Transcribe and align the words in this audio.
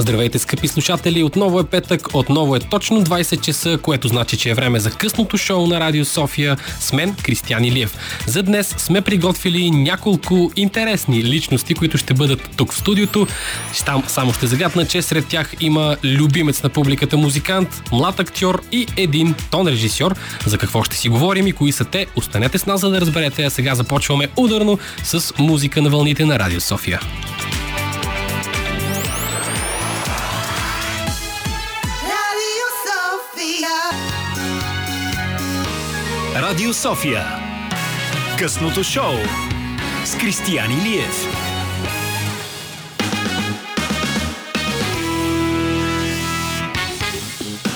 Здравейте, 0.00 0.38
скъпи 0.38 0.68
слушатели! 0.68 1.22
Отново 1.22 1.60
е 1.60 1.64
петък, 1.64 2.08
отново 2.14 2.56
е 2.56 2.60
точно 2.60 3.04
20 3.04 3.40
часа, 3.40 3.78
което 3.82 4.08
значи, 4.08 4.36
че 4.36 4.50
е 4.50 4.54
време 4.54 4.80
за 4.80 4.90
късното 4.90 5.36
шоу 5.36 5.66
на 5.66 5.80
Радио 5.80 6.04
София 6.04 6.56
с 6.80 6.92
мен, 6.92 7.14
Кристиан 7.22 7.64
Илиев. 7.64 7.96
За 8.26 8.42
днес 8.42 8.74
сме 8.78 9.00
приготвили 9.00 9.70
няколко 9.70 10.52
интересни 10.56 11.24
личности, 11.24 11.74
които 11.74 11.98
ще 11.98 12.14
бъдат 12.14 12.50
тук 12.56 12.72
в 12.72 12.76
студиото. 12.76 13.26
Там 13.86 14.02
само 14.06 14.32
ще 14.32 14.46
загадна, 14.46 14.86
че 14.86 15.02
сред 15.02 15.26
тях 15.26 15.54
има 15.60 15.96
любимец 16.04 16.62
на 16.62 16.68
публиката 16.68 17.16
музикант, 17.16 17.82
млад 17.92 18.20
актьор 18.20 18.62
и 18.72 18.86
един 18.96 19.34
тон 19.50 19.68
режисьор. 19.68 20.14
За 20.46 20.58
какво 20.58 20.84
ще 20.84 20.96
си 20.96 21.08
говорим 21.08 21.46
и 21.46 21.52
кои 21.52 21.72
са 21.72 21.84
те, 21.84 22.06
останете 22.16 22.58
с 22.58 22.66
нас, 22.66 22.80
за 22.80 22.90
да 22.90 23.00
разберете. 23.00 23.44
А 23.44 23.50
сега 23.50 23.74
започваме 23.74 24.28
ударно 24.36 24.78
с 25.04 25.34
музика 25.38 25.82
на 25.82 25.90
вълните 25.90 26.24
на 26.24 26.38
Радио 26.38 26.60
София. 26.60 27.00
Радио 36.42 36.72
София. 36.72 37.24
Късното 38.38 38.84
шоу 38.84 39.14
с 40.04 40.16
Кристиян 40.16 40.70
Илиев. 40.72 41.26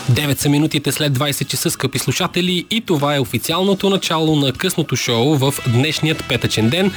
Девет 0.08 0.40
са 0.40 0.48
минутите 0.48 0.92
след 0.92 1.18
20 1.18 1.46
часа, 1.46 1.70
скъпи 1.70 1.98
слушатели, 1.98 2.66
и 2.70 2.80
това 2.80 3.14
е 3.14 3.20
официалното 3.20 3.90
начало 3.90 4.36
на 4.36 4.52
късното 4.52 4.96
шоу 4.96 5.34
в 5.34 5.54
днешният 5.66 6.24
петъчен 6.28 6.70
ден. 6.70 6.92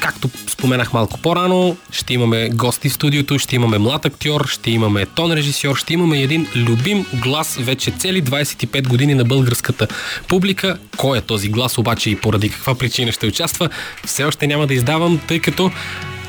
Както 0.00 0.30
споменах 0.48 0.92
малко 0.92 1.18
по-рано, 1.18 1.76
ще 1.90 2.14
имаме 2.14 2.48
гости 2.48 2.88
в 2.88 2.92
студиото, 2.92 3.38
ще 3.38 3.56
имаме 3.56 3.78
млад 3.78 4.04
актьор, 4.04 4.46
ще 4.48 4.70
имаме 4.70 5.06
тон 5.06 5.32
режисьор, 5.32 5.76
ще 5.76 5.94
имаме 5.94 6.20
един 6.20 6.46
любим 6.56 7.06
глас 7.14 7.56
вече 7.60 7.90
цели 7.90 8.22
25 8.22 8.88
години 8.88 9.14
на 9.14 9.24
българската 9.24 9.88
публика. 10.28 10.78
Кой 10.96 11.18
е 11.18 11.20
този 11.20 11.48
глас 11.48 11.78
обаче 11.78 12.10
и 12.10 12.16
поради 12.16 12.48
каква 12.48 12.74
причина 12.74 13.12
ще 13.12 13.26
участва, 13.26 13.68
все 14.06 14.24
още 14.24 14.46
няма 14.46 14.66
да 14.66 14.74
издавам, 14.74 15.20
тъй 15.28 15.40
като 15.40 15.70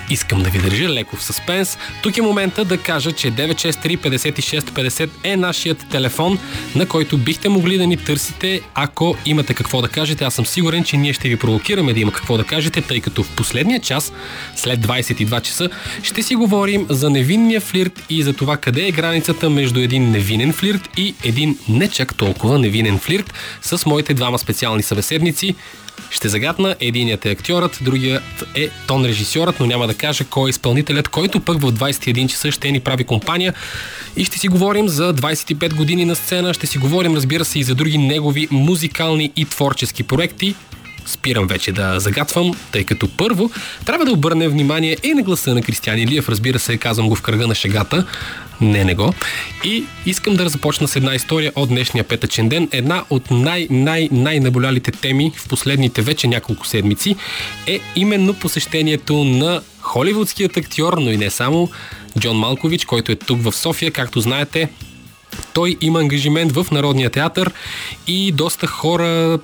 Искам 0.09 0.44
да 0.44 0.50
ви 0.50 0.59
държа 0.59 0.89
леко 0.89 1.16
в 1.16 1.23
съспенс. 1.23 1.77
Тук 2.02 2.17
е 2.17 2.22
момента 2.22 2.66
да 2.66 2.77
кажа, 2.77 3.11
че 3.11 3.31
963 3.31 3.97
56 3.97 4.59
50 4.59 5.09
е 5.23 5.38
нашият 5.38 5.86
телефон, 5.89 6.39
на 6.75 6.86
който 6.86 7.17
бихте 7.17 7.50
могли 7.50 7.77
да 7.77 7.88
ни 7.88 7.97
търсите, 7.97 8.61
ако 8.73 9.16
имате 9.25 9.53
какво 9.53 9.81
да 9.81 9.88
кажете. 9.88 10.23
Аз 10.23 10.33
съм 10.33 10.45
сигурен, 10.45 10.83
че 10.83 10.97
ние 10.97 11.13
ще 11.13 11.30
ви 11.30 11.35
провокираме 11.39 11.94
да 11.94 12.00
има 12.00 12.11
какво 12.11 12.38
да 12.38 12.44
кажете, 12.44 12.81
тъй 12.81 13.02
като 13.02 13.23
в 13.23 13.35
последния 13.35 13.80
час, 13.80 14.13
след 14.55 14.80
22 14.80 15.41
часа, 15.41 15.69
ще 16.03 16.23
си 16.23 16.35
говорим 16.35 16.85
за 16.89 17.09
невинния 17.09 17.61
флирт 17.61 18.03
и 18.09 18.23
за 18.23 18.33
това 18.33 18.58
къде 18.58 18.88
е 18.88 18.91
границата 18.91 19.50
между 19.50 19.80
един 19.80 20.11
невинен 20.11 20.53
флирт 20.53 20.89
и 20.97 21.16
един 21.23 21.58
не 21.69 21.89
чак 21.89 22.16
толкова 22.16 22.59
невинен 22.59 23.00
флирт 23.00 23.33
с 23.61 23.85
моите 23.85 24.13
двама 24.13 24.39
специални 24.39 24.83
събеседници. 24.83 25.55
Ще 26.09 26.30
загадна, 26.30 26.76
единият 26.80 27.26
е 27.26 27.30
актьорът, 27.30 27.80
другият 27.81 28.45
е 28.56 28.70
тон 28.88 29.06
режисьорът, 29.06 29.59
но 29.59 29.66
няма 29.66 29.88
да 29.88 29.94
кажа 29.94 30.26
кой 30.26 30.50
е 30.50 30.52
изпълнителят, 30.52 31.08
който 31.08 31.40
пък 31.40 31.62
в 31.62 31.73
21 31.73 32.28
часа 32.28 32.52
ще 32.52 32.72
ни 32.72 32.80
прави 32.80 33.03
компания. 33.03 33.53
И 34.18 34.25
ще 34.25 34.40
си 34.40 34.48
говорим 34.48 34.90
за 34.90 35.14
25 35.14 35.73
години 35.75 36.06
на 36.06 36.16
сцена, 36.16 36.53
ще 36.53 36.68
си 36.68 36.78
говорим 36.78 37.16
разбира 37.16 37.45
се 37.45 37.59
и 37.59 37.64
за 37.64 37.75
други 37.75 37.98
негови 37.98 38.48
музикални 38.52 39.31
и 39.36 39.45
творчески 39.45 40.03
проекти, 40.03 40.56
спирам 41.08 41.47
вече 41.47 41.72
да 41.72 42.00
загатвам, 42.00 42.53
тъй 42.72 42.83
като 42.83 43.08
първо 43.17 43.52
трябва 43.86 44.05
да 44.05 44.11
обърнем 44.11 44.52
внимание 44.52 44.97
и 45.03 45.13
на 45.13 45.23
гласа 45.23 45.53
на 45.53 45.61
Кристиан 45.61 46.00
Илиев, 46.00 46.30
разбира 46.30 46.59
се, 46.59 46.77
казвам 46.77 47.09
го 47.09 47.16
в 47.16 47.22
кръга 47.22 47.47
на 47.47 47.55
шегата, 47.55 48.05
не, 48.61 48.83
не 48.83 48.95
го. 48.95 49.13
И 49.63 49.84
искам 50.06 50.35
да 50.35 50.50
започна 50.50 50.88
с 50.88 50.95
една 50.95 51.16
история 51.16 51.51
от 51.56 51.69
днешния 51.69 52.03
петъчен 52.03 52.50
ден. 52.50 52.69
Една 52.72 53.03
от 53.09 53.31
най-най-най-наболялите 53.31 54.91
теми 54.91 55.31
в 55.35 55.47
последните 55.47 56.01
вече 56.01 56.28
няколко 56.28 56.68
седмици 56.68 57.16
е 57.68 57.79
именно 57.95 58.34
посещението 58.34 59.24
на 59.24 59.62
холивудският 59.81 60.57
актьор, 60.57 60.97
но 60.97 61.12
и 61.12 61.18
не 61.18 61.29
само, 61.29 61.69
Джон 62.19 62.38
Малкович, 62.38 62.85
който 62.85 63.12
е 63.12 63.16
тук 63.16 63.41
в 63.41 63.51
София, 63.51 63.91
както 63.91 64.19
знаете, 64.19 64.69
той 65.57 65.78
има 65.81 66.00
ангажимент 66.00 66.51
в 66.51 66.68
Народния 66.72 67.09
театър 67.09 67.51
и 68.07 68.31
доста 68.31 68.68
хора 68.68 69.40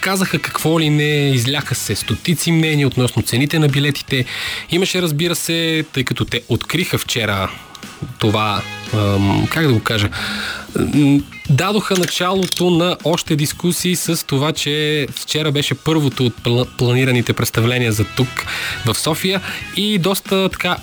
казаха 0.00 0.38
какво 0.38 0.80
ли 0.80 0.90
не, 0.90 1.30
изляха 1.30 1.74
се 1.74 1.94
стотици 1.94 2.52
мнения 2.52 2.86
относно 2.86 3.22
цените 3.22 3.58
на 3.58 3.68
билетите. 3.68 4.24
Имаше, 4.70 5.02
разбира 5.02 5.34
се, 5.34 5.84
тъй 5.92 6.04
като 6.04 6.24
те 6.24 6.42
откриха 6.48 6.98
вчера 6.98 7.50
това, 8.18 8.62
как 9.50 9.66
да 9.66 9.72
го 9.72 9.80
кажа, 9.80 10.08
дадоха 11.50 11.94
началото 11.94 12.70
на 12.70 12.96
още 13.04 13.36
дискусии 13.36 13.96
с 13.96 14.26
това, 14.26 14.52
че 14.52 15.06
вчера 15.10 15.52
беше 15.52 15.74
първото 15.74 16.32
от 16.46 16.68
планираните 16.78 17.32
представления 17.32 17.92
за 17.92 18.04
тук 18.16 18.28
в 18.86 18.94
София 18.94 19.40
и 19.76 19.98
доста 19.98 20.48
така 20.48 20.76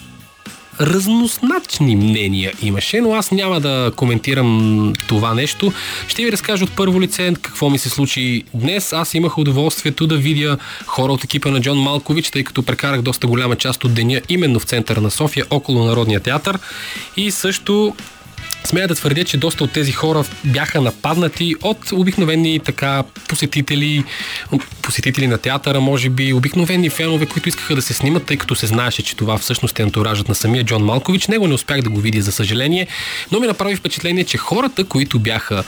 разносначни 0.81 1.95
мнения 1.95 2.51
имаше, 2.61 3.01
но 3.01 3.13
аз 3.13 3.31
няма 3.31 3.59
да 3.59 3.91
коментирам 3.95 4.93
това 5.07 5.33
нещо. 5.33 5.73
Ще 6.07 6.25
ви 6.25 6.31
разкажа 6.31 6.63
от 6.63 6.71
първо 6.75 7.01
лице 7.01 7.33
какво 7.41 7.69
ми 7.69 7.79
се 7.79 7.89
случи 7.89 8.43
днес. 8.53 8.93
Аз 8.93 9.13
имах 9.13 9.37
удоволствието 9.37 10.07
да 10.07 10.17
видя 10.17 10.57
хора 10.85 11.13
от 11.13 11.23
екипа 11.23 11.49
на 11.49 11.61
Джон 11.61 11.77
Малкович, 11.77 12.31
тъй 12.31 12.43
като 12.43 12.63
прекарах 12.63 13.01
доста 13.01 13.27
голяма 13.27 13.55
част 13.55 13.83
от 13.83 13.93
деня 13.93 14.21
именно 14.29 14.59
в 14.59 14.63
центъра 14.63 15.01
на 15.01 15.11
София, 15.11 15.45
около 15.49 15.85
Народния 15.85 16.19
театър. 16.19 16.59
И 17.17 17.31
също 17.31 17.95
Смея 18.65 18.87
да 18.87 18.95
твърдя, 18.95 19.23
че 19.23 19.37
доста 19.37 19.63
от 19.63 19.71
тези 19.71 19.91
хора 19.91 20.23
бяха 20.43 20.81
нападнати 20.81 21.55
от 21.61 21.91
обикновени 21.91 22.59
така 22.59 23.03
посетители, 23.27 24.03
посетители 24.81 25.27
на 25.27 25.37
театъра, 25.37 25.79
може 25.79 26.09
би, 26.09 26.33
обикновени 26.33 26.89
фенове, 26.89 27.25
които 27.25 27.49
искаха 27.49 27.75
да 27.75 27.81
се 27.81 27.93
снимат, 27.93 28.25
тъй 28.25 28.37
като 28.37 28.55
се 28.55 28.67
знаеше, 28.67 29.03
че 29.03 29.15
това 29.15 29.37
всъщност 29.37 29.79
е 29.79 29.83
антуражът 29.83 30.29
на 30.29 30.35
самия 30.35 30.63
Джон 30.63 30.83
Малкович. 30.83 31.27
Него 31.27 31.47
не 31.47 31.53
успях 31.53 31.81
да 31.81 31.89
го 31.89 31.99
видя, 31.99 32.21
за 32.21 32.31
съжаление, 32.31 32.87
но 33.31 33.39
ми 33.39 33.47
направи 33.47 33.75
впечатление, 33.75 34.23
че 34.23 34.37
хората, 34.37 34.83
които 34.83 35.19
бяха 35.19 35.63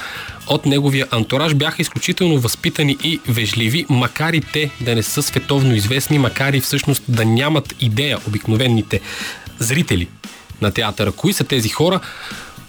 от 0.47 0.65
неговия 0.65 1.07
антураж, 1.11 1.53
бяха 1.53 1.81
изключително 1.81 2.39
възпитани 2.39 2.97
и 3.03 3.19
вежливи, 3.27 3.85
макар 3.89 4.33
и 4.33 4.41
те 4.41 4.69
да 4.81 4.95
не 4.95 5.03
са 5.03 5.23
световно 5.23 5.75
известни, 5.75 6.19
макар 6.19 6.53
и 6.53 6.61
всъщност 6.61 7.03
да 7.07 7.25
нямат 7.25 7.75
идея 7.79 8.17
обикновените 8.27 8.99
зрители 9.59 10.07
на 10.61 10.71
театъра. 10.71 11.11
Кои 11.11 11.33
са 11.33 11.43
тези 11.43 11.69
хора? 11.69 11.99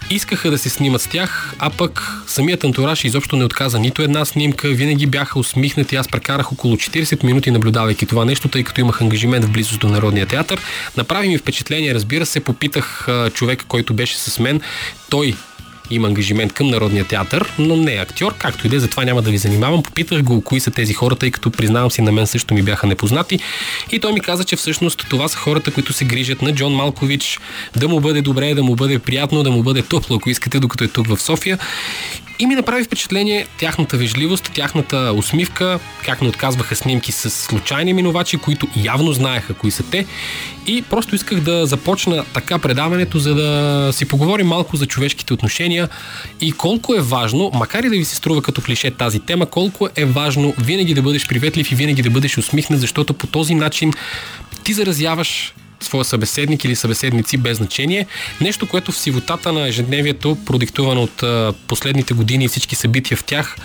Искаха 0.09 0.51
да 0.51 0.57
се 0.57 0.69
снимат 0.69 1.01
с 1.01 1.07
тях, 1.07 1.55
а 1.59 1.69
пък 1.69 2.11
самият 2.27 2.63
антураж 2.63 3.03
изобщо 3.03 3.35
не 3.35 3.43
отказа 3.43 3.79
нито 3.79 4.01
една 4.01 4.25
снимка, 4.25 4.67
винаги 4.67 5.05
бяха 5.05 5.39
усмихнати. 5.39 5.95
Аз 5.95 6.07
прекарах 6.07 6.51
около 6.51 6.75
40 6.75 7.23
минути 7.23 7.51
наблюдавайки 7.51 8.05
това 8.05 8.25
нещо, 8.25 8.47
тъй 8.47 8.63
като 8.63 8.81
имах 8.81 9.01
ангажимент 9.01 9.45
в 9.45 9.51
близост 9.51 9.79
до 9.79 9.89
Народния 9.89 10.25
театър. 10.25 10.61
Направи 10.97 11.27
ми 11.27 11.37
впечатление, 11.37 11.93
разбира 11.93 12.25
се, 12.25 12.39
попитах 12.39 13.07
човека, 13.33 13.65
който 13.65 13.93
беше 13.93 14.17
с 14.17 14.39
мен. 14.39 14.61
Той 15.09 15.35
има 15.89 16.07
ангажимент 16.07 16.53
към 16.53 16.67
Народния 16.67 17.05
театър, 17.05 17.53
но 17.59 17.75
не 17.75 17.93
е 17.93 17.97
актьор, 17.97 18.33
както 18.37 18.67
и 18.67 18.69
да 18.69 18.75
е, 18.75 18.79
затова 18.79 19.05
няма 19.05 19.21
да 19.21 19.31
ви 19.31 19.37
занимавам. 19.37 19.83
Попитах 19.83 20.23
го 20.23 20.41
кои 20.41 20.59
са 20.59 20.71
тези 20.71 20.93
хора, 20.93 21.15
тъй 21.15 21.31
като 21.31 21.51
признавам 21.51 21.91
си, 21.91 22.01
на 22.01 22.11
мен 22.11 22.27
също 22.27 22.53
ми 22.53 22.61
бяха 22.61 22.87
непознати. 22.87 23.39
И 23.91 23.99
той 23.99 24.13
ми 24.13 24.19
каза, 24.19 24.43
че 24.43 24.55
всъщност 24.55 25.05
това 25.09 25.27
са 25.27 25.37
хората, 25.37 25.71
които 25.71 25.93
се 25.93 26.05
грижат 26.05 26.41
на 26.41 26.53
Джон 26.53 26.73
Малкович, 26.73 27.39
да 27.75 27.87
му 27.87 27.99
бъде 27.99 28.21
добре, 28.21 28.53
да 28.53 28.63
му 28.63 28.75
бъде 28.75 28.99
приятно, 28.99 29.43
да 29.43 29.51
му 29.51 29.63
бъде 29.63 29.81
топло, 29.81 30.15
ако 30.15 30.29
искате, 30.29 30.59
докато 30.59 30.83
е 30.83 30.87
тук 30.87 31.07
в 31.07 31.21
София. 31.21 31.59
И 32.39 32.45
ми 32.45 32.55
направи 32.55 32.83
впечатление 32.83 33.45
тяхната 33.59 33.97
вежливост, 33.97 34.51
тяхната 34.53 35.13
усмивка, 35.15 35.79
как 36.05 36.21
не 36.21 36.27
отказваха 36.27 36.75
снимки 36.75 37.11
с 37.11 37.29
случайни 37.29 37.93
минувачи, 37.93 38.37
които 38.37 38.67
явно 38.83 39.13
знаеха 39.13 39.53
кои 39.53 39.71
са 39.71 39.83
те. 39.83 40.05
И 40.67 40.81
просто 40.81 41.15
исках 41.15 41.39
да 41.39 41.65
започна 41.65 42.25
така 42.33 42.59
предаването, 42.59 43.19
за 43.19 43.35
да 43.35 43.89
си 43.93 44.07
поговорим 44.07 44.47
малко 44.47 44.77
за 44.77 44.85
човешките 44.85 45.33
отношения 45.33 45.76
и 46.41 46.51
колко 46.51 46.95
е 46.95 47.01
важно, 47.01 47.51
макар 47.53 47.83
и 47.83 47.89
да 47.89 47.97
ви 47.97 48.05
се 48.05 48.15
струва 48.15 48.41
като 48.41 48.61
клише 48.61 48.91
тази 48.91 49.19
тема, 49.19 49.45
колко 49.45 49.89
е 49.95 50.05
важно 50.05 50.53
винаги 50.57 50.93
да 50.93 51.01
бъдеш 51.01 51.27
приветлив 51.27 51.71
и 51.71 51.75
винаги 51.75 52.01
да 52.01 52.09
бъдеш 52.09 52.37
усмихнат, 52.37 52.79
защото 52.79 53.13
по 53.13 53.27
този 53.27 53.55
начин 53.55 53.93
ти 54.63 54.73
заразяваш 54.73 55.53
своя 55.79 56.05
събеседник 56.05 56.65
или 56.65 56.75
събеседници 56.75 57.37
без 57.37 57.57
значение. 57.57 58.07
Нещо, 58.41 58.67
което 58.67 58.91
в 58.91 58.97
сивотата 58.97 59.53
на 59.53 59.67
ежедневието, 59.67 60.37
продиктувано 60.45 61.03
от 61.03 61.23
последните 61.67 62.13
години 62.13 62.45
и 62.45 62.47
всички 62.47 62.75
събития 62.75 63.17
в 63.17 63.23
тях, 63.23 63.55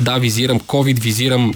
да, 0.00 0.18
визирам 0.18 0.60
COVID, 0.60 1.00
визирам 1.00 1.54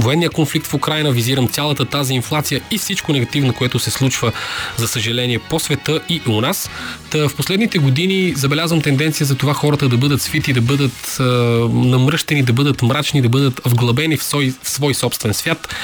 военния 0.00 0.30
конфликт 0.30 0.66
в 0.66 0.74
Украина, 0.74 1.12
визирам 1.12 1.48
цялата 1.48 1.84
тази 1.84 2.14
инфлация 2.14 2.60
и 2.70 2.78
всичко 2.78 3.12
негативно, 3.12 3.54
което 3.54 3.78
се 3.78 3.90
случва, 3.90 4.32
за 4.76 4.88
съжаление, 4.88 5.38
по 5.38 5.58
света 5.58 6.00
и 6.08 6.20
у 6.28 6.40
нас. 6.40 6.70
Та 7.10 7.28
в 7.28 7.36
последните 7.36 7.78
години 7.78 8.32
забелязвам 8.36 8.80
тенденция 8.80 9.26
за 9.26 9.34
това 9.34 9.54
хората 9.54 9.88
да 9.88 9.96
бъдат 9.96 10.22
свити, 10.22 10.52
да 10.52 10.60
бъдат 10.60 11.16
а, 11.20 11.24
намръщени, 11.72 12.42
да 12.42 12.52
бъдат 12.52 12.82
мрачни, 12.82 13.22
да 13.22 13.28
бъдат 13.28 13.60
вглъбени 13.64 14.16
в 14.16 14.24
свой, 14.24 14.54
в 14.62 14.70
свой 14.70 14.94
собствен 14.94 15.34
свят. 15.34 15.74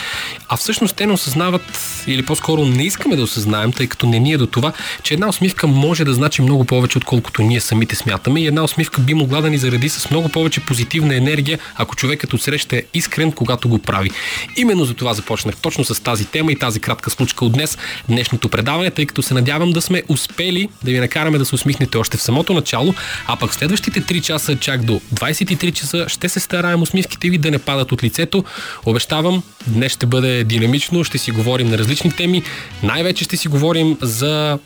А 0.49 0.57
всъщност 0.57 0.97
те 0.97 1.07
не 1.07 1.13
осъзнават, 1.13 1.63
или 2.07 2.23
по-скоро 2.23 2.65
не 2.65 2.85
искаме 2.85 3.17
да 3.17 3.23
осъзнаем, 3.23 3.73
тъй 3.73 3.87
като 3.87 4.07
не 4.07 4.19
ни 4.19 4.33
е 4.33 4.39
до 4.39 4.47
това, 4.47 4.73
че 5.03 5.15
една 5.15 5.29
усмивка 5.29 5.67
може 5.67 6.05
да 6.05 6.15
значи 6.15 6.43
много 6.43 6.65
повече, 6.65 6.99
отколкото 6.99 7.43
ние 7.43 7.61
самите 7.61 7.97
смятаме. 7.97 8.41
И 8.41 8.47
една 8.47 8.65
усмивка 8.65 9.01
би 9.01 9.15
могла 9.15 9.41
да 9.41 9.51
ни 9.51 9.59
заради 9.59 9.89
с 9.89 10.11
много 10.11 10.29
повече 10.29 10.61
позитивна 10.61 11.17
енергия, 11.17 11.59
ако 11.77 11.97
човекът 11.97 12.33
отсреща 12.33 12.77
е 12.77 12.83
искрен, 12.95 13.33
когато 13.33 13.69
го 13.69 13.79
прави 13.79 14.00
прави. 14.01 14.11
Именно 14.57 14.85
за 14.85 14.95
това 14.95 15.15
започнах 15.15 15.57
точно 15.57 15.85
с 15.85 16.03
тази 16.03 16.25
тема 16.25 16.53
и 16.53 16.57
тази 16.57 16.81
кратка 16.81 17.11
случка 17.11 17.45
от 17.45 17.53
днес, 17.53 17.79
днешното 18.09 18.49
предаване, 18.49 18.91
тъй 18.91 19.07
като 19.07 19.23
се 19.23 19.35
надявам 19.35 19.71
да 19.71 19.81
сме 19.81 20.03
успели 20.09 20.69
да 20.85 20.91
ви 20.91 21.01
накараме 21.01 21.39
да 21.39 21.45
се 21.45 21.55
усмихнете 21.55 21.99
още 21.99 22.17
в 22.17 22.23
самото 22.23 22.53
начало, 22.53 22.95
а 23.27 23.37
пък 23.37 23.55
следващите 23.55 24.03
3 24.03 24.21
часа, 24.21 24.57
чак 24.57 24.83
до 24.83 25.01
23 25.15 25.73
часа, 25.73 26.09
ще 26.09 26.29
се 26.29 26.41
стараем 26.41 26.83
усмивките 26.83 27.31
ви 27.31 27.39
да 27.39 27.51
не 27.51 27.59
падат 27.59 27.93
от 27.93 28.05
лицето. 28.05 28.45
Обещавам, 28.87 29.43
днес 29.67 29.93
ще 29.93 30.07
бъде 30.07 30.45
динамично, 30.45 31.05
ще 31.05 31.19
си 31.19 31.31
говорим 31.31 31.71
на 31.71 31.79
различни 31.79 32.13
теми. 32.13 32.43
Най-вече 32.83 33.25
ще 33.25 33.37
си 33.37 33.49
говорим 33.49 33.97
за 34.01 34.59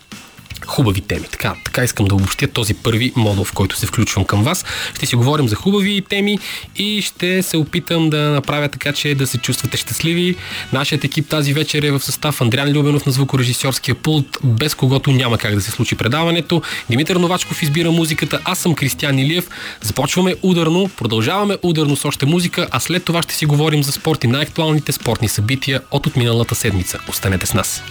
хубави 0.67 1.01
теми. 1.01 1.27
Така, 1.31 1.55
така 1.65 1.85
искам 1.85 2.07
да 2.07 2.15
обобщя 2.15 2.49
този 2.49 2.75
първи 2.75 3.13
модул, 3.17 3.45
в 3.45 3.53
който 3.53 3.77
се 3.77 3.87
включвам 3.87 4.25
към 4.25 4.43
вас. 4.43 4.65
Ще 4.95 5.07
си 5.07 5.17
говорим 5.17 5.49
за 5.49 5.57
хубави 5.57 6.03
теми 6.09 6.39
и 6.77 7.03
ще 7.03 7.43
се 7.43 7.57
опитам 7.57 8.11
да 8.11 8.19
направя 8.19 8.69
така, 8.69 8.93
че 8.93 9.15
да 9.15 9.27
се 9.27 9.39
чувствате 9.39 9.77
щастливи. 9.77 10.37
Нашият 10.73 11.05
екип 11.05 11.29
тази 11.29 11.53
вечер 11.53 11.83
е 11.83 11.91
в 11.91 12.01
състав 12.01 12.41
Андриан 12.41 12.69
Любенов 12.69 13.07
на 13.07 13.13
звукорежисьорския 13.13 13.95
пулт, 13.95 14.39
без 14.45 14.75
когото 14.75 15.13
няма 15.13 15.39
как 15.39 15.55
да 15.55 15.61
се 15.61 15.71
случи 15.71 15.95
предаването. 15.97 16.63
Димитър 16.91 17.17
Новачков 17.17 17.63
избира 17.63 17.91
музиката, 17.91 18.41
аз 18.45 18.59
съм 18.59 18.75
Кристиан 18.75 19.19
Илиев. 19.19 19.49
Започваме 19.81 20.35
ударно, 20.43 20.91
продължаваме 20.97 21.57
ударно 21.63 21.97
с 21.97 22.05
още 22.05 22.27
музика, 22.27 22.69
а 22.71 22.81
след 22.81 23.05
това 23.05 23.23
ще 23.23 23.35
си 23.35 23.47
говорим 23.47 23.83
за 23.83 23.93
спорт 23.93 24.25
и 24.25 24.27
най-актуалните 24.27 24.93
спортни 24.93 25.29
събития 25.29 25.81
от 25.91 26.07
отминалата 26.07 26.55
седмица. 26.55 26.99
Останете 27.09 27.47
с 27.47 27.55
нас! 27.55 27.83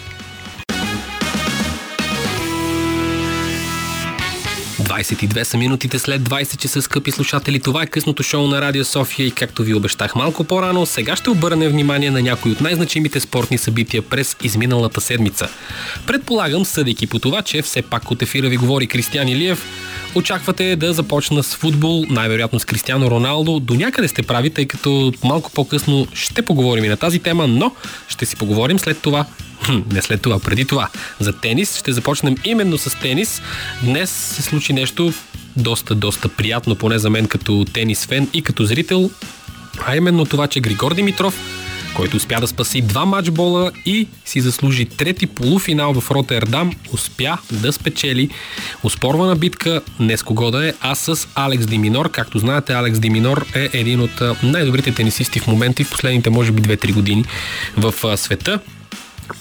22 4.84 5.44
са 5.44 5.58
минутите 5.58 6.00
след 6.00 6.22
20 6.22 6.58
часа, 6.58 6.82
скъпи 6.82 7.12
слушатели. 7.12 7.60
Това 7.60 7.84
е 7.84 7.88
късното 7.88 8.24
шоу 8.24 8.48
на 8.48 8.62
Радио 8.62 8.86
София 8.86 9.28
и 9.28 9.32
както 9.32 9.64
ви 9.64 9.74
обещах 9.74 10.16
малко 10.16 10.44
по-рано, 10.44 10.86
сега 10.86 11.16
ще 11.16 11.30
обърнем 11.30 11.70
внимание 11.70 12.12
на 12.12 12.22
някои 12.22 12.52
от 12.52 12.62
най-значимите 12.62 13.20
спортни 13.20 13.58
събития 13.58 14.02
през 14.02 14.36
изминалата 14.44 15.02
седмица. 15.02 15.50
Предполагам, 16.08 16.66
съдейки 16.66 17.08
по 17.08 17.20
това, 17.20 17.42
че 17.42 17.62
все 17.62 17.82
пак 17.82 18.12
от 18.12 18.22
ефира 18.22 18.50
ви 18.50 18.58
говори 18.58 18.88
Кристиан 18.88 19.28
Илиев, 19.28 19.66
очаквате 20.16 20.76
да 20.76 20.94
започна 20.94 21.44
с 21.44 21.56
футбол, 21.56 22.06
най-вероятно 22.10 22.60
с 22.60 22.66
Кристиано 22.66 23.12
Роналдо. 23.12 23.60
До 23.60 23.74
някъде 23.74 24.08
сте 24.08 24.24
прави, 24.24 24.50
тъй 24.50 24.66
като 24.66 25.14
малко 25.24 25.52
по-късно 25.52 26.08
ще 26.14 26.42
поговорим 26.42 26.84
и 26.84 26.88
на 26.88 26.98
тази 26.98 27.20
тема, 27.20 27.48
но 27.48 27.72
ще 28.08 28.26
си 28.26 28.36
поговорим 28.36 28.80
след 28.80 29.02
това 29.02 29.26
не 29.92 30.02
след 30.02 30.22
това, 30.22 30.40
преди 30.40 30.66
това. 30.66 30.90
За 31.20 31.34
тенис 31.34 31.80
ще 31.80 31.92
започнем 31.92 32.36
именно 32.44 32.78
с 32.78 33.00
тенис. 33.00 33.42
Днес 33.84 34.10
се 34.10 34.42
случи 34.42 34.74
нещо 34.74 35.14
доста, 35.56 35.96
доста 35.96 36.30
приятно, 36.30 36.76
поне 36.76 37.00
за 37.00 37.10
мен 37.10 37.28
като 37.28 37.66
тенис 37.74 38.06
фен 38.06 38.30
и 38.34 38.42
като 38.42 38.66
зрител, 38.66 39.10
а 39.88 39.96
именно 39.96 40.26
това, 40.26 40.48
че 40.48 40.60
Григор 40.60 40.94
Димитров 40.94 41.63
който 41.96 42.18
успя 42.18 42.40
да 42.40 42.48
спаси 42.48 42.82
два 42.82 43.06
матчбола 43.06 43.72
и 43.86 44.08
си 44.26 44.42
заслужи 44.42 44.86
трети 44.86 45.28
полуфинал 45.28 45.94
в 45.94 46.12
Ротердам, 46.12 46.72
успя 46.94 47.38
да 47.52 47.74
спечели 47.74 48.30
успорвана 48.84 49.36
битка, 49.36 49.82
не 50.00 50.18
с 50.18 50.24
кого 50.24 50.52
да 50.52 50.68
е, 50.70 50.74
а 50.82 50.96
с 50.96 51.28
Алекс 51.36 51.66
Диминор. 51.66 52.12
Както 52.12 52.40
знаете, 52.40 52.74
Алекс 52.74 53.00
Диминор 53.00 53.46
е 53.56 53.70
един 53.74 54.02
от 54.02 54.22
най-добрите 54.44 54.94
тенисисти 54.94 55.40
в 55.40 55.48
момента 55.48 55.82
и 55.82 55.86
в 55.86 55.92
последните, 55.92 56.30
може 56.30 56.52
би, 56.52 56.62
2-3 56.62 56.94
години 56.94 57.26
в 57.78 58.18
света. 58.18 58.60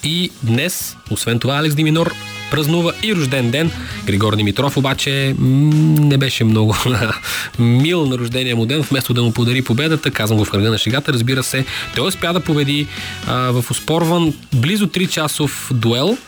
И 0.04 0.30
днес, 0.42 0.96
освен 1.10 1.38
това, 1.38 1.56
Алекс 1.56 1.74
Диминор 1.74 2.12
празнува 2.52 2.92
и 3.02 3.14
рожден 3.14 3.50
ден. 3.50 3.70
Григор 4.04 4.36
Димитров 4.36 4.76
обаче 4.76 5.34
не 5.38 6.18
беше 6.18 6.44
много 6.44 6.76
мил 7.58 8.06
на 8.06 8.18
рождения 8.18 8.56
му 8.56 8.66
ден. 8.66 8.80
Вместо 8.80 9.14
да 9.14 9.22
му 9.22 9.32
подари 9.32 9.62
победата, 9.62 10.10
казвам 10.10 10.38
го 10.38 10.44
в 10.44 10.50
кръга 10.50 10.70
на 10.70 10.78
шегата, 10.78 11.12
разбира 11.12 11.42
се, 11.42 11.64
той 11.96 12.08
успя 12.08 12.32
да 12.32 12.40
победи 12.40 12.86
а, 13.26 13.34
в 13.34 13.70
успорван 13.70 14.34
близо 14.54 14.86
3 14.86 15.08
часов 15.08 15.70
дуел 15.74 16.18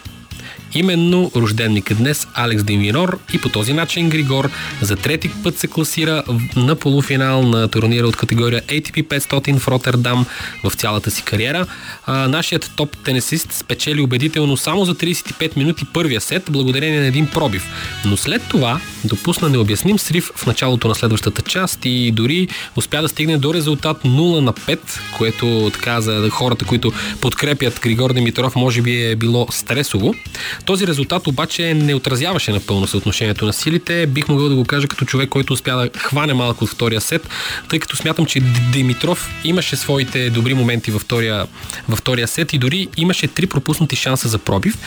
именно 0.74 1.30
рожденника 1.36 1.94
днес 1.94 2.26
Алекс 2.34 2.64
Деминор 2.64 3.18
и 3.32 3.38
по 3.38 3.48
този 3.48 3.72
начин 3.72 4.08
Григор 4.08 4.50
за 4.80 4.96
трети 4.96 5.30
път 5.42 5.58
се 5.58 5.66
класира 5.66 6.22
на 6.56 6.76
полуфинал 6.76 7.42
на 7.42 7.68
турнира 7.68 8.06
от 8.06 8.16
категория 8.16 8.62
ATP 8.62 9.02
500 9.02 9.58
в 9.58 9.68
Роттердам 9.68 10.26
в 10.64 10.72
цялата 10.74 11.10
си 11.10 11.22
кариера. 11.22 11.66
А, 12.06 12.28
нашият 12.28 12.72
топ 12.76 12.96
тенесист 13.04 13.52
спечели 13.52 14.00
убедително 14.00 14.56
само 14.56 14.84
за 14.84 14.94
35 14.94 15.56
минути 15.56 15.84
първия 15.92 16.20
сет, 16.20 16.42
благодарение 16.50 17.00
на 17.00 17.06
един 17.06 17.26
пробив. 17.26 17.66
Но 18.04 18.16
след 18.16 18.42
това 18.48 18.80
допусна 19.04 19.48
необясним 19.48 19.98
срив 19.98 20.30
в 20.36 20.46
началото 20.46 20.88
на 20.88 20.94
следващата 20.94 21.42
част 21.42 21.78
и 21.84 22.10
дори 22.10 22.48
успя 22.76 23.02
да 23.02 23.08
стигне 23.08 23.38
до 23.38 23.54
резултат 23.54 24.02
0 24.04 24.40
на 24.40 24.52
5, 24.52 24.78
което 25.16 25.70
така 25.74 26.00
за 26.00 26.28
хората, 26.30 26.64
които 26.64 26.92
подкрепят 27.20 27.80
Григор 27.82 28.12
Димитров, 28.12 28.56
може 28.56 28.82
би 28.82 29.10
е 29.10 29.16
било 29.16 29.46
стресово. 29.50 30.14
Този 30.64 30.86
резултат 30.86 31.26
обаче 31.26 31.74
не 31.74 31.94
отразяваше 31.94 32.52
напълно 32.52 32.86
съотношението 32.86 33.46
на 33.46 33.52
силите. 33.52 34.06
Бих 34.06 34.28
могъл 34.28 34.48
да 34.48 34.54
го 34.54 34.64
кажа 34.64 34.88
като 34.88 35.04
човек, 35.04 35.28
който 35.28 35.52
успя 35.52 35.76
да 35.76 35.98
хване 35.98 36.34
малко 36.34 36.64
от 36.64 36.70
втория 36.70 37.00
сет, 37.00 37.28
тъй 37.68 37.78
като 37.78 37.96
смятам, 37.96 38.26
че 38.26 38.40
Димитров 38.72 39.30
имаше 39.44 39.76
своите 39.76 40.30
добри 40.30 40.54
моменти 40.54 40.90
във 40.90 41.02
втория, 41.02 41.46
във 41.88 41.98
втория 41.98 42.28
сет 42.28 42.52
и 42.52 42.58
дори 42.58 42.88
имаше 42.96 43.26
три 43.26 43.46
пропуснати 43.46 43.96
шанса 43.96 44.28
за 44.28 44.38
пробив, 44.38 44.78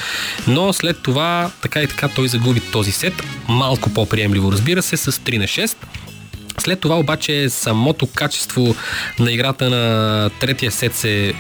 но 0.47 0.73
след 0.73 0.99
това 1.03 1.51
така 1.61 1.81
и 1.81 1.87
така 1.87 2.07
той 2.07 2.27
загуби 2.27 2.59
този 2.59 2.91
сет, 2.91 3.13
малко 3.47 3.89
по-приемливо 3.89 4.51
разбира 4.51 4.81
се, 4.81 4.97
с 4.97 5.11
3 5.11 5.37
на 5.37 5.43
6. 5.43 5.75
След 6.59 6.79
това 6.79 6.99
обаче 6.99 7.49
самото 7.49 8.07
качество 8.07 8.75
на 9.19 9.31
играта 9.31 9.69
на 9.69 10.29
третия 10.39 10.71
сет 10.71 10.95
се 10.95 11.33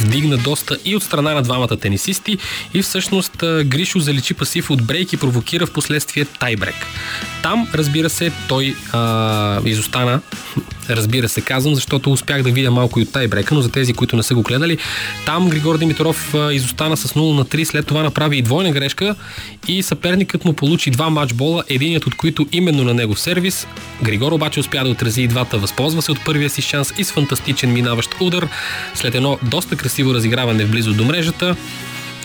вдигна 0.00 0.36
доста 0.36 0.78
и 0.84 0.96
от 0.96 1.02
страна 1.02 1.34
на 1.34 1.42
двамата 1.42 1.76
тенисисти 1.76 2.38
и 2.74 2.82
всъщност 2.82 3.36
Гришо 3.64 3.98
заличи 3.98 4.34
пасив 4.34 4.70
от 4.70 4.82
брейк 4.82 5.12
и 5.12 5.16
провокира 5.16 5.66
в 5.66 5.72
последствие 5.72 6.24
тайбрек. 6.24 6.86
Там, 7.42 7.68
разбира 7.74 8.10
се, 8.10 8.32
той 8.48 8.76
а, 8.92 9.60
изостана 9.64 10.20
разбира 10.96 11.28
се, 11.28 11.40
казвам, 11.40 11.74
защото 11.74 12.12
успях 12.12 12.42
да 12.42 12.50
видя 12.50 12.70
малко 12.70 13.00
и 13.00 13.02
от 13.02 13.12
тайбрека, 13.12 13.54
но 13.54 13.60
за 13.60 13.70
тези, 13.70 13.92
които 13.92 14.16
не 14.16 14.22
са 14.22 14.34
го 14.34 14.42
гледали, 14.42 14.78
там 15.26 15.48
Григор 15.48 15.78
Димитров 15.78 16.34
изостана 16.52 16.96
с 16.96 17.12
0 17.12 17.36
на 17.36 17.44
3, 17.44 17.64
след 17.64 17.86
това 17.86 18.02
направи 18.02 18.38
и 18.38 18.42
двойна 18.42 18.70
грешка 18.70 19.14
и 19.68 19.82
съперникът 19.82 20.44
му 20.44 20.52
получи 20.52 20.90
два 20.90 21.10
матчбола, 21.10 21.64
единият 21.68 22.06
от 22.06 22.14
които 22.14 22.46
именно 22.52 22.84
на 22.84 22.94
него 22.94 23.16
сервис. 23.16 23.66
Григор 24.02 24.32
обаче 24.32 24.60
успя 24.60 24.84
да 24.84 24.90
отрази 24.90 25.22
и 25.22 25.28
двата, 25.28 25.58
възползва 25.58 26.02
се 26.02 26.12
от 26.12 26.24
първия 26.24 26.50
си 26.50 26.62
шанс 26.62 26.92
и 26.98 27.04
с 27.04 27.12
фантастичен 27.12 27.72
минаващ 27.72 28.16
удар. 28.20 28.48
След 28.94 29.14
едно 29.14 29.38
доста 29.42 29.76
красиво 29.76 30.14
разиграване 30.14 30.64
в 30.64 30.70
близо 30.70 30.92
до 30.92 31.04
мрежата, 31.04 31.56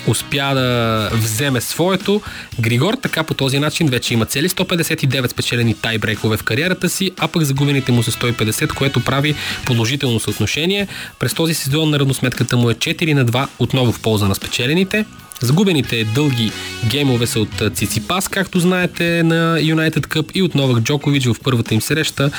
успя 0.08 0.56
да 0.56 1.10
вземе 1.14 1.62
своето. 1.62 2.22
Григор 2.60 2.94
така 2.94 3.24
по 3.24 3.34
този 3.34 3.60
начин 3.60 3.88
вече 3.88 4.14
има 4.14 4.26
цели 4.26 4.50
159 4.50 5.32
спечелени 5.32 5.74
тайбрекове 5.74 6.38
в 6.38 6.44
кариерата 6.44 6.90
си, 6.90 7.12
а 7.18 7.28
пък 7.28 7.44
загубените 7.44 7.92
му 7.92 8.04
са 8.04 8.12
150, 8.12 8.74
което 8.74 9.04
прави 9.04 9.36
положително 9.66 10.20
съотношение. 10.20 10.88
През 11.20 11.34
този 11.34 11.54
сезон 11.54 11.90
на 11.90 12.00
равносметката 12.00 12.58
му 12.58 12.70
е 12.70 12.74
4 12.74 13.14
на 13.14 13.26
2, 13.26 13.48
отново 13.60 13.92
в 13.92 14.00
полза 14.00 14.28
на 14.28 14.36
спечелените. 14.36 15.06
Загубените 15.42 16.04
дълги 16.04 16.52
геймове 16.86 17.28
са 17.28 17.40
от 17.40 17.62
Циципас, 17.74 18.28
както 18.28 18.60
знаете, 18.60 19.24
на 19.24 19.58
United 19.60 20.08
Cup 20.08 20.32
и 20.36 20.42
от 20.42 20.56
Новак 20.56 20.84
Джокович 20.84 21.26
в 21.26 21.36
първата 21.44 21.74
им 21.74 21.82
среща 21.82 22.32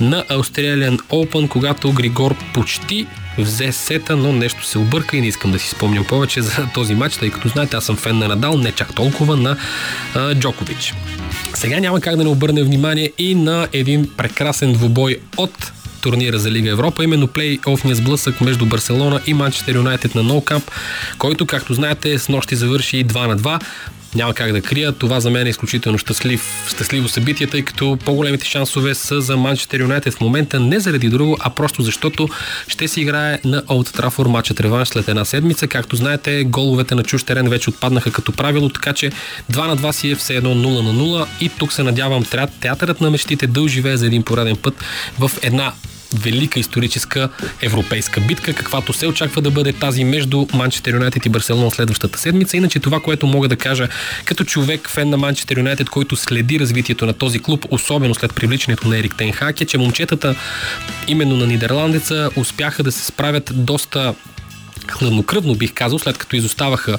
на 0.00 0.24
Australian 0.24 0.98
Open, 0.98 1.48
когато 1.48 1.92
Григор 1.92 2.34
почти 2.54 3.06
взе 3.38 3.72
сета, 3.72 4.16
но 4.16 4.32
нещо 4.32 4.64
се 4.64 4.78
обърка 4.78 5.16
и 5.16 5.20
не 5.20 5.26
искам 5.26 5.52
да 5.52 5.58
си 5.58 5.68
спомням 5.68 6.04
повече 6.04 6.42
за 6.42 6.68
този 6.74 6.94
матч, 6.94 7.16
тъй 7.16 7.30
като 7.30 7.48
знаете, 7.48 7.76
аз 7.76 7.84
съм 7.84 7.96
фен 7.96 8.18
на 8.18 8.28
Надал, 8.28 8.58
не 8.58 8.72
чак 8.72 8.94
толкова 8.94 9.36
на 9.36 9.56
а, 10.14 10.34
Джокович. 10.34 10.94
Сега 11.54 11.80
няма 11.80 12.00
как 12.00 12.16
да 12.16 12.24
не 12.24 12.30
обърне 12.30 12.62
внимание 12.62 13.12
и 13.18 13.34
на 13.34 13.68
един 13.72 14.10
прекрасен 14.16 14.72
двубой 14.72 15.18
от 15.36 15.72
турнира 16.00 16.38
за 16.38 16.50
Лига 16.50 16.70
Европа, 16.70 17.04
именно 17.04 17.28
плей-офния 17.28 17.92
сблъсък 17.92 18.40
между 18.40 18.66
Барселона 18.66 19.20
и 19.26 19.34
Манчестър 19.34 19.74
Юнайтед 19.74 20.14
на 20.14 20.22
Ноу 20.22 20.40
Камп, 20.40 20.70
който, 21.18 21.46
както 21.46 21.74
знаете, 21.74 22.18
с 22.18 22.28
нощи 22.28 22.56
завърши 22.56 23.06
2 23.06 23.26
на 23.26 23.36
2. 23.38 23.60
Няма 24.16 24.34
как 24.34 24.52
да 24.52 24.62
крия. 24.62 24.92
Това 24.92 25.20
за 25.20 25.30
мен 25.30 25.46
е 25.46 25.50
изключително 25.50 25.98
щастлив, 25.98 26.66
щастливо 26.68 27.08
събитие, 27.08 27.46
тъй 27.46 27.62
като 27.62 27.98
по-големите 28.04 28.46
шансове 28.46 28.94
са 28.94 29.20
за 29.20 29.36
Манчестър 29.36 29.80
Юнайтед 29.80 30.14
в 30.14 30.20
момента 30.20 30.60
не 30.60 30.80
заради 30.80 31.08
друго, 31.08 31.36
а 31.40 31.50
просто 31.50 31.82
защото 31.82 32.28
ще 32.68 32.88
се 32.88 33.00
играе 33.00 33.38
на 33.44 33.62
Олд 33.70 33.92
Трафор 33.92 34.26
матчът 34.26 34.60
реванш 34.60 34.88
след 34.88 35.08
една 35.08 35.24
седмица. 35.24 35.68
Както 35.68 35.96
знаете, 35.96 36.44
головете 36.44 36.94
на 36.94 37.02
чуж 37.02 37.22
терен 37.22 37.48
вече 37.48 37.70
отпаднаха 37.70 38.12
като 38.12 38.32
правило, 38.32 38.68
така 38.68 38.92
че 38.92 39.10
2 39.52 39.66
на 39.66 39.76
2 39.76 39.90
си 39.90 40.10
е 40.10 40.14
все 40.14 40.36
едно 40.36 40.54
0 40.54 40.82
на 40.82 40.94
0 40.94 41.26
и 41.40 41.48
тук 41.48 41.72
се 41.72 41.82
надявам 41.82 42.24
театърът 42.60 43.00
на 43.00 43.10
мечтите 43.10 43.46
да 43.46 43.62
оживее 43.62 43.96
за 43.96 44.06
един 44.06 44.22
пореден 44.22 44.56
път 44.56 44.74
в 45.18 45.30
една 45.42 45.72
велика 46.14 46.60
историческа 46.60 47.28
европейска 47.62 48.20
битка, 48.20 48.52
каквато 48.52 48.92
се 48.92 49.06
очаква 49.06 49.42
да 49.42 49.50
бъде 49.50 49.72
тази 49.72 50.04
между 50.04 50.46
Манчестър 50.54 50.92
Юнайтед 50.92 51.26
и 51.26 51.28
Барселона 51.28 51.70
следващата 51.70 52.18
седмица. 52.18 52.56
Иначе 52.56 52.80
това, 52.80 53.00
което 53.00 53.26
мога 53.26 53.48
да 53.48 53.56
кажа 53.56 53.88
като 54.24 54.44
човек, 54.44 54.88
фен 54.88 55.10
на 55.10 55.16
Манчестър 55.16 55.56
Юнайтед, 55.56 55.90
който 55.90 56.16
следи 56.16 56.60
развитието 56.60 57.06
на 57.06 57.12
този 57.12 57.38
клуб, 57.38 57.66
особено 57.70 58.14
след 58.14 58.34
привличането 58.34 58.88
на 58.88 58.98
Ерик 58.98 59.16
Тенхак, 59.16 59.60
е, 59.60 59.64
че 59.64 59.78
момчетата 59.78 60.34
именно 61.08 61.36
на 61.36 61.46
нидерландеца 61.46 62.30
успяха 62.36 62.82
да 62.82 62.92
се 62.92 63.04
справят 63.04 63.50
доста 63.54 64.14
хладнокръвно, 64.90 65.54
бих 65.54 65.72
казал, 65.74 65.98
след 65.98 66.18
като 66.18 66.36
изоставаха 66.36 66.98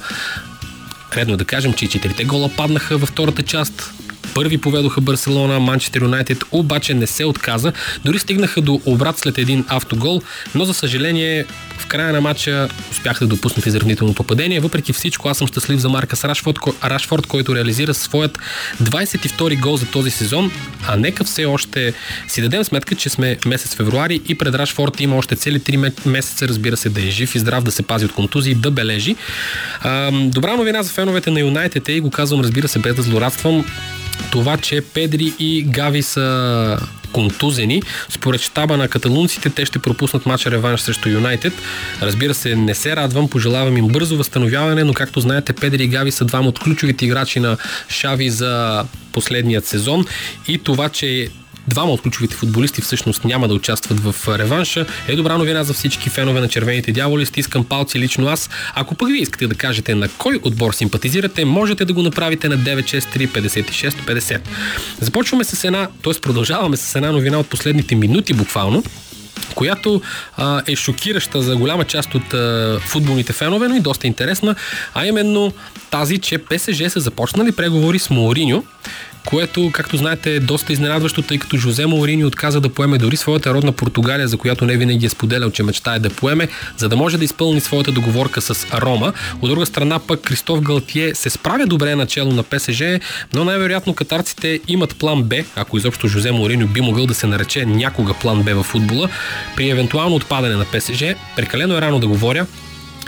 редно 1.15 1.37
да 1.37 1.45
кажем, 1.45 1.73
че 1.73 1.85
и 1.85 1.87
четирите 1.87 2.23
гола 2.23 2.49
паднаха 2.57 2.97
във 2.97 3.09
втората 3.09 3.43
част 3.43 3.93
първи 4.33 4.57
поведоха 4.57 5.01
Барселона, 5.01 5.59
Манчестър 5.59 6.01
Юнайтед 6.01 6.43
обаче 6.51 6.93
не 6.93 7.07
се 7.07 7.25
отказа. 7.25 7.73
Дори 8.05 8.19
стигнаха 8.19 8.61
до 8.61 8.81
обрат 8.85 9.17
след 9.17 9.37
един 9.37 9.65
автогол, 9.67 10.21
но 10.55 10.65
за 10.65 10.73
съжаление 10.73 11.45
в 11.77 11.85
края 11.87 12.13
на 12.13 12.21
матча 12.21 12.69
успяха 12.91 13.27
да 13.27 13.35
допуснат 13.35 13.65
изравнително 13.65 14.13
попадение. 14.13 14.59
Въпреки 14.59 14.93
всичко, 14.93 15.29
аз 15.29 15.37
съм 15.37 15.47
щастлив 15.47 15.79
за 15.79 15.89
Маркас 15.89 16.23
Рашфорд, 16.23 16.57
Рашфорд, 16.83 17.27
който 17.27 17.55
реализира 17.55 17.93
своят 17.93 18.39
22 18.83 19.59
гол 19.59 19.77
за 19.77 19.85
този 19.85 20.11
сезон. 20.11 20.51
А 20.87 20.95
нека 20.95 21.23
все 21.23 21.45
още 21.45 21.93
си 22.27 22.41
дадем 22.41 22.63
сметка, 22.63 22.95
че 22.95 23.09
сме 23.09 23.37
месец 23.45 23.75
февруари 23.75 24.21
и 24.27 24.37
пред 24.37 24.55
Рашфорд 24.55 25.01
има 25.01 25.15
още 25.15 25.35
цели 25.35 25.59
3 25.59 26.07
месеца, 26.07 26.47
разбира 26.47 26.77
се, 26.77 26.89
да 26.89 27.01
е 27.01 27.09
жив 27.09 27.35
и 27.35 27.39
здрав, 27.39 27.63
да 27.63 27.71
се 27.71 27.83
пази 27.83 28.05
от 28.05 28.13
контузии, 28.13 28.55
да 28.55 28.71
бележи. 28.71 29.15
А, 29.81 30.11
добра 30.11 30.55
новина 30.55 30.83
за 30.83 30.93
феновете 30.93 31.31
на 31.31 31.39
Юнайтед 31.39 31.89
е 31.89 31.91
и 31.91 31.99
го 31.99 32.11
казвам, 32.11 32.41
разбира 32.41 32.67
се, 32.67 32.79
без 32.79 32.95
да 32.95 33.01
злорадствам 33.01 33.65
това, 34.31 34.57
че 34.57 34.81
Педри 34.81 35.33
и 35.39 35.63
Гави 35.63 36.03
са 36.03 36.77
контузени. 37.11 37.81
Според 38.09 38.41
щаба 38.41 38.77
на 38.77 38.87
каталунците 38.87 39.49
те 39.49 39.65
ще 39.65 39.79
пропуснат 39.79 40.25
матча 40.25 40.51
реванш 40.51 40.81
срещу 40.81 41.09
Юнайтед. 41.09 41.53
Разбира 42.01 42.33
се, 42.33 42.55
не 42.55 42.75
се 42.75 42.95
радвам, 42.95 43.29
пожелавам 43.29 43.77
им 43.77 43.87
бързо 43.87 44.17
възстановяване, 44.17 44.83
но 44.83 44.93
както 44.93 45.19
знаете, 45.19 45.53
Педри 45.53 45.83
и 45.83 45.87
Гави 45.87 46.11
са 46.11 46.25
двама 46.25 46.49
от 46.49 46.59
ключовите 46.59 47.05
играчи 47.05 47.39
на 47.39 47.57
Шави 47.89 48.29
за 48.29 48.83
последният 49.11 49.65
сезон 49.65 50.05
и 50.47 50.57
това, 50.57 50.89
че 50.89 51.29
двама 51.67 51.91
от 51.91 52.01
ключовите 52.01 52.35
футболисти 52.35 52.81
всъщност 52.81 53.25
няма 53.25 53.47
да 53.47 53.53
участват 53.53 53.99
в 53.99 54.37
реванша. 54.37 54.85
Е 55.07 55.15
добра 55.15 55.37
новина 55.37 55.63
за 55.63 55.73
всички 55.73 56.09
фенове 56.09 56.41
на 56.41 56.47
червените 56.47 56.91
дяволи. 56.91 57.25
Стискам 57.25 57.65
палци 57.65 57.99
лично 57.99 58.27
аз. 58.27 58.49
Ако 58.75 58.95
пък 58.95 59.09
ви 59.09 59.17
искате 59.17 59.47
да 59.47 59.55
кажете 59.55 59.95
на 59.95 60.09
кой 60.09 60.39
отбор 60.43 60.73
симпатизирате, 60.73 61.45
можете 61.45 61.85
да 61.85 61.93
го 61.93 62.01
направите 62.01 62.49
на 62.49 62.57
963 62.57 63.27
56 63.27 63.89
50. 63.89 64.39
Започваме 65.01 65.43
с 65.43 65.63
една, 65.63 65.87
т.е. 66.03 66.21
продължаваме 66.21 66.77
с 66.77 66.95
една 66.95 67.11
новина 67.11 67.39
от 67.39 67.47
последните 67.47 67.95
минути 67.95 68.33
буквално 68.33 68.83
която 69.55 70.01
а, 70.37 70.61
е 70.67 70.75
шокираща 70.75 71.41
за 71.41 71.55
голяма 71.55 71.83
част 71.83 72.15
от 72.15 72.33
а, 72.33 72.79
футболните 72.79 73.33
фенове, 73.33 73.67
но 73.67 73.75
и 73.75 73.79
доста 73.79 74.07
интересна, 74.07 74.55
а 74.93 75.05
именно 75.05 75.53
тази, 75.89 76.17
че 76.17 76.37
ПСЖ 76.37 76.83
са 76.89 76.99
започнали 76.99 77.51
преговори 77.51 77.99
с 77.99 78.09
Моориньо, 78.09 78.63
което, 79.27 79.71
както 79.73 79.97
знаете, 79.97 80.35
е 80.35 80.39
доста 80.39 80.73
изненадващо, 80.73 81.21
тъй 81.21 81.37
като 81.37 81.57
Жозе 81.57 81.85
Маурини 81.85 82.25
отказа 82.25 82.61
да 82.61 82.69
поеме 82.69 82.97
дори 82.97 83.17
своята 83.17 83.53
родна 83.53 83.71
Португалия, 83.71 84.27
за 84.27 84.37
която 84.37 84.65
не 84.65 84.77
винаги 84.77 85.05
е 85.05 85.09
споделял, 85.09 85.51
че 85.51 85.63
мечтае 85.63 85.99
да 85.99 86.09
поеме, 86.09 86.47
за 86.77 86.89
да 86.89 86.95
може 86.95 87.17
да 87.17 87.25
изпълни 87.25 87.61
своята 87.61 87.91
договорка 87.91 88.41
с 88.41 88.67
Рома. 88.73 89.13
От 89.41 89.49
друга 89.49 89.65
страна 89.65 89.99
пък 89.99 90.21
Кристоф 90.21 90.61
Галтие 90.61 91.15
се 91.15 91.29
справя 91.29 91.65
добре 91.65 91.95
начало 91.95 92.31
на 92.31 92.43
ПСЖ, 92.43 92.83
но 93.33 93.45
най-вероятно 93.45 93.93
катарците 93.93 94.59
имат 94.67 94.95
план 94.95 95.23
Б, 95.23 95.35
ако 95.55 95.77
изобщо 95.77 96.07
Жозе 96.07 96.31
Маурини 96.31 96.65
би 96.65 96.81
могъл 96.81 97.05
да 97.05 97.13
се 97.13 97.27
нарече 97.27 97.65
някога 97.65 98.13
план 98.13 98.43
Б 98.43 98.55
в 98.55 98.63
футбола, 98.63 99.09
при 99.55 99.69
евентуално 99.69 100.15
отпадане 100.15 100.55
на 100.55 100.65
ПСЖ. 100.65 101.03
Прекалено 101.35 101.77
е 101.77 101.81
рано 101.81 101.99
да 101.99 102.07
говоря, 102.07 102.45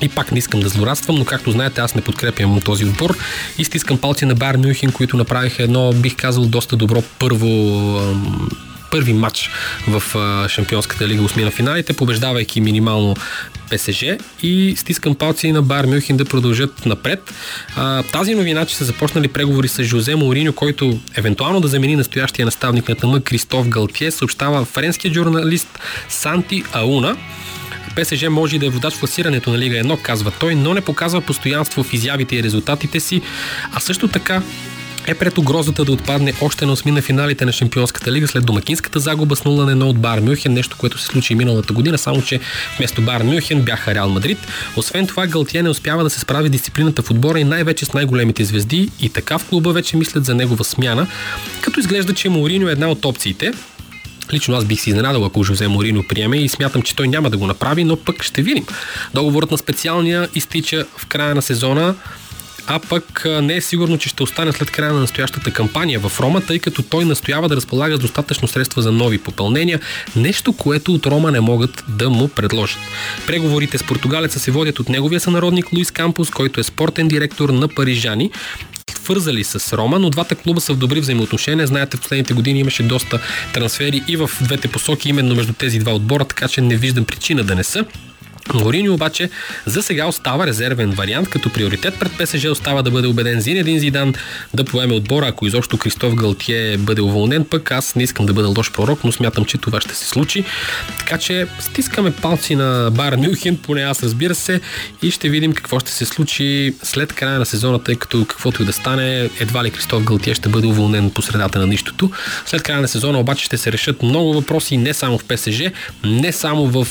и 0.01 0.10
пак 0.10 0.32
не 0.32 0.38
искам 0.38 0.60
да 0.60 0.70
злорадствам, 0.70 1.15
но 1.15 1.25
както 1.25 1.51
знаете, 1.51 1.82
аз 1.82 1.96
не 1.96 2.01
подкрепям 2.01 2.62
този 2.62 2.86
отбор 2.86 3.18
и 3.58 3.65
стискам 3.65 3.98
палци 3.98 4.25
на 4.25 4.36
Бар 4.36 4.56
Мюнхен, 4.58 4.91
които 4.91 5.18
направиха 5.18 5.63
едно, 5.63 5.94
бих 5.94 6.15
казал, 6.15 6.46
доста 6.46 6.75
добро 6.75 7.03
първо 7.20 7.50
първи 8.91 9.13
матч 9.13 9.50
в 9.88 10.03
Шампионската 10.50 11.08
лига, 11.08 11.24
осми 11.24 11.51
финалите, 11.51 11.94
побеждавайки 11.94 12.62
минимално 12.62 13.15
ПСЖ 13.70 14.06
и 14.44 14.75
стискам 14.77 15.15
палци 15.15 15.51
на 15.51 15.62
Бар 15.62 15.86
Мюнхен 15.86 16.18
да 16.18 16.25
продължат 16.25 16.86
напред. 16.86 17.34
Тази 18.12 18.36
новина, 18.36 18.65
че 18.65 18.75
са 18.75 18.86
започнали 18.86 19.27
преговори 19.27 19.68
с 19.68 19.84
Жозе 19.84 20.15
Мауриньо, 20.15 20.53
който 20.53 21.00
евентуално 21.15 21.60
да 21.60 21.68
замени 21.68 21.96
настоящия 21.96 22.46
наставник 22.46 22.89
на 22.89 22.96
тъмък 22.96 23.24
Кристоф 23.24 23.68
Галтие, 23.68 24.12
съобщава 24.12 24.65
френският 24.65 25.13
журналист 25.13 25.79
Санти 26.10 26.63
Ауна. 26.74 27.18
ПСЖ 27.96 28.24
може 28.29 28.55
и 28.55 28.60
да 28.60 28.65
е 28.65 28.69
водач 28.69 28.93
в 28.93 29.00
класирането 29.00 29.50
на 29.50 29.58
Лига 29.58 29.75
1, 29.75 30.01
казва 30.01 30.31
той, 30.39 30.55
но 30.55 30.74
не 30.74 30.81
показва 30.81 31.22
постоянство 31.22 31.84
в 31.84 31.93
изявите 31.93 32.36
и 32.36 32.43
резултатите 32.43 33.00
си, 33.00 33.22
а 33.74 33.79
също 33.79 34.08
така 34.08 34.41
е 35.08 35.13
пред 35.13 35.38
угрозата 35.38 35.86
да 35.86 35.91
отпадне 35.91 36.34
още 36.41 36.65
на 36.65 36.72
осми 36.72 36.91
на 36.91 37.01
финалите 37.01 37.46
на 37.46 37.51
Шампионската 37.51 38.12
лига 38.12 38.27
след 38.27 38.46
домакинската 38.46 39.00
загуба 39.00 39.36
с 39.36 39.41
0 39.41 39.74
на 39.74 39.75
1 39.75 39.84
от 39.84 40.00
Бар 40.00 40.19
Мюхен, 40.19 40.53
нещо, 40.53 40.77
което 40.79 40.98
се 40.98 41.05
случи 41.05 41.36
миналата 41.36 41.74
година, 41.74 41.98
само 41.98 42.22
че 42.22 42.39
вместо 42.77 43.01
Бар 43.01 43.24
Мюхен 43.24 43.62
бяха 43.62 43.96
Реал 43.96 44.10
Мадрид. 44.10 44.38
Освен 44.75 45.08
това, 45.08 45.27
Галтие 45.27 45.63
не 45.63 45.69
успява 45.69 46.03
да 46.03 46.10
се 46.10 46.19
справи 46.19 46.50
дисциплината 46.50 47.03
в 47.03 47.12
отбора 47.12 47.39
и 47.39 47.43
най-вече 47.43 47.86
с 47.86 47.93
най-големите 47.93 48.43
звезди 48.43 48.89
и 49.00 49.10
така 49.10 49.38
в 49.38 49.46
клуба 49.46 49.72
вече 49.72 49.98
мислят 49.98 50.25
за 50.25 50.36
негова 50.36 50.63
смяна, 50.63 51.08
като 51.62 51.79
изглежда, 51.79 52.13
че 52.13 52.29
Мауриньо 52.29 52.69
е 52.69 52.72
една 52.72 52.88
от 52.88 53.05
опциите. 53.05 53.51
Лично 54.34 54.56
аз 54.56 54.66
бих 54.66 54.82
си 54.82 54.90
изненадал, 54.90 55.26
ако 55.26 55.44
Жозе 55.44 55.68
Морино 55.68 56.04
приеме 56.04 56.38
и 56.38 56.50
смятам, 56.50 56.82
че 56.82 56.96
той 56.96 57.08
няма 57.08 57.30
да 57.30 57.38
го 57.38 57.48
направи, 57.48 57.84
но 57.84 57.96
пък 57.96 58.24
ще 58.24 58.42
видим. 58.42 58.66
Договорът 59.14 59.52
на 59.52 59.58
специалния 59.58 60.30
изтича 60.36 60.86
в 60.98 61.06
края 61.06 61.36
на 61.36 61.42
сезона 61.42 61.96
а 62.72 62.80
пък 62.80 63.26
не 63.42 63.56
е 63.56 63.62
сигурно, 63.62 63.98
че 63.98 64.10
ще 64.10 64.24
остане 64.24 64.52
след 64.52 64.72
края 64.72 64.94
на 64.94 65.00
настоящата 65.00 65.52
кампания 65.52 66.00
в 66.00 66.20
Рома, 66.20 66.42
тъй 66.42 66.60
като 66.60 66.84
той 66.84 67.06
настоява 67.06 67.50
да 67.50 67.56
разполага 67.56 67.98
с 67.98 68.00
достатъчно 68.00 68.48
средства 68.48 68.82
за 68.82 68.92
нови 68.92 69.18
попълнения, 69.18 69.80
нещо, 70.16 70.54
което 70.54 70.94
от 70.94 71.06
Рома 71.06 71.32
не 71.32 71.40
могат 71.40 71.84
да 71.88 72.10
му 72.10 72.28
предложат. 72.28 72.80
Преговорите 73.28 73.78
с 73.78 73.84
португалеца 73.84 74.40
се 74.40 74.52
водят 74.52 74.80
от 74.80 74.90
неговия 74.90 75.20
сънародник 75.20 75.74
Луис 75.74 75.92
Кампус, 75.92 76.30
който 76.30 76.60
е 76.60 76.64
спортен 76.64 77.08
директор 77.08 77.50
на 77.50 77.68
Парижани 77.68 78.32
свързали 78.98 79.43
с 79.43 79.77
Рома, 79.77 80.00
но 80.00 80.10
двата 80.10 80.36
клуба 80.36 80.62
са 80.62 80.74
в 80.74 80.77
добри 80.77 81.00
взаимоотношения. 81.00 81.67
Знаете, 81.67 81.98
в 81.98 82.01
последните 82.01 82.34
години 82.34 82.60
имаше 82.60 82.84
доста 82.84 83.19
трансфери 83.53 84.03
и 84.08 84.17
в 84.17 84.29
двете 84.41 84.67
посоки, 84.67 85.10
именно 85.10 85.36
между 85.36 85.53
тези 85.53 85.79
два 85.79 85.93
отбора, 85.96 86.25
така 86.25 86.48
че 86.48 86.62
не 86.62 86.75
виждам 86.75 87.05
причина 87.05 87.43
да 87.43 87.55
не 87.55 87.63
са. 87.63 87.86
Морини 88.53 88.89
обаче 88.89 89.29
за 89.65 89.84
сега 89.84 90.06
остава 90.06 90.48
резервен 90.48 90.91
вариант, 90.91 91.29
като 91.29 91.50
приоритет 91.50 92.00
пред 92.00 92.18
ПСЖ 92.18 92.46
остава 92.46 92.82
да 92.82 92.91
бъде 92.91 93.08
убеден 93.08 93.41
Зинедин 93.41 93.79
Зидан 93.79 94.13
да 94.53 94.63
поеме 94.63 94.94
отбора, 94.94 95.27
ако 95.27 95.48
изобщо 95.48 95.77
Кристоф 95.77 96.15
Галтие 96.15 96.77
бъде 96.77 97.01
уволнен, 97.01 97.46
пък 97.46 97.72
аз 97.72 97.96
не 97.96 98.03
искам 98.03 98.25
да 98.25 98.34
бъда 98.34 98.48
лош 98.48 98.72
пророк, 98.72 99.00
но 99.03 99.12
смятам, 99.12 99.46
че 99.46 99.58
това 99.58 99.82
ще 99.82 99.96
се 99.96 100.06
случи. 100.06 100.44
Така 101.00 101.18
че 101.18 101.48
стискаме 101.60 102.12
палци 102.12 102.56
на 102.56 102.91
Бар 102.91 103.15
Мюхен, 103.15 103.58
поне 103.58 103.82
аз 103.82 104.03
разбира 104.03 104.36
се, 104.36 104.62
и 105.01 105.12
ще 105.12 105.29
видим 105.29 105.53
какво 105.53 105.79
ще 105.79 105.91
се 105.91 106.06
случи 106.06 106.74
след 106.84 107.13
края 107.13 107.39
на 107.39 107.46
сезона, 107.46 107.84
тъй 107.84 107.96
като 107.96 108.25
каквото 108.25 108.62
и 108.62 108.65
да 108.65 108.74
стане, 108.74 109.29
едва 109.39 109.63
ли 109.63 109.72
Кристоф 109.72 110.03
Галтие 110.03 110.34
ще 110.34 110.50
бъде 110.50 110.68
уволнен 110.68 111.12
по 111.12 111.22
средата 111.22 111.60
на 111.60 111.68
нищото. 111.68 112.12
След 112.46 112.63
края 112.63 112.82
на 112.82 112.88
сезона 112.88 113.20
обаче 113.20 113.46
ще 113.46 113.58
се 113.58 113.72
решат 113.72 114.03
много 114.03 114.34
въпроси 114.34 114.77
не 114.77 114.94
само 114.94 115.18
в 115.18 115.25
ПСЖ, 115.25 115.62
не 116.03 116.32
само 116.32 116.68
в 116.68 116.88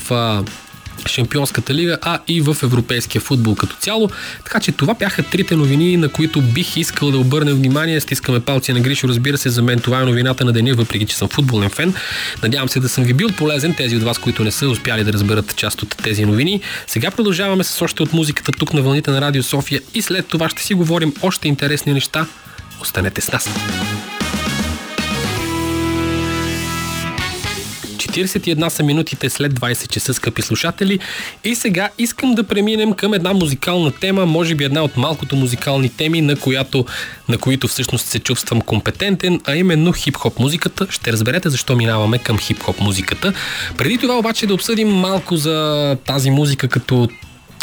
Шампионската 1.06 1.74
лига, 1.74 1.98
а 2.02 2.18
и 2.28 2.40
в 2.40 2.56
европейския 2.62 3.20
футбол 3.20 3.54
като 3.54 3.76
цяло. 3.76 4.10
Така 4.44 4.60
че 4.60 4.72
това 4.72 4.94
бяха 4.94 5.22
трите 5.22 5.56
новини, 5.56 5.96
на 5.96 6.08
които 6.08 6.40
бих 6.42 6.76
искал 6.76 7.10
да 7.10 7.18
обърнем 7.18 7.54
внимание. 7.54 8.00
Стискаме 8.00 8.40
палци 8.40 8.72
на 8.72 8.80
Гришо, 8.80 9.08
разбира 9.08 9.38
се, 9.38 9.48
за 9.48 9.62
мен 9.62 9.78
това 9.78 10.00
е 10.00 10.04
новината 10.04 10.44
на 10.44 10.52
деня, 10.52 10.74
въпреки 10.74 11.06
че 11.06 11.16
съм 11.16 11.28
футболен 11.28 11.70
фен. 11.70 11.94
Надявам 12.42 12.68
се 12.68 12.80
да 12.80 12.88
съм 12.88 13.04
ви 13.04 13.14
бил 13.14 13.28
полезен, 13.28 13.74
тези 13.74 13.96
от 13.96 14.02
вас, 14.02 14.18
които 14.18 14.44
не 14.44 14.50
са 14.50 14.68
успяли 14.68 15.04
да 15.04 15.12
разберат 15.12 15.56
част 15.56 15.82
от 15.82 15.96
тези 16.02 16.24
новини. 16.24 16.60
Сега 16.86 17.10
продължаваме 17.10 17.64
с 17.64 17.82
още 17.82 18.02
от 18.02 18.12
музиката 18.12 18.52
тук 18.52 18.74
на 18.74 18.82
вълните 18.82 19.10
на 19.10 19.20
Радио 19.20 19.42
София 19.42 19.80
и 19.94 20.02
след 20.02 20.26
това 20.26 20.48
ще 20.48 20.62
си 20.62 20.74
говорим 20.74 21.14
още 21.22 21.48
интересни 21.48 21.92
неща. 21.92 22.26
Останете 22.80 23.20
с 23.20 23.32
нас! 23.32 23.48
41 27.98 28.68
са 28.68 28.82
минутите 28.82 29.30
след 29.30 29.52
20 29.52 29.88
часа, 29.88 30.14
скъпи 30.14 30.42
слушатели. 30.42 30.98
И 31.44 31.54
сега 31.54 31.88
искам 31.98 32.34
да 32.34 32.44
преминем 32.44 32.92
към 32.92 33.14
една 33.14 33.32
музикална 33.32 33.92
тема, 33.92 34.26
може 34.26 34.54
би 34.54 34.64
една 34.64 34.82
от 34.82 34.96
малкото 34.96 35.36
музикални 35.36 35.88
теми, 35.88 36.20
на, 36.20 36.36
която, 36.36 36.84
на 37.28 37.38
които 37.38 37.68
всъщност 37.68 38.06
се 38.06 38.18
чувствам 38.18 38.60
компетентен, 38.60 39.40
а 39.44 39.56
именно 39.56 39.92
хип-хоп 39.92 40.38
музиката. 40.38 40.86
Ще 40.90 41.12
разберете 41.12 41.50
защо 41.50 41.76
минаваме 41.76 42.18
към 42.18 42.38
хип-хоп 42.38 42.80
музиката. 42.80 43.32
Преди 43.76 43.98
това 43.98 44.18
обаче 44.18 44.46
да 44.46 44.54
обсъдим 44.54 44.88
малко 44.88 45.36
за 45.36 45.96
тази 46.04 46.30
музика 46.30 46.68
като 46.68 47.08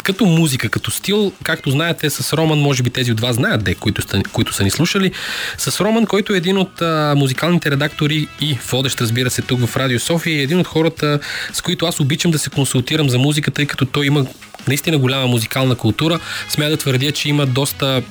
като 0.06 0.26
музика, 0.26 0.68
като 0.68 0.90
стил, 0.90 1.32
както 1.42 1.70
знаете, 1.70 2.10
с 2.10 2.36
Роман, 2.36 2.58
може 2.58 2.82
би 2.82 2.90
тези 2.90 3.12
от 3.12 3.20
вас 3.20 3.36
знаят, 3.36 3.64
де, 3.64 3.74
които, 3.74 4.02
които 4.32 4.52
са 4.52 4.64
ни 4.64 4.70
слушали, 4.70 5.12
с 5.58 5.80
Роман, 5.80 6.06
който 6.06 6.34
е 6.34 6.36
един 6.36 6.58
от 6.58 6.82
а, 6.82 7.14
музикалните 7.16 7.70
редактори 7.70 8.28
и 8.40 8.58
водещ, 8.70 9.00
разбира 9.00 9.30
се, 9.30 9.42
тук 9.42 9.66
в 9.66 9.76
Радио 9.76 10.00
София, 10.00 10.38
е 10.38 10.42
един 10.42 10.58
от 10.58 10.66
хората, 10.66 11.20
с 11.52 11.60
които 11.60 11.86
аз 11.86 12.00
обичам 12.00 12.30
да 12.30 12.38
се 12.38 12.50
консултирам 12.50 13.10
за 13.10 13.18
музика, 13.18 13.50
тъй 13.50 13.66
като 13.66 13.86
той 13.86 14.06
има 14.06 14.26
наистина 14.68 14.98
голяма 14.98 15.26
музикална 15.26 15.74
култура. 15.74 16.20
Смея 16.48 16.70
да 16.70 16.76
твърдя, 16.76 17.12
че 17.12 17.28
има 17.28 17.46
доста 17.46 18.02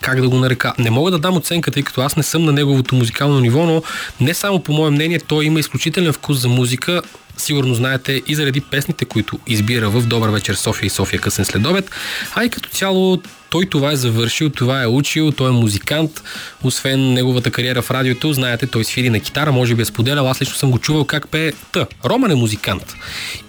как 0.00 0.20
да 0.20 0.28
го 0.28 0.36
нарека. 0.38 0.72
Не 0.78 0.90
мога 0.90 1.10
да 1.10 1.18
дам 1.18 1.36
оценка, 1.36 1.70
тъй 1.70 1.82
като 1.82 2.00
аз 2.00 2.16
не 2.16 2.22
съм 2.22 2.44
на 2.44 2.52
неговото 2.52 2.94
музикално 2.94 3.40
ниво, 3.40 3.66
но 3.66 3.82
не 4.20 4.34
само 4.34 4.62
по 4.62 4.72
мое 4.72 4.90
мнение, 4.90 5.18
той 5.18 5.44
има 5.44 5.60
изключителен 5.60 6.12
вкус 6.12 6.38
за 6.38 6.48
музика 6.48 7.02
сигурно 7.36 7.74
знаете 7.74 8.22
и 8.26 8.34
заради 8.34 8.60
песните, 8.60 9.04
които 9.04 9.38
избира 9.46 9.90
в 9.90 10.06
Добър 10.06 10.28
вечер 10.28 10.54
София 10.54 10.86
и 10.86 10.90
София 10.90 11.20
късен 11.20 11.44
следобед, 11.44 11.90
а 12.34 12.44
и 12.44 12.50
като 12.50 12.68
цяло 12.68 13.22
той 13.50 13.66
това 13.66 13.92
е 13.92 13.96
завършил, 13.96 14.50
това 14.50 14.82
е 14.82 14.86
учил, 14.86 15.32
той 15.32 15.48
е 15.48 15.52
музикант. 15.52 16.22
Освен 16.62 17.12
неговата 17.12 17.50
кариера 17.50 17.82
в 17.82 17.90
радиото, 17.90 18.32
знаете, 18.32 18.66
той 18.66 18.84
свири 18.84 19.10
на 19.10 19.20
китара, 19.20 19.52
може 19.52 19.74
би 19.74 19.82
е 19.82 19.84
споделял, 19.84 20.30
аз 20.30 20.42
лично 20.42 20.54
съм 20.54 20.70
го 20.70 20.78
чувал 20.78 21.04
как 21.04 21.28
пее. 21.28 21.52
Та, 21.72 21.86
Роман 22.04 22.30
е 22.30 22.34
музикант. 22.34 22.96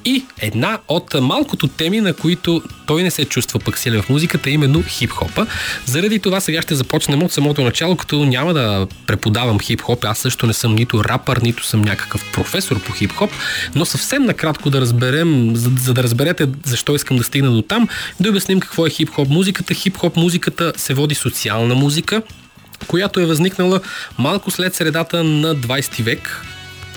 И 0.05 0.23
една 0.41 0.79
от 0.87 1.13
малкото 1.21 1.67
теми, 1.67 2.01
на 2.01 2.13
които 2.13 2.61
той 2.87 3.03
не 3.03 3.11
се 3.11 3.25
чувства 3.25 3.59
пък 3.59 3.77
силен 3.77 4.01
в 4.01 4.09
музиката, 4.09 4.49
е 4.49 4.53
именно 4.53 4.83
хип-хопа. 4.83 5.47
Заради 5.85 6.19
това 6.19 6.39
сега 6.39 6.61
ще 6.61 6.75
започнем 6.75 7.23
от 7.23 7.31
самото 7.31 7.63
начало, 7.63 7.95
като 7.95 8.25
няма 8.25 8.53
да 8.53 8.87
преподавам 9.07 9.59
хип-хоп. 9.59 10.05
Аз 10.05 10.19
също 10.19 10.47
не 10.47 10.53
съм 10.53 10.75
нито 10.75 11.03
рапър, 11.03 11.37
нито 11.37 11.65
съм 11.65 11.81
някакъв 11.81 12.31
професор 12.33 12.79
по 12.79 12.93
хип-хоп, 12.93 13.31
но 13.75 13.85
съвсем 13.85 14.23
накратко 14.23 14.69
да 14.69 14.81
разберем, 14.81 15.55
за, 15.55 15.71
за 15.79 15.93
да 15.93 16.03
разберете 16.03 16.47
защо 16.65 16.95
искам 16.95 17.17
да 17.17 17.23
стигна 17.23 17.51
до 17.51 17.61
там, 17.61 17.87
да 18.19 18.29
обясним 18.29 18.59
какво 18.59 18.87
е 18.87 18.89
хип-хоп 18.89 19.29
музиката. 19.29 19.73
Хип-хоп 19.89 20.17
музиката 20.17 20.73
се 20.77 20.93
води 20.93 21.15
социална 21.15 21.75
музика, 21.75 22.21
която 22.87 23.19
е 23.19 23.25
възникнала 23.25 23.81
малко 24.17 24.51
след 24.51 24.75
средата 24.75 25.23
на 25.23 25.55
20 25.55 26.03
век, 26.03 26.45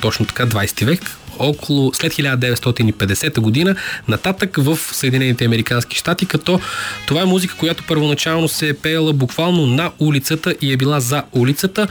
точно 0.00 0.26
така 0.26 0.46
20 0.46 0.84
век, 0.84 1.00
около 1.38 1.94
след 1.94 2.12
1950 2.12 3.40
година 3.40 3.76
нататък 4.08 4.56
в 4.56 4.78
Съединените 4.92 5.44
Американски 5.44 5.96
щати, 5.96 6.26
като 6.26 6.60
това 7.06 7.22
е 7.22 7.24
музика, 7.24 7.54
която 7.58 7.84
първоначално 7.88 8.48
се 8.48 8.68
е 8.68 8.74
пеела 8.74 9.12
буквално 9.12 9.66
на 9.66 9.90
улицата 9.98 10.54
и 10.60 10.72
е 10.72 10.76
била 10.76 11.00
за 11.00 11.22
улицата. 11.32 11.88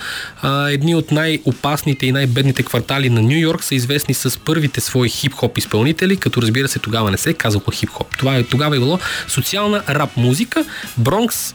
Едни 0.70 0.96
от 0.96 1.12
най-опасните 1.12 2.06
и 2.06 2.12
най-бедните 2.12 2.64
квартали 2.64 3.10
на 3.10 3.22
Нью 3.22 3.40
Йорк 3.40 3.64
са 3.64 3.76
известни 3.76 4.14
с 4.14 4.40
първите 4.40 4.82
свои 4.82 5.10
хип-хоп 5.10 5.58
изпълнители, 5.58 6.18
като 6.18 6.42
разбира 6.42 6.68
се 6.68 6.80
тогава 6.80 7.12
не 7.12 7.18
се 7.18 7.30
е 7.30 7.34
казало 7.34 7.64
хип-хоп. 7.72 8.18
Това 8.18 8.36
е, 8.36 8.44
тогава 8.44 8.76
е 8.76 8.80
било 8.80 9.00
социална 9.28 9.84
рап 9.90 10.18
музика. 10.18 10.66
Бронкс 10.98 11.54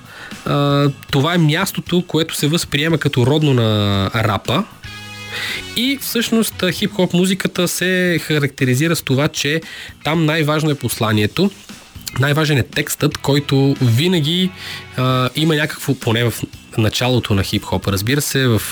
това 1.11 1.35
е 1.35 1.39
мястото, 1.39 2.05
което 2.07 2.35
се 2.35 2.49
възприема 2.49 2.99
като 2.99 3.27
родно 3.27 3.55
на 3.55 4.11
рапа, 4.15 4.65
и 5.77 5.99
всъщност 6.01 6.55
хип-хоп 6.73 7.15
музиката 7.15 7.69
се 7.69 8.21
характеризира 8.23 8.97
с 8.97 9.03
това, 9.03 9.29
че 9.29 9.61
там 10.05 10.27
най-важно 10.27 10.71
е 10.71 10.75
посланието, 10.75 11.51
най-важен 12.21 12.59
е 12.59 12.63
текстът, 12.63 13.19
който 13.19 13.77
винаги 13.83 14.51
а, 14.97 15.31
има 15.37 15.55
някакво, 15.55 15.95
поне 15.95 16.25
в 16.25 16.35
началото 16.79 17.35
на 17.35 17.43
хип-хопа, 17.43 17.93
разбира 17.93 18.21
се, 18.21 18.47
в, 18.47 18.63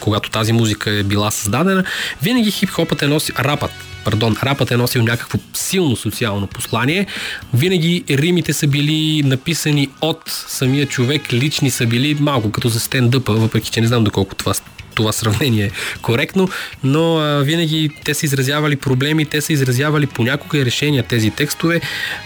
когато 0.00 0.30
тази 0.30 0.52
музика 0.52 0.90
е 0.90 1.02
била 1.02 1.30
създадена, 1.30 1.84
винаги 2.22 2.50
хип-хопът 2.50 3.02
е 3.02 3.06
носи, 3.06 3.32
рапът, 3.38 3.70
пардон, 4.04 4.36
рапът 4.42 4.70
е 4.70 4.76
носил 4.76 5.02
някакво 5.02 5.38
силно 5.54 5.96
социално 5.96 6.46
послание. 6.46 7.06
Винаги 7.54 8.04
римите 8.10 8.52
са 8.52 8.66
били 8.66 9.22
написани 9.22 9.88
от 10.00 10.22
самия 10.26 10.86
човек, 10.86 11.32
лични 11.32 11.70
са 11.70 11.86
били 11.86 12.16
малко 12.20 12.52
като 12.52 12.68
за 12.68 12.80
стендъпа, 12.80 13.32
въпреки 13.32 13.70
че 13.70 13.80
не 13.80 13.86
знам 13.86 14.04
доколко 14.04 14.34
това 14.34 14.54
това 14.96 15.12
сравнение 15.12 15.64
е 15.64 15.70
коректно, 16.02 16.48
но 16.84 17.16
винаги 17.44 17.90
те 18.04 18.14
са 18.14 18.26
изразявали 18.26 18.76
проблеми, 18.76 19.24
те 19.24 19.40
са 19.40 19.52
изразявали 19.52 20.06
понякога 20.06 20.58
и 20.58 20.64
решения 20.64 21.02
тези 21.02 21.30
текстове. 21.30 21.80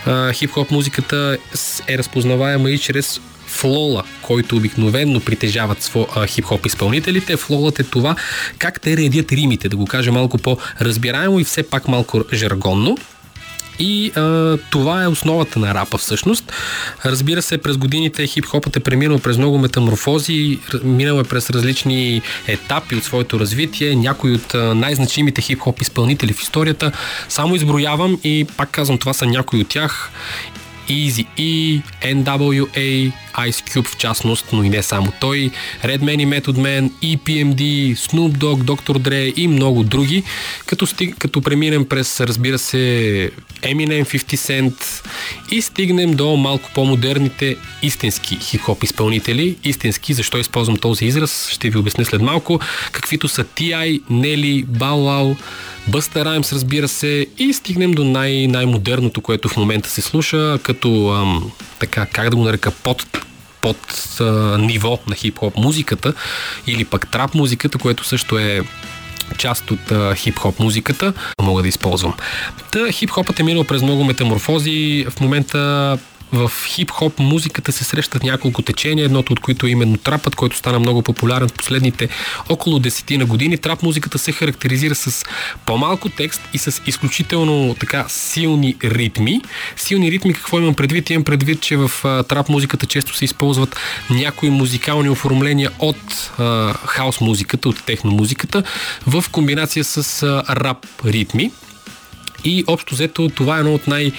Хип-хоп 0.07 0.71
музиката 0.71 1.39
е 1.89 1.99
разпознаваема 1.99 2.71
и 2.71 2.79
чрез 2.79 3.21
флола, 3.47 4.03
който 4.23 4.57
обикновенно 4.57 5.21
притежават 5.21 5.83
сво, 5.83 6.07
а, 6.15 6.27
хип-хоп 6.27 6.67
изпълнителите. 6.67 7.37
Флолът 7.37 7.81
е 7.81 7.85
това 7.85 8.17
как 8.59 8.81
те 8.81 8.97
редят 8.97 9.33
римите, 9.33 9.69
да 9.69 9.77
го 9.77 9.87
кажа 9.87 10.13
малко 10.13 10.39
по-разбираемо 10.39 11.41
и 11.41 11.45
все 11.45 11.63
пак 11.63 11.89
малко 11.89 12.25
жаргонно. 12.33 12.97
И 13.81 14.13
а, 14.17 14.57
това 14.71 15.03
е 15.03 15.09
основата 15.09 15.59
на 15.59 15.75
рапа 15.75 15.99
всъщност. 15.99 16.53
Разбира 17.05 17.43
се, 17.43 17.59
през 17.59 17.77
годините 17.77 18.27
хип-хопът 18.27 18.77
е 18.77 18.81
преминал 18.81 19.19
през 19.19 19.39
много 19.39 19.59
метаморфози, 19.59 20.59
минал 20.85 21.21
е 21.21 21.25
през 21.25 21.51
различни 21.51 22.23
етапи 22.47 22.95
от 22.95 23.05
своето 23.05 23.41
развитие. 23.41 23.95
Някои 23.95 24.35
от 24.35 24.55
най-значимите 24.55 25.43
хип-хоп 25.43 25.83
изпълнители 25.83 26.33
в 26.33 26.43
историята 26.43 26.93
само 27.29 27.55
изброявам 27.55 28.19
и 28.25 28.47
пак 28.57 28.71
казвам, 28.71 28.99
това 28.99 29.13
са 29.13 29.27
някои 29.27 29.61
от 29.61 29.69
тях. 29.69 30.11
Easy 30.91 31.27
E, 31.39 31.83
NWA, 32.03 33.13
Ice 33.39 33.61
Cube 33.71 33.89
в 33.89 33.97
частност, 33.97 34.47
но 34.53 34.65
и 34.65 34.69
не 34.69 34.83
само 34.83 35.13
той, 35.21 35.51
Redman 35.85 36.23
и 36.23 36.27
Method 36.27 36.43
Man, 36.43 36.91
EPMD, 36.91 37.95
Snoop 37.95 38.37
Dogg, 38.37 38.63
Dr. 38.65 38.99
Dre 38.99 39.35
и 39.35 39.49
много 39.49 39.83
други, 39.83 40.23
като, 40.67 40.87
стиг, 40.87 41.19
като 41.19 41.41
преминем 41.41 41.85
през, 41.85 42.21
разбира 42.21 42.59
се, 42.59 43.31
Eminem, 43.63 44.05
50 44.05 44.37
Cent 44.37 45.07
и 45.51 45.63
стигнем 45.63 46.15
до 46.15 46.37
малко 46.37 46.71
по-модерните 46.75 47.57
истински 47.83 48.37
хип-хоп 48.37 48.85
изпълнители. 48.85 49.57
Истински, 49.65 50.15
защо 50.15 50.39
използвам 50.39 50.77
този 50.77 51.05
израз, 51.05 51.49
ще 51.49 51.71
ви 51.71 51.79
обясня 51.79 52.05
след 52.05 52.23
малко, 52.23 52.61
каквито 52.93 53.29
са 53.29 53.45
T.I., 53.45 54.01
Bow 54.65 54.67
Wow, 54.81 55.37
Busta 55.91 56.25
Rhymes, 56.25 56.53
разбира 56.53 56.89
се, 56.89 57.27
и 57.39 57.53
стигнем 57.53 57.93
до 57.93 58.05
най- 58.05 58.47
най-модерното, 58.47 59.21
което 59.21 59.49
в 59.49 59.57
момента 59.57 59.89
се 59.89 60.03
слуша, 60.03 60.59
като 60.63 60.80
ам, 60.89 61.51
така, 61.79 62.07
как 62.07 62.31
да 62.31 62.37
го 62.37 62.45
нарека, 62.45 62.71
под 62.71 63.07
под 63.63 63.77
а, 64.21 64.25
ниво 64.59 64.99
на 65.07 65.15
хип-хоп 65.15 65.57
музиката 65.57 66.15
или 66.67 66.85
пък 66.85 67.11
трап 67.11 67.35
музиката, 67.35 67.79
което 67.79 68.05
също 68.05 68.39
е 68.39 68.61
част 69.39 69.71
от 69.71 69.93
а, 69.93 70.15
хип-хоп 70.15 70.61
музиката, 70.61 71.13
мога 71.43 71.63
да 71.63 71.69
използвам. 71.69 72.15
Та 72.73 72.93
хип-хопът 72.93 73.41
е 73.41 73.43
минал 73.43 73.65
през 73.65 73.83
много 73.83 74.05
метаморфози. 74.05 75.07
В 75.11 75.21
момента 75.21 75.99
в 76.33 76.53
хип-хоп 76.67 77.19
музиката 77.19 77.73
се 77.73 77.85
срещат 77.85 78.23
няколко 78.23 78.63
течения, 78.63 79.05
едното 79.05 79.33
от 79.33 79.41
които 79.41 79.67
е 79.67 79.71
именно 79.71 79.97
трапът, 79.97 80.37
който 80.37 80.57
стана 80.57 80.79
много 80.79 81.03
популярен 81.03 81.49
в 81.49 81.53
последните 81.53 82.09
около 82.49 82.79
десетина 82.79 83.25
години. 83.25 83.59
Трап 83.59 83.83
музиката 83.83 84.19
се 84.19 84.33
характеризира 84.33 84.95
с 84.95 85.25
по-малко 85.67 86.09
текст 86.09 86.43
и 86.55 86.59
с 86.59 86.83
изключително 86.87 87.77
така 87.81 88.05
силни 88.09 88.77
ритми. 88.85 89.41
Силни 89.77 90.11
ритми, 90.11 90.35
какво 90.35 90.59
имам 90.59 90.75
предвид? 90.75 91.11
Имам 91.11 91.25
предвид, 91.25 91.61
че 91.61 91.77
в 91.77 91.91
а, 92.05 92.23
трап 92.23 92.49
музиката 92.49 92.87
често 92.87 93.17
се 93.17 93.25
използват 93.25 93.77
някои 94.11 94.51
музикални 94.51 95.09
оформления 95.09 95.71
от 95.79 96.31
а, 96.39 96.75
хаос 96.87 97.21
музиката, 97.21 97.69
от 97.69 97.83
техно 97.85 98.11
музиката, 98.11 98.63
в 99.07 99.25
комбинация 99.33 99.85
с 99.85 100.23
а, 100.23 100.57
рап 100.57 100.87
ритми. 101.05 101.51
И 102.45 102.65
общо 102.67 102.95
взето 102.95 103.29
това 103.29 103.57
е 103.57 103.61
едно 103.61 103.75
от 103.75 103.87
най- 103.87 104.13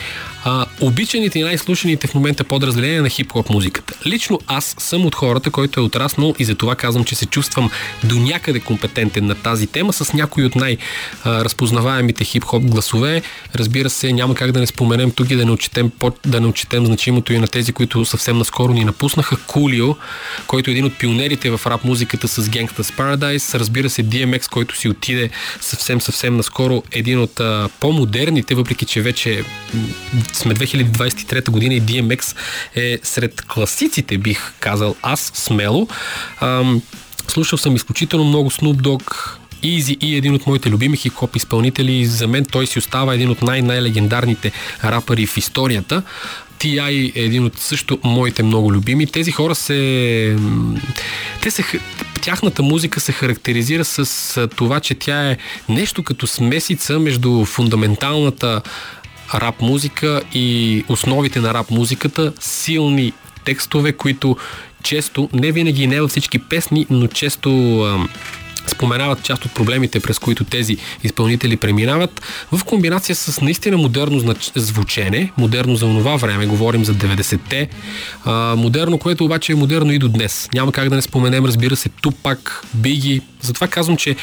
а, 0.44 0.66
обичаните 0.82 1.40
и 1.40 1.44
най-слушаните 1.44 2.08
в 2.08 2.16
момента 2.16 2.44
подразделения 2.44 3.02
на 3.02 3.10
хип-хоп 3.10 3.50
музиката. 3.50 3.94
Лично 4.06 4.40
аз 4.48 4.76
съм 4.80 5.06
от 5.06 5.16
хората, 5.16 5.52
който 5.52 5.80
е 5.80 5.84
отраснал 5.84 6.36
и 6.40 6.46
за 6.46 6.56
това 6.56 6.76
казвам, 6.76 7.04
че 7.04 7.16
се 7.16 7.26
чувствам 7.26 7.70
до 8.04 8.16
някъде 8.16 8.60
компетентен 8.60 9.26
на 9.26 9.36
тази 9.36 9.68
тема 9.68 9.94
с 9.94 10.14
някои 10.14 10.46
от 10.46 10.56
най-разпознаваемите 10.56 12.24
хип-хоп 12.24 12.64
гласове. 12.64 13.22
Разбира 13.56 13.90
се, 13.90 14.14
няма 14.14 14.36
как 14.36 14.52
да 14.52 14.60
не 14.60 14.68
споменем 14.68 15.12
тук 15.12 15.32
и 15.32 15.36
да 15.36 15.46
не 15.46 15.52
отчетем, 15.52 15.92
да 16.26 16.42
не 16.42 16.48
отчетем 16.48 16.86
значимото 16.86 17.34
и 17.34 17.40
на 17.40 17.48
тези, 17.48 17.74
които 17.74 18.06
съвсем 18.06 18.38
наскоро 18.38 18.74
ни 18.74 18.86
напуснаха. 18.86 19.38
Кулио, 19.48 19.96
който 20.48 20.70
е 20.70 20.74
един 20.74 20.86
от 20.86 20.98
пионерите 21.00 21.50
в 21.50 21.62
рап 21.66 21.84
музиката 21.84 22.28
с 22.28 22.44
Gangsta's 22.44 22.98
Paradise. 22.98 23.60
Разбира 23.60 23.90
се, 23.90 24.04
DMX, 24.04 24.50
който 24.50 24.78
си 24.78 24.90
отиде 24.90 25.30
съвсем, 25.62 26.02
съвсем 26.02 26.38
наскоро, 26.38 26.84
един 26.92 27.20
от 27.20 27.40
а, 27.40 27.70
по-модерните, 27.80 28.56
въпреки 28.56 28.86
че 28.86 29.02
вече 29.02 29.44
сме 30.34 30.56
2023 30.56 31.50
година 31.50 31.74
и 31.74 31.82
DMX 31.82 32.36
е 32.76 33.00
сред 33.04 33.42
класиците, 33.42 34.18
бих 34.18 34.54
казал 34.60 34.96
аз 35.02 35.32
смело. 35.36 35.88
Ам, 36.42 36.82
слушал 37.28 37.58
съм 37.58 37.76
изключително 37.76 38.26
много 38.26 38.52
Snoop 38.52 38.82
Dogg, 38.82 39.38
Easy 39.64 39.98
и 39.98 40.16
един 40.16 40.34
от 40.34 40.48
моите 40.48 40.70
любими 40.70 40.98
хип-хоп 40.98 41.36
изпълнители. 41.36 42.06
За 42.06 42.28
мен 42.28 42.46
той 42.46 42.68
си 42.68 42.80
остава 42.80 43.14
един 43.14 43.30
от 43.30 43.42
най-най-легендарните 43.42 44.52
рапъри 44.84 45.26
в 45.26 45.38
историята. 45.38 46.04
T.I. 46.60 47.16
е 47.16 47.20
един 47.20 47.46
от 47.46 47.60
също 47.60 48.00
моите 48.04 48.44
много 48.44 48.74
любими. 48.74 49.08
Тези 49.08 49.32
хора 49.32 49.56
се... 49.56 50.38
Те 51.42 51.52
се 51.52 51.64
тяхната 52.22 52.64
музика 52.64 53.00
се 53.00 53.12
характеризира 53.12 53.86
с 53.86 54.48
това, 54.56 54.80
че 54.80 54.96
тя 54.96 55.32
е 55.32 55.38
нещо 55.70 56.04
като 56.04 56.28
смесица 56.28 57.00
между 57.00 57.46
фундаменталната 57.46 58.62
рап 59.34 59.62
музика 59.62 60.22
и 60.34 60.84
основите 60.90 61.40
на 61.40 61.54
рап 61.54 61.72
музиката, 61.72 62.34
силни 62.40 63.14
текстове, 63.46 63.94
които 63.94 64.38
често, 64.84 65.30
не 65.34 65.52
винаги 65.52 65.84
и 65.84 65.88
не 65.88 66.02
във 66.02 66.10
всички 66.10 66.40
песни, 66.40 66.86
но 66.90 67.08
често 67.08 67.50
споменават 68.68 69.24
част 69.24 69.46
от 69.46 69.52
проблемите, 69.52 70.00
през 70.00 70.20
които 70.20 70.44
тези 70.44 70.78
изпълнители 71.04 71.58
преминават, 71.58 72.22
в 72.52 72.64
комбинация 72.64 73.16
с 73.16 73.42
наистина 73.42 73.78
модерно 73.78 74.36
звучене, 74.56 75.32
модерно 75.38 75.76
за 75.76 75.86
това 75.86 76.16
време, 76.16 76.46
говорим 76.46 76.86
за 76.86 76.94
90-те, 76.94 77.70
а, 78.26 78.56
модерно, 78.56 78.98
което 78.98 79.26
обаче 79.26 79.52
е 79.52 79.56
модерно 79.56 79.92
и 79.92 80.00
до 80.00 80.10
днес. 80.10 80.50
Няма 80.54 80.72
как 80.72 80.90
да 80.90 80.96
не 80.96 81.02
споменем, 81.02 81.46
разбира 81.46 81.76
се, 81.76 81.90
Тупак, 81.90 82.66
Биги. 82.74 83.22
Затова 83.42 83.68
казвам, 83.68 83.98
че 83.98 84.16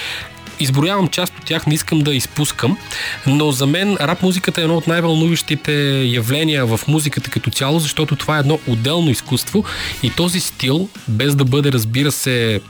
изброявам 0.60 1.08
част 1.08 1.38
от 1.38 1.44
тях, 1.44 1.66
не 1.66 1.74
искам 1.74 1.98
да 1.98 2.14
изпускам, 2.14 2.78
но 3.26 3.52
за 3.52 3.66
мен 3.66 3.96
рап 4.00 4.22
музиката 4.22 4.60
е 4.60 4.64
едно 4.64 4.76
от 4.76 4.86
най-вълнуващите 4.86 5.72
явления 6.04 6.66
в 6.66 6.80
музиката 6.88 7.30
като 7.30 7.50
цяло, 7.50 7.78
защото 7.78 8.16
това 8.16 8.36
е 8.36 8.40
едно 8.40 8.58
отделно 8.66 9.10
изкуство 9.10 9.64
и 10.02 10.10
този 10.10 10.40
стил, 10.40 10.88
без 11.08 11.34
да 11.34 11.44
бъде, 11.44 11.72
разбира 11.72 12.12
се, 12.12 12.60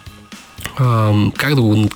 а, 0.78 1.12
как 1.36 1.54
да 1.54 1.62
го 1.62 1.88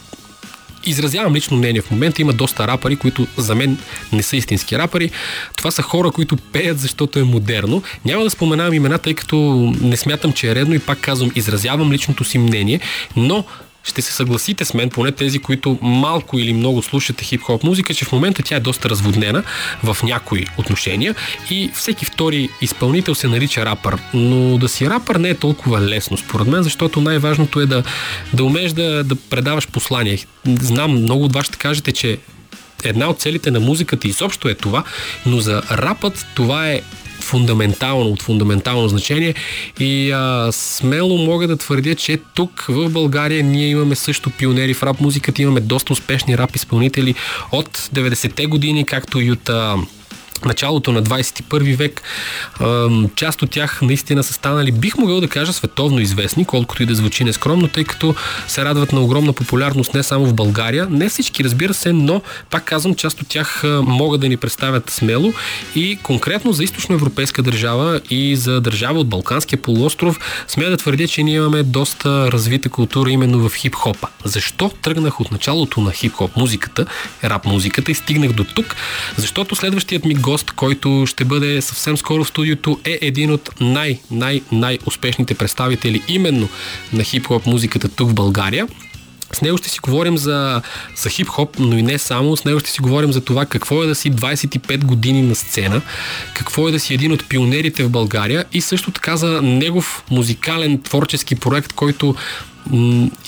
изразявам 0.85 1.35
лично 1.35 1.57
мнение. 1.57 1.83
В 1.83 1.91
момента 1.91 2.23
има 2.23 2.33
доста 2.33 2.69
рапъри, 2.69 2.97
които 2.97 3.27
за 3.37 3.55
мен 3.55 3.79
не 4.13 4.23
са 4.23 4.37
истински 4.37 4.79
рапъри. 4.79 5.11
Това 5.57 5.71
са 5.71 5.83
хора, 5.83 6.11
които 6.11 6.37
пеят, 6.37 6.79
защото 6.79 7.19
е 7.19 7.23
модерно. 7.23 7.83
Няма 8.05 8.25
да 8.25 8.31
споменавам 8.31 8.75
имена, 8.75 8.99
тъй 8.99 9.15
като 9.15 9.37
не 9.81 9.97
смятам, 9.97 10.33
че 10.33 10.51
е 10.51 10.55
редно 10.55 10.75
и 10.75 10.79
пак 10.79 11.01
казвам, 11.01 11.31
изразявам 11.35 11.93
личното 11.93 12.25
си 12.25 12.39
мнение, 12.39 12.81
но 13.17 13.45
ще 13.85 14.03
се 14.03 14.13
съгласите 14.13 14.65
с 14.65 14.75
мен, 14.75 14.91
поне 14.91 15.13
тези, 15.13 15.39
които 15.39 15.79
малко 15.83 16.39
или 16.39 16.53
много 16.53 16.83
слушате 16.83 17.25
хип-хоп 17.25 17.65
музика, 17.65 17.95
че 17.95 18.05
в 18.05 18.13
момента 18.13 18.43
тя 18.43 18.57
е 18.57 18.61
доста 18.61 18.91
разводнена 18.91 19.43
в 19.83 19.97
някои 20.03 20.47
отношения 20.59 21.15
и 21.51 21.71
всеки 21.75 22.05
втори 22.05 22.49
изпълнител 22.61 23.15
се 23.15 23.29
нарича 23.29 23.65
рапър. 23.67 23.99
Но 24.15 24.59
да 24.59 24.69
си 24.69 24.91
рапър 24.91 25.17
не 25.17 25.29
е 25.29 25.35
толкова 25.35 25.81
лесно, 25.81 26.17
според 26.17 26.47
мен, 26.47 26.63
защото 26.63 27.01
най-важното 27.01 27.61
е 27.61 27.67
да, 27.67 27.83
да 28.33 28.45
умееш 28.45 28.73
да, 28.73 29.05
да 29.05 29.17
предаваш 29.17 29.69
послание. 29.69 30.19
Знам, 30.47 30.91
много 30.91 31.25
от 31.25 31.33
вас 31.33 31.47
ще 31.47 31.59
кажете, 31.59 31.93
че 31.93 32.19
една 32.85 33.09
от 33.09 33.21
целите 33.21 33.51
на 33.51 33.61
музиката 33.61 34.09
изобщо 34.09 34.49
е 34.49 34.55
това, 34.55 34.85
но 35.27 35.41
за 35.41 35.63
рапът 35.71 36.27
това 36.35 36.69
е 36.69 36.81
фундаментално, 37.23 38.11
от 38.11 38.23
фундаментално 38.23 38.89
значение. 38.89 39.35
И 39.81 40.11
а, 40.13 40.49
смело 40.53 41.19
мога 41.19 41.49
да 41.49 41.57
твърдя, 41.57 41.95
че 41.95 42.19
тук 42.35 42.65
в 42.69 42.91
България 42.91 43.45
ние 43.45 43.69
имаме 43.69 43.95
също 43.95 44.31
пионери 44.31 44.75
в 44.75 44.83
рап 44.83 45.01
музиката, 45.01 45.43
имаме 45.43 45.61
доста 45.61 45.93
успешни 45.93 46.39
рап 46.39 46.57
изпълнители 46.57 47.15
от 47.53 47.79
90-те 47.79 48.47
години, 48.47 48.87
както 48.87 49.21
и 49.21 49.31
от 49.31 49.49
а, 49.49 49.77
началото 50.45 50.93
на 50.93 51.03
21 51.03 51.77
век. 51.77 52.03
Част 53.17 53.43
от 53.43 53.51
тях 53.51 53.83
наистина 53.83 54.23
са 54.23 54.33
станали, 54.33 54.73
бих 54.73 54.97
могъл 54.99 55.21
да 55.21 55.29
кажа, 55.29 55.53
световно 55.53 56.01
известни, 56.01 56.45
колкото 56.45 56.83
и 56.83 56.87
да 56.87 56.95
звучи 56.95 57.25
нескромно, 57.25 57.69
тъй 57.69 57.85
като 57.85 58.15
се 58.49 58.65
радват 58.65 58.93
на 58.93 59.01
огромна 59.01 59.33
популярност 59.33 59.95
не 59.95 60.03
само 60.03 60.27
в 60.27 60.35
България. 60.35 60.87
Не 60.91 61.09
всички, 61.09 61.45
разбира 61.45 61.75
се, 61.75 61.93
но 61.93 62.23
пак 62.51 62.65
казвам, 62.65 62.95
част 62.95 63.23
от 63.23 63.29
тях 63.29 63.63
могат 63.83 64.21
да 64.21 64.29
ни 64.29 64.37
представят 64.37 64.91
смело 64.91 65.33
и 65.75 65.99
конкретно 66.03 66.53
за 66.53 66.65
източноевропейска 66.65 67.43
държава 67.43 68.01
и 68.11 68.37
за 68.37 68.61
държава 68.61 69.01
от 69.01 69.09
Балканския 69.09 69.63
полуостров 69.63 70.45
смея 70.49 70.71
да 70.71 70.77
твърдя, 70.77 71.09
че 71.09 71.23
ние 71.23 71.37
имаме 71.37 71.63
доста 71.63 72.33
развита 72.33 72.69
култура 72.69 73.11
именно 73.11 73.49
в 73.49 73.55
хип-хопа. 73.57 74.09
Защо 74.25 74.71
тръгнах 74.83 75.21
от 75.21 75.33
началото 75.33 75.81
на 75.81 75.91
хип-хоп 75.91 76.37
музиката, 76.37 76.87
рап 77.25 77.45
музиката 77.45 77.91
и 77.91 77.95
стигнах 77.95 78.33
до 78.33 78.45
тук? 78.45 78.77
Защото 79.17 79.57
следващият 79.57 80.05
ми 80.05 80.15
гост, 80.15 80.32
който 80.57 81.05
ще 81.07 81.25
бъде 81.25 81.63
съвсем 81.63 81.97
скоро 81.97 82.25
в 82.25 82.29
студиото, 82.29 82.81
е 82.85 82.99
един 83.01 83.31
от 83.31 83.51
най-най-най-успешните 83.61 85.35
представители 85.35 86.03
именно 86.09 86.49
на 86.93 87.05
хип-хоп 87.05 87.47
музиката 87.47 87.89
тук 87.89 88.11
в 88.11 88.15
България. 88.15 88.69
С 89.33 89.43
него 89.43 89.59
ще 89.59 89.69
си 89.69 89.79
говорим 89.83 90.19
за, 90.19 90.63
за 90.97 91.11
хип-хоп, 91.11 91.57
но 91.59 91.79
и 91.79 91.83
не 91.83 91.99
само. 91.99 92.37
С 92.37 92.45
него 92.45 92.61
ще 92.61 92.71
си 92.71 92.81
говорим 92.81 93.13
за 93.13 93.21
това 93.21 93.47
какво 93.47 93.83
е 93.83 93.87
да 93.87 93.95
си 93.95 94.13
25 94.13 94.85
години 94.85 95.23
на 95.23 95.35
сцена, 95.35 95.83
какво 96.35 96.69
е 96.69 96.73
да 96.73 96.81
си 96.81 96.95
един 96.95 97.13
от 97.13 97.29
пионерите 97.29 97.85
в 97.85 97.91
България 97.91 98.45
и 98.53 98.61
също 98.61 98.91
така 98.91 99.17
за 99.17 99.43
негов 99.43 100.05
музикален 100.11 100.83
творчески 100.83 101.35
проект, 101.35 101.73
който 101.73 102.15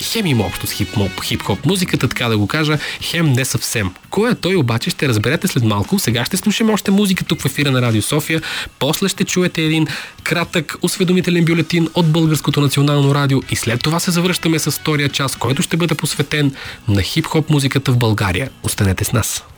хем 0.02 0.26
има 0.26 0.44
общо 0.44 0.66
с 0.66 0.72
хип-хоп, 0.72 1.20
хип-хоп 1.22 1.66
музиката, 1.66 2.08
така 2.08 2.28
да 2.28 2.38
го 2.38 2.46
кажа, 2.46 2.78
хем 3.02 3.32
не 3.32 3.44
съвсем. 3.44 3.90
Кой 4.10 4.30
е 4.30 4.34
той 4.34 4.54
обаче 4.54 4.90
ще 4.90 5.08
разберете 5.08 5.48
след 5.48 5.64
малко. 5.64 5.98
Сега 5.98 6.24
ще 6.24 6.36
слушаме 6.36 6.72
още 6.72 6.90
музика 6.90 7.24
тук 7.24 7.40
в 7.40 7.44
ефира 7.44 7.70
на 7.70 7.82
Радио 7.82 8.02
София. 8.02 8.42
После 8.78 9.08
ще 9.08 9.24
чуете 9.24 9.62
един 9.62 9.86
кратък 10.22 10.76
осведомителен 10.82 11.44
бюлетин 11.44 11.88
от 11.94 12.12
Българското 12.12 12.60
национално 12.60 13.14
радио 13.14 13.40
и 13.50 13.56
след 13.56 13.82
това 13.82 14.00
се 14.00 14.10
завръщаме 14.10 14.58
с 14.58 14.70
втория 14.70 15.08
час, 15.08 15.36
който 15.36 15.62
ще 15.62 15.76
бъде 15.76 15.94
посветен 15.94 16.52
на 16.88 17.02
хип-хоп 17.02 17.50
музиката 17.50 17.92
в 17.92 17.98
България. 17.98 18.50
Останете 18.62 19.04
с 19.04 19.12
нас! 19.12 19.53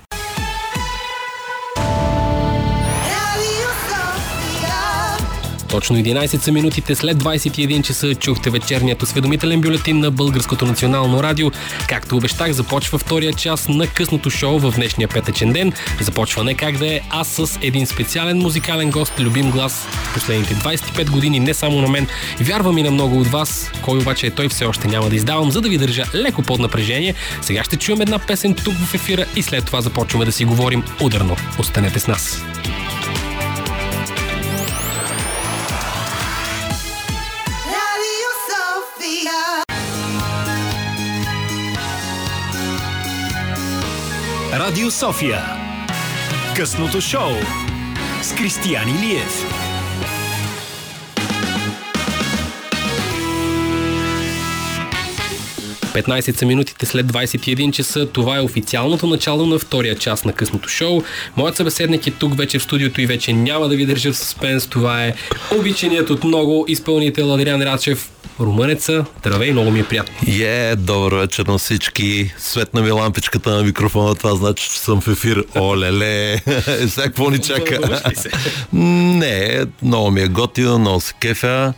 Точно 5.66 5.96
11 5.96 6.36
са 6.36 6.52
минутите 6.52 6.94
след 6.94 7.16
21 7.16 7.82
часа 7.82 8.14
чухте 8.14 8.50
вечерният 8.50 9.02
осведомителен 9.02 9.60
бюлетин 9.60 9.98
на 9.98 10.10
Българското 10.10 10.66
национално 10.66 11.22
радио. 11.22 11.50
Както 11.88 12.16
обещах, 12.16 12.52
започва 12.52 12.98
втория 12.98 13.32
час 13.32 13.68
на 13.68 13.86
късното 13.86 14.30
шоу 14.30 14.58
в 14.58 14.74
днешния 14.76 15.08
петъчен 15.08 15.52
ден. 15.52 15.72
Започва 16.00 16.44
не 16.44 16.54
как 16.54 16.78
да 16.78 16.94
е, 16.94 17.00
а 17.10 17.24
с 17.24 17.58
един 17.62 17.86
специален 17.86 18.38
музикален 18.38 18.90
гост, 18.90 19.12
любим 19.20 19.50
глас 19.50 19.72
в 19.72 20.14
последните 20.14 20.54
25 20.54 21.10
години, 21.10 21.40
не 21.40 21.54
само 21.54 21.80
на 21.80 21.88
мен. 21.88 22.06
Вярвам 22.40 22.78
и 22.78 22.82
на 22.82 22.90
много 22.90 23.20
от 23.20 23.26
вас, 23.26 23.70
кой 23.82 23.98
обаче 23.98 24.26
е 24.26 24.30
той 24.30 24.48
все 24.48 24.64
още 24.64 24.88
няма 24.88 25.08
да 25.08 25.16
издавам, 25.16 25.50
за 25.50 25.60
да 25.60 25.68
ви 25.68 25.78
държа 25.78 26.04
леко 26.14 26.42
под 26.42 26.60
напрежение. 26.60 27.14
Сега 27.42 27.64
ще 27.64 27.76
чуем 27.76 28.00
една 28.00 28.18
песен 28.18 28.54
тук 28.54 28.74
в 28.74 28.94
ефира 28.94 29.24
и 29.36 29.42
след 29.42 29.64
това 29.64 29.80
започваме 29.80 30.24
да 30.24 30.32
си 30.32 30.44
говорим 30.44 30.82
ударно. 31.00 31.36
Останете 31.58 32.00
с 32.00 32.06
нас. 32.06 32.42
Радио 44.58 44.90
София. 44.90 45.42
Късното 46.56 47.00
шоу 47.00 47.32
с 48.22 48.34
Кристиян 48.34 48.88
Илиев. 48.88 49.55
15 55.96 56.36
са 56.36 56.46
минутите 56.46 56.86
след 56.86 57.06
21 57.06 57.72
часа. 57.72 58.06
Това 58.06 58.36
е 58.36 58.40
официалното 58.40 59.06
начало 59.06 59.46
на 59.46 59.58
втория 59.58 59.94
част 59.94 60.24
на 60.24 60.32
късното 60.32 60.68
шоу. 60.68 61.02
Моят 61.36 61.56
събеседник 61.56 62.06
е 62.06 62.10
тук 62.10 62.36
вече 62.36 62.58
в 62.58 62.62
студиото 62.62 63.00
и 63.00 63.06
вече 63.06 63.32
няма 63.32 63.68
да 63.68 63.76
ви 63.76 63.86
държа 63.86 64.12
в 64.12 64.18
суспенс. 64.18 64.66
Това 64.66 65.04
е 65.04 65.14
обичаният 65.58 66.10
от 66.10 66.24
много 66.24 66.64
изпълнител 66.68 67.34
Адриан 67.34 67.62
Рачев 67.62 68.10
румънеца. 68.40 69.04
Здравей, 69.20 69.52
много 69.52 69.70
ми 69.70 69.80
е 69.80 69.84
приятно. 69.84 70.14
Е, 70.26 70.30
yeah, 70.30 70.74
добър 70.74 71.14
вечер 71.14 71.46
на 71.46 71.58
всички. 71.58 72.34
Светна 72.38 72.82
ми 72.82 72.90
лампичката 72.90 73.50
на 73.50 73.62
микрофона, 73.62 74.14
това 74.14 74.34
значи, 74.34 74.70
че 74.70 74.78
съм 74.78 75.00
в 75.00 75.08
ефир. 75.08 75.44
Оле-ле, 75.56 76.36
сега 76.88 77.02
какво 77.02 77.30
ни 77.30 77.38
чака? 77.38 78.00
Не, 78.72 79.64
много 79.82 80.10
ми 80.10 80.20
е 80.20 80.28
готино, 80.28 80.78
много 80.78 81.00
се 81.00 81.14
кефя. 81.20 81.72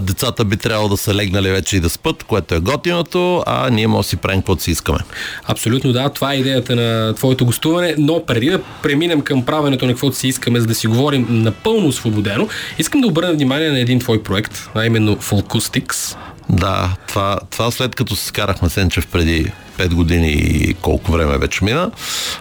Децата 0.00 0.44
би 0.44 0.56
трябвало 0.56 0.88
да 0.88 0.96
са 0.96 1.14
легнали 1.14 1.50
вече 1.50 1.76
и 1.76 1.80
да 1.80 1.90
спът, 1.90 2.24
което 2.24 2.54
е 2.54 2.60
готиното, 2.60 3.42
а 3.52 3.70
ние 3.70 3.86
може 3.86 4.06
да 4.06 4.08
си 4.08 4.16
правим 4.16 4.40
каквото 4.40 4.62
си 4.62 4.70
искаме. 4.70 4.98
Абсолютно 5.44 5.92
да, 5.92 6.08
това 6.08 6.32
е 6.32 6.36
идеята 6.36 6.76
на 6.76 7.14
твоето 7.14 7.46
гостуване, 7.46 7.94
но 7.98 8.26
преди 8.26 8.50
да 8.50 8.62
преминем 8.82 9.20
към 9.20 9.44
правенето 9.44 9.86
на 9.86 9.92
каквото 9.92 10.16
си 10.16 10.28
искаме, 10.28 10.60
за 10.60 10.66
да 10.66 10.74
си 10.74 10.86
говорим 10.86 11.26
напълно 11.30 11.88
освободено, 11.88 12.48
искам 12.78 13.00
да 13.00 13.06
обърна 13.06 13.32
внимание 13.32 13.70
на 13.70 13.80
един 13.80 14.00
твой 14.00 14.22
проект, 14.22 14.68
а 14.74 14.86
именно 14.86 15.16
Folkustic 15.16 15.80
X. 15.80 16.16
Да, 16.48 16.96
това, 17.08 17.38
това 17.50 17.70
след 17.70 17.94
като 17.94 18.16
се 18.16 18.26
скарахме 18.26 18.68
Сенчев 18.68 19.06
преди 19.06 19.52
5 19.78 19.94
години 19.94 20.30
и 20.32 20.74
колко 20.74 21.12
време 21.12 21.38
вече 21.38 21.64
мина. 21.64 21.90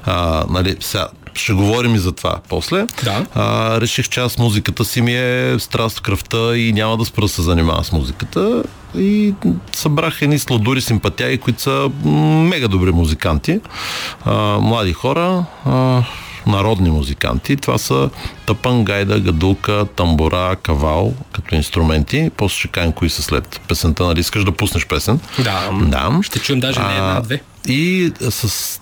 А, 0.06 0.46
нали, 0.50 0.76
сега, 0.80 1.08
ще 1.34 1.54
говорим 1.54 1.96
и 1.96 2.00
за 2.00 2.12
това 2.12 2.40
после. 2.50 2.86
Да. 3.04 3.26
А, 3.36 3.82
реших, 3.82 4.10
че 4.10 4.20
аз 4.20 4.38
музиката 4.38 4.86
си 4.86 5.02
ми 5.02 5.16
е 5.16 5.56
страст 5.60 5.98
в 5.98 6.02
кръвта 6.02 6.58
и 6.58 6.74
няма 6.74 6.98
да 6.98 7.06
спра 7.06 7.28
се 7.28 7.42
занимава 7.42 7.84
с 7.84 7.92
музиката. 7.92 8.64
и 8.98 9.34
събрах 9.72 10.22
едни 10.22 10.40
сладури 10.40 10.82
симпатяги, 10.82 11.38
които 11.38 11.62
са 11.62 11.92
мега 12.50 12.68
добри 12.68 12.92
музиканти, 12.92 13.60
а, 14.26 14.58
млади 14.62 14.94
хора, 14.94 15.46
а, 15.66 16.04
народни 16.48 16.90
музиканти. 16.90 17.56
Това 17.56 17.78
са 17.78 18.10
тъпангайда, 18.46 19.20
гадулка, 19.20 19.86
тамбура, 19.96 20.56
кавал 20.64 21.14
като 21.32 21.56
инструменти. 21.56 22.32
После 22.38 22.58
ще 22.58 22.68
кажем 22.68 22.92
кои 22.92 23.10
са 23.10 23.22
след 23.22 23.62
песента. 23.68 24.04
Нали 24.04 24.20
искаш 24.20 24.44
да 24.44 24.52
пуснеш 24.52 24.88
песен? 24.88 25.20
Да. 25.40 25.70
Да. 25.82 26.20
Ще 26.24 26.40
чуем 26.40 26.60
даже 26.60 26.80
не 26.80 26.94
една-две. 26.94 27.42
И 27.68 28.12
с 28.20 28.80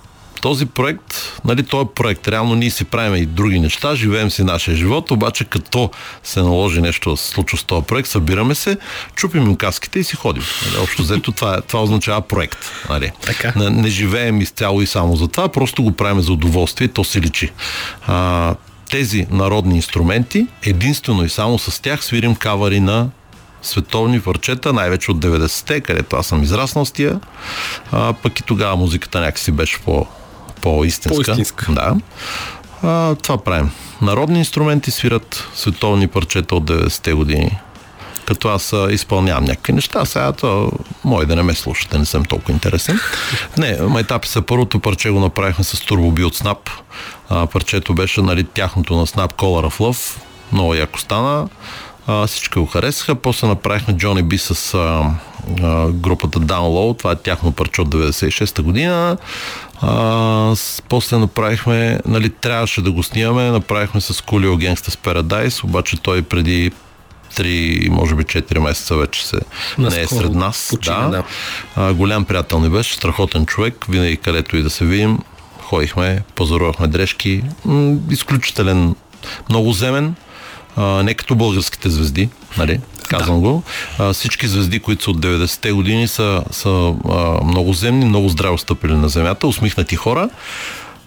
този 0.48 0.66
проект, 0.66 1.40
нали, 1.46 1.64
този 1.64 1.88
проект, 1.96 2.28
реално 2.28 2.56
ние 2.56 2.70
си 2.70 2.86
правим 2.86 3.24
и 3.24 3.26
други 3.26 3.60
неща, 3.60 3.96
живеем 3.96 4.32
си 4.32 4.44
нашия 4.44 4.76
живот, 4.76 5.12
обаче 5.12 5.44
като 5.44 5.92
се 6.24 6.42
наложи 6.42 6.82
нещо 6.82 7.12
да 7.12 7.18
се 7.18 7.30
случва 7.30 7.58
с 7.58 7.64
този 7.64 7.86
проект, 7.86 8.10
събираме 8.10 8.56
се, 8.56 8.78
чупим 9.16 9.44
им 9.44 9.56
каските 9.56 10.00
и 10.00 10.04
си 10.04 10.16
ходим. 10.16 10.44
Нали, 10.66 10.84
общо 10.84 11.02
взето 11.02 11.32
това, 11.32 11.62
това 11.62 11.84
означава 11.84 12.22
проект. 12.22 12.60
Нали. 12.90 13.12
Така. 13.22 13.54
Не, 13.56 13.70
не 13.70 13.90
живеем 13.90 14.42
изцяло 14.42 14.82
и 14.82 14.88
само 14.88 15.16
за 15.16 15.28
това, 15.28 15.48
просто 15.48 15.84
го 15.84 15.92
правим 15.92 16.22
за 16.22 16.34
удоволствие 16.34 16.86
и 16.86 16.92
то 16.92 17.04
се 17.04 17.22
личи. 17.22 17.52
А, 18.08 18.56
тези 18.90 19.28
народни 19.32 19.76
инструменти, 19.76 20.48
единствено 20.64 21.26
и 21.26 21.30
само 21.30 21.60
с 21.60 21.82
тях 21.82 22.04
свирим 22.04 22.36
кавари 22.36 22.80
на 22.80 23.10
световни 23.62 24.20
върчета, 24.20 24.74
най-вече 24.74 25.12
от 25.12 25.18
90-те, 25.18 25.82
където 25.82 26.16
аз 26.16 26.28
съм 26.28 26.44
израснал 26.44 26.86
с 26.86 26.92
тия. 26.92 27.20
А, 27.92 28.14
пък 28.14 28.40
и 28.40 28.44
тогава 28.44 28.76
музиката 28.76 29.20
някакси 29.20 29.52
беше 29.52 29.80
по, 29.80 30.08
по-истинска. 30.68 31.24
По-истинска. 31.24 31.72
Да. 31.72 31.96
А, 32.84 33.16
това 33.16 33.38
правим. 33.38 33.72
Народни 34.02 34.40
инструменти 34.40 34.92
свират 34.92 35.48
световни 35.56 36.08
парчета 36.08 36.56
от 36.56 36.64
90-те 36.64 37.14
години. 37.14 37.60
Като 38.26 38.48
аз 38.48 38.74
изпълнявам 38.90 39.44
някакви 39.44 39.74
неща, 39.74 40.06
сега 40.06 40.32
то 40.32 40.72
може 41.04 41.28
да 41.28 41.36
не 41.36 41.44
ме 41.44 41.54
слушате, 41.54 41.98
не 41.98 42.06
съм 42.06 42.26
толкова 42.26 42.54
интересен. 42.54 43.00
Не, 43.58 43.82
майтапи 43.82 44.28
са 44.28 44.42
първото 44.42 44.80
парче 44.80 45.10
го 45.10 45.20
направихме 45.20 45.64
с 45.64 45.80
турбоби 45.80 46.24
от 46.24 46.36
Snap. 46.36 46.70
А, 47.30 47.48
парчето 47.48 47.94
беше 47.94 48.22
нали, 48.22 48.44
тяхното 48.44 48.96
на 48.96 49.08
Snap 49.08 49.34
Color 49.34 49.70
of 49.70 49.78
Love. 49.78 50.18
Много 50.52 50.74
яко 50.74 51.00
стана. 51.00 51.48
А, 52.08 52.28
всички 52.28 52.60
го 52.60 52.66
харесаха. 52.66 53.16
После 53.16 53.48
направихме 53.48 53.94
Johnny 53.94 54.24
B 54.24 54.38
с 54.38 54.74
а, 54.74 55.12
а, 55.64 55.88
групата 55.92 56.40
Download. 56.40 56.98
Това 56.98 57.12
е 57.12 57.16
тяхно 57.16 57.52
парче 57.52 57.82
от 57.82 57.90
96-та 57.90 58.62
година. 58.62 59.18
А, 59.82 60.56
с, 60.56 60.84
после 60.90 61.18
направихме, 61.18 62.00
нали, 62.06 62.30
трябваше 62.30 62.82
да 62.82 62.92
го 62.92 63.04
снимаме, 63.04 63.52
направихме 63.52 64.02
с 64.02 64.14
Coolio 64.14 64.74
Gangsta's 64.74 64.98
Paradise, 64.98 65.64
обаче 65.64 65.98
той 65.98 66.22
преди 66.22 66.72
3, 67.36 67.90
може 67.90 68.16
би 68.16 68.24
4 68.24 68.60
месеца 68.60 68.96
вече 68.96 69.28
се 69.28 69.38
Наскоро 69.78 69.96
не 69.98 70.02
е 70.02 70.08
сред 70.08 70.34
нас. 70.34 70.68
почина, 70.72 71.08
да. 71.10 71.24
А, 71.76 71.94
голям 71.94 72.26
приятел 72.26 72.60
ни 72.60 72.70
беше, 72.70 72.94
страхотен 72.94 73.46
човек, 73.46 73.86
винаги 73.90 74.18
където 74.18 74.58
и 74.58 74.64
да 74.64 74.70
се 74.70 74.86
видим, 74.86 75.20
ходихме, 75.62 76.24
пазарувахме 76.36 76.88
дрежки, 76.88 77.44
м- 77.66 77.98
изключителен, 78.10 78.96
много 79.50 79.74
земен, 79.74 80.16
а, 80.78 81.04
не 81.04 81.14
като 81.14 81.36
българските 81.36 81.90
звезди, 81.90 82.30
нали? 82.58 82.80
Казвам 83.08 83.36
да. 83.36 83.50
го. 83.50 83.64
А, 84.00 84.14
всички 84.14 84.48
звезди, 84.48 84.80
които 84.80 85.04
са 85.04 85.12
от 85.12 85.18
90-те 85.18 85.72
години, 85.72 86.08
са, 86.08 86.44
са 86.52 86.94
а, 87.10 87.44
много 87.44 87.74
земни, 87.74 88.06
много 88.06 88.30
здраво 88.30 88.58
стъпили 88.58 88.94
на 88.94 89.10
земята, 89.10 89.48
усмихнати 89.48 89.96
хора. 89.96 90.30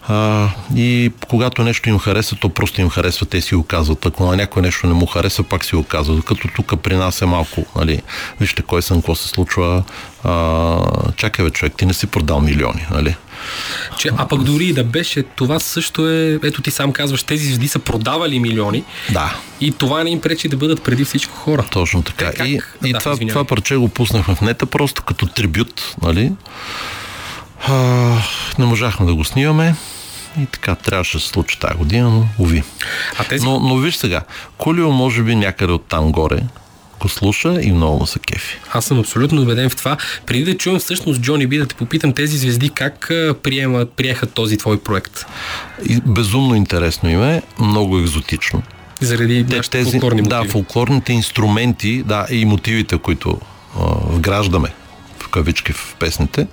А, 0.09 0.49
и 0.77 1.13
когато 1.29 1.63
нещо 1.63 1.89
им 1.89 1.99
хареса, 1.99 2.37
то 2.37 2.49
просто 2.49 2.81
им 2.81 2.91
харесва, 2.91 3.27
те 3.27 3.41
си 3.41 3.55
го 3.55 3.63
казват. 3.63 4.07
Ако 4.07 4.27
на 4.27 4.37
някой 4.37 4.63
нещо 4.63 4.87
не 4.87 4.93
му 4.93 5.07
хареса, 5.07 5.43
пак 5.43 5.65
си 5.65 5.77
го 5.77 5.85
казват. 5.85 6.17
Докато 6.17 6.49
тук 6.49 6.83
при 6.83 6.97
нас 6.97 7.23
е 7.23 7.27
малко, 7.27 7.65
нали, 7.77 8.03
вижте 8.41 8.63
кой 8.63 8.83
съм, 8.83 8.97
какво 8.97 9.15
се 9.15 9.29
случва. 9.29 9.83
А, 10.25 10.79
чакай 11.17 11.45
бе, 11.45 11.51
човек, 11.51 11.75
ти 11.77 11.87
не 11.87 11.95
си 11.95 12.07
продал 12.07 12.41
милиони, 12.41 12.87
нали? 12.91 13.17
Че, 13.99 14.11
а 14.17 14.29
пък 14.29 14.43
дори 14.43 14.65
и 14.65 14.73
да 14.73 14.85
беше, 14.85 15.23
това 15.23 15.59
също 15.59 16.09
е, 16.09 16.39
ето 16.45 16.63
ти 16.63 16.71
сам 16.71 16.93
казваш, 16.93 17.23
тези 17.23 17.47
звезди 17.47 17.69
са 17.69 17.79
продавали 17.79 18.41
милиони 18.41 18.85
Да. 19.11 19.35
и 19.61 19.73
това 19.73 20.05
не 20.05 20.11
им 20.11 20.21
пречи 20.21 20.49
да 20.49 20.57
бъдат 20.57 20.83
преди 20.83 21.05
всичко 21.05 21.35
хора. 21.37 21.65
Точно 21.71 22.03
така. 22.03 22.27
Е, 22.27 22.33
как? 22.33 22.49
И, 22.49 22.61
и 22.85 22.93
Да, 22.93 22.99
това, 22.99 23.13
извинявай. 23.13 23.33
това 23.33 23.45
парче 23.45 23.77
го 23.77 23.89
пуснахме 23.89 24.35
в 24.35 24.41
нета 24.41 24.67
просто 24.67 25.03
като 25.03 25.27
трибют, 25.27 25.95
нали? 26.03 26.33
А, 27.69 27.73
не 28.59 28.65
можахме 28.65 29.07
да 29.07 29.15
го 29.15 29.25
снимаме 29.25 29.75
и 30.41 30.47
така 30.47 30.75
трябваше 30.75 31.17
да 31.17 31.23
се 31.23 31.29
случи 31.29 31.59
тази 31.59 31.75
година, 31.75 32.11
но 32.11 32.27
уви. 32.39 32.63
А 33.19 33.25
тези 33.25 33.45
Но, 33.45 33.61
но 33.61 33.77
виж 33.77 33.97
сега, 33.97 34.21
Кулио 34.59 34.93
може 34.93 35.23
би 35.23 35.35
някъде 35.35 35.73
от 35.73 35.85
там 35.89 36.13
горе 36.13 36.41
го 37.01 37.09
слуша 37.09 37.59
и 37.63 37.73
много 37.73 37.99
му 37.99 38.07
се 38.07 38.19
кефи. 38.19 38.59
Аз 38.73 38.85
съм 38.85 38.99
абсолютно 38.99 39.43
убеден 39.43 39.71
в 39.71 39.77
това. 39.77 39.97
Преди 40.27 40.45
да 40.45 40.57
чуем 40.57 40.79
всъщност 40.79 41.21
Джони 41.21 41.47
Би, 41.47 41.59
да 41.59 41.67
те 41.67 41.75
попитам 41.75 42.13
тези 42.13 42.39
звезди 42.39 42.71
как 42.71 43.07
приемат, 43.43 43.93
приеха 43.93 44.27
този 44.27 44.57
твой 44.57 44.81
проект. 44.81 45.27
И 45.89 46.01
безумно 46.07 46.55
интересно 46.55 47.11
им 47.11 47.23
е, 47.23 47.43
много 47.61 47.99
екзотично. 47.99 48.63
Заради 49.01 49.47
Те, 49.47 49.61
тези, 49.61 49.91
фолклорни 49.91 50.23
да, 50.23 50.37
мотиви. 50.37 50.53
фолклорните 50.53 51.13
инструменти, 51.13 52.03
да, 52.03 52.27
и 52.31 52.45
мотивите, 52.45 52.99
които 52.99 53.39
а, 53.81 53.85
вграждаме 54.07 54.69
кавички 55.31 55.73
в 55.73 55.97
песните, 55.99 56.47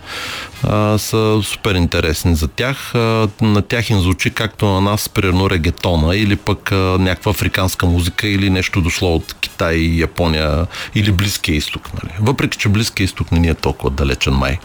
а, 0.63 0.97
са 0.97 1.39
супер 1.43 1.75
интересни 1.75 2.35
за 2.35 2.47
тях. 2.47 2.95
А, 2.95 3.27
на 3.41 3.61
тях 3.61 3.89
им 3.89 3.99
звучи 4.01 4.29
както 4.29 4.65
на 4.65 4.81
нас, 4.81 5.09
примерно 5.09 5.49
регетона 5.49 6.15
или 6.15 6.35
пък 6.35 6.71
а, 6.71 6.75
някаква 6.75 7.31
африканска 7.31 7.85
музика 7.85 8.27
или 8.27 8.49
нещо 8.49 8.81
дошло 8.81 9.15
от 9.15 9.35
Китай, 9.41 9.75
Япония 9.77 10.67
или 10.95 11.11
Близкия 11.11 11.55
изток. 11.55 11.89
Нали? 11.93 12.13
Въпреки, 12.19 12.57
че 12.57 12.69
Близкия 12.69 13.05
изток 13.05 13.31
не 13.31 13.39
ни 13.39 13.47
е 13.47 13.53
толкова 13.53 13.89
далечен 13.89 14.33
май. 14.33 14.57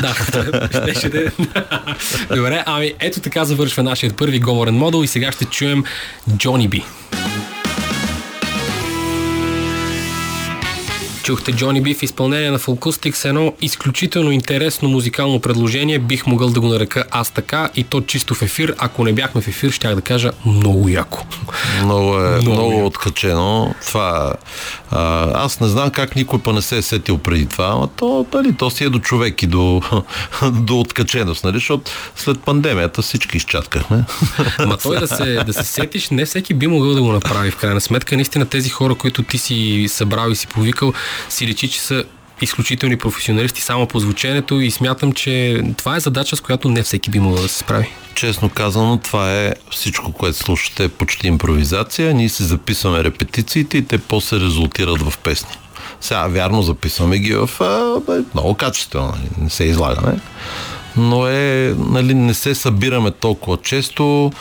Да, 0.00 0.14
щеше 0.82 1.08
да 1.08 1.20
е. 1.20 1.30
Добре, 2.36 2.62
ами 2.66 2.92
ето 3.00 3.20
така 3.20 3.44
завършва 3.44 3.82
нашият 3.82 4.16
първи 4.16 4.40
говорен 4.40 4.74
модул 4.74 5.04
и 5.04 5.06
сега 5.06 5.32
ще 5.32 5.44
чуем 5.44 5.84
Джони 6.36 6.68
Би. 6.68 6.84
Чухте 11.22 11.52
Джони 11.52 11.80
Би 11.80 11.94
в 11.94 12.02
изпълнение 12.02 12.50
на 12.50 12.58
Фолкустикс 12.58 13.24
едно 13.24 13.52
изключително 13.60 14.30
интересно 14.30 14.88
музикално 14.88 15.40
предложение. 15.40 15.98
Бих 15.98 16.26
могъл 16.26 16.48
да 16.50 16.60
го 16.60 16.68
нарека 16.68 17.04
аз 17.10 17.30
така 17.30 17.70
и 17.76 17.84
то 17.84 18.00
чисто 18.00 18.34
в 18.34 18.42
ефир. 18.42 18.74
Ако 18.78 19.04
не 19.04 19.12
бяхме 19.12 19.40
в 19.40 19.48
ефир, 19.48 19.70
щях 19.70 19.94
да 19.94 20.00
кажа 20.00 20.30
много 20.46 20.88
яко. 20.88 21.24
Много 21.84 22.16
е 22.16 22.30
Много 22.30 22.52
много, 22.52 22.86
откачено. 22.86 23.74
Това, 23.86 24.34
а, 24.90 25.30
аз 25.44 25.60
не 25.60 25.68
знам 25.68 25.90
как 25.90 26.16
никой 26.16 26.38
па 26.38 26.52
не 26.52 26.62
се 26.62 26.78
е 26.78 26.82
сетил 26.82 27.18
преди 27.18 27.46
това, 27.46 27.66
ама 27.66 27.88
то, 27.96 28.26
дали, 28.32 28.52
то 28.52 28.70
си 28.70 28.84
е 28.84 28.88
до 28.88 28.98
човек 28.98 29.42
и 29.42 29.46
до, 29.46 29.82
до 30.52 30.80
откаченост, 30.80 31.44
нали? 31.44 31.56
Защото 31.56 31.90
след 32.16 32.40
пандемията 32.40 33.02
всички 33.02 33.36
изчаткахме. 33.36 34.04
Ма 34.66 34.76
той 34.76 35.00
да 35.00 35.08
се, 35.08 35.44
да 35.46 35.52
се 35.52 35.64
сетиш, 35.64 36.10
не 36.10 36.24
всеки 36.24 36.54
би 36.54 36.66
могъл 36.66 36.94
да 36.94 37.02
го 37.02 37.12
направи 37.12 37.50
в 37.50 37.56
крайна 37.56 37.80
сметка. 37.80 38.16
Наистина 38.16 38.46
тези 38.46 38.68
хора, 38.68 38.94
които 38.94 39.22
ти 39.22 39.38
си 39.38 39.86
събрал 39.88 40.30
и 40.30 40.36
си 40.36 40.46
повикал, 40.46 40.92
си 41.28 41.46
личи, 41.46 41.68
че 41.68 41.80
са 41.80 42.04
изключителни 42.42 42.96
професионалисти 42.96 43.62
само 43.62 43.86
по 43.86 43.98
звученето 43.98 44.60
и 44.60 44.70
смятам, 44.70 45.12
че 45.12 45.62
това 45.76 45.96
е 45.96 46.00
задача, 46.00 46.36
с 46.36 46.40
която 46.40 46.68
не 46.68 46.82
всеки 46.82 47.10
би 47.10 47.20
могъл 47.20 47.42
да 47.42 47.48
се 47.48 47.58
справи. 47.58 47.92
Честно 48.14 48.48
казано, 48.48 49.00
това 49.04 49.32
е 49.32 49.54
всичко, 49.70 50.12
което 50.12 50.38
слушате, 50.38 50.84
е 50.84 50.88
почти 50.88 51.28
импровизация. 51.28 52.14
Ние 52.14 52.28
си 52.28 52.42
записваме 52.42 53.04
репетициите 53.04 53.78
и 53.78 53.86
те 53.86 53.98
после 53.98 54.40
резултират 54.40 55.02
в 55.02 55.18
песни. 55.18 55.50
Сега, 56.00 56.26
вярно, 56.26 56.62
записваме 56.62 57.18
ги 57.18 57.34
в 57.34 57.50
а, 57.60 58.00
много 58.34 58.54
качествено, 58.54 59.06
нали? 59.06 59.28
не 59.38 59.50
се 59.50 59.64
излагаме. 59.64 60.20
Но 60.96 61.26
е, 61.26 61.74
нали, 61.78 62.14
не 62.14 62.34
се 62.34 62.54
събираме 62.54 63.10
толкова 63.10 63.56
често, 63.56 64.32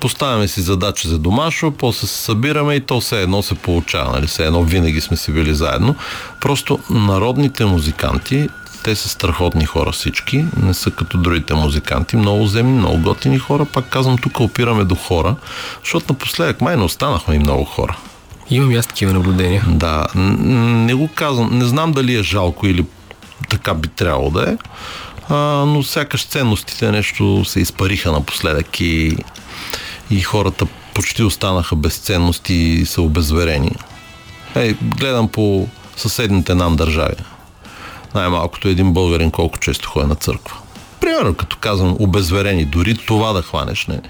поставяме 0.00 0.48
си 0.48 0.60
задача 0.60 1.08
за 1.08 1.18
домашно, 1.18 1.70
после 1.70 2.06
се 2.06 2.16
събираме 2.16 2.74
и 2.74 2.80
то 2.80 3.00
все 3.00 3.22
едно 3.22 3.42
се 3.42 3.54
получава, 3.54 4.12
нали? 4.12 4.26
все 4.26 4.46
едно 4.46 4.62
винаги 4.62 5.00
сме 5.00 5.16
си 5.16 5.32
били 5.32 5.54
заедно. 5.54 5.94
Просто 6.40 6.78
народните 6.90 7.64
музиканти, 7.64 8.48
те 8.84 8.94
са 8.94 9.08
страхотни 9.08 9.64
хора 9.64 9.92
всички, 9.92 10.44
не 10.62 10.74
са 10.74 10.90
като 10.90 11.18
другите 11.18 11.54
музиканти, 11.54 12.16
много 12.16 12.46
земни, 12.46 12.78
много 12.78 12.98
готини 12.98 13.38
хора, 13.38 13.64
пак 13.64 13.88
казвам, 13.88 14.18
тук 14.18 14.40
опираме 14.40 14.84
до 14.84 14.94
хора, 14.94 15.36
защото 15.84 16.06
напоследък 16.08 16.60
май 16.60 16.76
не 16.76 16.82
останахме 16.82 17.34
и 17.34 17.38
много 17.38 17.64
хора. 17.64 17.96
Имам 18.50 18.70
и 18.70 18.76
аз 18.76 18.86
такива 18.86 19.12
наблюдения. 19.12 19.64
Да, 19.68 20.06
не 20.14 20.94
го 20.94 21.08
казвам, 21.14 21.58
не 21.58 21.64
знам 21.64 21.92
дали 21.92 22.14
е 22.14 22.22
жалко 22.22 22.66
или 22.66 22.84
така 23.48 23.74
би 23.74 23.88
трябвало 23.88 24.30
да 24.30 24.50
е, 24.50 24.56
но 25.66 25.82
сякаш 25.82 26.26
ценностите 26.26 26.90
нещо 26.90 27.44
се 27.44 27.60
изпариха 27.60 28.12
напоследък 28.12 28.80
и, 28.80 29.16
и 30.10 30.20
хората 30.20 30.66
почти 30.94 31.22
останаха 31.22 31.76
без 31.76 31.98
ценности 31.98 32.54
и 32.54 32.86
са 32.86 33.02
обезверени. 33.02 33.72
Ей, 34.54 34.76
гледам 34.82 35.28
по 35.28 35.68
съседните 35.96 36.54
нам 36.54 36.76
държави. 36.76 37.14
Най-малкото 38.14 38.68
един 38.68 38.92
българин 38.92 39.30
колко 39.30 39.58
често 39.58 39.88
ходи 39.88 40.06
на 40.06 40.14
църква. 40.14 40.56
Примерно 41.00 41.34
като 41.34 41.56
казвам 41.56 41.96
обезверени, 41.98 42.64
дори 42.64 42.96
това 42.96 43.32
да 43.32 43.42
хванеш. 43.42 43.86
Не. 43.86 44.00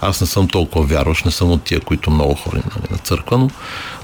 Аз 0.00 0.20
не 0.20 0.26
съм 0.26 0.48
толкова 0.48 0.86
вярващ, 0.86 1.24
не 1.24 1.30
съм 1.30 1.50
от 1.50 1.62
тия, 1.62 1.80
които 1.80 2.10
много 2.10 2.34
хори 2.34 2.56
нали, 2.56 2.86
на 2.90 2.98
църква, 2.98 3.38
но 3.38 3.50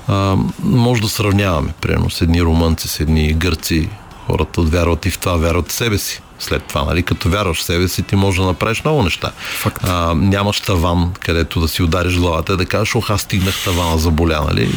а, 0.09 0.37
може 0.63 1.03
да 1.03 1.09
сравняваме, 1.09 1.73
примерно, 1.81 2.11
с 2.11 2.21
едни 2.21 2.43
румънци, 2.43 2.89
с 2.89 3.01
едни 3.01 3.33
гърци. 3.33 3.89
Хората 4.27 4.63
вярват 4.63 5.07
и 5.07 5.11
в 5.11 5.19
това, 5.19 5.37
вярват 5.37 5.69
в 5.69 5.73
себе 5.73 5.99
си. 5.99 6.23
След 6.39 6.63
това, 6.63 6.85
нали, 6.85 7.03
като 7.03 7.29
вярваш 7.29 7.59
в 7.59 7.63
себе 7.63 7.89
си, 7.89 8.03
ти 8.03 8.17
можеш 8.17 8.41
да 8.41 8.47
направиш 8.47 8.85
много 8.85 9.03
неща. 9.03 9.33
Факт. 9.39 9.85
А, 9.85 10.15
нямаш 10.15 10.61
таван, 10.61 11.13
където 11.21 11.61
да 11.61 11.69
си 11.69 11.83
удариш 11.83 12.19
главата 12.19 12.53
и 12.53 12.57
да 12.57 12.67
кажеш, 12.67 12.95
ох, 12.95 13.11
аз 13.11 13.21
стигнах 13.21 13.65
тавана, 13.65 13.99
заболя, 13.99 14.45
нали? 14.49 14.71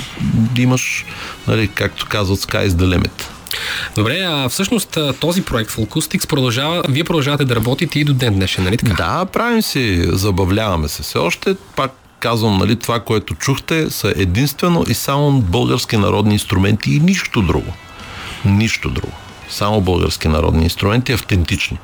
Имаш, 0.58 1.06
нали, 1.48 1.68
както 1.68 2.06
казват, 2.10 2.40
sky 2.40 2.68
is 2.68 2.70
the 2.70 2.98
limit. 2.98 3.24
Добре, 3.96 4.26
а 4.28 4.50
всъщност 4.50 4.98
този 5.20 5.42
проект 5.42 5.72
Fulcustics 5.72 6.28
продължава, 6.28 6.84
вие 6.90 7.04
продължавате 7.04 7.46
да 7.46 7.56
работите 7.56 8.00
и 8.00 8.04
до 8.04 8.14
ден 8.14 8.34
днешен, 8.34 8.64
нали 8.64 8.78
така? 8.78 8.94
Да, 8.94 9.26
правим 9.26 9.62
си, 9.62 10.04
забавляваме 10.08 10.88
се 10.88 11.04
все 11.04 11.18
още. 11.18 11.56
Пак 11.76 11.92
казвам, 12.20 12.58
нали, 12.58 12.76
това, 12.76 13.00
което 13.00 13.36
чухте, 13.36 13.90
са 13.90 14.14
единствено 14.16 14.86
и 14.88 14.94
само 14.94 15.32
български 15.32 15.98
народни 15.98 16.34
инструменти 16.34 16.94
и 16.94 17.00
нищо 17.00 17.42
друго. 17.42 17.74
Нищо 18.46 18.90
друго. 18.90 19.14
Само 19.50 19.82
български 19.82 20.28
народни 20.28 20.64
инструменти, 20.64 21.14
автентични. 21.14 21.78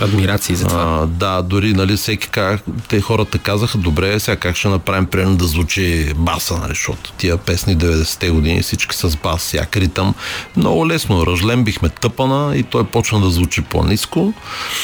Адмирации 0.00 0.56
за 0.56 0.66
това. 0.66 0.98
А, 1.02 1.06
да, 1.06 1.42
дори 1.42 1.72
нали, 1.72 1.96
всеки 1.96 2.28
как, 2.28 2.62
те 2.88 3.00
хората 3.00 3.38
казаха, 3.38 3.78
добре, 3.78 4.20
сега 4.20 4.36
как 4.36 4.56
ще 4.56 4.68
направим 4.68 5.06
примерно 5.06 5.36
да 5.36 5.44
звучи 5.44 6.12
баса, 6.16 6.58
нали, 6.58 6.68
защото 6.68 7.12
тия 7.12 7.36
песни 7.36 7.76
90-те 7.76 8.30
години 8.30 8.62
всички 8.62 8.96
с 8.96 9.16
бас, 9.16 9.42
всяк 9.42 9.76
ритъм. 9.76 10.14
Много 10.56 10.88
лесно, 10.88 11.26
ръжлем 11.26 11.64
бихме 11.64 11.88
тъпана 11.88 12.56
и 12.56 12.62
той 12.62 12.84
почна 12.84 13.20
да 13.20 13.30
звучи 13.30 13.62
по-низко. 13.62 14.32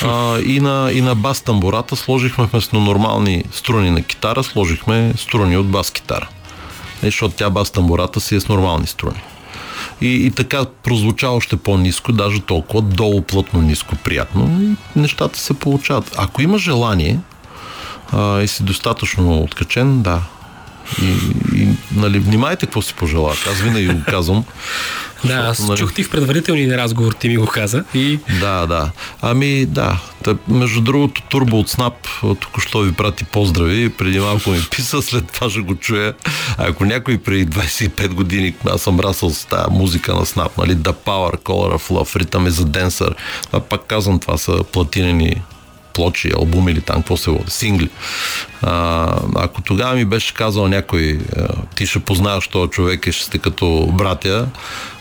А, 0.04 0.38
и, 0.40 0.61
на, 0.61 0.90
и 0.92 1.00
на 1.00 1.14
бас 1.14 1.40
тамбурата 1.40 1.96
сложихме 1.96 2.48
вместо 2.52 2.80
нормални 2.80 3.44
струни 3.52 3.90
на 3.90 4.02
китара, 4.02 4.44
сложихме 4.44 5.12
струни 5.16 5.56
от 5.56 5.68
бас 5.68 5.90
китара. 5.90 6.28
Е, 7.02 7.06
Защото 7.06 7.35
тя 7.35 7.50
бас 7.50 7.70
тамбурата 7.70 8.20
си 8.20 8.35
е 8.37 8.40
с 8.40 8.48
нормални 8.48 8.87
струни. 8.87 9.22
И, 10.00 10.26
и 10.26 10.30
така 10.30 10.64
прозвуча 10.82 11.28
още 11.28 11.56
по-низко, 11.56 12.12
даже 12.12 12.40
толкова 12.40 12.82
долу 12.82 13.22
плътно 13.22 13.62
ниско, 13.62 13.96
приятно. 13.96 14.76
И 14.96 14.98
нещата 15.00 15.38
се 15.38 15.54
получават. 15.54 16.14
Ако 16.18 16.42
има 16.42 16.58
желание 16.58 17.18
а, 18.12 18.40
и 18.40 18.48
си 18.48 18.62
достатъчно 18.62 19.38
откачен, 19.38 20.02
да. 20.02 20.22
И, 21.02 21.14
и 21.62 21.68
нали, 21.94 22.18
внимайте 22.18 22.66
какво 22.66 22.82
си 22.82 22.94
пожелаваш. 22.94 23.46
Аз 23.46 23.60
винаги 23.60 23.88
го 23.88 24.00
казвам. 24.08 24.44
Да, 25.24 25.35
аз 25.35 25.59
нали- 25.59 25.78
чух 25.78 25.92
ти 25.92 26.02
в 26.02 26.11
предварителния 26.11 26.78
разговор, 26.78 27.12
ти 27.12 27.28
ми 27.28 27.37
го 27.37 27.46
каза 27.46 27.85
и 27.94 28.18
Да, 28.40 28.66
да. 28.66 28.90
Ами 29.22 29.66
да. 29.66 30.00
Та, 30.24 30.37
между 30.48 30.80
другото, 30.80 31.22
Турбо 31.28 31.59
от 31.59 31.68
Снап 31.68 31.94
току-що 32.20 32.80
ви 32.80 32.92
прати 32.92 33.24
поздрави. 33.24 33.88
Преди 33.88 34.20
малко 34.20 34.50
ми 34.50 34.61
писа, 34.70 35.02
след 35.02 35.33
това 35.33 35.50
ще 35.50 35.61
го 35.61 35.74
чуя. 35.74 36.14
А 36.59 36.68
ако 36.68 36.85
някой 36.85 37.18
преди 37.18 37.46
25 37.46 38.09
години, 38.09 38.54
аз 38.70 38.83
съм 38.83 39.00
расъл 39.00 39.30
с 39.30 39.44
тази 39.44 39.70
музика 39.70 40.14
на 40.14 40.26
Снап, 40.26 40.59
нали? 40.59 40.76
The 40.76 40.92
Power, 40.92 41.42
Color 41.42 41.76
of 41.76 41.90
Love, 41.90 42.24
Rhythm 42.24 42.48
is 42.48 42.64
a 42.64 42.64
Dancer. 42.64 43.14
Това 43.46 43.61
пак 43.61 43.80
казвам, 43.87 44.20
това 44.20 44.37
са 44.37 44.64
платинени 44.72 45.42
плочи, 45.94 46.33
албуми 46.37 46.72
или 46.72 46.80
там, 46.80 46.96
какво 46.96 47.16
се 47.16 47.30
води, 47.30 47.50
сингли. 47.50 47.90
А, 48.62 49.14
ако 49.35 49.62
тогава 49.62 49.94
ми 49.94 50.04
беше 50.04 50.35
казал 50.35 50.68
някой, 50.68 51.18
а, 51.37 51.46
ти 51.76 51.87
ще 51.87 51.98
познаваш 51.98 52.48
този 52.48 52.70
човек 52.70 53.06
и 53.06 53.12
ще 53.12 53.24
сте 53.24 53.38
като 53.38 53.88
братя, 53.92 54.46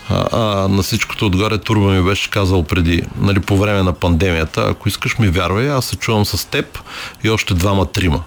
а, 0.09 0.27
а 0.31 0.67
на 0.67 0.83
всичкото 0.83 1.25
отгоре 1.25 1.57
Турбо 1.57 1.87
ми 1.87 2.01
беше 2.01 2.29
казал 2.29 2.63
преди, 2.63 3.03
нали, 3.21 3.39
по 3.39 3.57
време 3.57 3.83
на 3.83 3.93
пандемията, 3.93 4.67
ако 4.69 4.89
искаш 4.89 5.17
ми 5.17 5.27
вярвай, 5.27 5.71
аз 5.71 5.85
се 5.85 5.95
чувам 5.95 6.25
с 6.25 6.45
теб 6.45 6.79
и 7.23 7.29
още 7.29 7.53
двама-трима 7.53 8.23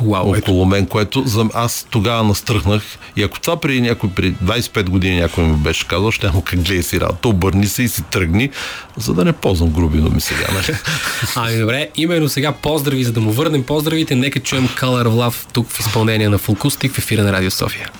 ето. 0.00 0.38
около 0.38 0.64
мен, 0.66 0.86
което 0.86 1.22
за, 1.26 1.48
аз 1.54 1.86
тогава 1.90 2.22
настръхнах 2.22 2.82
и 3.16 3.22
ако 3.22 3.40
това 3.40 3.60
преди 3.60 3.80
някой, 3.80 4.10
преди 4.10 4.34
25 4.34 4.82
години 4.82 5.20
някой 5.20 5.44
ми 5.44 5.56
беше 5.56 5.88
казал, 5.88 6.10
ще 6.10 6.30
му 6.30 6.42
как 6.42 6.60
гледай 6.60 6.82
си 6.82 7.00
работа, 7.00 7.28
обърни 7.28 7.66
се 7.66 7.82
и 7.82 7.88
си 7.88 8.02
тръгни, 8.02 8.50
за 8.96 9.14
да 9.14 9.24
не 9.24 9.32
ползвам 9.32 9.70
груби 9.70 9.98
думи 9.98 10.20
сега. 10.20 10.46
Нали? 10.54 10.78
Ами 11.36 11.60
добре, 11.60 11.88
именно 11.96 12.28
сега 12.28 12.52
поздрави, 12.52 13.04
за 13.04 13.12
да 13.12 13.20
му 13.20 13.32
върнем 13.32 13.62
поздравите, 13.62 14.14
нека 14.14 14.40
чуем 14.40 14.68
Color 14.68 15.06
Love 15.06 15.46
тук 15.52 15.70
в 15.70 15.80
изпълнение 15.80 16.28
на 16.28 16.38
Фулкустик 16.38 16.92
в 16.92 16.98
ефира 16.98 17.22
на 17.22 17.32
Радио 17.32 17.50
София. 17.50 17.90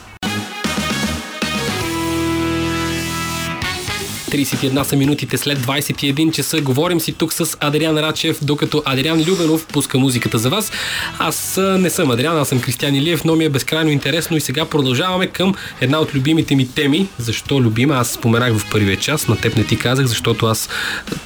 31 4.32 4.82
са 4.82 4.96
минутите 4.96 5.38
след 5.38 5.58
21 5.58 6.32
часа. 6.32 6.60
Говорим 6.60 7.00
си 7.00 7.12
тук 7.12 7.32
с 7.32 7.56
Адриан 7.60 7.98
Рачев, 7.98 8.38
докато 8.42 8.82
Адриан 8.84 9.20
Любенов 9.20 9.66
пуска 9.66 9.98
музиката 9.98 10.38
за 10.38 10.50
вас. 10.50 10.72
Аз 11.18 11.60
не 11.78 11.90
съм 11.90 12.10
Адриан, 12.10 12.38
аз 12.38 12.48
съм 12.48 12.60
Кристиан 12.60 12.94
Илиев, 12.94 13.24
но 13.24 13.36
ми 13.36 13.44
е 13.44 13.48
безкрайно 13.48 13.90
интересно 13.90 14.36
и 14.36 14.40
сега 14.40 14.64
продължаваме 14.64 15.26
към 15.26 15.54
една 15.80 15.98
от 15.98 16.14
любимите 16.14 16.54
ми 16.54 16.68
теми. 16.68 17.08
Защо 17.18 17.60
любима? 17.60 17.94
Аз 17.94 18.10
споменах 18.10 18.58
в 18.58 18.70
първия 18.70 18.96
час, 18.96 19.28
на 19.28 19.36
теб 19.36 19.56
не 19.56 19.64
ти 19.64 19.78
казах, 19.78 20.06
защото 20.06 20.46
аз 20.46 20.68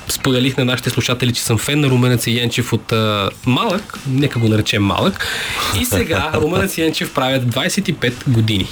споделих 0.08 0.56
на 0.56 0.64
нашите 0.64 0.90
слушатели, 0.90 1.32
че 1.32 1.42
съм 1.42 1.58
фен 1.58 1.80
на 1.80 1.88
Руменец 1.88 2.26
и 2.26 2.36
Янчев 2.36 2.72
от 2.72 2.92
а, 2.92 3.30
малък, 3.46 3.98
нека 4.08 4.38
го 4.38 4.48
наречем 4.48 4.82
малък. 4.82 5.26
И 5.80 5.84
сега 5.84 6.30
Руменец 6.34 6.78
Янчев 6.78 7.14
правят 7.14 7.42
25 7.42 8.12
години. 8.28 8.68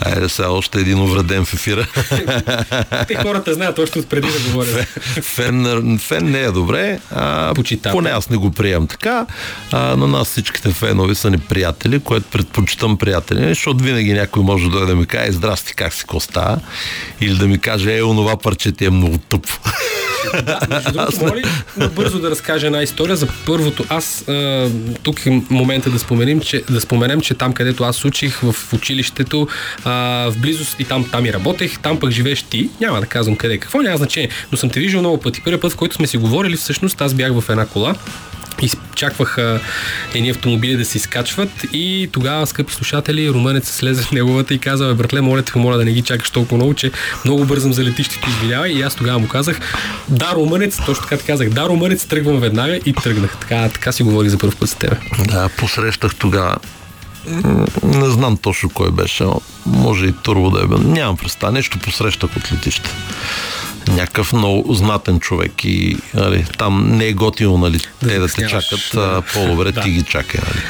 Айде 0.00 0.28
сега 0.28 0.50
още 0.50 0.80
един 0.80 1.00
увреден 1.00 1.44
в 1.44 1.54
ефира. 1.54 1.86
Те 3.08 3.14
хората 3.14 3.55
знаят 3.56 3.78
още 3.78 3.98
от 3.98 4.08
преди 4.08 4.28
да 4.28 4.38
говоря. 4.38 4.86
Фен, 5.22 5.98
фен 5.98 6.30
не 6.30 6.40
е 6.40 6.50
добре. 6.50 7.00
А, 7.10 7.54
Почитател. 7.54 7.92
поне 7.92 8.10
аз 8.10 8.30
не 8.30 8.36
го 8.36 8.50
приемам 8.50 8.86
така. 8.86 9.26
А, 9.72 9.96
на 9.96 10.06
нас 10.06 10.28
всичките 10.28 10.70
фенове 10.70 11.14
са 11.14 11.30
ни 11.30 11.38
приятели, 11.38 12.00
което 12.00 12.26
предпочитам 12.26 12.96
приятели, 12.98 13.48
защото 13.48 13.84
винаги 13.84 14.12
някой 14.12 14.42
може 14.42 14.64
да 14.64 14.70
дойде 14.70 14.86
да 14.86 14.94
ми 14.96 15.06
каже 15.06 15.32
здрасти, 15.32 15.74
как 15.74 15.94
си 15.94 16.04
коста? 16.04 16.60
Или 17.20 17.34
да 17.34 17.46
ми 17.46 17.58
каже, 17.58 17.96
е, 17.96 18.02
онова 18.02 18.36
парче 18.36 18.72
ти 18.72 18.84
е 18.84 18.90
много 18.90 19.18
моля 21.20 21.42
бързо 21.94 22.18
да 22.18 22.30
разкажа 22.30 22.66
една 22.66 22.82
история 22.82 23.16
за 23.16 23.28
първото. 23.46 23.84
Аз 23.88 24.28
а, 24.28 24.70
тук 25.02 25.26
е 25.26 25.42
момента 25.50 25.90
да 25.90 25.98
споменем, 25.98 26.40
че, 26.40 26.62
да 26.70 26.80
споменем, 26.80 27.20
че 27.20 27.34
там, 27.34 27.52
където 27.52 27.84
аз 27.84 28.04
учих 28.04 28.40
в 28.42 28.72
училището, 28.72 29.48
а, 29.84 29.92
в 30.30 30.38
близост 30.38 30.80
и 30.80 30.84
там, 30.84 31.08
там 31.12 31.26
и 31.26 31.32
работех, 31.32 31.78
там 31.78 32.00
пък 32.00 32.10
живееш 32.10 32.42
ти. 32.42 32.70
Няма 32.80 33.00
да 33.00 33.06
казвам 33.06 33.36
къде 33.36 33.58
какво, 33.58 33.82
няма 33.82 33.96
значение. 33.96 34.28
Но 34.52 34.58
съм 34.58 34.70
те 34.70 34.80
виждал 34.80 35.00
много 35.00 35.20
пъти. 35.20 35.40
Първият 35.40 35.62
път, 35.62 35.72
в 35.72 35.76
който 35.76 35.94
сме 35.94 36.06
си 36.06 36.16
говорили, 36.16 36.56
всъщност 36.56 37.00
аз 37.00 37.14
бях 37.14 37.32
в 37.40 37.44
една 37.50 37.66
кола 37.66 37.94
изчаквах 38.62 39.38
а, 39.38 39.60
едни 40.14 40.30
автомобили 40.30 40.76
да 40.76 40.84
се 40.84 40.98
изкачват 40.98 41.50
и 41.72 42.08
тогава, 42.12 42.46
скъпи 42.46 42.74
слушатели, 42.74 43.30
румънец 43.30 43.70
слезе 43.70 44.02
в 44.02 44.12
неговата 44.12 44.54
и 44.54 44.58
каза, 44.58 44.94
братле, 44.94 45.20
моля 45.20 45.42
те, 45.42 45.58
моля 45.58 45.76
да 45.76 45.84
не 45.84 45.92
ги 45.92 46.02
чакаш 46.02 46.30
толкова 46.30 46.56
много, 46.56 46.74
че 46.74 46.90
много 47.24 47.44
бързам 47.44 47.72
за 47.72 47.84
летището, 47.84 48.28
извинявай. 48.28 48.70
И 48.70 48.82
аз 48.82 48.94
тогава 48.94 49.18
му 49.18 49.28
казах, 49.28 49.60
да, 50.08 50.32
румънец, 50.34 50.78
точно 50.86 51.02
така 51.02 51.16
ти 51.16 51.24
казах, 51.24 51.48
да, 51.48 51.68
румънец, 51.68 52.04
тръгвам 52.04 52.40
веднага 52.40 52.76
и 52.86 52.92
тръгнах. 52.92 53.36
Така, 53.40 53.68
така 53.68 53.92
си 53.92 54.02
говорих 54.02 54.30
за 54.30 54.38
първ 54.38 54.52
път 54.60 54.70
с 54.70 54.74
тебе. 54.74 54.96
Да, 55.28 55.48
посрещах 55.48 56.14
тогава. 56.14 56.56
Не 57.82 58.10
знам 58.10 58.36
точно 58.36 58.70
кой 58.70 58.90
беше, 58.90 59.24
но 59.24 59.40
може 59.66 60.06
и 60.06 60.12
турбо 60.12 60.50
да 60.50 60.64
е 60.64 60.66
бил. 60.66 60.78
Нямам 60.78 61.16
представа. 61.16 61.52
Нещо 61.52 61.78
посрещах 61.78 62.30
от 62.36 62.52
летище. 62.52 62.90
Някакъв 63.88 64.32
много 64.32 64.74
знатен 64.74 65.20
човек 65.20 65.64
и 65.64 65.96
нали, 66.14 66.46
там 66.58 66.96
не 66.96 67.06
е 67.06 67.12
готино 67.12 67.58
нали, 67.58 67.78
те 67.78 68.06
да 68.06 68.10
те 68.10 68.20
закъсняваш, 68.20 68.68
чакат, 68.68 68.90
да. 68.94 69.22
по-добре 69.32 69.72
Да. 69.72 69.80
ти 69.80 69.90
ги 69.90 70.02
чакай. 70.02 70.40
Нали. 70.46 70.62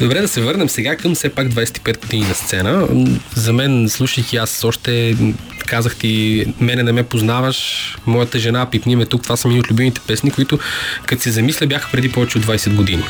Добре, 0.00 0.20
да 0.20 0.28
се 0.28 0.40
върнем 0.40 0.68
сега 0.68 0.96
към 0.96 1.14
все 1.14 1.28
пак 1.28 1.48
25 1.48 2.00
години 2.00 2.26
на 2.28 2.34
сцена. 2.34 2.88
За 3.34 3.52
мен, 3.52 3.88
слушах 3.88 4.32
и 4.32 4.36
аз 4.36 4.64
още, 4.64 5.16
казах 5.66 5.96
ти, 5.96 6.44
мене 6.60 6.82
не 6.82 6.92
ме 6.92 7.02
познаваш, 7.02 7.58
моята 8.06 8.38
жена, 8.38 8.70
пипни 8.70 8.96
ме 8.96 9.06
тук, 9.06 9.22
това 9.22 9.36
са 9.36 9.48
ми 9.48 9.60
от 9.60 9.70
любимите 9.70 10.00
песни, 10.06 10.30
които, 10.30 10.58
като 11.06 11.22
се 11.22 11.30
замисля, 11.30 11.66
бяха 11.66 11.88
преди 11.92 12.12
повече 12.12 12.38
от 12.38 12.46
20 12.46 12.74
години. 12.74 13.04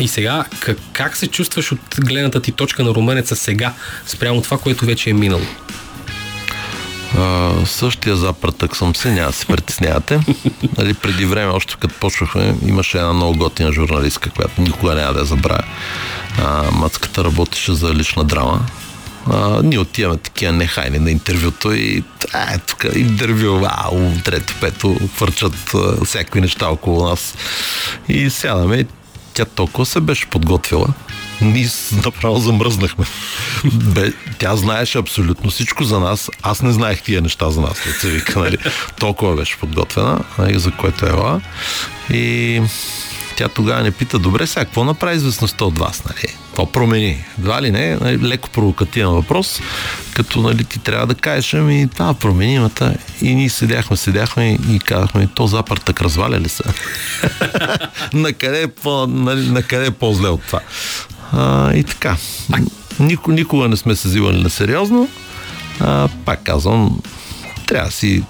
И 0.00 0.08
сега, 0.08 0.44
как, 0.60 0.78
как 0.92 1.16
се 1.16 1.26
чувстваш 1.26 1.72
от 1.72 1.80
гледната 1.98 2.42
ти 2.42 2.52
точка 2.52 2.84
на 2.84 2.90
румънеца 2.90 3.36
сега, 3.36 3.72
спрямо 4.06 4.42
това, 4.42 4.58
което 4.58 4.84
вече 4.84 5.10
е 5.10 5.12
минало? 5.12 5.42
А, 7.16 7.52
същия 7.66 8.16
запратък 8.16 8.76
съм 8.76 8.94
се, 8.94 9.12
няма 9.12 9.26
да 9.26 9.32
се 9.32 9.46
притеснявате. 9.46 10.20
нали, 10.78 10.94
преди 10.94 11.26
време, 11.26 11.52
още 11.52 11.76
като 11.80 11.94
почвахме, 12.00 12.54
имаше 12.66 12.98
една 12.98 13.12
много 13.12 13.38
готина 13.38 13.72
журналистка, 13.72 14.30
която 14.30 14.60
никога 14.60 14.94
няма 14.94 15.12
да 15.12 15.18
я 15.18 15.24
забравя. 15.24 15.62
А, 16.38 16.70
мацката 16.70 17.24
работеше 17.24 17.74
за 17.74 17.94
лична 17.94 18.24
драма. 18.24 18.66
А, 19.32 19.62
ние 19.62 19.78
отиваме 19.78 20.16
такива 20.16 20.52
нехайни 20.52 20.98
на 20.98 21.10
интервюто 21.10 21.72
и 21.72 22.04
а, 22.32 22.54
е, 22.54 22.58
тук 22.58 22.86
интервю, 22.94 23.66
ау, 23.68 24.12
трето, 24.24 24.54
пето, 24.60 24.96
хвърчат 25.16 25.54
всякакви 26.04 26.40
неща 26.40 26.68
около 26.68 27.08
нас. 27.08 27.34
И 28.08 28.30
сядаме, 28.30 28.84
тя 29.34 29.44
толкова 29.44 29.86
се 29.86 30.00
беше 30.00 30.26
подготвила, 30.26 30.88
Ние 31.40 31.68
направо 32.04 32.38
замръзнахме. 32.38 33.04
Бе, 33.64 34.12
тя 34.38 34.56
знаеше 34.56 34.98
абсолютно 34.98 35.50
всичко 35.50 35.84
за 35.84 36.00
нас. 36.00 36.30
Аз 36.42 36.62
не 36.62 36.72
знаех 36.72 37.02
тия 37.02 37.22
неща 37.22 37.50
за 37.50 37.60
нас, 37.60 37.78
се 38.00 38.10
вика, 38.10 38.38
нали? 38.38 38.56
Толкова 38.98 39.36
беше 39.36 39.58
подготвена, 39.58 40.24
нали, 40.38 40.58
за 40.58 40.70
което 40.70 41.06
е 41.06 41.08
ела. 41.08 41.40
И 42.10 42.62
тя 43.36 43.48
тогава 43.48 43.82
не 43.82 43.90
пита, 43.90 44.18
добре, 44.18 44.46
сега 44.46 44.64
какво 44.64 44.84
направи 44.84 45.16
известността 45.16 45.64
от 45.64 45.78
вас, 45.78 46.04
нали? 46.04 46.34
Какво 46.46 46.72
промени? 46.72 47.24
Два 47.38 47.62
ли 47.62 47.70
не? 47.70 47.96
Нали, 47.96 48.28
леко 48.28 48.50
провокативен 48.50 49.08
въпрос, 49.10 49.60
като 50.14 50.40
нали, 50.40 50.64
ти 50.64 50.78
трябва 50.78 51.06
да 51.06 51.14
кажеш, 51.14 51.54
ами 51.54 51.88
това 51.88 52.14
промени 52.14 52.54
имата. 52.54 52.94
И 53.22 53.34
ние 53.34 53.48
седяхме, 53.48 53.96
седяхме 53.96 54.58
и 54.70 54.78
казахме, 54.78 55.28
то 55.34 55.46
запар 55.46 55.76
так 55.76 56.00
разваля 56.00 56.40
ли 56.40 56.48
се? 56.48 56.62
на, 58.12 58.32
къде 58.32 58.62
е 58.62 58.68
по, 58.68 59.06
нали, 59.06 59.48
на 59.48 59.62
къде 59.62 59.86
е 59.86 59.90
по-зле 59.90 60.28
от 60.28 60.42
това? 60.42 60.60
А, 61.32 61.72
и 61.74 61.84
така. 61.84 62.16
Никога, 63.00 63.34
никога 63.34 63.68
не 63.68 63.76
сме 63.76 63.96
се 63.96 64.08
взимали 64.08 64.42
на 64.42 64.50
сериозно. 64.50 65.08
А, 65.80 66.08
пак 66.24 66.42
казвам, 66.42 67.00
трябва 67.66 67.88
да 67.88 67.94
си 67.94 68.22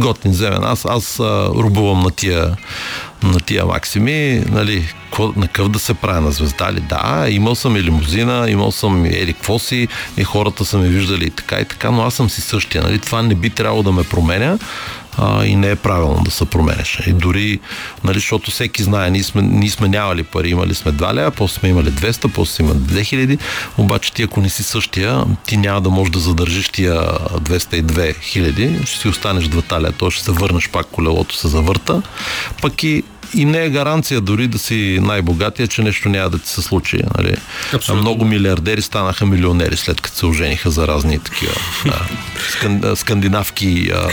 готин 0.00 0.32
земен. 0.32 0.64
Аз, 0.64 0.84
аз 0.84 1.20
а, 1.20 1.48
рубувам 1.54 2.00
на 2.00 2.10
тия, 2.10 2.56
на 3.22 3.40
тия 3.40 3.66
максими, 3.66 4.42
нали, 4.48 4.94
на 5.36 5.48
къв 5.48 5.68
да 5.68 5.78
се 5.78 5.94
правя 5.94 6.20
на 6.20 6.30
звезда 6.30 6.72
ли? 6.72 6.80
Да, 6.80 7.26
имал 7.30 7.54
съм 7.54 7.76
и 7.76 7.82
лимузина, 7.82 8.50
имал 8.50 8.72
съм 8.72 9.06
и 9.06 9.08
ери 9.08 9.32
какво 9.32 9.58
си, 9.58 9.88
и 10.16 10.24
хората 10.24 10.64
са 10.64 10.78
ме 10.78 10.88
виждали 10.88 11.24
и 11.24 11.30
така 11.30 11.56
и 11.56 11.64
така, 11.64 11.90
но 11.90 12.02
аз 12.02 12.14
съм 12.14 12.30
си 12.30 12.40
същия. 12.40 12.82
Нали? 12.82 12.98
Това 12.98 13.22
не 13.22 13.34
би 13.34 13.50
трябвало 13.50 13.82
да 13.82 13.92
ме 13.92 14.04
променя 14.04 14.58
а, 15.18 15.44
и 15.44 15.56
не 15.56 15.70
е 15.70 15.76
правилно 15.76 16.22
да 16.24 16.30
се 16.30 16.44
променеш. 16.44 17.02
И 17.06 17.12
дори, 17.12 17.60
нали, 18.04 18.14
защото 18.14 18.50
всеки 18.50 18.82
знае, 18.82 19.10
ние 19.10 19.22
сме, 19.22 19.42
ние 19.42 19.70
сме 19.70 19.88
нямали 19.88 20.22
пари, 20.22 20.48
имали 20.48 20.74
сме 20.74 20.92
2 20.92 21.14
лева, 21.14 21.30
после 21.30 21.60
сме 21.60 21.68
имали 21.68 21.90
200, 21.90 22.32
после 22.34 22.52
сме 22.52 22.64
имали 22.64 22.78
2000, 22.78 23.38
обаче 23.78 24.12
ти 24.12 24.22
ако 24.22 24.40
не 24.40 24.48
си 24.48 24.62
същия, 24.62 25.24
ти 25.46 25.56
няма 25.56 25.80
да 25.80 25.90
можеш 25.90 26.12
да 26.12 26.18
задържиш 26.18 26.68
тия 26.68 27.02
202 27.02 28.20
хиляди, 28.20 28.78
ще 28.84 28.98
си 28.98 29.08
останеш 29.08 29.44
2 29.44 29.80
лева, 29.80 29.92
то 29.92 30.10
ще 30.10 30.24
се 30.24 30.32
върнеш 30.32 30.68
пак 30.68 30.86
колелото 30.86 31.36
се 31.36 31.48
завърта, 31.48 32.02
пък 32.62 32.82
и 32.82 33.02
и 33.34 33.44
не 33.44 33.64
е 33.64 33.70
гаранция 33.70 34.20
дори 34.20 34.46
да 34.46 34.58
си 34.58 34.98
най-богатия, 35.02 35.68
че 35.68 35.82
нещо 35.82 36.08
няма 36.08 36.30
да 36.30 36.38
ти 36.38 36.48
се 36.48 36.62
случи. 36.62 37.00
Нали? 37.18 37.36
Много 37.94 38.24
милиардери 38.24 38.82
станаха 38.82 39.26
милионери 39.26 39.76
след 39.76 40.00
като 40.00 40.16
се 40.16 40.26
ожениха 40.26 40.70
за 40.70 40.88
разни 40.88 41.18
такива 41.18 41.52
а, 42.82 42.96
скандинавки, 42.96 43.90
а, 43.94 44.08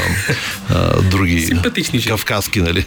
а, 0.69 1.01
други 1.01 1.41
Симпатични 1.41 2.03
кавказски, 2.03 2.61
нали? 2.61 2.85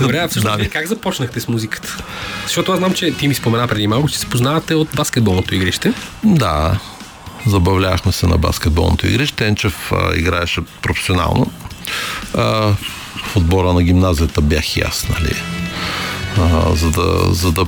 Добре, 0.00 0.18
а 0.18 0.28
всъщност 0.28 0.58
да, 0.58 0.68
как 0.68 0.86
започнахте 0.86 1.40
с 1.40 1.48
музиката? 1.48 1.96
Защото 2.42 2.72
аз 2.72 2.78
знам, 2.78 2.94
че 2.94 3.10
ти 3.10 3.28
ми 3.28 3.34
спомена 3.34 3.68
преди 3.68 3.86
малко, 3.86 4.08
че 4.08 4.18
се 4.18 4.26
познавате 4.26 4.74
от 4.74 4.88
баскетболното 4.94 5.54
игрище. 5.54 5.92
Да, 6.24 6.78
забавлявахме 7.46 8.12
се 8.12 8.26
на 8.26 8.38
баскетболното 8.38 9.06
игрище. 9.06 9.36
Тенчев 9.36 9.92
а, 9.92 10.16
играеше 10.16 10.60
професионално. 10.82 11.50
А, 12.36 12.72
в 13.24 13.36
отбора 13.36 13.72
на 13.72 13.82
гимназията 13.82 14.40
бях 14.40 14.76
и 14.76 14.80
аз, 14.80 15.08
нали. 15.08 15.34
А, 16.38 16.74
за 16.74 16.90
да, 16.90 17.34
за 17.34 17.52
да 17.52 17.66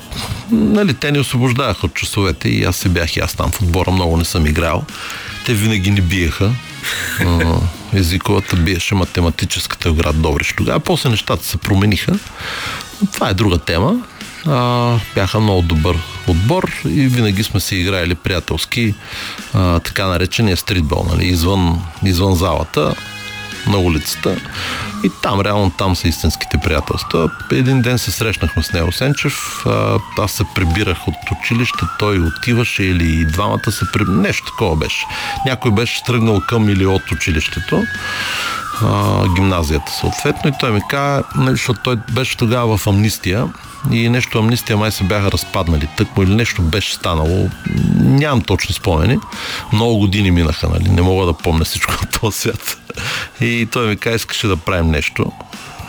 нали, 0.50 0.94
те 0.94 1.12
ни 1.12 1.18
освобождаваха 1.18 1.86
от 1.86 1.94
часовете 1.94 2.48
и 2.48 2.64
аз 2.64 2.76
се 2.76 2.88
бях 2.88 3.16
и 3.16 3.20
аз 3.20 3.34
там 3.34 3.50
в 3.50 3.62
отбора, 3.62 3.90
много 3.90 4.16
не 4.16 4.24
съм 4.24 4.46
играл. 4.46 4.84
Те 5.46 5.54
винаги 5.54 5.90
ни 5.90 6.00
биеха. 6.00 6.50
Езиковата 7.92 8.57
биеше 8.57 8.94
математическата 8.94 9.90
в 9.90 9.94
град 9.94 10.22
Добрич 10.22 10.54
тогава. 10.57 10.80
После 10.80 11.09
нещата 11.09 11.44
се 11.44 11.57
промениха. 11.57 12.18
Това 13.12 13.28
е 13.28 13.34
друга 13.34 13.59
тема. 13.59 13.96
А, 14.46 14.98
бяха 15.14 15.40
много 15.40 15.62
добър 15.62 15.98
отбор 16.26 16.72
и 16.84 17.07
винаги 17.07 17.42
сме 17.42 17.61
си 17.61 17.76
играели 17.76 18.14
приятелски 18.14 18.94
а, 19.54 19.78
така 19.80 20.07
наречения 20.07 20.57
стритбол, 20.57 21.07
нали, 21.11 21.26
извън, 21.26 21.82
извън 22.04 22.34
залата 22.34 22.94
на 23.67 23.79
улицата. 23.79 24.37
И 25.05 25.11
там, 25.23 25.41
реално 25.41 25.71
там 25.71 25.97
са 25.97 26.09
истинските 26.09 26.59
приятелства. 26.64 27.31
Един 27.53 27.83
ден 27.83 27.99
се 27.99 28.11
срещнахме 28.11 28.62
с 28.62 28.73
него 28.73 28.93
Сенчев. 28.93 29.64
Аз 30.19 30.33
се 30.33 30.45
прибирах 30.55 31.09
от 31.09 31.14
училище, 31.41 31.85
той 31.99 32.19
отиваше 32.19 32.85
или 32.85 33.25
двамата 33.25 33.73
се 33.73 33.93
прибирах. 33.93 34.17
Нещо 34.17 34.45
такова 34.45 34.77
беше. 34.77 35.07
Някой 35.47 35.71
беше 35.71 36.05
тръгнал 36.05 36.41
към 36.49 36.69
или 36.69 36.87
от 36.87 37.12
училището 37.12 37.83
а, 38.83 39.22
гимназията 39.35 39.93
съответно 39.93 40.51
и 40.51 40.53
той 40.61 40.72
ми 40.72 40.81
каза, 40.89 41.22
нали, 41.37 41.51
защото 41.51 41.81
той 41.83 41.97
беше 42.12 42.37
тогава 42.37 42.77
в 42.77 42.87
амнистия 42.87 43.49
и 43.91 44.09
нещо 44.09 44.39
амнистия 44.39 44.77
май 44.77 44.91
се 44.91 45.05
бяха 45.05 45.33
разпаднали 45.33 45.89
тъкмо 45.97 46.22
или 46.22 46.35
нещо 46.35 46.62
беше 46.62 46.95
станало. 46.95 47.49
Нямам 47.95 48.41
точно 48.41 48.74
спомени. 48.74 49.18
Много 49.72 49.99
години 49.99 50.31
минаха, 50.31 50.68
нали? 50.68 50.89
Не 50.89 51.03
мога 51.03 51.27
да 51.27 51.33
помня 51.33 51.64
всичко 51.64 51.93
на 51.93 52.11
този 52.20 52.39
свят. 52.39 52.79
И 53.41 53.68
той 53.72 53.89
ми 53.89 53.97
каза, 53.97 54.16
искаше 54.16 54.47
да 54.47 54.57
правим 54.57 54.91
нещо. 54.91 55.33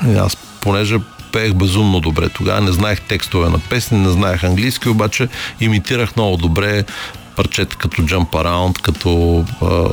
И 0.08 0.16
аз, 0.16 0.38
понеже 0.62 0.98
пеех 1.32 1.54
безумно 1.54 2.00
добре. 2.00 2.30
Тогава 2.30 2.62
не 2.62 2.72
знаех 2.72 3.02
текстове 3.02 3.50
на 3.50 3.60
песни, 3.60 3.98
не 3.98 4.10
знаех 4.10 4.44
английски, 4.44 4.90
обаче 4.90 5.28
имитирах 5.60 6.16
много 6.16 6.38
добре 6.38 6.84
парчета 7.38 7.76
като 7.76 8.02
Jump 8.02 8.30
Around, 8.30 8.82
като 8.82 9.10
uh, 9.10 9.46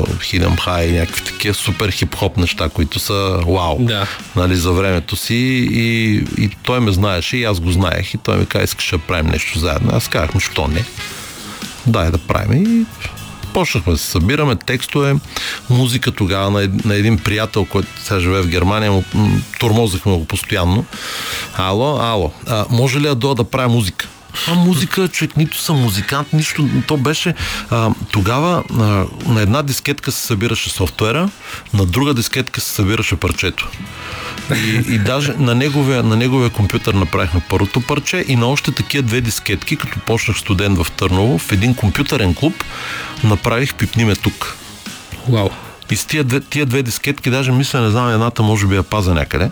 Hidden 0.06 0.58
High, 0.66 0.98
някакви 1.00 1.24
такива 1.24 1.54
супер 1.54 1.90
хип-хоп 1.90 2.36
неща, 2.36 2.68
които 2.68 2.98
са 2.98 3.40
вау 3.46 3.76
да. 3.80 4.06
нали, 4.36 4.56
за 4.56 4.72
времето 4.72 5.16
си 5.16 5.34
и, 5.70 6.14
и 6.38 6.50
той 6.62 6.80
ме 6.80 6.92
знаеше 6.92 7.36
и 7.36 7.44
аз 7.44 7.60
го 7.60 7.72
знаех 7.72 8.14
и 8.14 8.18
той 8.18 8.38
ми 8.38 8.46
каза, 8.46 8.64
искаш 8.64 8.90
да 8.90 8.98
правим 8.98 9.26
нещо 9.26 9.58
заедно. 9.58 9.90
Аз 9.94 10.08
казах, 10.08 10.30
що 10.40 10.68
не? 10.68 10.84
Дай 11.86 12.10
да 12.10 12.18
правим 12.18 12.80
и 12.80 12.84
почнахме 13.54 13.92
да 13.92 13.98
се 13.98 14.10
събираме 14.10 14.56
текстове, 14.56 15.14
музика 15.70 16.12
тогава 16.12 16.50
на, 16.50 16.70
на 16.84 16.94
един 16.94 17.18
приятел, 17.18 17.64
който 17.64 17.88
сега 18.00 18.20
живее 18.20 18.42
в 18.42 18.48
Германия, 18.48 18.92
му, 18.92 19.04
тормозахме 19.60 20.12
го 20.12 20.24
постоянно. 20.24 20.84
Ало, 21.56 21.98
ало, 22.00 22.32
а, 22.46 22.64
може 22.70 23.00
ли 23.00 23.02
да 23.02 23.34
да 23.34 23.44
правя 23.44 23.68
музика? 23.68 24.08
А 24.48 24.54
музика, 24.54 25.08
човек, 25.08 25.36
нито 25.36 25.58
съм 25.58 25.76
музикант, 25.76 26.32
нищо. 26.32 26.68
То 26.86 26.96
беше 26.96 27.34
а, 27.70 27.90
тогава 28.12 28.64
а, 28.70 28.82
на 29.32 29.40
една 29.40 29.62
дискетка 29.62 30.12
се 30.12 30.26
събираше 30.26 30.70
софтуера, 30.70 31.28
на 31.74 31.86
друга 31.86 32.14
дискетка 32.14 32.60
се 32.60 32.70
събираше 32.70 33.16
парчето. 33.16 33.68
И, 34.54 34.94
и 34.94 34.98
даже 34.98 35.32
на 35.38 35.54
неговия, 35.54 36.02
на 36.02 36.16
неговия 36.16 36.50
компютър 36.50 36.94
направихме 36.94 37.40
първото 37.50 37.80
парче 37.80 38.24
и 38.28 38.36
на 38.36 38.46
още 38.46 38.72
такива 38.72 39.02
две 39.02 39.20
дискетки, 39.20 39.76
като 39.76 39.98
почнах 40.00 40.38
студент 40.38 40.78
в 40.78 40.86
Търново, 40.90 41.38
в 41.38 41.52
един 41.52 41.74
компютърен 41.74 42.34
клуб, 42.34 42.64
направих 43.24 43.74
Пипниме 43.74 44.16
тук. 44.16 44.56
Вау. 45.28 45.50
И 45.90 45.96
с 45.96 46.04
тия 46.04 46.24
две, 46.24 46.40
тия 46.40 46.66
две 46.66 46.82
дискетки, 46.82 47.30
даже 47.30 47.52
мисля, 47.52 47.80
не 47.80 47.90
знам, 47.90 48.10
едната 48.10 48.42
може 48.42 48.66
би 48.66 48.76
я 48.76 48.82
паза 48.82 49.14
някъде. 49.14 49.50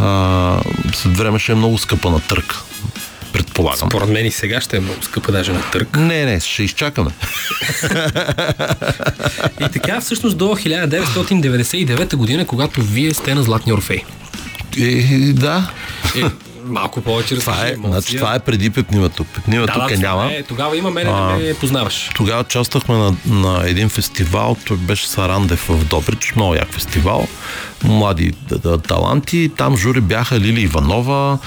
А, 0.00 0.60
след 0.94 1.16
време 1.16 1.38
ще 1.38 1.52
е 1.52 1.54
много 1.54 1.78
скъпа 1.78 2.10
на 2.10 2.20
търк 2.20 2.62
предполагам. 3.36 3.88
Според 3.88 4.08
мен 4.08 4.26
и 4.26 4.30
сега 4.30 4.60
ще 4.60 4.76
е 4.76 4.80
много 4.80 5.02
скъпа 5.02 5.32
даже 5.32 5.52
на 5.52 5.70
търк. 5.70 5.96
Не, 5.96 6.24
не, 6.24 6.40
ще 6.40 6.62
изчакаме. 6.62 7.10
и 9.60 9.68
така 9.72 10.00
всъщност 10.00 10.36
до 10.36 10.44
1999 10.44 12.16
година, 12.16 12.46
когато 12.46 12.82
вие 12.82 13.14
сте 13.14 13.34
на 13.34 13.42
Златни 13.42 13.72
Орфей. 13.72 14.02
И, 14.76 15.32
да. 15.32 15.70
Е, 16.16 16.22
малко 16.66 17.00
повече 17.00 17.38
това 17.38 17.66
е, 17.66 17.74
значи, 17.84 18.16
това 18.16 18.34
е 18.34 18.38
преди 18.38 18.70
Пепнимато. 18.70 19.24
Пепнима 19.24 19.66
да, 19.66 19.72
тук 19.72 19.88
да, 19.88 19.94
е 19.94 19.96
няма. 19.96 20.32
Е, 20.32 20.42
тогава 20.42 20.76
има 20.76 20.90
мене, 20.90 21.10
а, 21.10 21.36
не 21.36 21.54
познаваш. 21.54 22.10
Тогава 22.14 22.40
участвахме 22.40 22.96
на, 22.96 23.16
на 23.26 23.68
един 23.68 23.88
фестивал, 23.88 24.56
той 24.66 24.76
беше 24.76 25.08
Сарандев 25.08 25.66
в 25.68 25.84
Добрич, 25.84 26.34
много 26.34 26.54
як 26.54 26.72
фестивал. 26.72 27.28
Млади 27.84 28.32
да, 28.48 28.58
да, 28.58 28.78
таланти. 28.78 29.50
Там 29.56 29.76
жури 29.76 30.00
бяха 30.00 30.40
Лили 30.40 30.60
Иванова, 30.60 31.38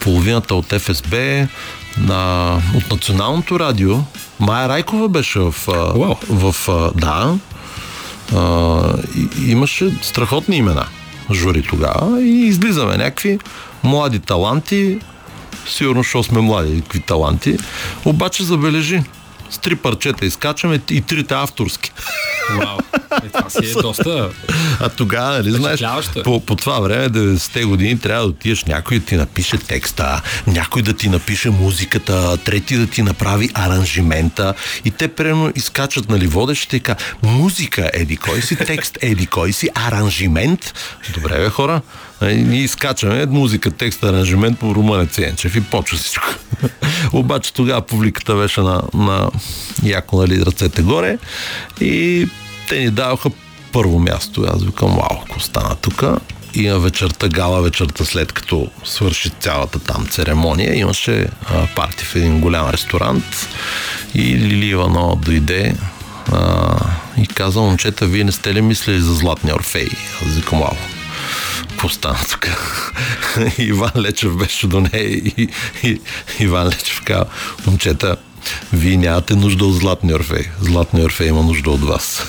половината 0.00 0.54
от 0.54 0.72
ФСБ, 0.72 1.46
на, 1.98 2.54
от 2.76 2.90
Националното 2.90 3.60
радио. 3.60 3.98
Майя 4.40 4.68
Райкова 4.68 5.08
беше 5.08 5.38
в... 5.38 5.54
Wow. 5.66 6.16
в 6.28 6.92
да. 6.94 7.34
А, 8.36 8.94
и, 9.16 9.50
имаше 9.50 9.98
страхотни 10.02 10.56
имена 10.56 10.86
жури 11.30 11.62
тогава 11.62 12.22
и 12.22 12.46
излизаме 12.46 12.96
някакви 12.96 13.38
млади 13.84 14.18
таланти, 14.18 14.98
сигурно, 15.66 16.02
защото 16.02 16.28
сме 16.28 16.40
млади, 16.40 16.80
какви 16.80 17.00
таланти, 17.00 17.56
обаче 18.04 18.44
забележи, 18.44 19.02
с 19.50 19.58
три 19.58 19.76
парчета 19.76 20.26
изкачаме 20.26 20.80
и 20.90 21.00
трите 21.00 21.34
авторски. 21.34 21.92
Вау, 22.58 22.78
е, 23.24 23.28
това 23.28 23.50
си 23.50 23.70
е 23.70 23.82
доста. 23.82 24.30
А 24.80 24.88
тогава, 24.88 25.32
нали 25.32 25.50
знаеш, 25.52 25.82
по, 26.24 26.40
по 26.40 26.56
това 26.56 26.80
време, 26.80 27.08
90-те 27.08 27.64
години, 27.64 27.98
трябва 27.98 28.22
да 28.22 28.28
отидеш 28.28 28.64
някой 28.64 28.98
да 28.98 29.04
ти 29.04 29.16
напише 29.16 29.58
текста, 29.58 30.22
някой 30.46 30.82
да 30.82 30.92
ти 30.92 31.08
напише 31.08 31.50
музиката, 31.50 32.36
трети 32.36 32.76
да 32.76 32.86
ти 32.86 33.02
направи 33.02 33.50
аранжимента 33.54 34.54
и 34.84 34.90
те 34.90 35.08
примерно 35.08 35.52
изкачат, 35.54 36.08
нали, 36.08 36.26
водещите 36.26 36.76
и 36.76 36.82
музика, 37.22 37.90
еди 37.92 38.16
кой 38.16 38.42
си, 38.42 38.56
текст, 38.56 38.98
еди 39.00 39.26
кой 39.26 39.52
си, 39.52 39.68
аранжимент. 39.74 40.74
Добре, 41.14 41.38
бе, 41.38 41.48
хора. 41.48 41.80
И 42.22 42.34
ние 42.34 42.60
изкачаме 42.60 43.26
музика, 43.26 43.70
текст, 43.70 44.04
аранжимент 44.04 44.58
по 44.58 44.74
Румънец 44.74 45.10
Ценчев 45.10 45.56
и 45.56 45.60
почва 45.60 45.98
всичко. 45.98 46.26
Обаче 47.12 47.52
тогава 47.52 47.82
публиката 47.82 48.34
беше 48.34 48.60
на, 48.60 48.82
на 48.94 49.30
яко 49.82 50.16
нали, 50.16 50.44
ръцете 50.46 50.82
горе 50.82 51.18
и 51.80 52.28
те 52.72 52.78
ни 52.78 52.90
даваха 52.90 53.30
първо 53.72 53.98
място. 53.98 54.46
Аз 54.54 54.64
викам, 54.64 54.88
вау, 54.88 55.22
ако 55.26 55.40
стана 55.40 55.76
тук. 55.76 56.04
И 56.54 56.68
на 56.68 56.78
вечерта, 56.78 57.28
гала 57.28 57.62
вечерта, 57.62 58.04
след 58.04 58.32
като 58.32 58.70
свърши 58.84 59.30
цялата 59.30 59.78
там 59.78 60.06
церемония, 60.10 60.78
имаше 60.78 61.26
а, 61.46 61.66
парти 61.76 62.04
в 62.04 62.16
един 62.16 62.40
голям 62.40 62.70
ресторант 62.70 63.48
и 64.14 64.22
Лили 64.22 64.66
Иванова 64.66 65.16
дойде 65.16 65.76
а, 66.32 66.76
и 67.18 67.26
каза, 67.26 67.60
момчета, 67.60 68.06
вие 68.06 68.24
не 68.24 68.32
сте 68.32 68.54
ли 68.54 68.60
мислили 68.60 69.00
за 69.00 69.14
Златния 69.14 69.54
Орфей? 69.54 69.88
Аз 70.26 70.34
викам, 70.34 70.58
вау, 70.58 70.76
какво 71.68 71.88
стана 71.88 72.18
тук? 72.30 72.48
Иван 73.58 73.92
Лечев 73.96 74.36
беше 74.36 74.66
до 74.66 74.80
нея 74.80 75.08
и, 75.08 75.48
и 75.82 76.00
Иван 76.40 76.68
Лечев 76.68 77.02
каза, 77.04 77.24
момчета, 77.66 78.16
вие 78.72 78.96
нямате 78.96 79.34
нужда 79.34 79.64
от 79.64 79.74
Златния 79.74 80.16
Орфей. 80.16 80.44
Златния 80.60 81.04
Орфей 81.04 81.28
има 81.28 81.42
нужда 81.42 81.70
от 81.70 81.80
вас. 81.80 82.22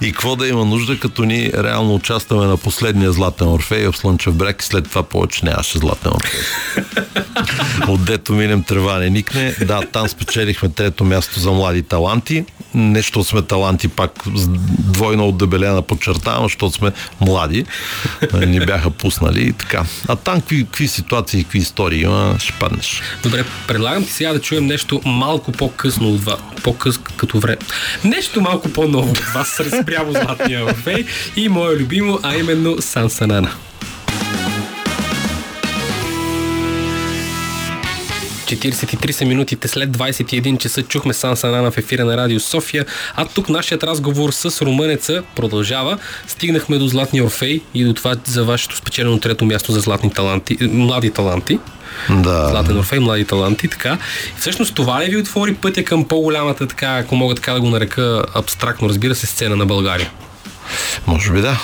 И 0.00 0.12
какво 0.12 0.36
да 0.36 0.48
има 0.48 0.64
нужда, 0.64 0.98
като 1.00 1.24
ни 1.24 1.50
реално 1.58 1.94
участваме 1.94 2.46
на 2.46 2.56
последния 2.56 3.12
Златен 3.12 3.48
Орфей 3.48 3.88
в 3.88 3.96
Слънчев 3.96 4.34
бряг 4.34 4.62
и 4.62 4.64
след 4.64 4.88
това 4.88 5.02
повече 5.02 5.44
нямаше 5.44 5.78
Златен 5.78 6.12
Орфей. 6.12 6.40
Отдето 7.88 8.32
минем 8.32 8.62
трева 8.62 8.98
не 8.98 9.10
никне. 9.10 9.54
Да, 9.60 9.80
там 9.92 10.08
спечелихме 10.08 10.68
трето 10.68 11.04
място 11.04 11.40
за 11.40 11.50
млади 11.50 11.82
таланти. 11.82 12.44
Нещо 12.74 13.24
сме 13.24 13.42
таланти 13.42 13.88
пак 13.88 14.12
двойно 14.78 15.28
отдебелена 15.28 15.82
подчертавам, 15.82 16.42
защото 16.42 16.70
сме 16.70 16.92
млади. 17.20 17.64
Ни 18.46 18.60
бяха 18.60 18.90
пуснали 18.90 19.42
и 19.42 19.52
така. 19.52 19.84
А 20.08 20.16
там 20.16 20.40
какви, 20.40 20.64
какви 20.64 20.88
ситуации, 20.88 21.42
какви 21.42 21.58
истории 21.58 22.02
има, 22.02 22.36
ще 22.38 22.52
паднеш. 22.52 23.02
Добре, 23.22 23.44
предлагам 23.66 24.04
ти 24.04 24.12
сега 24.12 24.32
да 24.32 24.40
чуем 24.40 24.66
нещо 24.66 25.00
малко 25.04 25.52
по-късно 25.52 26.08
от 26.08 26.24
вас. 26.24 26.38
По-късно 26.62 27.04
като 27.16 27.38
време. 27.38 27.56
Нещо 28.04 28.40
малко 28.40 28.68
по-ново 28.68 29.10
от 29.10 29.18
вас 29.18 29.43
спрямо 29.44 30.12
Златния 30.12 30.64
Орфей 30.64 31.06
и 31.34 31.48
мое 31.48 31.74
любимо, 31.74 32.20
а 32.22 32.36
именно 32.36 32.80
Сан 32.80 33.10
Санана. 33.10 33.50
43 38.56 39.10
са 39.10 39.24
минутите 39.24 39.68
след 39.68 39.90
21 39.90 40.58
часа 40.58 40.82
чухме 40.82 41.14
Сан 41.14 41.36
Санана 41.36 41.70
в 41.70 41.78
ефира 41.78 42.04
на 42.04 42.16
Радио 42.16 42.40
София, 42.40 42.86
а 43.14 43.24
тук 43.24 43.48
нашият 43.48 43.84
разговор 43.84 44.30
с 44.30 44.62
румънеца 44.62 45.22
продължава. 45.36 45.98
Стигнахме 46.26 46.78
до 46.78 46.88
Златния 46.88 47.24
Орфей 47.24 47.60
и 47.74 47.84
до 47.84 47.94
това 47.94 48.14
за 48.24 48.44
вашето 48.44 48.76
спечелено 48.76 49.18
трето 49.18 49.44
място 49.44 49.72
за 49.72 49.80
златни 49.80 50.10
таланти, 50.10 50.56
млади 50.60 51.10
таланти. 51.10 51.58
Да. 52.10 52.48
Златен 52.48 52.78
Орфей, 52.78 52.98
млади 52.98 53.24
таланти, 53.24 53.68
така. 53.68 53.98
И 54.36 54.40
всъщност 54.40 54.74
това 54.74 55.04
ли 55.04 55.10
ви 55.10 55.16
отвори 55.16 55.54
пътя 55.54 55.84
към 55.84 56.04
по-голямата, 56.04 56.66
така, 56.66 56.98
ако 56.98 57.16
мога 57.16 57.34
така 57.34 57.52
да 57.52 57.60
го 57.60 57.70
нарека 57.70 58.24
абстрактно, 58.34 58.88
разбира 58.88 59.14
се, 59.14 59.26
сцена 59.26 59.56
на 59.56 59.66
България? 59.66 60.10
Може 61.06 61.32
би 61.32 61.40
да. 61.40 61.60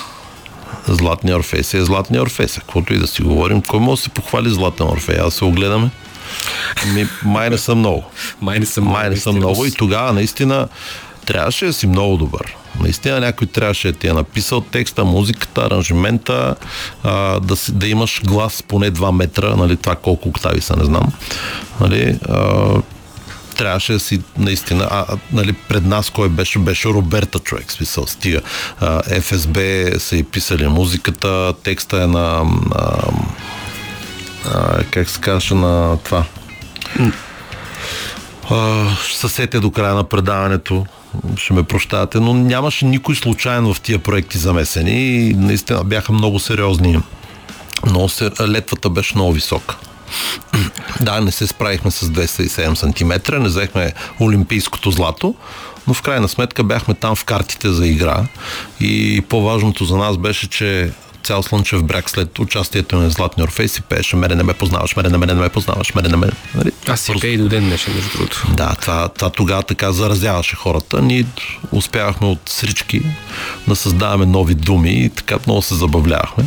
Златния 0.88 1.36
Орфей 1.36 1.62
си 1.62 1.76
е 1.76 1.84
Златния 1.84 2.22
Орфей. 2.22 2.47
Каквото 2.47 2.95
и 2.95 2.99
да 2.99 3.07
си 3.07 3.22
говорим, 3.22 3.62
кой 3.62 3.80
може 3.80 3.99
да 3.99 4.03
се 4.03 4.09
похвали 4.09 4.51
Златен 4.51 4.86
Орфей? 4.86 5.16
Аз 5.20 5.34
се 5.34 5.45
огледаме. 5.45 5.91
Ми, 6.95 7.07
май 7.25 7.51
не 7.51 7.59
съм 7.59 7.79
много. 7.79 8.05
Май 8.41 8.59
не 8.59 8.67
съм, 8.67 8.85
май 8.85 9.11
не 9.11 9.17
съм 9.17 9.37
много. 9.37 9.67
И 9.67 9.71
тогава 9.71 10.13
наистина 10.13 10.69
трябваше 11.27 11.67
да 11.67 11.73
си 11.73 11.87
много 11.87 12.17
добър. 12.17 12.57
Наистина 12.81 13.21
някой 13.21 13.47
трябваше 13.47 13.93
да 13.93 13.99
ти 13.99 14.09
е 14.09 14.13
написал 14.13 14.61
текста, 14.61 15.05
музиката, 15.05 15.61
аранжимента, 15.61 16.57
а, 17.03 17.41
да, 17.41 17.57
си, 17.57 17.73
да 17.73 17.89
имаш 17.89 18.21
глас 18.25 18.63
поне 18.63 18.91
2 18.91 19.13
метра, 19.13 19.57
нали, 19.57 19.77
това 19.77 19.97
колко 19.97 20.29
октави 20.29 20.61
са, 20.61 20.77
не 20.77 20.85
знам. 20.85 21.13
Нали, 21.81 22.19
а, 22.29 22.69
трябваше 23.57 23.93
да 23.93 24.01
си 24.01 24.21
наистина, 24.39 24.89
а, 24.91 25.07
нали, 25.33 25.53
пред 25.53 25.85
нас 25.85 26.11
кой 26.11 26.29
беше, 26.29 26.59
беше 26.59 26.89
Роберта 26.89 27.39
човек, 27.39 27.73
смисъл, 27.73 28.07
стига. 28.07 28.41
А, 28.81 29.21
ФСБ 29.21 29.61
са 29.99 30.17
и 30.17 30.23
писали 30.23 30.69
музиката, 30.69 31.55
текста 31.63 32.03
е 32.03 32.07
на 32.07 32.45
а, 32.75 32.97
а, 34.55 34.85
как 34.91 35.09
се 35.09 35.21
казваше 35.21 35.55
на 35.55 35.99
това. 36.05 36.25
А, 38.51 38.86
съсете 39.14 39.61
до 39.61 39.70
края 39.70 39.95
на 39.95 40.05
предаването 40.05 40.86
ще 41.36 41.53
ме 41.53 41.62
прощавате, 41.62 42.20
но 42.20 42.34
нямаше 42.34 42.84
никой 42.84 43.16
случайен 43.16 43.74
в 43.74 43.80
тия 43.80 43.99
проекти 43.99 44.38
замесени 44.38 45.28
и 45.28 45.34
наистина 45.34 45.84
бяха 45.84 46.12
много 46.12 46.38
сериозни. 46.38 47.01
Но 47.86 48.09
летвата 48.49 48.91
беше 48.91 49.14
много 49.14 49.32
висока. 49.32 49.76
Да, 51.01 51.20
не 51.20 51.32
се 51.32 51.47
справихме 51.47 51.91
с 51.91 52.07
207 52.07 52.74
см, 52.74 53.34
не 53.43 53.49
взехме 53.49 53.93
олимпийското 54.20 54.91
злато, 54.91 55.34
но 55.86 55.95
в 55.95 56.03
крайна 56.03 56.28
сметка 56.28 56.64
бяхме 56.64 56.95
там 56.95 57.16
в 57.16 57.24
картите 57.24 57.68
за 57.68 57.86
игра 57.86 58.24
и 58.80 59.20
по-важното 59.28 59.84
за 59.84 59.97
нас 59.97 60.16
беше, 60.16 60.49
че 60.49 60.93
цял 61.31 61.43
слънчев 61.43 61.85
бряг 61.85 62.11
след 62.11 62.39
участието 62.39 62.97
на 62.97 63.11
Златни 63.11 63.43
Орфей 63.43 63.68
си 63.68 63.83
пееше 63.83 64.16
Мене 64.16 64.35
не 64.35 64.43
ме 64.43 64.55
познаваш, 64.55 64.97
мене 64.97 65.09
не 65.09 65.18
ме, 65.18 65.26
не 65.26 65.35
ме 65.35 65.49
познаваш, 65.49 65.95
мене 65.95 66.09
не 66.09 66.16
ме. 66.16 66.28
Нали? 66.55 66.70
Аз 66.89 67.01
си 67.01 67.12
пее 67.20 67.31
и 67.31 67.37
до 67.37 67.49
ден 67.49 67.64
днешен, 67.64 67.95
между 67.95 68.11
другото. 68.11 68.47
Да, 68.57 68.74
това, 68.81 69.09
това 69.09 69.31
тогава 69.31 69.62
така 69.62 69.93
заразяваше 69.93 70.57
хората. 70.57 71.03
Ние 71.03 71.26
успявахме 71.72 72.26
от 72.26 72.39
срички 72.47 73.03
да 73.68 73.76
създаваме 73.76 74.26
нови 74.26 74.55
думи 74.55 74.91
и 74.91 75.11
така 75.11 75.39
много 75.47 75.62
се 75.62 75.74
забавлявахме 75.74 76.45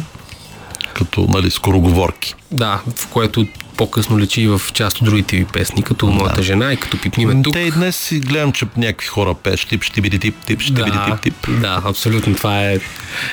като 0.93 1.27
нали, 1.29 1.51
скороговорки. 1.51 2.36
Да, 2.51 2.81
в 2.95 3.07
което 3.07 3.47
по-късно 3.78 4.19
лечи 4.19 4.41
и 4.41 4.47
в 4.47 4.61
част 4.74 4.97
от 4.97 5.05
другите 5.05 5.38
ви 5.38 5.45
песни, 5.45 5.84
като 5.84 6.07
Моята 6.07 6.36
да. 6.36 6.43
жена 6.43 6.74
и 6.74 6.78
като 6.78 7.01
Пипниме 7.01 7.43
тук. 7.43 7.53
Те 7.53 7.59
и 7.59 7.71
днес 7.71 8.09
гледам, 8.13 8.51
че 8.51 8.65
някакви 8.78 9.07
хора 9.07 9.34
пееш 9.34 9.65
тип, 9.65 9.84
ще 9.84 10.01
биде 10.01 10.17
тип, 10.19 10.36
тип, 10.45 10.61
ще 10.61 10.74
да, 10.74 10.84
биде 10.84 10.97
тип, 11.05 11.21
тип. 11.21 11.61
Да, 11.61 11.82
абсолютно. 11.86 12.36
Това 12.36 12.63
е 12.63 12.80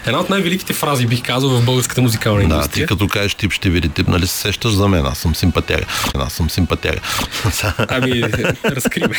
една 0.06 0.20
от 0.20 0.30
най-великите 0.30 0.72
фрази, 0.72 1.06
бих 1.06 1.22
казал, 1.22 1.50
в 1.50 1.64
българската 1.64 2.02
музикална 2.02 2.42
индустрия. 2.42 2.68
Да, 2.68 2.72
ти 2.72 2.86
като 2.86 3.08
кажеш 3.08 3.34
тип, 3.34 3.52
ще 3.52 3.70
биде 3.70 3.88
тип, 3.88 4.08
нали 4.08 4.26
се 4.26 4.36
сещаш 4.36 4.72
за 4.72 4.88
мен, 4.88 5.06
аз 5.06 5.18
съм 5.18 5.34
симпатяга. 5.34 5.84
Аз 6.14 6.32
съм 6.32 6.50
симпатяга. 6.50 7.00
Ами, 7.88 8.22
разкриме. 8.64 9.14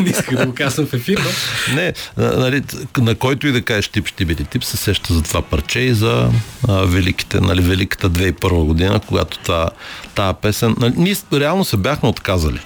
Не 0.00 0.10
исках 0.10 0.36
да 0.36 0.46
го 0.46 0.54
казвам 0.54 0.86
в 0.86 0.94
ефир, 0.94 1.18
но... 1.24 1.74
Не, 1.74 1.92
нали, 2.16 2.62
на 2.98 3.14
който 3.14 3.46
и 3.46 3.52
да 3.52 3.62
кажеш 3.62 3.88
тип, 3.88 4.06
ще 4.06 4.24
биде 4.24 4.44
тип, 4.44 4.64
се 4.64 4.76
сеща 4.76 5.14
за 5.14 5.22
това 5.22 5.42
парче 5.42 5.80
и 5.80 5.94
за 5.94 6.30
а, 6.68 6.72
великите, 6.72 7.40
нали, 7.40 7.60
великата 7.60 8.10
2001 8.10 8.64
година, 8.64 9.00
когато 9.06 9.38
това, 9.38 9.70
тази 10.16 10.34
песен. 10.42 10.76
Нали, 10.80 10.94
ние 10.96 11.14
реално 11.32 11.64
се 11.64 11.76
бяхме 11.76 12.08
отказали. 12.08 12.60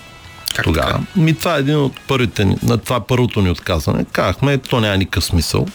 Как 0.55 0.65
тогава. 0.65 0.93
така? 0.93 1.03
Ми, 1.17 1.35
това 1.35 1.57
е 1.57 1.59
един 1.59 1.77
от 1.77 2.01
първите 2.09 2.45
ни, 2.45 2.57
на 2.63 2.79
това 2.79 2.97
е 2.97 3.01
първото 3.09 3.43
ни 3.43 3.51
отказване. 3.51 4.05
Казахме, 4.13 4.59
то 4.59 4.81
няма 4.81 4.97
никакъв 4.97 5.25
смисъл. 5.25 5.67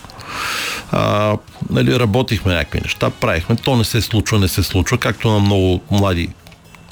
А, 0.91 1.37
нали, 1.69 1.99
работихме 1.99 2.53
някакви 2.53 2.79
неща, 2.83 3.09
правихме. 3.09 3.55
То 3.55 3.75
не 3.75 3.83
се 3.83 4.01
случва, 4.01 4.39
не 4.39 4.47
се 4.47 4.63
случва, 4.63 4.97
както 4.97 5.31
на 5.31 5.39
много 5.39 5.81
млади 5.91 6.29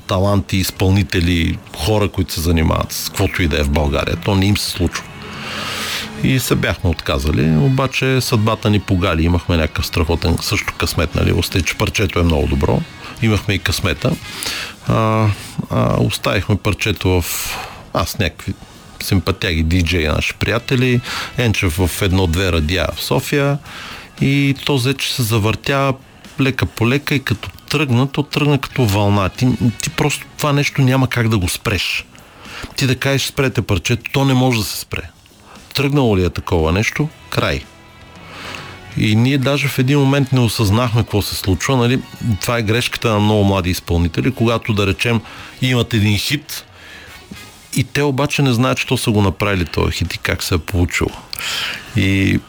таланти, 0.08 0.58
изпълнители, 0.58 1.58
хора, 1.78 2.08
които 2.08 2.34
се 2.34 2.42
занимават 2.42 2.92
с 2.92 3.10
каквото 3.10 3.44
и 3.44 3.48
да 3.48 3.60
е 3.60 3.64
в 3.64 3.70
България. 3.70 4.16
То 4.16 4.36
не 4.36 4.46
им 4.46 4.58
се 4.58 4.70
случва. 4.70 5.04
И 6.24 6.40
се 6.40 6.56
бяхме 6.56 6.90
отказали, 6.90 7.56
обаче 7.58 8.22
съдбата 8.22 8.70
ни 8.70 8.80
погали. 8.80 9.24
Имахме 9.24 9.58
някакъв 9.58 9.86
страхотен 9.86 10.38
също 10.42 10.74
късмет, 10.78 11.16
нали? 11.16 11.34
Остай, 11.34 11.62
че 11.62 11.78
парчето 11.78 12.20
е 12.20 12.24
много 12.24 12.48
добро. 12.48 12.82
Имахме 13.22 13.54
и 13.54 13.60
късмета. 13.60 14.12
А, 14.88 15.28
а, 15.70 15.96
оставихме 16.00 16.56
парчето 16.56 17.22
в 17.22 17.58
аз 17.94 18.20
някакви 18.20 18.54
симпатяги 19.04 19.64
диджеи 19.64 20.08
наши 20.08 20.34
приятели, 20.34 21.02
Енчев 21.38 21.78
в 21.78 22.02
едно-две 22.02 22.52
радия 22.52 22.88
в 22.96 23.04
София 23.04 23.58
и 24.22 24.56
то 24.66 24.78
взе, 24.78 24.94
че 24.94 25.14
се 25.14 25.24
завъртя 25.24 25.94
лека 26.40 26.66
по 26.66 26.90
лека 26.90 27.16
и 27.16 27.24
като 27.24 27.50
тръгна, 27.70 28.08
то 28.08 28.24
тръгна 28.24 28.58
като 28.58 28.86
вълна. 28.86 29.30
Ти, 29.30 29.48
ти 29.82 29.90
просто 29.90 30.26
това 30.38 30.54
нещо 30.54 30.82
няма 30.82 31.08
как 31.08 31.30
да 31.30 31.38
го 31.38 31.48
спреш. 31.48 32.06
Ти 32.76 32.88
да 32.88 32.96
кажеш 32.96 33.28
спрете 33.28 33.62
парчето, 33.62 34.12
то 34.14 34.26
не 34.26 34.34
може 34.34 34.60
да 34.60 34.66
се 34.66 34.80
спре. 34.80 35.02
Тръгнало 35.74 36.18
ли 36.18 36.26
е 36.26 36.30
такова 36.30 36.72
нещо? 36.72 37.10
Край. 37.30 37.64
И 38.98 39.16
ние 39.16 39.38
даже 39.38 39.68
в 39.68 39.80
един 39.80 40.00
момент 40.00 40.32
не 40.32 40.40
осъзнахме 40.40 41.02
какво 41.02 41.22
се 41.22 41.36
случва. 41.36 41.78
Нали? 41.78 42.02
Това 42.42 42.58
е 42.58 42.64
грешката 42.64 43.10
на 43.10 43.20
много 43.20 43.44
млади 43.44 43.70
изпълнители, 43.70 44.32
когато 44.32 44.74
да 44.74 44.88
речем 44.88 45.22
имат 45.62 45.94
един 45.94 46.18
хит 46.18 46.66
и 47.76 47.84
те 47.84 48.02
обаче 48.04 48.42
не 48.42 48.54
знаят, 48.54 48.80
що 48.80 48.98
са 48.98 49.12
го 49.12 49.22
направили 49.22 49.66
този 49.66 49.92
хит 49.92 50.14
и 50.14 50.18
как 50.18 50.44
се 50.44 50.56
е 50.56 50.58
получило. 50.58 51.12
И 51.96 52.40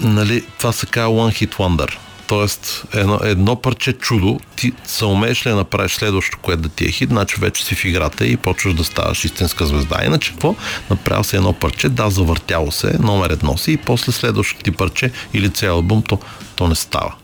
нали, 0.00 0.44
това 0.58 0.72
се 0.72 0.86
казва 0.86 1.10
One 1.10 1.46
Hit 1.46 1.54
Wonder. 1.54 1.96
Тоест, 2.26 2.84
едно, 2.94 3.20
едно 3.22 3.56
парче 3.56 3.92
чудо, 3.92 4.40
ти 4.56 4.72
се 4.84 5.04
умееш 5.04 5.46
ли 5.46 5.50
да 5.50 5.56
направиш 5.56 5.92
следващото, 5.92 6.38
което 6.42 6.62
да 6.62 6.68
ти 6.68 6.84
е 6.84 6.90
хит, 6.90 7.08
значи 7.08 7.36
вече 7.40 7.64
си 7.64 7.74
в 7.74 7.84
играта 7.84 8.26
и 8.26 8.36
почваш 8.36 8.74
да 8.74 8.84
ставаш 8.84 9.24
истинска 9.24 9.66
звезда. 9.66 10.04
Иначе 10.04 10.30
какво? 10.30 10.54
Направил 10.90 11.24
се 11.24 11.36
едно 11.36 11.52
парче, 11.52 11.88
да, 11.88 12.10
завъртяло 12.10 12.72
се, 12.72 12.98
номер 13.00 13.30
едно 13.30 13.56
си 13.56 13.72
и 13.72 13.76
после 13.76 14.12
следващото 14.12 14.62
ти 14.62 14.70
парче 14.70 15.10
или 15.32 15.50
цял 15.50 15.74
албум, 15.74 16.02
то, 16.02 16.18
то 16.56 16.68
не 16.68 16.74
става. 16.74 17.14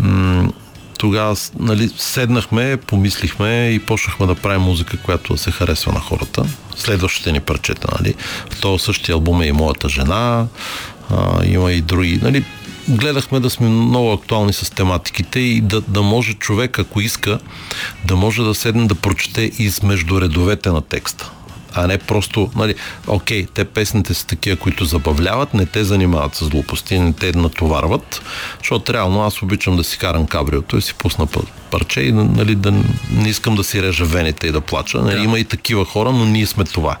М- 0.00 0.52
тогава 0.98 1.36
нали, 1.58 1.90
седнахме, 1.98 2.76
помислихме 2.76 3.70
и 3.70 3.78
почнахме 3.78 4.26
да 4.26 4.34
правим 4.34 4.62
музика, 4.62 4.96
която 4.96 5.36
се 5.36 5.50
харесва 5.50 5.92
на 5.92 6.00
хората. 6.00 6.44
Следващите 6.76 7.32
ни 7.32 7.40
парчета, 7.40 7.88
нали. 7.98 8.14
В 8.50 8.60
този 8.60 8.84
същия 8.84 9.14
албум 9.14 9.42
е 9.42 9.46
и 9.46 9.52
моята 9.52 9.88
жена, 9.88 10.46
а, 11.10 11.44
има 11.44 11.72
и 11.72 11.80
други. 11.80 12.18
Нали, 12.22 12.44
гледахме 12.90 13.40
да 13.40 13.50
сме 13.50 13.68
много 13.68 14.12
актуални 14.12 14.52
с 14.52 14.70
тематиките 14.70 15.40
и 15.40 15.60
да, 15.60 15.80
да 15.80 16.02
може 16.02 16.34
човек, 16.34 16.78
ако 16.78 17.00
иска, 17.00 17.38
да 18.04 18.16
може 18.16 18.42
да 18.42 18.54
седне 18.54 18.86
да 18.86 18.94
прочете 18.94 19.52
измежду 19.58 20.20
редовете 20.20 20.70
на 20.70 20.80
текста 20.80 21.30
а 21.74 21.86
не 21.86 21.98
просто, 21.98 22.50
нали, 22.56 22.74
окей, 23.06 23.46
те 23.54 23.64
песните 23.64 24.14
са 24.14 24.26
такива, 24.26 24.56
които 24.56 24.84
забавляват, 24.84 25.54
не 25.54 25.66
те 25.66 25.84
занимават 25.84 26.34
с 26.34 26.48
глупости, 26.48 26.98
не 26.98 27.12
те 27.12 27.32
натоварват, 27.32 28.22
защото 28.58 28.94
реално 28.94 29.22
аз 29.22 29.42
обичам 29.42 29.76
да 29.76 29.84
си 29.84 29.98
карам 29.98 30.26
кабриото 30.26 30.76
и 30.76 30.82
си 30.82 30.94
пусна 30.94 31.26
парче 31.70 32.00
и 32.00 32.12
нали, 32.12 32.54
да 32.54 32.72
не 33.10 33.28
искам 33.28 33.54
да 33.54 33.64
си 33.64 33.82
режа 33.82 34.04
вените 34.04 34.46
и 34.46 34.52
да 34.52 34.60
плача. 34.60 34.98
Нали, 34.98 35.16
да. 35.16 35.24
Има 35.24 35.38
и 35.38 35.44
такива 35.44 35.84
хора, 35.84 36.12
но 36.12 36.24
ние 36.24 36.46
сме 36.46 36.64
това. 36.64 36.96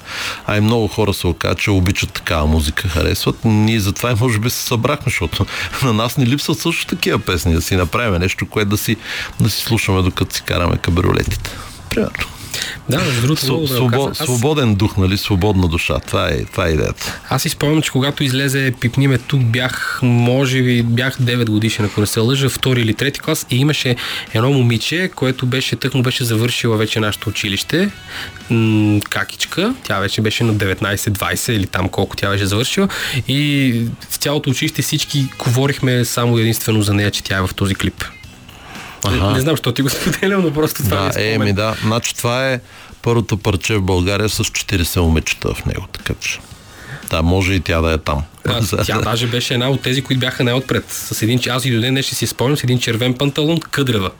А 0.46 0.56
и 0.56 0.60
много 0.60 0.88
хора 0.88 1.14
се 1.14 1.26
оказа, 1.26 1.54
че 1.54 1.70
обичат 1.70 2.12
такава 2.12 2.46
музика, 2.46 2.88
харесват. 2.88 3.44
Ние 3.44 3.80
затова 3.80 4.10
и 4.10 4.14
може 4.20 4.38
би 4.38 4.50
се 4.50 4.62
събрахме, 4.66 5.04
защото 5.06 5.46
на 5.82 5.92
нас 5.92 6.16
ни 6.16 6.26
липсват 6.26 6.58
също 6.58 6.86
такива 6.86 7.18
песни, 7.18 7.54
да 7.54 7.62
си 7.62 7.76
направим 7.76 8.20
нещо, 8.20 8.46
което 8.46 8.70
да 8.70 8.76
си, 8.76 8.96
да 9.40 9.50
си 9.50 9.62
слушаме 9.62 10.02
докато 10.02 10.34
си 10.34 10.42
караме 10.42 10.76
кабриолетите. 10.76 11.50
Примерно. 11.90 12.39
Да, 12.88 12.98
между 12.98 13.20
другото, 13.20 13.40
Су, 13.40 13.66
свобод, 13.66 14.10
аз... 14.10 14.18
Свободен 14.18 14.74
дух, 14.74 14.96
нали? 14.96 15.16
Свободна 15.16 15.68
душа. 15.68 15.98
Това 15.98 16.28
е, 16.28 16.44
това 16.44 16.66
е 16.66 16.70
идеята. 16.70 17.20
Аз 17.28 17.42
си 17.42 17.48
спомням, 17.48 17.82
че 17.82 17.90
когато 17.90 18.24
излезе 18.24 18.72
Пипниме 18.80 19.18
тук, 19.18 19.44
бях, 19.44 20.00
може 20.02 20.62
би, 20.62 20.82
бях 20.82 21.18
9 21.18 21.50
годишен, 21.50 21.84
ако 21.84 22.00
не 22.00 22.06
се 22.06 22.20
лъжа, 22.20 22.48
втори 22.48 22.80
или 22.80 22.94
трети 22.94 23.20
клас 23.20 23.46
и 23.50 23.56
имаше 23.56 23.96
едно 24.34 24.50
момиче, 24.52 25.10
което 25.14 25.46
беше, 25.46 25.76
тък 25.76 25.94
му 25.94 26.02
беше 26.02 26.24
завършила 26.24 26.76
вече 26.76 27.00
нашето 27.00 27.28
училище, 27.28 27.90
м- 28.50 29.00
какичка, 29.10 29.74
тя 29.84 29.98
вече 29.98 30.20
беше 30.20 30.44
на 30.44 30.54
19-20 30.54 31.52
или 31.52 31.66
там 31.66 31.88
колко 31.88 32.16
тя 32.16 32.30
беше 32.30 32.46
завършила 32.46 32.88
и 33.28 33.74
в 34.10 34.16
цялото 34.16 34.50
училище 34.50 34.82
всички 34.82 35.24
говорихме 35.38 36.04
само 36.04 36.38
единствено 36.38 36.82
за 36.82 36.94
нея, 36.94 37.10
че 37.10 37.22
тя 37.22 37.36
е 37.36 37.40
в 37.40 37.50
този 37.56 37.74
клип. 37.74 38.04
Ага. 39.04 39.26
Не, 39.26 39.32
не 39.32 39.40
знам, 39.40 39.56
що 39.56 39.72
ти 39.72 39.82
го 39.82 39.90
споделям, 39.90 40.42
но 40.42 40.52
просто 40.52 40.82
това 40.82 41.08
да, 41.08 41.22
е 41.22 41.32
Еми 41.34 41.52
да, 41.52 41.76
значи 41.82 42.16
това 42.16 42.50
е 42.50 42.60
първото 43.02 43.36
парче 43.36 43.76
в 43.76 43.82
България 43.82 44.28
с 44.28 44.44
40 44.44 45.00
момичета 45.00 45.54
в 45.54 45.66
него, 45.66 45.86
така 45.92 46.14
че. 46.20 46.40
Да, 47.10 47.22
може 47.22 47.52
и 47.52 47.60
тя 47.60 47.80
да 47.80 47.92
е 47.92 47.98
там. 47.98 48.22
А, 48.48 48.84
тя 48.86 49.00
даже 49.00 49.26
беше 49.26 49.54
една 49.54 49.70
от 49.70 49.82
тези, 49.82 50.02
които 50.02 50.20
бяха 50.20 50.44
най-отпред. 50.44 50.84
С 50.88 51.22
един, 51.22 51.40
аз 51.50 51.64
и 51.64 51.70
до 51.70 51.80
ден 51.80 52.02
ще 52.02 52.14
си 52.14 52.26
спомням 52.26 52.56
с 52.56 52.64
един 52.64 52.78
червен 52.78 53.14
панталон, 53.14 53.60
къдрева. 53.60 54.10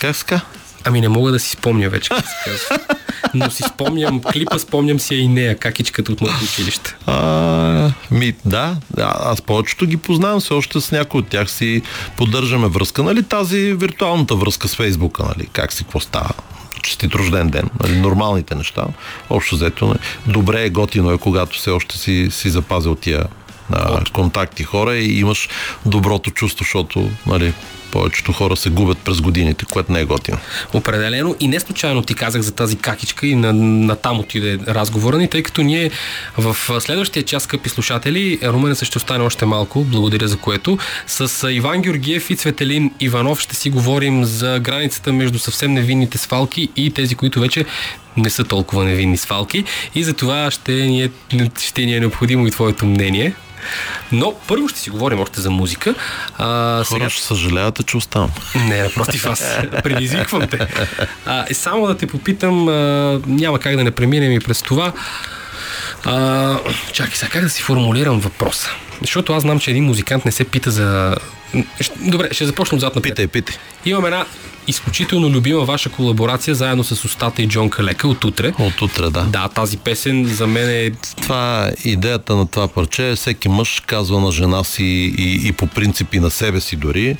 Как 0.00 0.16
ска? 0.16 0.40
Ами 0.84 1.00
не 1.00 1.08
мога 1.08 1.32
да 1.32 1.38
си 1.38 1.50
спомня 1.50 1.88
вече, 1.88 2.08
как 2.08 2.24
се 2.26 2.50
казва. 2.50 2.93
Но 3.34 3.50
си 3.50 3.62
спомням 3.68 4.22
клипа, 4.22 4.58
спомням 4.58 5.00
си 5.00 5.14
и 5.14 5.28
нея, 5.28 5.58
какичката 5.58 6.12
от 6.12 6.20
моето 6.20 6.44
училище. 6.44 6.96
А, 7.06 7.90
ми, 8.10 8.34
да, 8.44 8.76
аз 8.98 9.42
повечето 9.42 9.86
ги 9.86 9.96
познавам, 9.96 10.40
все 10.40 10.54
още 10.54 10.80
с 10.80 10.92
някои 10.92 11.20
от 11.20 11.28
тях 11.28 11.50
си 11.50 11.82
поддържаме 12.16 12.68
връзка, 12.68 13.02
нали, 13.02 13.22
тази 13.22 13.58
виртуалната 13.72 14.34
връзка 14.34 14.68
с 14.68 14.76
Фейсбука, 14.76 15.22
нали, 15.22 15.48
как 15.52 15.72
си, 15.72 15.84
какво 15.84 16.00
става 16.00 16.30
честит 16.82 17.14
рожден 17.14 17.48
ден, 17.48 17.70
нали, 17.80 18.00
нормалните 18.00 18.54
неща. 18.54 18.84
Общо 19.30 19.54
взето, 19.54 19.86
нали, 19.86 19.98
добре 20.26 20.64
е, 20.64 20.70
готино 20.70 21.10
е, 21.10 21.18
когато 21.18 21.58
все 21.58 21.70
още 21.70 21.98
си, 21.98 22.28
си 22.30 22.50
запазил 22.50 22.94
тия 22.94 23.24
а, 23.72 24.04
контакти 24.12 24.64
хора 24.64 24.96
и 24.96 25.18
имаш 25.18 25.48
доброто 25.86 26.30
чувство, 26.30 26.64
защото 26.64 27.10
нали, 27.26 27.52
повечето 27.94 28.32
хора 28.32 28.56
се 28.56 28.70
губят 28.70 28.98
през 28.98 29.20
годините, 29.20 29.64
което 29.64 29.92
не 29.92 30.00
е 30.00 30.04
готино. 30.04 30.38
Определено 30.72 31.36
и 31.40 31.48
не 31.48 31.60
случайно 31.60 32.02
ти 32.02 32.14
казах 32.14 32.42
за 32.42 32.52
тази 32.52 32.76
какичка 32.76 33.26
и 33.26 33.34
на, 33.34 33.52
на 33.52 33.96
там 33.96 34.20
отиде 34.20 34.58
разговора 34.68 35.18
ни, 35.18 35.28
тъй 35.28 35.42
като 35.42 35.62
ние 35.62 35.90
в 36.38 36.56
следващия 36.80 37.22
час, 37.22 37.42
скъпи 37.42 37.68
слушатели, 37.68 38.38
Румен 38.42 38.74
ще 38.74 38.98
остане 38.98 39.24
още 39.24 39.46
малко, 39.46 39.84
благодаря 39.84 40.28
за 40.28 40.36
което. 40.36 40.78
С 41.06 41.50
Иван 41.50 41.82
Георгиев 41.82 42.30
и 42.30 42.36
Цветелин 42.36 42.90
Иванов 43.00 43.40
ще 43.40 43.56
си 43.56 43.70
говорим 43.70 44.24
за 44.24 44.58
границата 44.58 45.12
между 45.12 45.38
съвсем 45.38 45.72
невинните 45.72 46.18
свалки 46.18 46.68
и 46.76 46.90
тези, 46.90 47.14
които 47.14 47.40
вече 47.40 47.64
не 48.16 48.30
са 48.30 48.44
толкова 48.44 48.84
невинни 48.84 49.16
свалки 49.16 49.64
и 49.94 50.04
за 50.04 50.14
това 50.14 50.50
ще 50.50 50.72
ни 50.72 51.02
е, 51.02 51.10
ще 51.60 51.86
ни 51.86 51.96
е 51.96 52.00
необходимо 52.00 52.46
и 52.46 52.50
твоето 52.50 52.86
мнение. 52.86 53.34
Но 54.12 54.34
първо 54.48 54.68
ще 54.68 54.80
си 54.80 54.90
говорим 54.90 55.20
още 55.20 55.40
за 55.40 55.50
музика. 55.50 55.94
А, 56.38 56.84
Хора 56.84 56.84
сега... 56.84 57.10
ще 57.10 57.22
съжалявате, 57.22 57.82
че 57.84 57.96
оставам. 57.96 58.30
Не, 58.54 58.82
напротив, 58.82 59.26
аз 59.26 59.58
предизвиквам 59.82 60.48
те. 60.48 60.58
А, 61.26 61.46
само 61.52 61.86
да 61.86 61.96
те 61.96 62.06
попитам, 62.06 62.68
а, 62.68 63.20
няма 63.26 63.58
как 63.58 63.76
да 63.76 63.84
не 63.84 63.90
преминем 63.90 64.32
и 64.32 64.40
през 64.40 64.62
това. 64.62 64.92
А, 66.04 66.58
чакай 66.92 67.14
сега, 67.14 67.30
как 67.30 67.42
да 67.42 67.50
си 67.50 67.62
формулирам 67.62 68.20
въпроса? 68.20 68.70
Защото 69.00 69.32
аз 69.32 69.42
знам, 69.42 69.60
че 69.60 69.70
един 69.70 69.84
музикант 69.84 70.24
не 70.24 70.32
се 70.32 70.44
пита 70.44 70.70
за... 70.70 71.16
Добре, 72.00 72.28
ще 72.32 72.46
започнем 72.46 72.76
отзад 72.76 72.96
напред. 72.96 73.12
Питай, 73.12 73.26
питай. 73.26 73.56
Имам 73.84 74.04
една 74.04 74.26
изключително 74.66 75.30
любима 75.30 75.64
ваша 75.64 75.88
колаборация 75.90 76.54
заедно 76.54 76.84
с 76.84 77.04
Остата 77.04 77.42
и 77.42 77.48
Джон 77.48 77.70
Калека 77.70 78.08
от 78.08 78.24
утре. 78.24 78.52
От 78.58 78.82
утре, 78.82 79.10
да. 79.10 79.22
Да, 79.24 79.48
тази 79.48 79.76
песен 79.76 80.26
за 80.26 80.46
мен 80.46 80.70
е... 80.70 80.90
Това 81.22 81.66
е 81.68 81.88
идеята 81.88 82.36
на 82.36 82.46
това 82.46 82.68
парче. 82.68 83.12
Всеки 83.16 83.48
мъж 83.48 83.82
казва 83.86 84.20
на 84.20 84.32
жена 84.32 84.64
си 84.64 84.84
и, 85.18 85.48
и 85.48 85.52
по 85.52 85.66
принципи 85.66 86.20
на 86.20 86.30
себе 86.30 86.60
си 86.60 86.76
дори. 86.76 87.16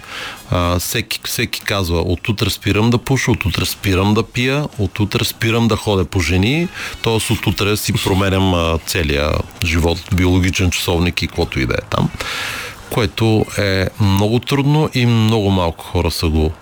А, 0.51 0.79
всеки, 0.79 1.21
всеки 1.25 1.61
казва 1.61 2.01
от 2.01 2.29
утре 2.29 2.51
спирам 2.51 2.91
да 2.91 2.99
пуша, 2.99 3.31
от 3.31 3.45
утре 3.45 3.65
спирам 3.65 4.15
да 4.15 4.23
пия, 4.23 4.65
от 4.79 5.01
утре 5.01 5.25
спирам 5.25 5.69
да 5.69 5.77
ходя 5.77 6.05
по 6.05 6.21
жени, 6.21 6.69
т.е. 7.03 7.33
от 7.33 7.47
утре 7.47 7.77
си 7.77 7.93
променям 7.93 8.55
а, 8.55 8.79
целия 8.87 9.33
живот, 9.65 9.99
биологичен 10.15 10.71
часовник 10.71 11.23
и 11.23 11.27
каквото 11.27 11.61
и 11.61 11.67
да 11.67 11.75
е 11.75 11.85
там 11.91 12.09
което 12.91 13.47
е 13.59 13.87
много 14.01 14.39
трудно 14.39 14.91
и 14.95 15.07
много 15.07 15.51
малко 15.51 15.85
хора 15.85 16.11
са 16.11 16.29
го 16.29 16.53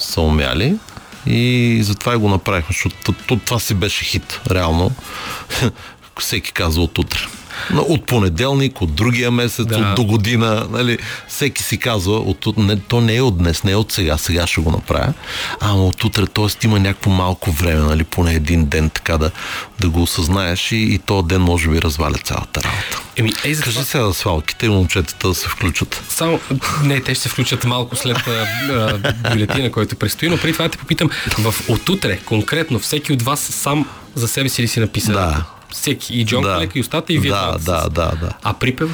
са 0.00 0.20
умяли. 0.20 0.74
И 1.26 1.78
затова 1.82 2.14
и 2.14 2.16
го 2.16 2.28
направихме, 2.28 2.72
защото 2.72 3.36
това 3.36 3.58
си 3.58 3.74
беше 3.74 4.04
хит, 4.04 4.40
реално. 4.50 4.92
Всеки 6.18 6.52
казва 6.52 6.82
от 6.82 6.98
утре 6.98 7.26
от 7.74 8.06
понеделник, 8.06 8.82
от 8.82 8.94
другия 8.94 9.30
месец, 9.30 9.66
да. 9.66 9.76
от 9.76 9.94
до 9.94 10.04
година. 10.04 10.66
Нали, 10.70 10.98
всеки 11.28 11.62
си 11.62 11.78
казва, 11.78 12.12
от, 12.12 12.56
не, 12.56 12.76
то 12.76 13.00
не 13.00 13.16
е 13.16 13.22
от 13.22 13.38
днес, 13.38 13.64
не 13.64 13.72
е 13.72 13.76
от 13.76 13.92
сега, 13.92 14.18
сега 14.18 14.46
ще 14.46 14.60
го 14.60 14.70
направя, 14.70 15.12
ама 15.60 15.84
от 15.84 16.04
утре, 16.04 16.26
т.е. 16.26 16.66
има 16.66 16.80
някакво 16.80 17.10
малко 17.10 17.52
време, 17.52 17.80
нали, 17.80 18.04
поне 18.04 18.34
един 18.34 18.66
ден 18.66 18.90
така 18.90 19.18
да, 19.18 19.30
да 19.80 19.88
го 19.88 20.02
осъзнаеш 20.02 20.72
и, 20.72 20.76
и 20.76 20.98
то 20.98 21.22
ден 21.22 21.40
може 21.40 21.68
би 21.68 21.82
разваля 21.82 22.18
цялата 22.24 22.62
работа. 22.62 23.02
Еми, 23.16 23.32
ей, 23.44 23.54
за 23.54 23.62
Кажи 23.62 23.84
сега 23.84 24.04
за 24.04 24.14
свалките 24.14 24.66
и 24.66 24.68
момчетата 24.68 25.28
да 25.28 25.34
се 25.34 25.48
включат. 25.48 26.02
Само, 26.08 26.40
не, 26.82 27.00
те 27.00 27.14
ще 27.14 27.22
се 27.22 27.28
включат 27.28 27.64
малко 27.64 27.96
след 27.96 28.16
бюлетина, 29.32 29.70
който 29.70 29.96
предстои, 29.96 30.28
но 30.28 30.36
преди 30.36 30.52
това 30.52 30.64
да 30.64 30.70
те 30.70 30.78
попитам, 30.78 31.10
в 31.38 31.54
отутре, 31.68 32.18
конкретно, 32.24 32.78
всеки 32.78 33.12
от 33.12 33.22
вас 33.22 33.40
сам 33.40 33.86
за 34.14 34.28
себе 34.28 34.48
си 34.48 34.62
ли 34.62 34.68
си 34.68 34.80
написал? 34.80 35.14
Да 35.14 35.44
всеки. 35.72 36.14
И 36.14 36.26
Джон 36.26 36.42
да. 36.42 36.56
Клек, 36.56 36.76
и 36.76 36.80
устата, 36.80 37.12
и 37.12 37.18
вие. 37.18 37.30
Да, 37.30 37.58
да, 37.58 37.88
да, 37.88 38.12
да. 38.20 38.32
А 38.42 38.54
припев? 38.54 38.90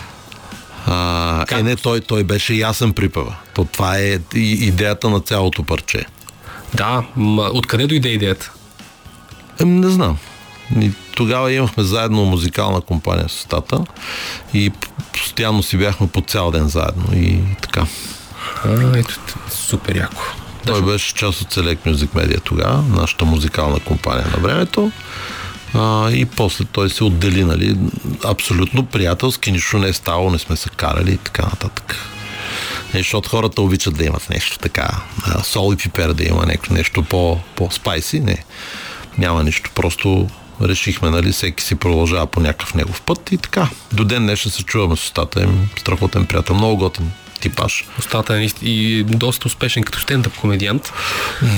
А, 0.87 1.45
е, 1.51 1.62
не, 1.62 1.77
той, 1.77 2.01
той 2.01 2.24
беше 2.24 2.55
ясен 2.55 2.93
припева. 2.93 3.37
То, 3.55 3.64
това 3.64 3.99
е 3.99 4.18
идеята 4.35 5.09
на 5.11 5.20
цялото 5.20 5.62
парче. 5.62 6.05
Да, 6.74 7.03
м- 7.16 7.51
откъде 7.53 7.87
дойде 7.87 8.09
идеята? 8.09 8.53
Ем, 9.61 9.81
не 9.81 9.89
знам. 9.89 10.18
И 10.81 10.91
тогава 11.14 11.53
имахме 11.53 11.83
заедно 11.83 12.24
музикална 12.24 12.81
компания 12.81 13.29
с 13.29 13.35
устата 13.35 13.85
и 14.55 14.72
постоянно 15.12 15.62
си 15.62 15.77
бяхме 15.77 16.09
по 16.09 16.20
цял 16.20 16.51
ден 16.51 16.68
заедно 16.68 17.05
и 17.14 17.39
така. 17.62 17.87
А, 18.64 18.99
ето, 18.99 19.14
супер 19.51 19.97
яко. 19.97 20.22
Той 20.66 20.83
беше 20.83 21.14
част 21.14 21.41
от 21.41 21.55
Select 21.55 21.79
Music 21.87 22.09
Media 22.09 22.41
тогава, 22.43 22.83
нашата 22.83 23.24
музикална 23.24 23.81
компания 23.81 24.27
на 24.27 24.39
времето. 24.39 24.93
А, 25.79 26.11
и 26.11 26.24
после 26.24 26.64
той 26.64 26.91
се 26.91 27.05
отдели, 27.05 27.45
нали, 27.45 27.77
абсолютно 28.24 28.87
приятелски, 28.87 29.53
нищо 29.53 29.79
не 29.79 29.89
е 29.89 29.93
ставало, 29.93 30.31
не 30.31 30.39
сме 30.39 30.57
се 30.57 30.68
карали 30.68 31.12
и 31.12 31.16
така 31.16 31.43
нататък. 31.43 31.97
Не, 32.95 33.01
защото 33.01 33.29
хората 33.29 33.62
обичат 33.62 33.97
да 33.97 34.05
имат 34.05 34.31
нещо 34.31 34.59
така, 34.59 34.89
сол 35.43 35.72
и 35.72 35.77
пипер 35.77 36.12
да 36.12 36.24
има 36.24 36.47
нещо, 36.47 36.74
нещо 36.74 37.03
по, 37.03 37.39
по-спайси, 37.57 38.20
не. 38.20 38.45
Няма 39.18 39.45
нищо, 39.45 39.70
просто 39.74 40.29
решихме, 40.62 41.11
нали, 41.11 41.33
всеки 41.33 41.64
си 41.64 41.74
продължава 41.74 42.27
по 42.27 42.41
някакъв 42.41 42.74
негов 42.74 43.03
път 43.03 43.33
и 43.33 43.39
така. 43.39 43.68
До 43.93 44.05
ден 44.05 44.22
днешен 44.22 44.53
се 44.53 44.62
чуваме 44.62 44.97
с 44.97 45.05
устата 45.05 45.43
им, 45.43 45.68
страхотен 45.79 46.27
приятел, 46.27 46.55
много 46.55 46.77
готин 46.77 47.11
типаж. 47.41 47.84
Остата 47.99 48.37
е 48.37 48.49
и 48.62 49.05
доста 49.05 49.49
успешен 49.49 49.82
като 49.82 50.01
стендъп 50.01 50.37
комедиант. 50.37 50.93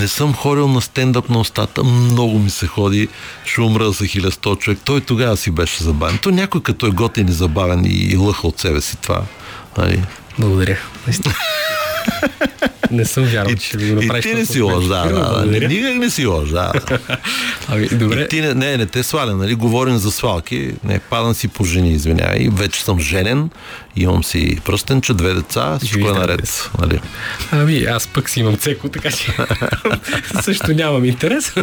Не 0.00 0.08
съм 0.08 0.34
ходил 0.34 0.68
на 0.68 0.80
стендъп 0.80 1.28
на 1.28 1.38
остата, 1.38 1.84
много 1.84 2.38
ми 2.38 2.50
се 2.50 2.66
ходи, 2.66 3.08
ще 3.44 3.60
умра 3.60 3.90
за 3.90 4.06
хиляда 4.06 4.30
сто 4.30 4.56
човек. 4.56 4.78
Той 4.84 5.00
тогава 5.00 5.36
си 5.36 5.50
беше 5.50 5.82
забавен. 5.84 6.18
То 6.18 6.30
някой 6.30 6.62
като 6.62 6.86
е 6.86 6.90
готин 6.90 7.28
и 7.28 7.32
забавен 7.32 7.84
и, 7.84 7.88
и 7.88 8.16
лъха 8.16 8.46
от 8.46 8.60
себе 8.60 8.80
си 8.80 8.96
това. 8.96 9.22
Нали? 9.78 10.02
Благодаря. 10.38 10.76
Не 12.90 13.04
съм 13.04 13.24
вярвал, 13.24 13.56
че 13.56 13.76
ви 13.76 13.92
го 13.94 14.02
И 14.02 14.06
направиш. 14.06 14.24
ти 14.24 14.34
не 14.34 14.46
си 14.46 14.60
лош, 14.60 14.84
да, 14.84 15.04
да. 15.04 15.46
Никак 15.68 15.94
не 15.94 16.10
си 16.10 16.24
да. 16.52 16.72
Ами, 17.68 17.88
добре. 17.88 18.20
И 18.20 18.28
ти 18.28 18.40
не, 18.40 18.54
не, 18.54 18.76
не 18.76 18.86
те 18.86 19.02
сваля, 19.02 19.36
нали? 19.36 19.54
Говорим 19.54 19.96
за 19.96 20.10
свалки. 20.10 20.70
Не, 20.84 20.98
падам 20.98 21.34
си 21.34 21.48
по 21.48 21.64
жени, 21.64 21.92
извинявай. 21.92 22.48
Вече 22.52 22.84
съм 22.84 23.00
женен, 23.00 23.50
имам 24.02 24.24
си 24.24 24.58
пръстенче, 24.64 25.14
две 25.14 25.34
деца, 25.34 25.78
всичко 25.78 26.08
е 26.08 26.12
наред. 26.12 26.70
Нали? 26.80 27.00
Ами, 27.52 27.84
аз 27.84 28.06
пък 28.06 28.30
си 28.30 28.40
имам 28.40 28.56
цеко, 28.56 28.88
така 28.88 29.10
че 29.10 29.36
също 30.42 30.72
нямам 30.72 31.04
интерес. 31.04 31.54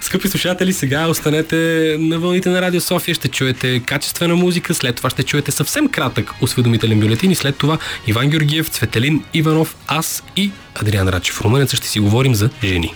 Скъпи 0.00 0.28
слушатели, 0.28 0.72
сега 0.72 1.08
останете 1.08 1.56
на 2.00 2.18
вълните 2.18 2.48
на 2.48 2.60
Радио 2.60 2.80
София, 2.80 3.14
ще 3.14 3.28
чуете 3.28 3.80
качествена 3.80 4.36
музика, 4.36 4.74
след 4.74 4.96
това 4.96 5.10
ще 5.10 5.22
чуете 5.22 5.52
съвсем 5.52 5.88
кратък 5.88 6.30
осведомителен 6.40 7.00
бюлетин 7.00 7.30
и 7.30 7.34
след 7.34 7.56
това 7.56 7.78
Иван 8.06 8.28
Георгиев, 8.28 8.68
Цветелин 8.68 9.24
Иванов, 9.34 9.76
аз 9.86 10.22
и 10.36 10.50
Адриан 10.74 11.08
Рачев. 11.08 11.40
Румънеца 11.40 11.76
ще 11.76 11.88
си 11.88 12.00
говорим 12.00 12.34
за 12.34 12.50
жени. 12.64 12.94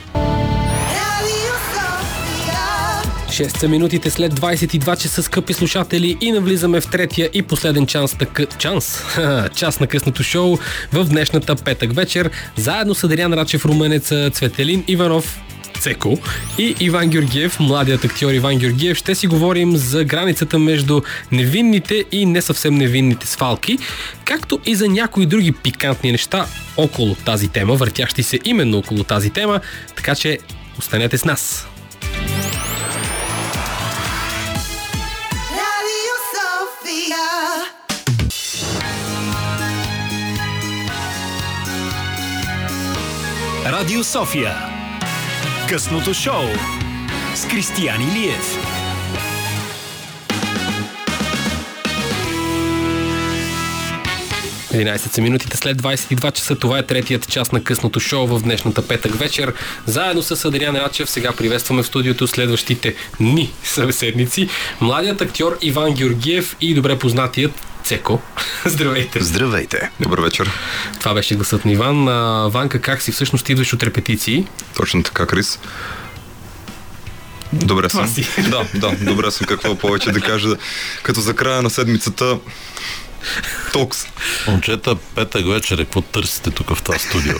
Radio 3.29 3.45
Sofia. 3.45 3.49
6 3.49 3.59
са 3.59 3.69
минутите 3.69 4.11
след 4.11 4.35
22 4.35 5.03
часа, 5.03 5.23
скъпи 5.23 5.53
слушатели, 5.53 6.17
и 6.21 6.33
навлизаме 6.33 6.81
в 6.81 6.87
третия 6.91 7.31
и 7.35 7.43
последен 7.43 7.87
час, 7.87 8.17
так... 8.19 8.59
чанс, 8.59 9.05
час 9.55 9.81
на 9.81 9.87
късното 9.87 10.23
шоу 10.23 10.59
в 10.93 11.05
днешната 11.05 11.57
петък 11.57 11.95
вечер, 11.95 12.31
заедно 12.57 12.95
с 12.95 13.05
Адриан 13.05 13.33
Рачев, 13.33 13.65
Руменеца, 13.65 14.31
Цветелин 14.33 14.85
Иванов, 14.89 15.41
Цеко 15.81 16.19
и 16.59 16.75
Иван 16.81 17.09
Георгиев, 17.09 17.61
младият 17.61 18.05
актьор 18.05 18.33
Иван 18.33 18.59
Георгиев, 18.59 18.97
ще 18.97 19.15
си 19.15 19.27
говорим 19.27 19.77
за 19.77 20.05
границата 20.05 20.59
между 20.59 21.01
невинните 21.33 22.05
и 22.13 22.27
не 22.27 22.43
съвсем 22.43 22.75
невинните 22.75 23.27
свалки, 23.27 23.79
както 24.25 24.61
и 24.67 24.75
за 24.75 24.89
някои 24.89 25.27
други 25.27 25.53
пикантни 25.53 26.13
неща 26.13 26.47
около 26.77 27.15
тази 27.15 27.49
тема, 27.49 27.75
въртящи 27.75 28.23
се 28.23 28.39
именно 28.45 28.79
около 28.79 29.05
тази 29.05 29.31
тема, 29.31 29.61
така 29.97 30.15
че 30.15 30.39
останете 30.79 31.19
с 31.19 31.25
нас. 31.25 31.68
Радио 43.73 44.05
София. 44.05 44.55
Късното 45.69 46.15
шоу 46.15 46.45
с 47.35 47.49
Кристиян 47.49 48.03
Илиев.– 48.03 48.59
11 54.73 54.97
са 54.97 55.21
минутите 55.21 55.57
след 55.57 55.83
22 55.83 56.33
часа. 56.33 56.57
Това 56.57 56.79
е 56.79 56.87
третият 56.87 57.29
час 57.29 57.53
на 57.53 57.65
късното 57.65 58.01
шоу 58.01 58.27
в 58.27 58.43
днешната 58.43 58.89
петък 58.89 59.15
вечер. 59.15 59.55
Заедно 59.87 60.23
с 60.23 60.45
Адриан 60.45 60.77
Рачев 60.77 61.11
сега 61.11 61.33
приветстваме 61.33 61.83
в 61.83 61.87
студиото 61.87 62.27
следващите 62.27 62.95
ни 63.21 63.51
събеседници. 63.63 64.49
Младият 64.81 65.21
актьор 65.21 65.59
Иван 65.63 65.95
Георгиев 65.95 66.57
и 66.61 66.75
добре 66.75 66.99
познатият 66.99 67.68
Цеко. 67.89 68.21
Здравейте! 68.65 69.25
Здравейте! 69.25 69.91
Добър 70.01 70.21
вечер. 70.21 70.51
Това 71.01 71.15
беше 71.15 71.35
гласът 71.35 71.65
на 71.65 71.73
Иван. 71.73 72.09
А, 72.09 72.49
Ванка, 72.49 72.81
как 72.81 73.03
си? 73.03 73.13
Всъщност 73.13 73.49
идваш 73.49 73.73
от 73.73 73.83
репетиции. 73.83 74.47
Точно 74.77 75.03
така, 75.03 75.27
Крис. 75.27 75.59
Добре 77.53 77.89
Това 77.89 78.07
съм. 78.07 78.15
си. 78.15 78.29
Да, 78.51 78.65
да, 78.75 78.97
добре 79.05 79.31
съм. 79.31 79.47
Какво 79.47 79.79
повече 79.79 80.13
да 80.13 80.21
кажа. 80.21 80.49
Като 81.03 81.21
за 81.21 81.35
края 81.35 81.63
на 81.63 81.71
седмицата 81.71 82.39
Токс. 83.73 84.07
Момчета, 84.47 84.97
петък 85.15 85.47
вечер, 85.49 85.79
какво 85.79 86.01
търсите 86.01 86.51
тук 86.51 86.75
в 86.75 86.83
това 86.83 86.99
студио? 86.99 87.35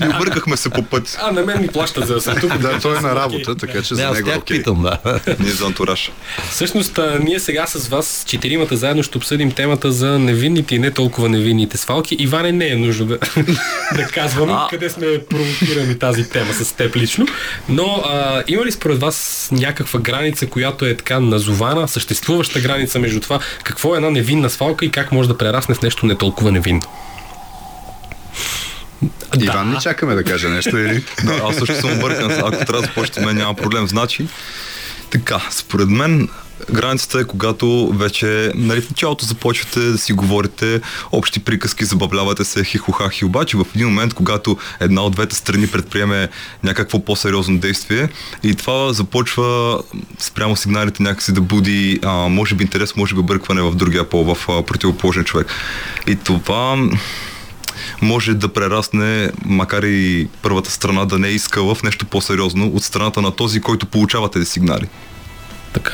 И 0.00 0.08
объркахме 0.16 0.56
се 0.56 0.70
по 0.70 0.82
път. 0.82 1.18
А, 1.22 1.32
на 1.32 1.42
мен 1.42 1.60
ми 1.60 1.68
плащат 1.68 2.06
за 2.06 2.14
да 2.14 2.20
съм 2.20 2.34
тук. 2.40 2.58
Да, 2.58 2.78
той 2.80 2.96
е 2.96 3.00
на 3.00 3.14
работа, 3.14 3.56
така 3.56 3.82
че 3.82 3.94
Не, 3.94 4.02
за 4.02 4.10
него 4.10 4.30
е 4.30 4.36
окей. 4.36 4.56
питам, 4.58 4.82
да. 4.82 5.20
Ние 5.38 5.52
за 5.52 5.66
антураж. 5.66 6.12
Всъщност, 6.50 6.98
а, 6.98 7.18
ние 7.22 7.40
сега 7.40 7.66
с 7.66 7.88
вас, 7.88 8.24
четиримата 8.26 8.76
заедно, 8.76 9.02
ще 9.02 9.18
обсъдим 9.18 9.52
темата 9.52 9.92
за 9.92 10.18
невинните 10.18 10.74
и 10.74 10.78
не 10.78 10.90
толкова 10.90 11.28
невинните 11.28 11.76
свалки. 11.76 12.16
Иване, 12.18 12.52
не 12.52 12.68
е 12.68 12.76
нужно 12.76 13.06
да, 13.06 13.18
да 13.96 14.04
казваме 14.14 14.52
къде 14.70 14.90
сме 14.90 15.06
провокирани 15.30 15.98
тази 15.98 16.28
тема 16.28 16.54
с 16.54 16.72
теб 16.72 16.96
лично. 16.96 17.26
Но 17.68 18.02
а, 18.06 18.42
има 18.48 18.64
ли 18.64 18.72
според 18.72 19.00
вас 19.00 19.48
някаква 19.52 20.00
граница, 20.00 20.46
която 20.46 20.86
е 20.86 20.96
така 20.96 21.20
назована, 21.20 21.88
съществуваща 21.88 22.60
граница 22.60 22.98
между 22.98 23.20
това, 23.20 23.40
какво 23.62 23.94
е 23.94 23.96
една 23.96 24.10
невинна 24.10 24.50
свалка 24.50 24.79
и 24.84 24.90
как 24.90 25.12
може 25.12 25.28
да 25.28 25.38
прерасне 25.38 25.74
в 25.74 25.82
нещо 25.82 26.06
не 26.06 26.14
толкова 26.14 26.52
невинно? 26.52 26.82
Иван, 29.40 29.70
не 29.70 29.78
чакаме 29.78 30.14
да 30.14 30.24
каже 30.24 30.48
нещо 30.48 30.78
или... 30.78 31.04
Да, 31.24 31.40
аз 31.48 31.56
също 31.56 31.80
съм 31.80 31.92
объркан. 31.92 32.30
Ако 32.30 32.50
трябва 32.50 32.72
да 32.72 32.80
започнем, 32.80 33.36
няма 33.36 33.54
проблем. 33.54 33.86
Значи, 33.86 34.28
така, 35.10 35.40
според 35.50 35.88
мен 35.88 36.28
границата 36.72 37.20
е 37.20 37.24
когато 37.24 37.92
вече 37.96 38.52
нали, 38.54 38.80
в 38.80 38.90
началото 38.90 39.24
започвате 39.24 39.80
да 39.80 39.98
си 39.98 40.12
говорите 40.12 40.80
общи 41.12 41.40
приказки, 41.40 41.84
забавлявате 41.84 42.44
се, 42.44 42.64
хихохахи, 42.64 43.24
обаче 43.24 43.56
в 43.56 43.66
един 43.74 43.86
момент, 43.86 44.14
когато 44.14 44.56
една 44.80 45.02
от 45.02 45.12
двете 45.12 45.36
страни 45.36 45.66
предприеме 45.66 46.28
някакво 46.64 47.04
по-сериозно 47.04 47.58
действие 47.58 48.08
и 48.42 48.54
това 48.54 48.92
започва 48.92 49.80
спрямо 50.18 50.56
сигналите 50.56 51.02
някакси 51.02 51.32
да 51.32 51.40
буди, 51.40 52.00
а, 52.02 52.10
може 52.10 52.54
би 52.54 52.64
интерес, 52.64 52.96
може 52.96 53.14
би 53.14 53.20
объркване 53.20 53.62
в 53.62 53.74
другия 53.74 54.08
пол, 54.08 54.34
в 54.34 54.48
а, 54.48 54.62
противоположен 54.62 55.24
човек. 55.24 55.46
И 56.06 56.16
това 56.16 56.76
може 58.02 58.34
да 58.34 58.52
прерасне, 58.52 59.30
макар 59.44 59.82
и 59.82 60.28
първата 60.42 60.70
страна 60.70 61.04
да 61.04 61.18
не 61.18 61.28
е 61.28 61.32
искала 61.32 61.74
в 61.74 61.82
нещо 61.82 62.06
по-сериозно 62.06 62.66
от 62.66 62.82
страната 62.82 63.22
на 63.22 63.30
този, 63.30 63.60
който 63.60 63.86
получава 63.86 64.30
тези 64.30 64.46
сигнали. 64.46 64.88
Така. 65.72 65.92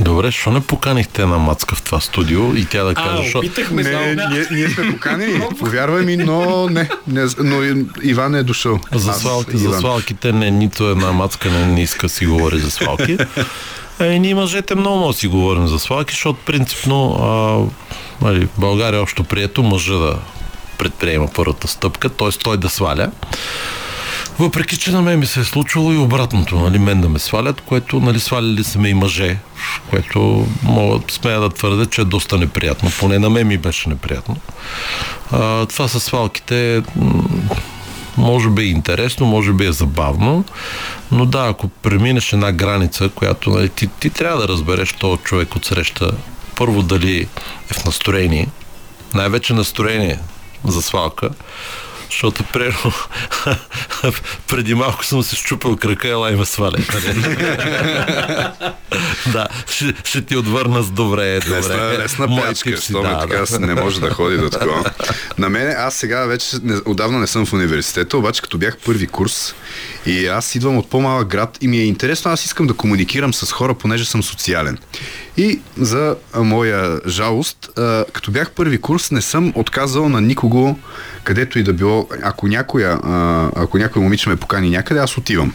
Добре, 0.00 0.26
защо 0.26 0.50
не 0.50 0.60
поканихте 0.60 1.22
една 1.22 1.38
мацка 1.38 1.74
в 1.74 1.82
това 1.82 2.00
студио 2.00 2.54
и 2.54 2.64
тя 2.64 2.84
да 2.84 2.94
каже, 2.94 3.22
защото... 3.22 3.38
опитахме 3.38 3.82
Не, 3.82 3.92
само. 3.92 4.04
ние, 4.04 4.46
ние 4.50 4.68
сме 4.68 4.92
поканени, 4.92 5.40
повярвай 5.58 6.04
ми, 6.04 6.16
но 6.16 6.68
не, 6.68 6.88
не 7.06 7.26
но 7.38 7.84
Иван 8.02 8.34
е 8.34 8.42
дошъл. 8.42 8.80
За, 8.92 9.12
свалки, 9.12 9.56
за 9.56 9.78
свалките 9.78 10.32
не, 10.32 10.50
нито 10.50 10.90
една 10.90 11.12
мацка 11.12 11.50
не, 11.50 11.66
не 11.66 11.82
иска 11.82 12.06
да 12.06 12.08
си 12.08 12.26
говори 12.26 12.58
за 12.58 12.70
свалки. 12.70 13.18
А 13.98 14.06
и 14.06 14.18
ние 14.18 14.34
мъжете 14.34 14.74
много 14.74 14.96
много 14.96 15.12
си 15.12 15.26
говорим 15.26 15.68
за 15.68 15.78
свалки, 15.78 16.12
защото 16.12 16.38
принципно 16.46 17.12
а, 17.12 18.26
нали, 18.26 18.48
България 18.58 18.98
е 18.98 19.00
общо 19.00 19.24
прието 19.24 19.62
мъжа 19.62 19.94
да 19.94 20.18
предприема 20.78 21.28
първата 21.34 21.68
стъпка, 21.68 22.08
т.е. 22.08 22.28
той 22.30 22.56
да 22.56 22.68
сваля. 22.68 23.10
Въпреки, 24.40 24.76
че 24.76 24.92
на 24.92 25.02
мен 25.02 25.18
ми 25.18 25.26
се 25.26 25.40
е 25.40 25.44
случвало 25.44 25.92
и 25.92 25.96
обратното, 25.96 26.58
нали, 26.58 26.78
мен 26.78 27.00
да 27.00 27.08
ме 27.08 27.18
свалят, 27.18 27.60
което, 27.60 28.00
нали, 28.00 28.20
сваляли 28.20 28.64
са 28.64 28.78
ме 28.78 28.88
и 28.88 28.94
мъже, 28.94 29.36
което 29.90 30.46
мога, 30.62 31.00
смея 31.08 31.40
да 31.40 31.48
твърдя, 31.48 31.86
че 31.86 32.00
е 32.00 32.04
доста 32.04 32.38
неприятно, 32.38 32.90
поне 33.00 33.18
на 33.18 33.30
мен 33.30 33.46
ми 33.46 33.58
беше 33.58 33.88
неприятно. 33.88 34.36
А, 35.32 35.66
това 35.66 35.88
с 35.88 36.00
свалките 36.00 36.82
може 38.16 38.48
би 38.48 38.62
е 38.62 38.66
интересно, 38.66 39.26
може 39.26 39.52
би 39.52 39.66
е 39.66 39.72
забавно, 39.72 40.44
но 41.12 41.26
да, 41.26 41.46
ако 41.48 41.68
преминеш 41.68 42.32
една 42.32 42.52
граница, 42.52 43.08
която 43.08 43.50
нали, 43.50 43.68
ти, 43.68 43.86
ти 43.86 44.10
трябва 44.10 44.40
да 44.40 44.48
разбереш 44.48 44.92
този 44.92 45.22
човек 45.22 45.56
от 45.56 45.64
среща, 45.64 46.10
първо 46.56 46.82
дали 46.82 47.20
е 47.20 47.74
в 47.74 47.84
настроение, 47.84 48.48
най-вече 49.14 49.52
настроение 49.52 50.18
за 50.64 50.82
свалка, 50.82 51.30
защото 52.10 52.44
примерно 52.44 52.92
преди 54.48 54.74
малко 54.74 55.04
съм 55.04 55.22
се 55.22 55.36
щупил 55.36 55.76
крака, 55.76 56.08
ела 56.08 56.32
и 56.32 56.36
ме 56.36 56.44
сваля. 56.44 56.76
да, 59.32 59.46
ще, 59.70 59.94
ще 60.04 60.22
ти 60.22 60.36
отвърна 60.36 60.82
с 60.82 60.90
добре, 60.90 61.40
добре. 61.40 61.56
Лесна, 61.56 61.98
лесна 61.98 62.54
си, 62.54 62.76
що 62.76 63.02
да, 63.02 63.18
така 63.18 63.44
да. 63.50 63.58
не 63.58 63.74
може 63.74 64.00
да 64.00 64.10
ходи 64.10 64.36
до 64.36 64.50
такова. 64.50 64.90
На 65.38 65.48
мен, 65.48 65.74
аз 65.78 65.94
сега 65.94 66.26
вече 66.26 66.56
не, 66.62 66.80
отдавна 66.84 67.18
не 67.18 67.26
съм 67.26 67.46
в 67.46 67.52
университета, 67.52 68.18
обаче 68.18 68.42
като 68.42 68.58
бях 68.58 68.76
първи 68.76 69.06
курс 69.06 69.54
и 70.06 70.26
аз 70.26 70.54
идвам 70.54 70.78
от 70.78 70.90
по-малък 70.90 71.28
град 71.28 71.58
и 71.60 71.68
ми 71.68 71.78
е 71.78 71.84
интересно, 71.84 72.30
аз 72.30 72.44
искам 72.44 72.66
да 72.66 72.74
комуникирам 72.74 73.34
с 73.34 73.52
хора, 73.52 73.74
понеже 73.74 74.04
съм 74.04 74.22
социален. 74.22 74.78
И 75.36 75.60
за 75.76 76.16
моя 76.36 77.00
жалост, 77.08 77.70
като 78.12 78.30
бях 78.30 78.50
първи 78.50 78.80
курс, 78.80 79.10
не 79.10 79.20
съм 79.20 79.52
отказал 79.54 80.08
на 80.08 80.20
никого, 80.20 80.78
където 81.24 81.58
и 81.58 81.62
да 81.62 81.72
било, 81.72 82.08
ако 82.22 82.48
някоя, 82.48 82.98
ако 83.56 83.78
някой 83.78 84.02
момиче 84.02 84.28
ме 84.28 84.36
покани 84.36 84.70
някъде, 84.70 85.00
аз 85.00 85.18
отивам. 85.18 85.54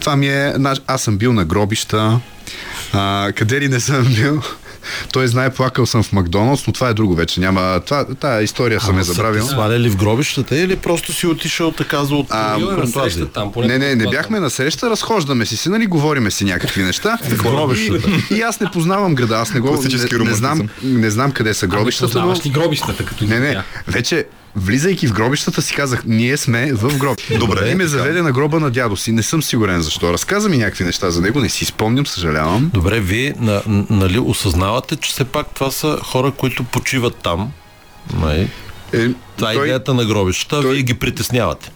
Това 0.00 0.16
ми 0.16 0.28
е, 0.28 0.54
аз 0.86 1.02
съм 1.02 1.18
бил 1.18 1.32
на 1.32 1.44
гробища, 1.44 2.20
къде 3.34 3.60
ли 3.60 3.68
не 3.68 3.80
съм 3.80 4.04
бил. 4.04 4.42
Той 5.12 5.28
знае, 5.28 5.50
плакал 5.50 5.86
съм 5.86 6.02
в 6.02 6.12
Макдоналдс, 6.12 6.66
но 6.66 6.72
това 6.72 6.88
е 6.88 6.94
друго 6.94 7.14
вече. 7.14 7.40
Няма. 7.40 7.80
Това, 7.86 8.04
тая 8.20 8.42
история 8.42 8.80
съм 8.80 8.98
е 8.98 9.02
забравил. 9.02 9.42
Са 9.42 9.48
те 9.48 9.54
сваляли 9.54 9.88
в 9.88 9.96
гробищата 9.96 10.56
или 10.56 10.76
просто 10.76 11.12
си 11.12 11.26
отишъл 11.26 11.72
така 11.72 12.04
за 12.04 12.14
от 12.14 12.26
А, 12.30 12.56
е 12.82 12.86
среща 12.86 13.26
там, 13.26 13.52
поне 13.52 13.66
Не, 13.66 13.78
не, 13.78 13.94
не 13.94 14.04
това 14.04 14.16
бяхме 14.16 14.40
на 14.40 14.50
среща, 14.50 14.90
разхождаме 14.90 15.46
си 15.46 15.56
се, 15.56 15.68
нали, 15.68 15.86
говориме 15.86 16.30
си 16.30 16.44
някакви 16.44 16.82
неща. 16.82 17.18
гробищата. 17.42 18.10
И, 18.30 18.34
и 18.34 18.40
аз 18.40 18.60
не 18.60 18.70
познавам 18.70 19.14
града, 19.14 19.36
аз 19.36 19.54
не 19.54 19.60
го 19.60 19.68
не, 19.70 20.24
не, 20.24 20.34
знам, 20.34 20.68
не 20.82 21.10
знам 21.10 21.32
къде 21.32 21.54
са 21.54 21.66
Ами 21.66 21.70
гробищата, 21.70 22.06
но... 22.06 22.12
познаваш 22.12 22.46
ли 22.46 22.50
гробищата 22.50 23.04
като 23.04 23.24
Не, 23.24 23.40
не, 23.40 23.62
вече 23.88 24.26
влизайки 24.56 25.06
в 25.06 25.12
гробищата 25.12 25.62
си 25.62 25.74
казах, 25.74 26.02
ние 26.06 26.36
сме 26.36 26.72
в 26.72 26.98
гроб. 26.98 27.18
Добре, 27.38 27.70
И 27.70 27.74
ме 27.74 27.86
заведе 27.86 28.22
на 28.22 28.32
гроба 28.32 28.60
на 28.60 28.70
дядо 28.70 28.96
си. 28.96 29.12
Не 29.12 29.22
съм 29.22 29.42
сигурен 29.42 29.80
защо. 29.80 30.12
Разказа 30.12 30.48
ми 30.48 30.58
някакви 30.58 30.84
неща 30.84 31.10
за 31.10 31.20
него, 31.20 31.40
не 31.40 31.48
си 31.48 31.64
спомням, 31.64 32.06
съжалявам. 32.06 32.70
Добре, 32.74 33.00
вие 33.00 33.34
на, 33.38 33.62
нали 33.90 34.18
осъзнавате, 34.18 34.96
че 34.96 35.10
все 35.10 35.24
пак 35.24 35.54
това 35.54 35.70
са 35.70 35.98
хора, 36.02 36.30
които 36.30 36.64
почиват 36.64 37.14
там. 37.14 37.52
Нали? 38.14 38.50
Е, 38.92 39.08
Това 39.36 39.50
е 39.50 39.54
той- 39.54 39.64
идеята 39.64 39.94
на 39.94 40.04
гробищата, 40.04 40.62
той- 40.62 40.72
вие 40.72 40.82
ги 40.82 40.94
притеснявате. 40.94 41.70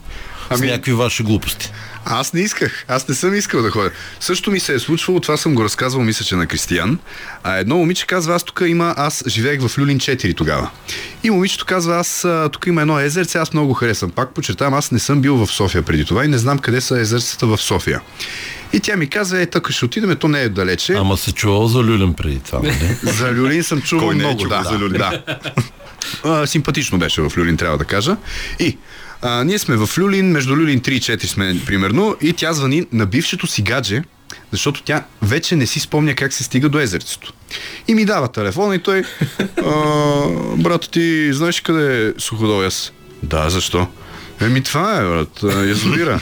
С 0.49 0.51
Ами- 0.51 0.67
някакви 0.67 0.93
ваши 0.93 1.23
глупости. 1.23 1.73
Аз 2.05 2.33
не 2.33 2.41
исках. 2.41 2.85
Аз 2.89 3.09
не 3.09 3.15
съм 3.15 3.35
искал 3.35 3.63
да 3.63 3.71
ходя. 3.71 3.91
Също 4.21 4.51
ми 4.51 4.61
се 4.61 4.75
е 4.75 4.79
случвало, 4.79 5.21
това 5.21 5.37
съм 5.37 5.55
го 5.55 5.65
разказвал, 5.65 6.05
мисля, 6.05 6.25
че 6.25 6.37
на 6.37 6.47
Кристиян. 6.47 6.99
А 7.43 7.57
едно 7.57 7.77
момиче 7.77 8.07
казва, 8.07 8.35
аз 8.35 8.45
тук 8.45 8.63
има, 8.67 8.95
аз 8.97 9.25
живеех 9.27 9.61
в 9.67 9.79
Люлин 9.79 9.99
4 9.99 10.37
тогава. 10.37 10.71
И 11.23 11.31
момичето 11.31 11.65
казва, 11.67 11.97
аз 11.97 12.27
тук 12.53 12.67
има 12.67 12.81
едно 12.81 13.01
езерце, 13.01 13.39
аз 13.39 13.53
много 13.53 13.69
го 13.69 13.75
харесвам. 13.75 14.11
Пак 14.11 14.35
подчертавам, 14.35 14.75
аз 14.75 14.91
не 14.91 14.99
съм 14.99 15.21
бил 15.21 15.37
в 15.37 15.53
София 15.53 15.83
преди 15.83 16.05
това 16.05 16.25
и 16.25 16.29
не 16.29 16.39
знам 16.39 16.59
къде 16.59 16.81
са 16.81 17.01
езерцата 17.01 17.47
в 17.47 17.59
София. 17.59 18.01
И 18.73 18.81
тя 18.81 18.97
ми 18.97 19.07
казва, 19.07 19.41
е, 19.41 19.47
така 19.47 19.73
ще 19.73 19.85
отидем, 19.85 20.17
то 20.17 20.29
не 20.29 20.43
е 20.43 20.49
далече. 20.49 20.93
Ама 20.93 21.17
се 21.17 21.33
чувал 21.33 21.69
за 21.69 21.79
Люлин 21.79 22.15
преди 22.15 22.41
това, 22.41 22.59
нали? 22.59 22.97
За 23.03 23.33
Люлин 23.33 23.65
съм 23.65 23.83
чувал 23.83 24.07
Кой 24.07 24.15
не 24.15 24.25
е 24.25 24.27
много, 24.27 24.43
чувал 24.43 24.63
да. 24.63 24.69
за 24.69 24.79
Люлин? 24.79 25.03
да. 26.25 26.47
Симпатично 26.47 26.99
беше 26.99 27.23
в 27.23 27.33
Люлин, 27.39 27.57
трябва 27.57 27.79
да 27.79 27.85
кажа. 27.85 28.17
И 28.59 28.79
а, 29.25 29.45
ние 29.45 29.59
сме 29.59 29.77
в 29.77 29.99
Люлин, 29.99 30.27
между 30.27 30.57
Люлин 30.57 30.81
3 30.81 30.91
и 30.91 31.01
4 31.01 31.27
сме 31.27 31.61
примерно, 31.67 32.17
и 32.21 32.33
тя 32.33 32.53
звъни 32.53 32.87
на 32.93 33.07
бившето 33.07 33.47
си 33.47 33.63
гадже, 33.63 34.03
защото 34.53 34.83
тя 34.83 35.05
вече 35.23 35.57
не 35.57 35.67
си 35.67 35.81
спомня 35.81 36.15
как 36.15 36.33
се 36.33 36.45
стига 36.45 36.69
до 36.69 36.79
езерцето. 36.79 37.33
И 37.89 37.95
ми 37.95 38.05
дава 38.05 38.33
телефона 38.33 38.75
и 38.75 38.79
той, 38.79 39.05
брат, 40.57 40.89
ти 40.91 41.33
знаеш 41.33 41.61
къде 41.61 42.07
е 42.07 42.13
Суходол 42.19 42.63
аз? 42.63 42.93
Да, 43.23 43.51
защо? 43.51 43.87
Еми 44.41 44.63
това 44.63 45.01
е, 45.01 45.03
брат, 45.03 45.43
язовира. 45.69 46.21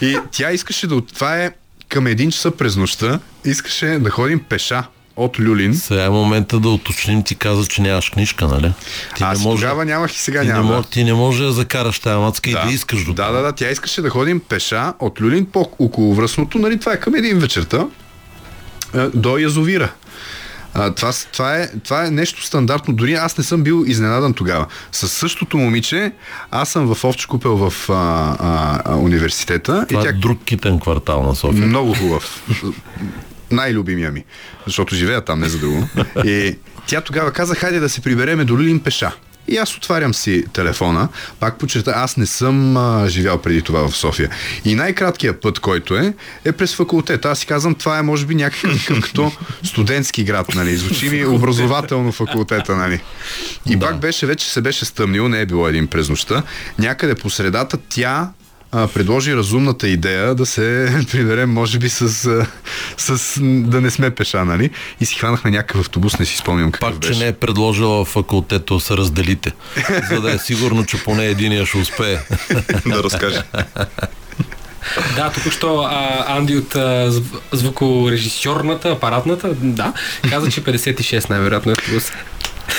И 0.00 0.18
тя 0.30 0.52
искаше 0.52 0.86
да... 0.86 1.00
Това 1.00 1.36
е 1.44 1.52
към 1.88 2.06
един 2.06 2.30
часа 2.30 2.50
през 2.50 2.76
нощта, 2.76 3.20
искаше 3.44 3.86
да 3.86 4.10
ходим 4.10 4.40
пеша 4.40 4.84
от 5.16 5.40
Люлин. 5.40 5.74
Сега 5.74 6.04
е 6.04 6.10
момента 6.10 6.60
да 6.60 6.68
уточним, 6.68 7.22
ти 7.22 7.34
каза, 7.34 7.66
че 7.66 7.82
нямаш 7.82 8.10
книжка, 8.10 8.48
нали? 8.48 8.72
Ти 9.16 9.22
Аз 9.22 9.42
тогава 9.42 9.84
нямах 9.84 10.14
и 10.14 10.18
сега 10.18 10.40
ти, 10.40 10.48
не 10.48 10.82
ти 10.90 11.04
не 11.04 11.14
можеш 11.14 11.46
да 11.46 11.52
закараш 11.52 11.98
тази 11.98 12.18
мацка 12.18 12.50
и 12.50 12.52
да 12.52 12.70
искаш 12.72 13.04
до 13.04 13.12
да, 13.12 13.32
да, 13.32 13.42
да, 13.42 13.52
тя 13.52 13.70
искаше 13.70 14.02
да 14.02 14.10
ходим 14.10 14.40
пеша 14.40 14.92
от 14.98 15.20
Люлин 15.20 15.46
по 15.46 15.68
около 15.78 16.14
връзното, 16.14 16.58
нали, 16.58 16.80
това 16.80 16.92
е 16.92 17.00
към 17.00 17.14
един 17.14 17.38
вечерта, 17.38 17.86
е, 18.94 18.98
до 19.14 19.38
язовира. 19.38 19.92
А, 20.74 20.94
това, 20.94 21.12
това, 21.32 21.56
е, 21.56 21.68
това 21.84 22.06
е 22.06 22.10
нещо 22.10 22.44
стандартно. 22.44 22.94
Дори 22.94 23.14
аз 23.14 23.38
не 23.38 23.44
съм 23.44 23.62
бил 23.62 23.84
изненадан 23.86 24.34
тогава. 24.34 24.66
С 24.92 25.08
същото 25.08 25.58
момиче, 25.58 26.12
аз 26.50 26.68
съм 26.68 26.94
в 26.94 27.04
Овче 27.04 27.26
купел 27.26 27.56
в 27.56 27.90
а, 27.90 27.94
а, 27.94 28.80
а, 28.84 28.96
университета. 28.96 29.86
Това 29.88 30.00
и 30.00 30.04
тя 30.04 30.10
е 30.10 30.12
друг 30.12 30.44
китен 30.44 30.80
квартал 30.80 31.22
на 31.22 31.34
София. 31.34 31.66
много 31.66 31.94
хубав. 31.94 32.42
Най-любимия 33.52 34.12
ми. 34.12 34.24
Защото 34.66 34.94
живея 34.94 35.24
там, 35.24 35.40
не 35.40 35.48
за 35.48 35.58
друго. 35.58 35.88
И 36.24 36.56
тя 36.86 37.00
тогава 37.00 37.32
каза, 37.32 37.54
хайде 37.54 37.80
да 37.80 37.88
се 37.88 38.00
прибереме 38.00 38.44
до 38.44 38.58
Лилин 38.58 38.80
пеша. 38.80 39.12
И 39.48 39.56
аз 39.56 39.76
отварям 39.76 40.14
си 40.14 40.44
телефона, 40.52 41.08
пак 41.40 41.58
почерта, 41.58 41.92
аз 41.96 42.16
не 42.16 42.26
съм 42.26 42.76
а, 42.76 43.08
живял 43.08 43.42
преди 43.42 43.62
това 43.62 43.88
в 43.88 43.96
София. 43.96 44.30
И 44.64 44.74
най-краткият 44.74 45.40
път, 45.40 45.58
който 45.58 45.96
е, 45.96 46.14
е 46.44 46.52
през 46.52 46.74
факултет. 46.74 47.24
Аз 47.24 47.38
си 47.38 47.46
казвам, 47.46 47.74
това 47.74 47.98
е 47.98 48.02
може 48.02 48.26
би 48.26 48.34
някакъв 48.34 49.00
като 49.02 49.32
студентски 49.62 50.24
град, 50.24 50.54
нали? 50.54 50.76
Звучи 50.76 51.08
ми 51.08 51.24
образователно 51.24 52.12
факултета, 52.12 52.76
нали? 52.76 53.00
И 53.66 53.78
пак 53.78 53.98
беше, 53.98 54.26
вече 54.26 54.50
се 54.50 54.60
беше 54.60 54.84
стъмнил, 54.84 55.28
не 55.28 55.40
е 55.40 55.46
било 55.46 55.68
един 55.68 55.86
през 55.86 56.08
нощта. 56.08 56.42
Някъде 56.78 57.14
по 57.14 57.30
средата 57.30 57.78
тя 57.88 58.30
а, 58.72 58.88
предложи 58.88 59.36
разумната 59.36 59.88
идея 59.88 60.34
да 60.34 60.46
се 60.46 60.94
приберем, 61.10 61.50
може 61.50 61.78
би, 61.78 61.88
с, 61.88 62.08
с 62.96 63.40
да 63.42 63.80
не 63.80 63.90
сме 63.90 64.10
пеша, 64.10 64.44
нали? 64.44 64.70
И 65.00 65.06
си 65.06 65.14
хванахме 65.14 65.50
някакъв 65.50 65.80
автобус, 65.80 66.18
не 66.18 66.24
си 66.24 66.36
спомням 66.36 66.72
какъв 66.72 66.92
Пак, 66.92 67.02
че 67.02 67.08
беше. 67.08 67.20
не 67.20 67.28
е 67.28 67.32
предложила 67.32 68.04
факултета 68.04 68.74
да 68.74 68.80
се 68.80 68.96
разделите, 68.96 69.52
за 70.10 70.20
да 70.20 70.32
е 70.32 70.38
сигурно, 70.38 70.86
че 70.86 71.04
поне 71.04 71.26
единия 71.26 71.66
ще 71.66 71.78
успее. 71.78 72.18
да 72.86 73.02
разкаже. 73.02 73.42
Да, 75.16 75.30
тук 75.30 75.52
що 75.52 75.76
а, 75.80 76.24
Анди 76.28 76.56
от 76.56 76.76
а, 76.76 77.10
зв- 77.10 77.22
звукорежисьорната, 77.52 78.88
апаратната, 78.88 79.48
да, 79.54 79.92
каза, 80.30 80.50
че 80.50 80.64
56 80.64 81.30
най-вероятно 81.30 81.72
е 81.72 81.76
плюс. 81.76 82.12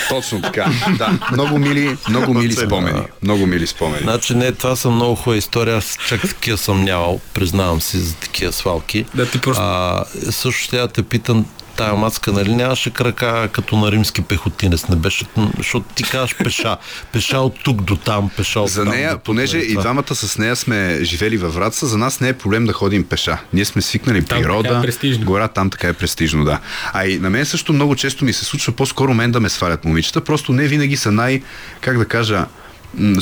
Точно 0.10 0.41
така. 0.41 0.66
да. 0.97 1.20
Много 1.32 1.58
мили, 1.60 1.97
много 2.10 2.34
мили 2.34 2.54
спомени. 2.54 3.01
Много 3.24 3.45
мили 3.45 3.68
спомени. 3.68 4.04
Значи 4.04 4.36
не, 4.36 4.51
това 4.51 4.76
са 4.76 4.89
много 4.89 5.16
хубава 5.16 5.38
история. 5.38 5.78
Аз 5.78 5.97
чак 6.08 6.22
такива 6.22 6.58
съм 6.58 6.84
нямал, 6.84 7.20
признавам 7.34 7.82
си 7.82 7.97
за 7.97 8.16
такива 8.16 8.51
свалки. 8.51 9.06
Да, 9.16 9.26
ти 9.26 9.41
просто- 9.41 9.64
А, 9.64 10.04
също 10.32 10.62
ще 10.62 10.78
я 10.78 10.88
те 10.88 11.04
питам, 11.04 11.45
тая 11.76 11.93
мацка, 11.93 12.32
нали 12.32 12.55
нямаше 12.55 12.89
крака 12.89 13.49
като 13.51 13.78
на 13.78 13.91
римски 13.91 14.21
пехотинец, 14.21 14.88
не 14.88 14.95
беше, 14.95 15.26
защото 15.57 15.86
ти 15.95 16.03
казваш 16.03 16.36
пеша. 16.38 16.78
Пеша 17.11 17.38
от 17.38 17.59
тук 17.63 17.82
до 17.82 17.95
там, 17.95 18.32
пеша 18.38 18.59
от 18.59 18.69
За 18.69 18.84
там 18.84 18.93
нея, 18.93 19.11
тук, 19.11 19.21
понеже 19.21 19.57
нали, 19.57 19.71
и 19.71 19.76
двамата 19.76 20.15
с 20.15 20.38
нея 20.38 20.55
сме 20.55 20.99
живели 21.01 21.38
във 21.38 21.55
Враца, 21.55 21.88
за 21.88 21.97
нас 21.97 22.19
не 22.19 22.30
е 22.30 22.34
проблем 22.34 22.65
да 22.65 22.74
ходим 22.74 23.03
пеша. 23.03 23.38
Ние 23.53 23.65
сме 23.65 23.82
свикнали 23.82 24.26
Там 24.26 24.39
природа, 24.39 24.82
така 24.91 25.07
е 25.07 25.15
гора, 25.17 25.47
там 25.47 25.69
така 25.69 25.88
е 25.88 25.93
престижно, 25.93 26.45
да. 26.45 26.59
А 26.93 27.05
и 27.05 27.19
на 27.19 27.30
мен 27.30 27.45
също 27.45 27.74
много 27.74 27.95
често 27.95 28.26
ми 28.26 28.34
се 28.34 28.45
случва 28.45 28.74
по-скоро 28.74 29.13
мен 29.13 29.32
да 29.32 29.39
ме 29.39 29.49
свалят 29.49 29.86
момичета, 29.86 30.21
просто 30.21 30.53
не 30.53 30.67
винаги 30.67 30.97
са 30.97 31.11
най, 31.11 31.41
как 31.82 31.97
да 31.97 32.05
кажа, 32.05 32.45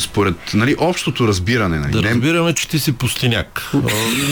според 0.00 0.34
нали, 0.54 0.76
общото 0.78 1.28
разбиране. 1.28 1.78
Нали? 1.78 1.92
Да 1.92 2.02
не, 2.02 2.10
разбираме, 2.10 2.54
че 2.54 2.68
ти 2.68 2.78
си 2.78 2.92
пустиняк. 2.92 3.70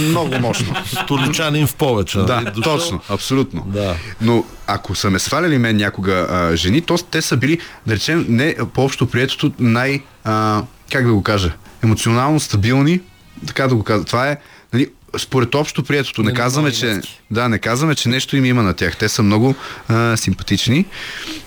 много 0.08 0.38
мощно. 0.38 0.74
Столичанин 1.02 1.66
в 1.66 1.74
повече. 1.74 2.18
нали? 2.18 2.26
Да, 2.26 2.52
Дошъл- 2.52 2.62
точно, 2.62 3.00
абсолютно. 3.08 3.64
Да. 3.66 3.96
Но 4.20 4.44
ако 4.66 4.94
са 4.94 5.10
ме 5.10 5.18
сваляли 5.18 5.58
мен 5.58 5.76
някога 5.76 6.26
а, 6.30 6.56
жени, 6.56 6.80
то 6.80 6.98
те 6.98 7.22
са 7.22 7.36
били, 7.36 7.58
да 7.86 7.94
речем, 7.94 8.26
не 8.28 8.56
по-общо 8.74 9.06
приетото 9.06 9.52
най, 9.58 10.00
а, 10.24 10.62
как 10.92 11.06
да 11.06 11.12
го 11.12 11.22
кажа, 11.22 11.52
емоционално 11.84 12.40
стабилни, 12.40 13.00
така 13.46 13.68
да 13.68 13.74
го 13.74 13.82
кажа. 13.82 14.04
Това 14.04 14.30
е, 14.30 14.36
нали, 14.72 14.86
според 15.18 15.54
общо 15.54 15.82
приетото. 15.82 16.22
Не 16.22 16.30
Не 16.30 16.36
казваме, 16.36 16.72
че, 16.72 17.00
да, 17.30 17.48
не 17.48 17.58
казваме, 17.58 17.94
че 17.94 18.08
нещо 18.08 18.36
им 18.36 18.44
има 18.44 18.62
на 18.62 18.74
тях. 18.74 18.96
Те 18.96 19.08
са 19.08 19.22
много 19.22 19.54
а, 19.88 20.16
симпатични. 20.16 20.84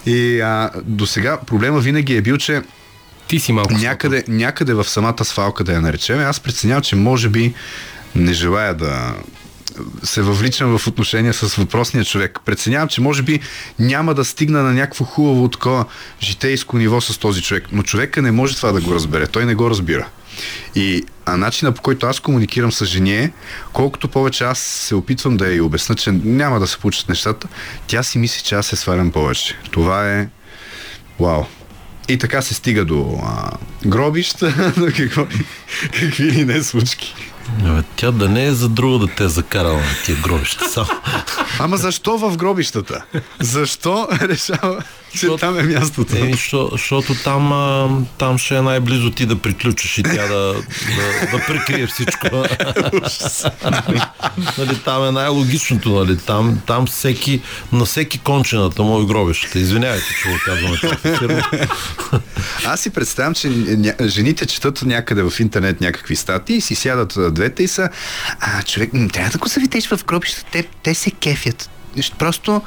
И 0.05 0.41
а, 0.41 0.69
до 0.83 1.05
сега 1.05 1.39
проблема 1.45 1.79
винаги 1.79 2.15
е 2.15 2.21
бил, 2.21 2.37
че 2.37 2.61
Ти 3.33 3.39
си 3.39 3.51
малко. 3.51 3.73
някъде, 3.73 4.23
някъде 4.27 4.73
в 4.73 4.89
самата 4.89 5.25
свалка 5.25 5.63
да 5.63 5.73
я 5.73 5.81
наречем, 5.81 6.19
аз 6.19 6.39
преценявам, 6.39 6.83
че 6.83 6.95
може 6.95 7.29
би 7.29 7.53
не 8.15 8.33
желая 8.33 8.73
да 8.73 9.15
се 10.03 10.21
въвличам 10.21 10.77
в 10.77 10.87
отношения 10.87 11.33
с 11.33 11.55
въпросния 11.55 12.05
човек. 12.05 12.39
Преценявам, 12.45 12.87
че 12.87 13.01
може 13.01 13.21
би 13.21 13.39
няма 13.79 14.13
да 14.13 14.25
стигна 14.25 14.63
на 14.63 14.73
някакво 14.73 15.05
хубаво 15.05 15.49
такова 15.49 15.85
житейско 16.21 16.77
ниво 16.77 17.01
с 17.01 17.17
този 17.17 17.41
човек. 17.41 17.67
Но 17.71 17.83
човека 17.83 18.21
не 18.21 18.31
може 18.31 18.55
това 18.55 18.71
да 18.71 18.81
го 18.81 18.95
разбере. 18.95 19.27
Той 19.27 19.45
не 19.45 19.55
го 19.55 19.69
разбира. 19.69 20.07
И 20.75 21.03
а 21.25 21.37
начина 21.37 21.71
по 21.71 21.81
който 21.81 22.05
аз 22.05 22.19
комуникирам 22.19 22.71
с 22.71 22.85
жени 22.85 23.15
е, 23.15 23.31
колкото 23.73 24.07
повече 24.07 24.43
аз 24.43 24.59
се 24.59 24.95
опитвам 24.95 25.37
да 25.37 25.53
я 25.53 25.65
обясна, 25.65 25.95
че 25.95 26.11
няма 26.11 26.59
да 26.59 26.67
се 26.67 26.77
получат 26.77 27.09
нещата, 27.09 27.47
тя 27.87 28.03
си 28.03 28.17
мисли, 28.17 28.41
че 28.43 28.55
аз 28.55 28.65
се 28.65 28.75
свалям 28.75 29.11
повече. 29.11 29.57
Това 29.71 30.11
е 30.11 30.27
Вау. 31.19 31.43
И 32.07 32.17
така 32.17 32.41
се 32.41 32.53
стига 32.53 32.85
до 32.85 33.19
а, 33.23 33.51
гробища, 33.85 34.73
до 34.77 34.85
какво, 34.97 35.27
какви 35.99 36.31
ли 36.31 36.45
не 36.45 36.63
случки. 36.63 37.15
Абе, 37.65 37.83
Тя 37.95 38.11
да 38.11 38.29
не 38.29 38.45
е 38.45 38.51
за 38.51 38.69
друго 38.69 38.97
да 38.97 39.07
те 39.07 39.23
е 39.23 39.27
закарала 39.27 39.77
на 39.77 39.95
тия 40.05 40.17
гробища. 40.17 40.69
Само. 40.69 40.87
Ама 41.59 41.77
защо 41.77 42.17
в 42.17 42.37
гробищата? 42.37 43.03
Защо 43.39 44.07
решава, 44.21 44.83
че 45.19 45.27
там 45.39 45.59
е 45.59 45.63
мястото? 45.63 46.37
Що- 46.37 46.69
защото 46.71 47.15
там, 47.23 47.53
а, 47.53 47.89
там 48.17 48.37
ще 48.37 48.55
е 48.57 48.61
най-близо 48.61 49.11
ти 49.11 49.25
да 49.25 49.35
приключиш 49.35 49.97
и 49.97 50.03
тя 50.03 50.27
да, 50.27 50.53
да, 50.95 51.27
да 51.31 51.45
прикрие 51.47 51.87
всичко. 51.87 52.27
нали, 54.57 54.77
там 54.85 55.07
е 55.07 55.11
най-логичното. 55.11 55.89
Нали, 55.89 56.17
там, 56.17 56.59
там 56.67 56.87
всеки, 56.87 57.41
на 57.71 57.85
всеки 57.85 58.19
кончената 58.19 58.83
му 58.83 59.01
е 59.01 59.05
гробищата. 59.05 59.59
Извинявайте, 59.59 60.07
че 60.23 60.29
го 60.29 60.35
казваме 60.45 60.77
фирма. 61.17 61.49
Аз 62.65 62.79
си 62.81 62.89
представям, 62.89 63.33
че 63.33 63.51
жените 64.05 64.45
четат 64.45 64.81
някъде 64.81 65.23
в 65.23 65.39
интернет 65.39 65.81
някакви 65.81 66.15
статии 66.15 66.61
си 66.61 66.75
сядат 66.75 67.33
двете 67.33 67.63
и 67.63 67.67
са 67.67 67.89
а, 68.39 68.63
човек, 68.63 68.91
трябва 69.13 69.31
да 69.31 69.37
го 69.37 69.47
заведеш 69.47 69.87
в 69.87 70.05
гробищата, 70.05 70.45
те, 70.51 70.67
те 70.83 70.93
се 70.95 71.11
кефят. 71.11 71.69
Просто 72.19 72.61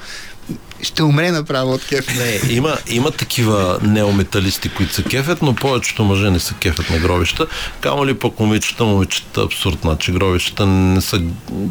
ще 0.82 1.02
умре 1.02 1.30
направо 1.30 1.72
от 1.72 1.84
кеф. 1.84 2.16
Не, 2.16 2.54
има, 2.54 2.76
има 2.88 3.10
такива 3.10 3.78
неометалисти, 3.82 4.68
които 4.68 4.94
са 4.94 5.02
кефят, 5.02 5.42
но 5.42 5.54
повечето 5.54 6.04
мъже 6.04 6.30
не 6.30 6.40
са 6.40 6.54
кефят 6.54 6.90
на 6.90 6.98
гробища. 6.98 7.46
Камо 7.80 8.06
ли 8.06 8.14
пък 8.14 8.40
момичета, 8.40 8.84
момичета 8.84 9.42
абсурд, 9.42 9.78
значи 9.82 10.12
гробищата 10.12 10.66
не 10.66 11.00
са 11.00 11.22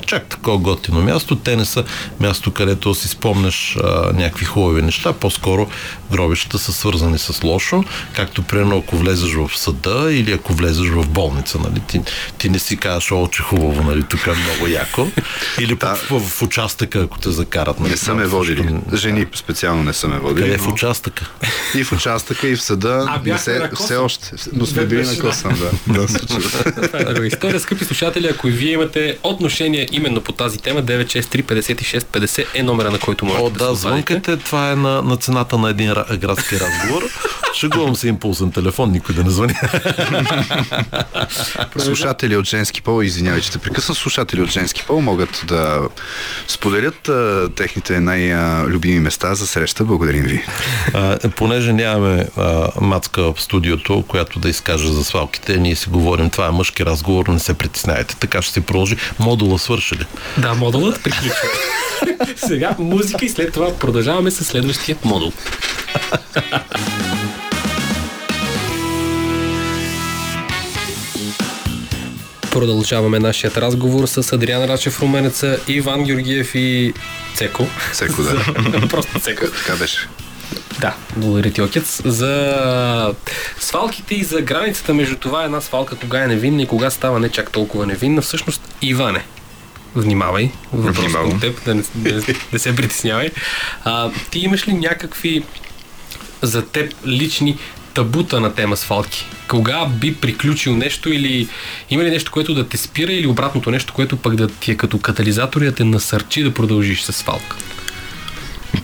чак 0.06 0.26
такова 0.26 0.58
готино 0.58 1.02
място. 1.02 1.36
Те 1.36 1.56
не 1.56 1.66
са 1.66 1.84
място, 2.20 2.52
където 2.52 2.96
си 2.96 3.08
спомняш 3.08 3.78
а, 3.84 4.14
някакви 4.14 4.46
хубави 4.46 4.82
неща. 4.82 5.14
По-скоро 5.14 5.68
гробищата 6.12 6.60
са 6.60 6.74
свързани 6.74 7.18
с 7.18 7.44
лошо, 7.44 7.84
както 8.14 8.44
примерно 8.44 8.78
ако 8.78 8.98
влезеш 8.98 9.34
в 9.34 9.50
съда 9.56 10.14
или 10.14 10.32
ако 10.32 10.54
влезеш 10.54 10.88
в 10.88 11.08
болница. 11.08 11.60
Нали? 11.60 11.82
Ти, 11.88 12.02
ти 12.38 12.50
не 12.50 12.60
си 12.60 12.78
кажеш, 12.78 13.12
о, 13.12 13.28
че 13.28 13.42
хубаво, 13.42 13.84
нали? 13.84 14.04
тук 14.04 14.28
е 14.28 14.34
много 14.34 14.68
яко. 14.68 15.08
Или 15.60 15.76
пък 15.76 15.98
в, 15.98 16.20
в, 16.20 16.42
участъка, 16.42 17.00
ако 17.00 17.20
те 17.20 17.32
закарат. 17.32 17.80
Нали? 17.80 17.92
Не 17.92 17.98
са 17.98 18.16
ме 18.16 18.26
водили. 18.26 18.76
Жени 18.96 19.26
специално 19.36 19.84
не 19.84 19.94
са 19.94 20.08
ме 20.08 20.20
водили. 20.20 20.44
Къде 20.44 20.56
е 20.56 20.58
в 20.58 20.68
участъка? 20.68 21.30
И 21.76 21.84
в 21.84 21.92
участъка, 21.92 22.48
и 22.48 22.56
в 22.56 22.62
съда. 22.62 23.06
А, 23.08 23.22
не 23.26 23.38
се, 23.38 23.70
все 23.76 23.96
още. 23.96 24.32
Но 24.54 24.66
сме 24.66 24.86
били 24.86 25.06
на 25.06 25.20
косъм, 25.20 25.54
да. 25.88 26.08
Това 26.88 27.00
е 27.00 27.04
друга 27.04 27.28
история. 27.28 27.60
Скъпи 27.60 27.86
слушатели, 27.86 28.28
ако 28.28 28.48
и 28.48 28.52
вие 28.52 28.72
имате 28.72 29.18
отношение 29.24 29.88
именно 29.92 30.22
по 30.22 30.32
тази 30.32 30.58
тема, 30.58 30.84
963 30.84 31.44
56 31.44 32.00
50 32.00 32.46
е 32.54 32.64
номера, 32.64 32.92
на 32.92 33.00
който 33.00 33.26
можете 33.26 33.44
О, 33.44 33.50
да, 33.50 33.68
да, 33.68 33.76
звънкате, 33.76 34.38
това 34.38 34.72
е 34.72 34.76
на, 34.76 35.02
на 35.02 35.18
цената 35.18 35.58
на 35.58 35.70
един 35.70 35.92
ра- 35.92 36.18
градски 36.18 36.56
разговор. 36.60 37.04
Шегувам 37.56 37.96
се 37.96 38.08
импулсен 38.08 38.52
телефон, 38.52 38.92
никой 38.92 39.16
да 39.16 39.24
не 39.24 39.30
звъни. 39.30 39.54
Слушатели 41.78 42.38
от 42.38 42.46
женски 42.46 42.82
пол, 42.82 43.04
извинявай, 43.04 43.42
че 43.42 43.52
те 43.52 43.58
прекъсна, 43.58 43.96
слушатели 43.96 44.42
от 44.42 44.50
женски 44.50 44.84
пол 44.88 45.02
могат 45.02 45.44
да 45.48 45.82
споделят 46.48 47.10
а, 47.10 47.50
техните 47.56 48.00
най-любими 48.00 48.85
места 48.92 49.36
за 49.36 49.48
среща. 49.48 49.84
Благодарим 49.84 50.24
ви. 50.24 50.46
А, 50.94 51.20
понеже 51.36 51.74
нямаме 51.74 52.28
а, 52.38 52.68
мацка 52.82 53.34
в 53.34 53.42
студиото, 53.42 54.04
която 54.08 54.40
да 54.40 54.50
изкаже 54.50 54.88
за 54.88 55.04
свалките, 55.04 55.58
ние 55.58 55.76
си 55.76 55.90
говорим, 55.90 56.30
това 56.30 56.48
е 56.48 56.52
мъжки 56.52 56.86
разговор, 56.86 57.28
не 57.28 57.40
се 57.40 57.54
притесняйте. 57.54 58.16
Така 58.16 58.42
ще 58.42 58.54
се 58.54 58.62
продължи. 58.62 58.98
Модула 59.20 59.60
свърши 59.60 59.96
ли? 59.96 60.06
Да, 60.38 60.54
модулът 60.54 61.04
приключва. 61.04 61.48
Сега 62.48 62.76
музика 62.80 63.26
и 63.26 63.30
след 63.30 63.54
това 63.54 63.78
продължаваме 63.78 64.32
с 64.32 64.46
следващия 64.46 64.98
модул. 65.04 65.32
Продължаваме 72.56 73.20
нашият 73.20 73.58
разговор 73.58 74.08
с 74.08 74.34
Адриан 74.34 74.64
Рачев 74.64 75.02
Руменеца, 75.02 75.60
Иван 75.68 76.04
Георгиев 76.04 76.56
и 76.56 76.94
Цеко. 77.34 77.68
Цеко, 77.94 78.22
да. 78.24 78.88
Просто 78.90 79.20
Цеко. 79.20 79.46
Така 79.58 79.76
беше. 79.76 80.08
Да, 80.80 80.96
благодаря 81.16 81.52
ти, 81.52 81.62
Окец. 81.62 82.02
За 82.06 83.14
свалките 83.60 84.16
и 84.16 84.24
за 84.24 84.42
границата 84.42 84.94
между 84.94 85.16
това 85.16 85.44
една 85.44 85.62
свалка 85.62 85.96
кога 85.96 86.24
е 86.24 86.28
невинна 86.28 86.62
и 86.62 86.68
кога 86.68 86.90
става 86.90 87.20
не 87.20 87.30
чак 87.30 87.52
толкова 87.52 87.86
невинна. 87.86 88.22
Всъщност, 88.22 88.62
Иване, 88.82 89.26
внимавай, 89.96 90.52
въпрос 90.74 91.06
Внимавам. 91.06 91.30
към 91.30 91.40
теб, 91.40 91.66
да 91.66 91.76
не, 91.76 91.84
не, 91.96 92.22
не 92.54 92.60
се 92.60 92.76
притеснявай. 92.76 93.30
А, 93.84 94.12
ти 94.32 94.40
имаш 94.40 94.68
ли 94.68 94.74
някакви 94.74 95.44
за 96.42 96.66
теб 96.66 96.94
лични 97.06 97.58
табута 97.96 98.40
на 98.40 98.54
тема 98.54 98.78
свалки? 98.78 99.26
Кога 99.48 99.86
би 99.86 100.16
приключил 100.16 100.76
нещо 100.76 101.14
или 101.14 101.48
има 101.90 102.04
ли 102.04 102.10
нещо, 102.10 102.32
което 102.32 102.54
да 102.54 102.68
те 102.68 102.78
спира 102.78 103.14
или 103.14 103.28
обратното 103.28 103.72
нещо, 103.72 103.94
което 103.94 104.18
пък 104.18 104.36
да 104.36 104.48
ти 104.48 104.72
е 104.72 104.78
като 104.78 105.00
катализатор 105.00 105.62
и 105.62 105.66
да 105.66 105.72
те 105.72 105.84
насърчи 105.84 106.44
да 106.44 106.54
продължиш 106.54 107.02
с 107.02 107.14
свалка? 107.14 107.58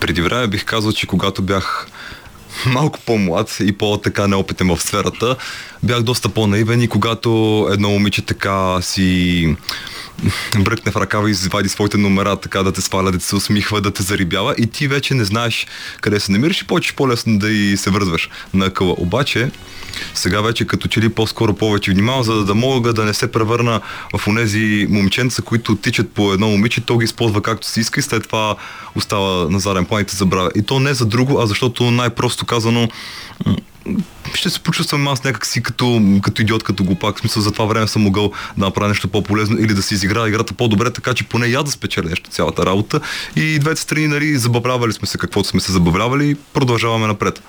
Преди 0.00 0.22
време 0.22 0.46
бих 0.46 0.64
казал, 0.64 0.92
че 0.92 1.06
когато 1.06 1.42
бях 1.42 1.86
малко 2.66 2.98
по-млад 3.06 3.56
и 3.60 3.72
по-така 3.72 4.28
неопитен 4.28 4.68
в 4.68 4.82
сферата, 4.82 5.36
бях 5.82 6.02
доста 6.02 6.28
по-наивен 6.28 6.82
и 6.82 6.88
когато 6.88 7.68
едно 7.72 7.90
момиче 7.90 8.22
така 8.22 8.82
си 8.82 9.56
бръкне 10.58 10.92
в 10.92 10.96
ръкава 10.96 11.28
и 11.28 11.30
извади 11.30 11.68
своите 11.68 11.96
номера, 11.98 12.36
така 12.36 12.62
да 12.62 12.72
те 12.72 12.80
сваля, 12.80 13.10
да 13.10 13.18
те 13.18 13.24
се 13.24 13.36
усмихва, 13.36 13.80
да 13.80 13.90
те 13.90 14.02
зарибява 14.02 14.54
и 14.58 14.66
ти 14.66 14.88
вече 14.88 15.14
не 15.14 15.24
знаеш 15.24 15.66
къде 16.00 16.20
се 16.20 16.32
намираш 16.32 16.60
и 16.60 16.66
почваш 16.66 16.94
по-лесно 16.94 17.38
да 17.38 17.50
и 17.50 17.76
се 17.76 17.90
връзваш 17.90 18.30
на 18.54 18.70
къла. 18.70 18.94
Обаче, 18.98 19.50
сега 20.14 20.40
вече 20.40 20.66
като 20.66 20.88
че 20.88 21.00
ли 21.00 21.08
по-скоро 21.08 21.54
повече 21.54 21.90
внимавам, 21.90 22.22
за 22.22 22.44
да 22.44 22.54
мога 22.54 22.92
да 22.92 23.04
не 23.04 23.14
се 23.14 23.32
превърна 23.32 23.80
в 24.18 24.28
онези 24.28 24.86
момченца, 24.90 25.42
които 25.42 25.76
тичат 25.76 26.10
по 26.10 26.32
едно 26.32 26.48
момиче, 26.48 26.80
то 26.80 26.98
ги 26.98 27.04
използва 27.04 27.42
както 27.42 27.66
си 27.66 27.80
иска 27.80 28.00
и 28.00 28.02
след 28.02 28.22
това 28.22 28.56
остава 28.94 29.48
на 29.50 29.60
заден 29.60 29.84
план 29.84 30.02
и 30.02 30.04
те 30.04 30.16
забравя. 30.16 30.50
И 30.54 30.62
то 30.62 30.80
не 30.80 30.94
за 30.94 31.06
друго, 31.06 31.40
а 31.40 31.46
защото 31.46 31.90
най-просто 31.90 32.46
казано 32.46 32.88
ще 34.34 34.50
се 34.50 34.60
почувствам 34.60 35.08
аз 35.08 35.24
някак 35.24 35.46
си 35.46 35.62
като, 35.62 36.02
като 36.22 36.42
идиот, 36.42 36.62
като 36.62 36.84
глупак. 36.84 37.16
В 37.16 37.20
смисъл, 37.20 37.42
за 37.42 37.52
това 37.52 37.64
време 37.64 37.86
съм 37.86 38.02
могъл 38.02 38.32
да 38.56 38.64
направя 38.64 38.88
нещо 38.88 39.08
по-полезно 39.08 39.58
или 39.58 39.74
да 39.74 39.82
си 39.82 39.94
изиграя 39.94 40.28
играта 40.28 40.54
по-добре, 40.54 40.90
така 40.90 41.14
че 41.14 41.24
поне 41.24 41.46
я 41.46 41.62
да 41.62 41.70
спечеля 41.70 42.08
нещо 42.08 42.30
цялата 42.30 42.66
работа. 42.66 43.00
И 43.36 43.58
двете 43.58 43.80
страни, 43.80 44.06
нали, 44.06 44.38
забавлявали 44.38 44.92
сме 44.92 45.08
се 45.08 45.18
каквото 45.18 45.48
сме 45.48 45.60
се 45.60 45.72
забавлявали 45.72 46.30
и 46.30 46.34
продължаваме 46.34 47.06
напред. 47.06 47.42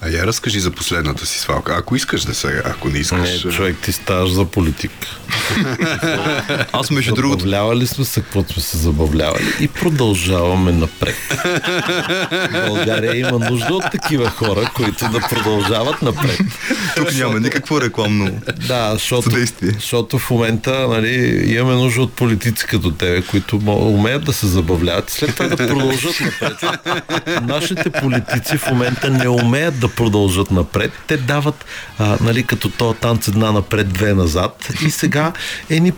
А 0.00 0.08
я 0.08 0.26
разкажи 0.26 0.60
за 0.60 0.70
последната 0.70 1.26
си 1.26 1.38
свалка. 1.38 1.76
Ако 1.78 1.96
искаш 1.96 2.22
да 2.22 2.34
се, 2.34 2.62
ако 2.64 2.88
не 2.88 2.98
искаш. 2.98 3.44
Не, 3.44 3.52
човек, 3.52 3.76
ти 3.82 3.92
ставаш 3.92 4.30
за 4.30 4.44
политик. 4.44 4.90
Аз 6.72 6.90
между 6.90 7.14
другото, 7.14 7.38
Забавлявали 7.38 7.86
сме 7.86 8.04
се, 8.04 8.20
каквото 8.20 8.52
сме 8.52 8.62
се 8.62 8.76
забавлявали 8.76 9.44
и 9.60 9.68
продължаваме 9.68 10.72
напред. 10.72 11.16
България 12.66 13.16
има 13.16 13.38
нужда 13.38 13.74
от 13.74 13.90
такива 13.92 14.30
хора, 14.30 14.70
които 14.74 15.08
да 15.08 15.20
продължават 15.20 16.02
напред. 16.02 16.40
тук 16.96 17.14
няма 17.14 17.40
никакво 17.40 17.80
рекламно. 17.80 18.40
Да, 18.66 18.90
защото, 18.92 19.30
защото 19.62 20.18
в 20.18 20.30
момента 20.30 20.88
нали, 20.88 21.44
имаме 21.54 21.74
нужда 21.74 22.02
от 22.02 22.12
политици 22.12 22.66
като 22.66 22.90
тебе, 22.90 23.22
които 23.22 23.56
умеят 23.66 24.24
да 24.24 24.32
се 24.32 24.46
забавляват 24.46 25.10
и 25.10 25.12
след 25.12 25.34
това 25.34 25.46
да 25.46 25.56
продължат 25.56 26.20
напред. 26.20 26.56
Нашите 27.42 27.90
политици 27.90 28.58
в 28.58 28.70
момента 28.70 29.10
не 29.10 29.28
умеят 29.28 29.78
да 29.80 29.85
продължат 29.88 30.50
напред. 30.50 30.92
Те 31.06 31.16
дават, 31.16 31.64
а, 31.98 32.18
нали, 32.20 32.42
като 32.42 32.70
то 32.70 32.92
танц 32.92 33.28
една 33.28 33.52
напред, 33.52 33.88
две 33.88 34.14
назад 34.14 34.68
и 34.86 34.90
сега 34.90 35.32
едни 35.70 35.92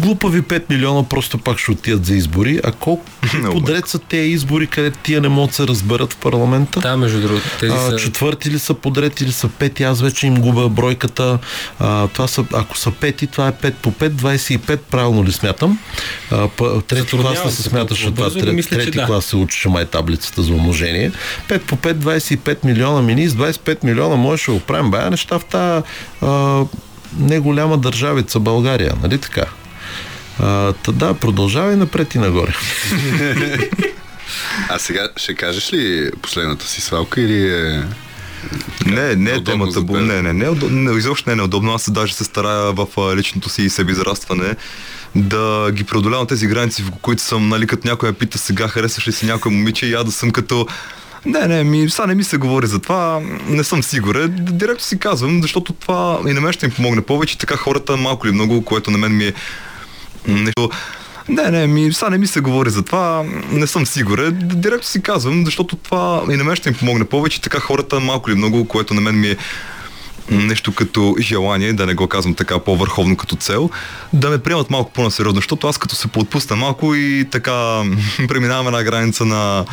глупави 0.00 0.42
5 0.42 0.62
милиона 0.70 1.02
просто 1.02 1.38
пак 1.38 1.58
ще 1.58 1.70
отидат 1.70 2.06
за 2.06 2.14
избори. 2.14 2.60
А 2.64 2.72
колко 2.72 3.04
Много 3.34 3.54
подред 3.54 3.88
са 3.88 3.98
тези 3.98 4.28
избори, 4.28 4.66
където 4.66 4.98
тия 5.02 5.20
не 5.20 5.28
могат 5.28 5.50
да 5.50 5.56
се 5.56 5.66
разберат 5.66 6.12
в 6.12 6.16
парламента? 6.16 6.80
Да, 6.80 6.96
между 6.96 7.20
другото. 7.20 7.44
Тези 7.60 7.72
А, 7.72 7.90
са... 7.90 7.96
четвърти 7.96 8.50
ли 8.50 8.58
са 8.58 8.74
подред 8.74 9.20
или 9.20 9.32
са 9.32 9.48
пети, 9.48 9.82
аз 9.82 10.00
вече 10.00 10.26
им 10.26 10.34
губя 10.34 10.68
бройката. 10.68 11.38
А, 11.78 12.08
това 12.08 12.28
са, 12.28 12.44
ако 12.52 12.78
са 12.78 12.90
пети, 12.90 13.26
това 13.26 13.48
е 13.48 13.52
5 13.52 13.72
по 13.72 13.92
5, 13.92 14.08
25, 14.08 14.76
правилно 14.76 15.24
ли 15.24 15.32
смятам? 15.32 15.78
А, 16.30 16.48
трети 16.86 17.00
Затруднява 17.00 17.34
клас 17.34 17.44
не 17.44 17.50
се 17.50 17.62
смяташе 17.62 18.14
това, 18.14 18.30
трети, 18.30 18.50
мисля, 18.50 18.76
че 18.76 18.84
трети 18.84 18.98
да. 18.98 19.06
клас 19.06 19.24
се 19.24 19.36
учеше 19.36 19.68
май 19.68 19.84
таблицата 19.84 20.42
за 20.42 20.52
умножение. 20.52 21.12
5 21.48 21.58
по 21.58 21.76
5, 21.76 21.94
25 21.94 22.64
милиона 22.64 23.02
мини, 23.02 23.28
с 23.28 23.34
25 23.34 23.84
милиона 23.84 24.16
можеше 24.16 24.50
да 24.50 24.56
оправим 24.56 24.90
бая 24.90 25.10
неща 25.10 25.38
в 25.38 25.44
тази 25.44 25.82
а, 26.22 26.64
неголяма 27.18 27.78
държавица 27.78 28.40
България, 28.40 28.94
нали 29.02 29.18
така? 29.18 29.44
А, 30.40 30.72
та 30.72 30.92
да, 30.92 31.14
продължавай 31.14 31.76
напред 31.76 32.14
и 32.14 32.18
нагоре. 32.18 32.54
А 34.68 34.78
сега 34.78 35.08
ще 35.16 35.34
кажеш 35.34 35.72
ли 35.72 36.10
последната 36.22 36.66
си 36.66 36.80
свалка 36.80 37.20
или 37.20 37.54
е... 37.54 37.84
Не, 38.86 39.16
не 39.16 39.30
е 39.30 39.44
темата. 39.44 39.82
Не, 39.82 40.22
не, 40.22 40.32
не, 40.32 40.44
е 40.44 40.50
не, 40.70 40.98
изобщо 40.98 41.30
не 41.30 41.32
е 41.32 41.36
неудобно. 41.36 41.74
Аз 41.74 41.90
даже 41.90 42.14
се 42.14 42.24
старая 42.24 42.72
в 42.72 42.86
личното 43.16 43.48
си 43.48 43.70
себеизрастване 43.70 44.56
да 45.14 45.70
ги 45.72 45.84
преодолявам 45.84 46.26
тези 46.26 46.46
граници, 46.46 46.82
в 46.82 46.90
които 47.02 47.22
съм, 47.22 47.48
нали, 47.48 47.66
като 47.66 47.88
някой 47.88 48.08
ме 48.08 48.14
пита 48.14 48.38
сега, 48.38 48.68
харесваш 48.68 49.08
ли 49.08 49.12
си 49.12 49.26
някой 49.26 49.52
момиче 49.52 49.86
и 49.86 49.94
аз 49.94 50.04
да 50.04 50.12
съм 50.12 50.30
като 50.30 50.66
не, 51.26 51.46
не, 51.46 51.64
ми, 51.64 51.90
сега 51.90 52.06
не 52.06 52.14
ми 52.14 52.24
се 52.24 52.36
говори 52.36 52.66
за 52.66 52.78
това, 52.78 53.20
не 53.48 53.64
съм 53.64 53.82
сигурен. 53.82 54.36
Директно 54.40 54.80
си 54.80 54.98
казвам, 54.98 55.42
защото 55.42 55.72
това 55.72 56.20
и 56.28 56.32
на 56.32 56.40
мен 56.40 56.52
ще 56.52 56.66
им 56.66 56.72
помогне 56.72 57.02
повече, 57.02 57.38
така 57.38 57.56
хората 57.56 57.96
малко 57.96 58.26
или 58.26 58.34
много, 58.34 58.64
което 58.64 58.90
на 58.90 58.98
мен 58.98 59.16
ми 59.16 59.24
е 59.24 59.32
нещо... 60.28 60.70
Не, 61.28 61.50
не, 61.50 61.66
ми, 61.66 61.92
сега 61.92 62.10
не 62.10 62.18
ми 62.18 62.26
се 62.26 62.40
говори 62.40 62.70
за 62.70 62.82
това, 62.82 63.24
не 63.50 63.66
съм 63.66 63.86
сигурен. 63.86 64.38
Директно 64.42 64.84
си 64.84 65.02
казвам, 65.02 65.44
защото 65.44 65.76
това 65.76 66.22
и 66.30 66.36
на 66.36 66.44
мен 66.44 66.56
ще 66.56 66.68
им 66.68 66.74
помогне 66.74 67.04
повече, 67.04 67.40
така 67.40 67.60
хората 67.60 68.00
малко 68.00 68.30
или 68.30 68.36
много, 68.36 68.68
което 68.68 68.94
на 68.94 69.00
мен 69.00 69.20
ми 69.20 69.28
е 69.28 69.36
нещо 70.30 70.74
като 70.74 71.16
желание, 71.20 71.72
да 71.72 71.86
не 71.86 71.94
го 71.94 72.06
казвам 72.06 72.34
така 72.34 72.58
по-върховно 72.58 73.16
като 73.16 73.36
цел, 73.36 73.70
да 74.12 74.30
ме 74.30 74.38
приемат 74.38 74.70
малко 74.70 74.92
по-насериозно, 74.92 75.38
защото 75.38 75.68
аз 75.68 75.78
като 75.78 75.94
се 75.94 76.08
поотпусна 76.08 76.56
малко 76.56 76.94
и 76.94 77.28
така 77.30 77.82
преминавам 78.28 78.66
една 78.66 78.82
граница 78.82 79.24
на 79.24 79.64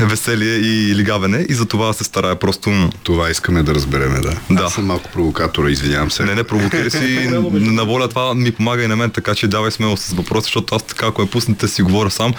веселие 0.00 0.54
и 0.54 0.94
лигавене 0.94 1.46
и 1.48 1.54
за 1.54 1.66
това 1.66 1.92
се 1.92 2.04
старая 2.04 2.36
просто... 2.36 2.90
Това 3.02 3.30
искаме 3.30 3.62
да 3.62 3.74
разбереме, 3.74 4.20
да. 4.20 4.36
Да. 4.50 4.62
Аз 4.62 4.74
съм 4.74 4.84
малко 4.84 5.10
провокатора, 5.10 5.70
извинявам 5.70 6.10
се. 6.10 6.24
Не, 6.24 6.34
не 6.34 6.44
провокирай 6.44 6.90
си, 6.90 7.28
на 7.52 7.84
воля 7.84 8.08
това 8.08 8.34
ми 8.34 8.50
помага 8.50 8.84
и 8.84 8.88
на 8.88 8.96
мен, 8.96 9.10
така 9.10 9.34
че 9.34 9.48
давай 9.48 9.70
смело 9.70 9.96
с 9.96 10.08
въпроси, 10.08 10.44
защото 10.44 10.74
аз 10.74 10.82
така, 10.82 11.06
ако 11.06 11.22
ме 11.22 11.28
пуснете 11.28 11.68
си 11.68 11.82
говоря 11.82 12.10
сам, 12.10 12.34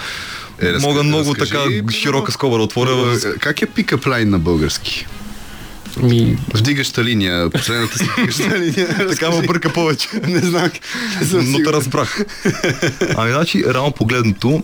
Е, 0.60 0.66
разка- 0.66 0.80
мога 0.80 1.02
много 1.02 1.30
разкажи, 1.30 1.50
така 1.50 1.64
примерно, 1.64 1.90
широка 1.90 2.32
скоба 2.32 2.56
да 2.56 2.62
отворя. 2.62 3.14
Е, 3.26 3.38
Как 3.38 3.62
е 3.62 3.66
пикап 3.66 4.06
лайн 4.06 4.30
на 4.30 4.38
български? 4.38 5.06
Ми, 5.96 6.38
Вдигаща 6.54 7.04
линия, 7.04 7.50
последната 7.50 7.98
си 7.98 8.04
вдигаща 8.06 8.58
линия. 8.58 9.08
Така 9.08 9.30
ме 9.30 9.42
бърка 9.42 9.72
повече. 9.72 10.08
Не 10.26 10.40
знам. 10.40 10.70
Но 11.32 11.58
те 11.58 11.72
разбрах. 11.72 12.24
Ами, 13.16 13.30
значи, 13.30 13.64
реално 13.66 13.92
погледнато, 13.92 14.62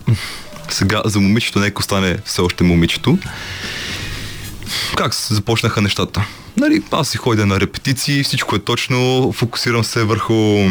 сега 0.73 1.01
за 1.05 1.19
момичето, 1.19 1.59
нека 1.59 1.79
остане 1.79 2.17
все 2.25 2.41
още 2.41 2.63
момичето. 2.63 3.17
Как 4.97 5.15
започнаха 5.15 5.81
нещата? 5.81 6.25
Нали, 6.57 6.83
аз 6.91 7.09
си 7.09 7.17
ходя 7.17 7.45
на 7.45 7.59
репетиции, 7.59 8.23
всичко 8.23 8.55
е 8.55 8.59
точно, 8.59 9.31
фокусирам 9.35 9.83
се 9.83 10.03
върху 10.03 10.67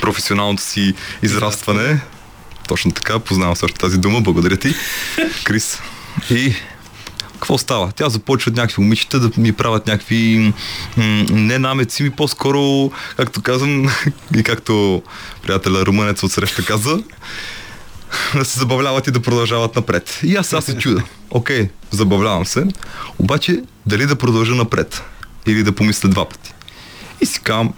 професионалното 0.00 0.62
си 0.62 0.94
израстване. 1.22 2.00
Точно 2.68 2.92
така, 2.92 3.18
познавам 3.18 3.56
също 3.56 3.78
тази 3.78 3.98
дума, 3.98 4.20
благодаря 4.20 4.56
ти, 4.56 4.74
Крис. 5.44 5.82
И 6.30 6.54
какво 7.32 7.58
става? 7.58 7.92
Тя 7.96 8.08
започва 8.08 8.52
някакви 8.52 8.82
момичета 8.82 9.20
да 9.20 9.40
ми 9.40 9.52
правят 9.52 9.86
някакви 9.86 10.52
м- 10.96 11.24
не 11.30 11.58
намеци, 11.58 12.02
ми 12.02 12.10
по-скоро, 12.10 12.90
както 13.16 13.42
казвам, 13.42 13.88
и 14.36 14.42
както 14.42 15.02
приятеля 15.42 15.86
румънец 15.86 16.22
от 16.22 16.32
среща 16.32 16.64
каза, 16.64 16.98
да 18.34 18.44
се 18.44 18.58
забавляват 18.58 19.06
и 19.06 19.10
да 19.10 19.20
продължават 19.20 19.76
напред. 19.76 20.20
И 20.22 20.36
аз 20.36 20.46
сега 20.46 20.60
се 20.60 20.78
чуда. 20.78 21.02
Окей, 21.30 21.68
забавлявам 21.90 22.46
се, 22.46 22.64
обаче 23.18 23.62
дали 23.86 24.06
да 24.06 24.16
продължа 24.16 24.54
напред 24.54 25.02
или 25.46 25.62
да 25.62 25.72
помисля 25.72 26.08
два 26.08 26.28
пъти. 26.28 26.54
И 27.20 27.26
си 27.26 27.40
казвам, 27.40 27.72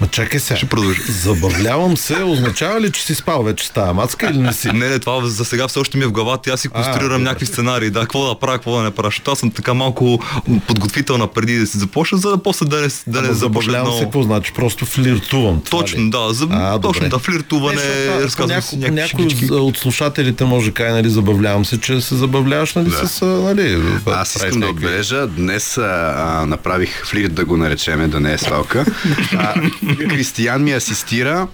Ма 0.00 0.08
чакай 0.08 0.40
сега. 0.40 0.56
Ще 0.56 0.66
продължи. 0.66 1.00
Забавлявам 1.02 1.96
се, 1.96 2.16
означава 2.16 2.80
ли, 2.80 2.92
че 2.92 3.02
си 3.02 3.14
спал 3.14 3.42
вече 3.42 3.66
с 3.66 3.70
тази 3.70 3.92
мацка 3.92 4.30
или 4.30 4.38
не 4.38 4.52
си? 4.52 4.68
Не, 4.68 4.88
не, 4.88 4.98
това 4.98 5.26
за 5.26 5.44
сега 5.44 5.68
все 5.68 5.78
още 5.78 5.98
ми 5.98 6.04
е 6.04 6.06
в 6.06 6.12
главата 6.12 6.50
и 6.50 6.52
аз 6.52 6.60
си 6.60 6.68
конструирам 6.68 7.08
добре. 7.08 7.18
някакви 7.18 7.46
сценарии. 7.46 7.90
Да, 7.90 8.00
какво 8.00 8.28
да 8.28 8.34
правя, 8.36 8.54
какво 8.54 8.76
да 8.76 8.82
не 8.82 8.90
правя. 8.90 9.08
Защото 9.08 9.30
аз 9.30 9.38
съм 9.38 9.50
така 9.50 9.74
малко 9.74 10.22
подготвителна 10.66 11.26
преди 11.26 11.58
да 11.58 11.66
си 11.66 11.78
започна, 11.78 12.18
за 12.18 12.30
да 12.30 12.38
после 12.38 12.66
да 12.66 12.76
не, 12.76 12.88
да 13.06 13.20
не 13.20 13.26
Ама 13.26 13.34
започна 13.34 13.72
забавлявам 13.72 13.86
се, 13.86 13.90
много. 13.90 14.02
какво 14.02 14.22
значи? 14.22 14.52
Просто 14.52 14.86
флиртувам. 14.86 15.60
това 15.60 15.78
ли? 15.78 15.82
Точно, 15.82 16.10
да, 16.10 16.32
за, 16.32 16.48
А, 16.50 16.78
точно, 16.80 16.92
добре. 16.94 17.08
да, 17.08 17.18
флиртуване, 17.18 17.80
Не, 18.08 18.22
разказвам 18.22 18.62
си 18.62 18.76
някакви 18.76 19.24
някой 19.24 19.58
от, 19.58 19.76
слушателите 19.78 20.44
може 20.44 20.66
да 20.66 20.74
каже, 20.74 20.92
нали, 20.92 21.10
забавлявам 21.10 21.64
се, 21.64 21.80
че 21.80 22.00
се 22.00 22.14
забавляваш, 22.14 22.74
нали, 22.74 22.90
Да. 22.90 23.08
с, 23.08 23.22
а, 23.22 23.26
нали, 23.26 23.82
Аз 24.06 24.36
искам 24.36 24.60
да 24.60 24.66
отбележа, 24.66 25.26
днес 25.26 25.78
а, 25.78 25.82
а, 26.16 26.46
направих 26.46 27.06
флирт 27.06 27.34
да 27.34 27.44
го 27.44 27.56
наречеме, 27.56 28.08
да 28.08 28.20
не 28.20 28.32
е 28.32 28.38
свалка. 28.38 28.84
А, 29.34 29.61
Кристиян 30.00 30.64
ми 30.64 30.72
асистира. 30.72 31.48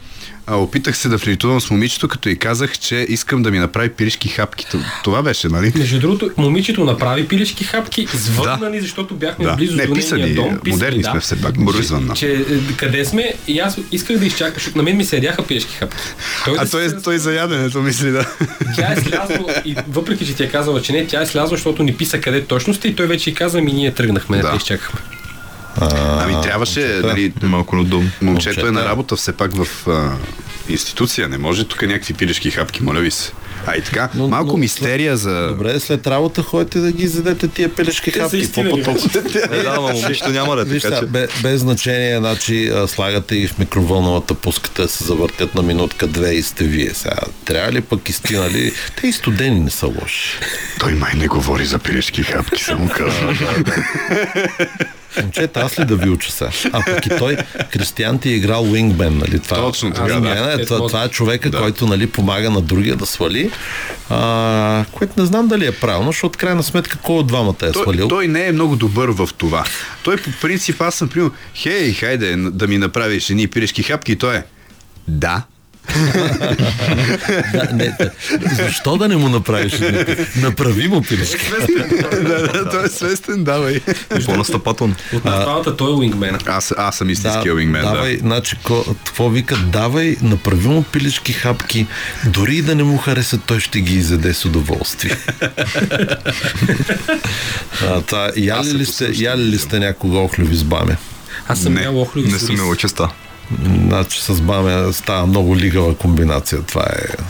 А, 0.46 0.56
опитах 0.56 0.96
се 0.96 1.08
да 1.08 1.18
флиртувам 1.18 1.60
с 1.60 1.70
момичето, 1.70 2.08
като 2.08 2.28
и 2.28 2.36
казах, 2.36 2.78
че 2.78 3.06
искам 3.08 3.42
да 3.42 3.50
ми 3.50 3.58
направи 3.58 3.88
пиришки 3.88 4.28
хапки. 4.28 4.66
Това 5.04 5.22
беше, 5.22 5.48
нали? 5.48 5.72
между 5.74 6.00
другото, 6.00 6.30
момичето 6.36 6.84
направи 6.84 7.28
пилешки 7.28 7.64
хапки, 7.64 8.06
звънна 8.14 8.58
Да. 8.58 8.70
ни, 8.70 8.80
защото 8.80 9.14
бяхме 9.14 9.44
Да. 9.44 9.54
близо 9.54 9.76
Не, 9.76 9.86
до 9.86 9.94
писани, 9.94 10.22
нейния 10.22 10.42
дом. 10.42 10.58
модерни 10.66 11.02
да. 11.02 11.10
сме 11.10 11.20
все 11.20 11.40
пак, 11.40 11.54
звънна. 11.72 12.14
Че 12.14 12.32
е, 12.32 12.44
къде 12.76 13.04
сме 13.04 13.32
и 13.48 13.58
аз 13.58 13.78
исках 13.92 14.18
да 14.18 14.26
изчакам, 14.26 14.54
защото 14.54 14.78
на 14.78 14.84
мен 14.84 14.96
ми 14.96 15.04
се 15.04 15.16
ядяха 15.16 15.42
пилешки 15.42 15.74
хапки. 15.74 16.02
Той 16.44 16.54
да 16.54 16.62
А 16.62 16.66
си 16.66 16.70
той, 16.70 16.88
се- 16.88 16.96
той 16.96 17.18
за 17.18 17.34
яденето 17.34 17.80
мисли, 17.80 18.10
да. 18.10 18.26
Тя 18.76 18.92
е 18.92 18.96
слязла 18.98 19.36
и 19.64 19.76
въпреки, 19.88 20.26
че 20.26 20.34
ти 20.34 20.42
е 20.42 20.48
казала, 20.48 20.82
че 20.82 20.92
не, 20.92 21.06
тя 21.06 21.22
е 21.22 21.26
слязла, 21.26 21.48
защото 21.48 21.82
ни 21.82 21.94
писа 21.94 22.20
къде 22.20 22.42
точно 22.42 22.74
сте 22.74 22.88
и 22.88 22.94
той 22.94 23.06
вече 23.06 23.30
и 23.30 23.34
каза, 23.34 23.60
ми 23.60 23.72
ние 23.72 23.94
тръгнахме, 23.94 24.36
да, 24.36 24.42
Да. 24.42 24.52
да 24.52 25.17
Ами 25.80 26.42
трябваше, 26.42 27.00
нали, 27.04 27.32
Малко 27.42 27.76
неудобно. 27.76 28.10
момчето 28.22 28.66
е 28.66 28.70
на 28.70 28.84
работа 28.84 29.16
все 29.16 29.36
пак 29.36 29.50
в 29.56 29.88
а, 29.88 30.12
институция. 30.68 31.28
Не 31.28 31.38
може 31.38 31.64
тук 31.64 31.82
някакви 31.82 32.14
пилешки 32.14 32.50
хапки, 32.50 32.82
моля 32.82 33.00
ви 33.00 33.10
се. 33.10 33.32
А 33.66 33.76
и 33.76 33.82
така, 33.82 34.08
Но- 34.14 34.28
малко 34.28 34.52
но- 34.52 34.56
мистерия 34.56 35.16
за... 35.16 35.48
Добре, 35.48 35.80
след 35.80 36.06
работа 36.06 36.42
ходите 36.42 36.78
да 36.78 36.92
ги 36.92 37.04
изядете 37.04 37.48
тия 37.48 37.74
пелешки 37.74 38.12
Те 38.12 38.18
са 38.18 38.22
хапки. 38.22 38.36
истина, 38.36 38.64
Какво 38.70 38.78
ли, 38.78 38.84
по-толкова? 38.84 39.18
Е, 39.52 39.62
да, 39.62 39.74
ама 39.76 39.92
момичето 39.92 40.28
няма 40.30 40.56
да 40.56 40.76
е 40.76 40.80
така, 40.80 40.98
че... 40.98 41.06
бе, 41.06 41.28
без 41.42 41.60
значение, 41.60 42.18
значи 42.18 42.72
слагате 42.86 43.36
и 43.36 43.46
в 43.46 43.58
микровълновата 43.58 44.34
пускате 44.34 44.82
да 44.82 44.88
се 44.88 45.04
завъртят 45.04 45.54
на 45.54 45.62
минутка 45.62 46.06
две 46.06 46.30
и 46.30 46.42
сте 46.42 46.64
вие 46.64 46.90
сега. 46.90 47.16
Трябва 47.44 47.72
ли 47.72 47.80
пък 47.80 48.08
истина 48.08 48.50
ли? 48.50 48.72
Те 48.96 49.06
и 49.06 49.12
студени 49.12 49.60
не 49.60 49.70
са 49.70 49.86
лоши. 49.86 50.38
Той 50.80 50.92
май 50.92 51.12
не 51.14 51.28
говори 51.28 51.64
за 51.64 51.78
пилешки 51.78 52.22
хапки, 52.22 52.64
само 52.64 52.88
казвам. 52.88 53.36
Момчета, 55.16 55.60
аз 55.60 55.78
ли 55.78 55.84
да 55.84 55.96
ви 55.96 56.10
уча 56.10 56.32
сега? 56.32 56.50
А 56.72 56.84
пък 56.84 57.06
и 57.06 57.10
той, 57.10 57.36
Кристиан 57.72 58.18
ти 58.18 58.28
е 58.28 58.34
играл 58.34 58.64
Wingman, 58.64 59.08
нали? 59.10 59.38
Това, 59.38 59.56
Точно 59.56 59.92
така, 59.92 60.20
да. 60.20 60.52
е, 60.52 60.64
това, 60.64 60.78
това 60.78 61.04
е 61.04 61.08
човека, 61.08 61.50
който 61.50 61.86
нали, 61.86 62.06
помага 62.06 62.50
на 62.50 62.60
другия 62.60 62.96
да 62.96 63.06
свали, 63.06 63.47
а, 64.10 64.84
което 64.92 65.20
не 65.20 65.26
знам 65.26 65.48
дали 65.48 65.66
е 65.66 65.72
правилно, 65.72 66.12
защото 66.12 66.38
крайна 66.38 66.62
сметка 66.62 66.98
кой 67.02 67.16
от 67.16 67.26
двамата 67.26 67.54
е 67.62 67.72
Той, 67.72 67.82
свалил? 67.82 68.08
той 68.08 68.28
не 68.28 68.46
е 68.46 68.52
много 68.52 68.76
добър 68.76 69.08
в 69.08 69.28
това. 69.38 69.64
Той 70.02 70.16
по 70.16 70.30
принцип, 70.40 70.80
аз 70.80 70.94
съм 70.94 71.08
примерно, 71.08 71.32
хей, 71.54 71.92
хайде 71.92 72.36
да 72.36 72.66
ми 72.66 72.78
направиш 72.78 73.30
едни 73.30 73.46
пилешки 73.46 73.82
хапки 73.82 74.16
той 74.16 74.36
е, 74.36 74.42
да. 75.08 75.42
Да, 77.52 77.68
не, 77.72 77.96
да. 78.00 78.10
Защо 78.54 78.96
да 78.96 79.08
не 79.08 79.16
му 79.16 79.28
направиш? 79.28 79.72
Направи 80.36 80.88
му 80.88 81.02
пилешки. 81.02 81.50
да, 82.12 82.48
да, 82.52 82.70
той 82.70 82.84
е 82.84 82.88
свестен, 82.88 83.44
давай. 83.44 83.80
По-настъпателно. 84.26 84.94
От 85.12 85.24
нас 85.24 85.40
двамата 85.40 85.76
той 85.76 85.90
е 85.90 85.94
уингмена. 85.94 86.38
Аз, 86.46 86.74
аз 86.76 86.96
съм 86.96 87.10
истинския 87.10 87.54
уингмен, 87.54 87.82
да. 87.82 87.90
давай, 87.92 88.16
значи, 88.18 88.56
какво 88.64 89.28
вика, 89.30 89.56
давай, 89.56 90.16
направи 90.22 90.68
му 90.68 90.82
пилешки 90.82 91.32
хапки, 91.32 91.86
дори 92.24 92.56
и 92.56 92.62
да 92.62 92.74
не 92.74 92.82
му 92.82 92.96
хареса, 92.98 93.38
той 93.46 93.60
ще 93.60 93.80
ги 93.80 93.94
изяде 93.94 94.34
с 94.34 94.44
удоволствие. 94.44 95.16
а, 97.88 98.00
та, 98.00 98.30
яли, 98.36 98.74
ли 98.74 98.86
сте, 98.86 99.10
яли 99.14 99.42
ли 99.44 99.58
сте 99.58 99.78
някога 99.78 100.18
охлюви 100.18 100.56
с 100.56 100.64
баме? 100.64 100.96
Аз 101.48 101.60
съм 101.62 101.74
Не, 101.74 101.82
ял 101.82 102.00
охлюви 102.00 102.32
Не 102.32 102.38
с 102.38 102.46
съм 102.46 102.50
рис. 102.50 102.58
имал 102.60 102.74
честа. 102.76 103.08
Значи 103.64 104.22
с 104.22 104.40
баме 104.40 104.92
става 104.92 105.26
много 105.26 105.56
лигава 105.56 105.96
комбинация. 105.96 106.62
Това 106.62 106.82
е, 106.82 107.22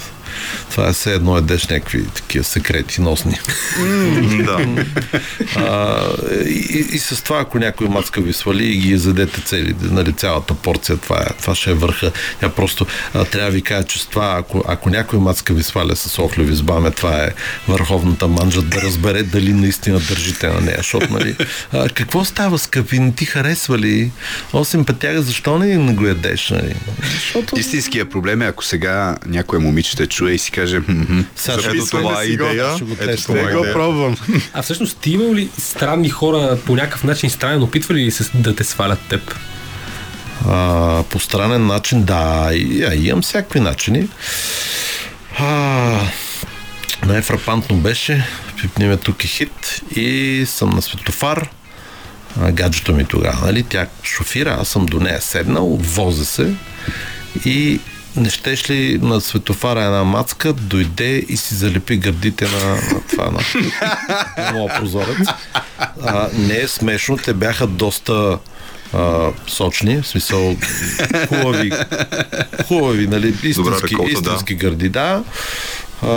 това 0.70 0.88
е 0.88 0.92
все 0.92 1.14
едно 1.14 1.36
едеш 1.36 1.66
някакви 1.66 2.06
такива 2.06 2.44
секрети 2.44 3.00
носни. 3.00 3.38
Да. 4.44 4.84
А, 5.56 6.00
и, 6.46 6.86
и, 6.92 6.98
с 6.98 7.22
това, 7.24 7.40
ако 7.40 7.58
някой 7.58 7.88
мацка 7.88 8.20
ви 8.20 8.32
свали 8.32 8.64
и 8.64 8.76
ги 8.76 8.92
ядете 8.92 9.40
цели, 9.40 9.74
нали, 9.80 10.12
цялата 10.12 10.54
порция, 10.54 10.96
това, 10.96 11.16
е, 11.16 11.32
това 11.40 11.54
ще 11.54 11.70
е 11.70 11.74
върха. 11.74 12.12
Тя 12.40 12.48
просто 12.48 12.86
а, 13.14 13.24
трябва 13.24 13.50
да 13.50 13.54
ви 13.54 13.62
кажа, 13.62 13.86
че 13.86 13.98
с 13.98 14.06
това, 14.06 14.36
ако, 14.38 14.64
ако 14.68 14.90
някой 14.90 15.18
мацка 15.18 15.54
ви 15.54 15.62
сваля 15.62 15.96
с 15.96 16.18
охлюви 16.18 16.54
с 16.54 16.62
баме, 16.62 16.90
това 16.90 17.24
е 17.24 17.28
върховната 17.68 18.28
манжа 18.28 18.62
да 18.62 18.82
разбере 18.82 19.22
дали 19.22 19.52
наистина 19.52 20.00
държите 20.00 20.48
на 20.48 20.60
нея. 20.60 20.76
Защото, 20.78 21.12
нали, 21.12 21.36
а, 21.72 21.88
какво 21.88 22.24
става, 22.24 22.58
скъпи, 22.58 22.98
не 22.98 23.12
ти 23.12 23.24
харесва 23.24 23.78
ли? 23.78 24.10
Осем 24.52 24.84
пътяга, 24.84 25.22
защо 25.22 25.58
не, 25.58 25.76
не 25.76 25.94
го 25.94 26.06
ядеш? 26.06 26.50
Нали? 26.50 26.74
Защото... 27.12 27.58
Истинският 27.58 28.10
проблем 28.10 28.42
е, 28.42 28.46
ако 28.46 28.64
сега 28.64 29.16
някоя 29.26 29.60
момиче 29.60 29.96
те 29.96 30.06
чуе 30.06 30.27
и 30.28 30.38
си 30.38 30.50
каже, 30.50 30.78
«Мгм, 30.78 31.20
Сега 31.36 31.56
Ето 31.64 31.86
това 31.86 32.22
е 32.22 32.26
идея. 32.26 32.74
ще 32.74 32.84
го 32.84 32.96
Ето 33.00 33.22
това 33.22 33.38
е 33.40 33.42
го 33.44 33.58
идея. 33.58 33.72
пробвам. 33.74 34.16
А 34.52 34.62
всъщност 34.62 34.98
ти 34.98 35.10
имал 35.10 35.34
ли 35.34 35.48
странни 35.58 36.08
хора 36.08 36.58
по 36.66 36.76
някакъв 36.76 37.04
начин 37.04 37.30
странен 37.30 37.62
опитвали 37.62 37.98
ли 37.98 38.10
се 38.10 38.24
да 38.34 38.56
те 38.56 38.64
свалят 38.64 38.98
теб? 39.08 39.34
А, 40.46 41.02
по 41.02 41.20
странен 41.20 41.66
начин, 41.66 42.04
да, 42.04 42.50
а, 42.82 42.94
имам 42.94 43.22
всякакви 43.22 43.60
начини. 43.60 44.08
А, 45.38 46.00
най-фрапантно 47.06 47.76
беше, 47.76 48.26
пипниме 48.60 48.96
тук 48.96 49.24
е 49.24 49.28
хит 49.28 49.80
и 49.90 50.44
съм 50.46 50.70
на 50.70 50.82
светофар, 50.82 51.48
а, 52.40 52.52
гаджето 52.52 52.94
ми 52.94 53.04
тогава, 53.04 53.46
нали, 53.46 53.62
тя 53.62 53.86
шофира, 54.02 54.56
аз 54.60 54.68
съм 54.68 54.86
до 54.86 55.00
нея 55.00 55.20
седнал, 55.20 55.66
воза 55.68 56.24
се 56.24 56.54
и 57.44 57.80
не 58.16 58.30
щеш 58.30 58.70
ли 58.70 58.98
на 59.02 59.20
светофара 59.20 59.84
една 59.84 60.04
мацка, 60.04 60.52
дойде 60.52 61.24
и 61.28 61.36
си 61.36 61.54
залепи 61.54 61.96
гърдите 61.96 62.48
на, 62.48 62.74
на 62.74 63.00
това, 63.10 63.24
на, 63.24 63.40
на 64.38 64.52
моя 64.52 64.78
прозорец. 64.78 65.28
А, 66.02 66.28
не 66.34 66.56
е 66.56 66.68
смешно, 66.68 67.16
те 67.16 67.34
бяха 67.34 67.66
доста 67.66 68.38
а, 68.92 69.30
сочни, 69.46 70.02
в 70.02 70.06
смисъл 70.06 70.56
хубави, 71.28 71.72
хубави, 72.68 73.06
нали, 73.06 73.34
истински, 73.42 73.92
реколта, 73.92 74.12
да. 74.12 74.30
истински 74.30 74.54
гърди, 74.54 74.88
да. 74.88 75.24
А, 76.02 76.08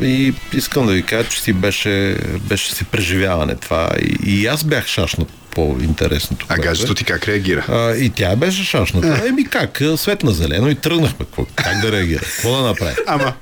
и 0.00 0.34
искам 0.52 0.86
да 0.86 0.92
ви 0.92 1.02
кажа, 1.02 1.28
че 1.28 1.40
си 1.40 1.52
беше, 1.52 2.16
беше 2.40 2.72
си 2.72 2.84
преживяване 2.84 3.54
това. 3.54 3.90
И, 4.00 4.30
и 4.32 4.46
аз 4.46 4.64
бях 4.64 4.86
шашнат 4.86 5.28
по-интересното. 5.50 6.46
А 6.48 6.48
което 6.48 6.62
е. 6.62 6.64
гаджето 6.64 6.94
ти 6.94 7.04
как 7.04 7.24
реагира? 7.24 7.64
А, 7.68 7.94
и 7.94 8.10
тя 8.10 8.36
беше 8.36 8.64
шашната. 8.64 9.22
Еми 9.26 9.44
как, 9.44 9.82
светна 9.96 10.32
зелено 10.32 10.70
и 10.70 10.74
тръгнахме. 10.74 11.26
Как 11.54 11.80
да 11.80 11.92
реагира? 11.92 12.20
Какво 12.20 12.52
да 12.52 12.62
направи? 12.62 12.94
Ама, 13.06 13.32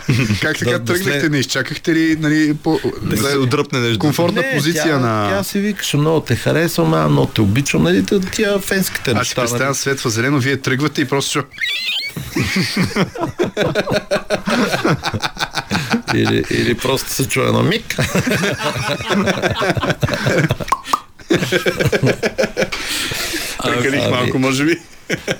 как 0.41 0.59
така 0.59 0.71
Да- 0.71 0.79
да 0.79 0.85
тръгнахте? 0.85 1.21
след- 1.21 1.33
Не 1.33 1.39
изчакахте 1.39 1.95
ли 1.95 2.17
нали, 2.17 2.55
по, 2.55 2.81
Да 3.03 3.17
се 3.19 3.37
отдръпне 3.37 3.79
нещо. 3.79 3.99
комфортна 3.99 4.45
позиция 4.55 4.85
тя, 4.85 4.99
на... 4.99 5.29
Тя 5.31 5.43
си 5.43 5.59
викаше, 5.59 5.97
много 5.97 6.21
те 6.21 6.37
харесвам, 6.37 6.95
а, 6.95 7.09
много 7.09 7.27
те 7.27 7.41
обичам, 7.41 7.83
нали, 7.83 8.05
тя- 8.05 8.59
фенските 8.59 9.03
Аз 9.03 9.09
си 9.09 9.15
неща. 9.19 9.35
нали. 9.37 9.45
представям 9.45 9.75
светва 9.75 10.11
зелено, 10.11 10.39
вие 10.39 10.57
тръгвате 10.57 11.01
и 11.01 11.05
просто. 11.05 11.43
Или, 16.15 16.45
или 16.51 16.75
просто 16.75 17.11
се 17.11 17.29
чуе 17.29 17.53
на 17.53 17.63
миг. 17.63 17.97
Прекалих 23.63 24.03
ами- 24.03 24.11
малко, 24.11 24.39
може 24.39 24.65
би. 24.65 24.79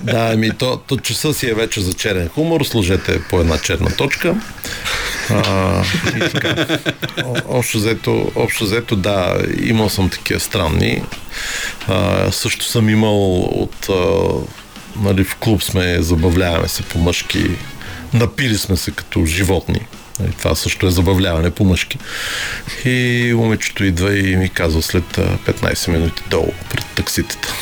Да, 0.01 0.31
ами 0.33 0.51
то, 0.57 0.77
то 0.87 0.97
часа 0.97 1.33
си 1.33 1.49
е 1.49 1.53
вече 1.53 1.81
за 1.81 1.93
черен 1.93 2.29
хумор, 2.29 2.63
сложете 2.63 3.21
по 3.21 3.39
една 3.39 3.57
черна 3.57 3.95
точка. 3.95 4.35
А, 5.29 5.83
и 6.15 6.19
така. 6.19 6.79
Общо 7.47 7.77
взето, 7.77 8.31
общо 8.35 8.63
взето, 8.63 8.95
да, 8.95 9.37
имал 9.61 9.89
съм 9.89 10.09
такива 10.09 10.39
странни. 10.39 11.03
А, 11.87 12.31
също 12.31 12.65
съм 12.65 12.89
имал 12.89 13.35
от... 13.41 13.89
А, 13.89 14.29
нали, 15.01 15.23
в 15.23 15.35
клуб 15.35 15.63
сме, 15.63 16.01
забавляваме 16.01 16.67
се 16.67 16.83
по 16.83 16.97
мъжки. 16.99 17.51
Напили 18.13 18.57
сме 18.57 18.77
се 18.77 18.91
като 18.91 19.25
животни. 19.25 19.79
Нали, 20.19 20.31
Това 20.31 20.55
също 20.55 20.87
е 20.87 20.91
забавляване 20.91 21.51
по 21.51 21.63
мъжки. 21.63 21.97
И 22.85 23.33
момичето 23.35 23.83
идва 23.83 24.17
и 24.17 24.35
ми 24.35 24.49
казва 24.49 24.81
след 24.81 25.17
а, 25.17 25.37
15 25.37 25.91
минути 25.91 26.23
долу 26.29 26.53
пред 26.71 26.85
такситата. 26.95 27.53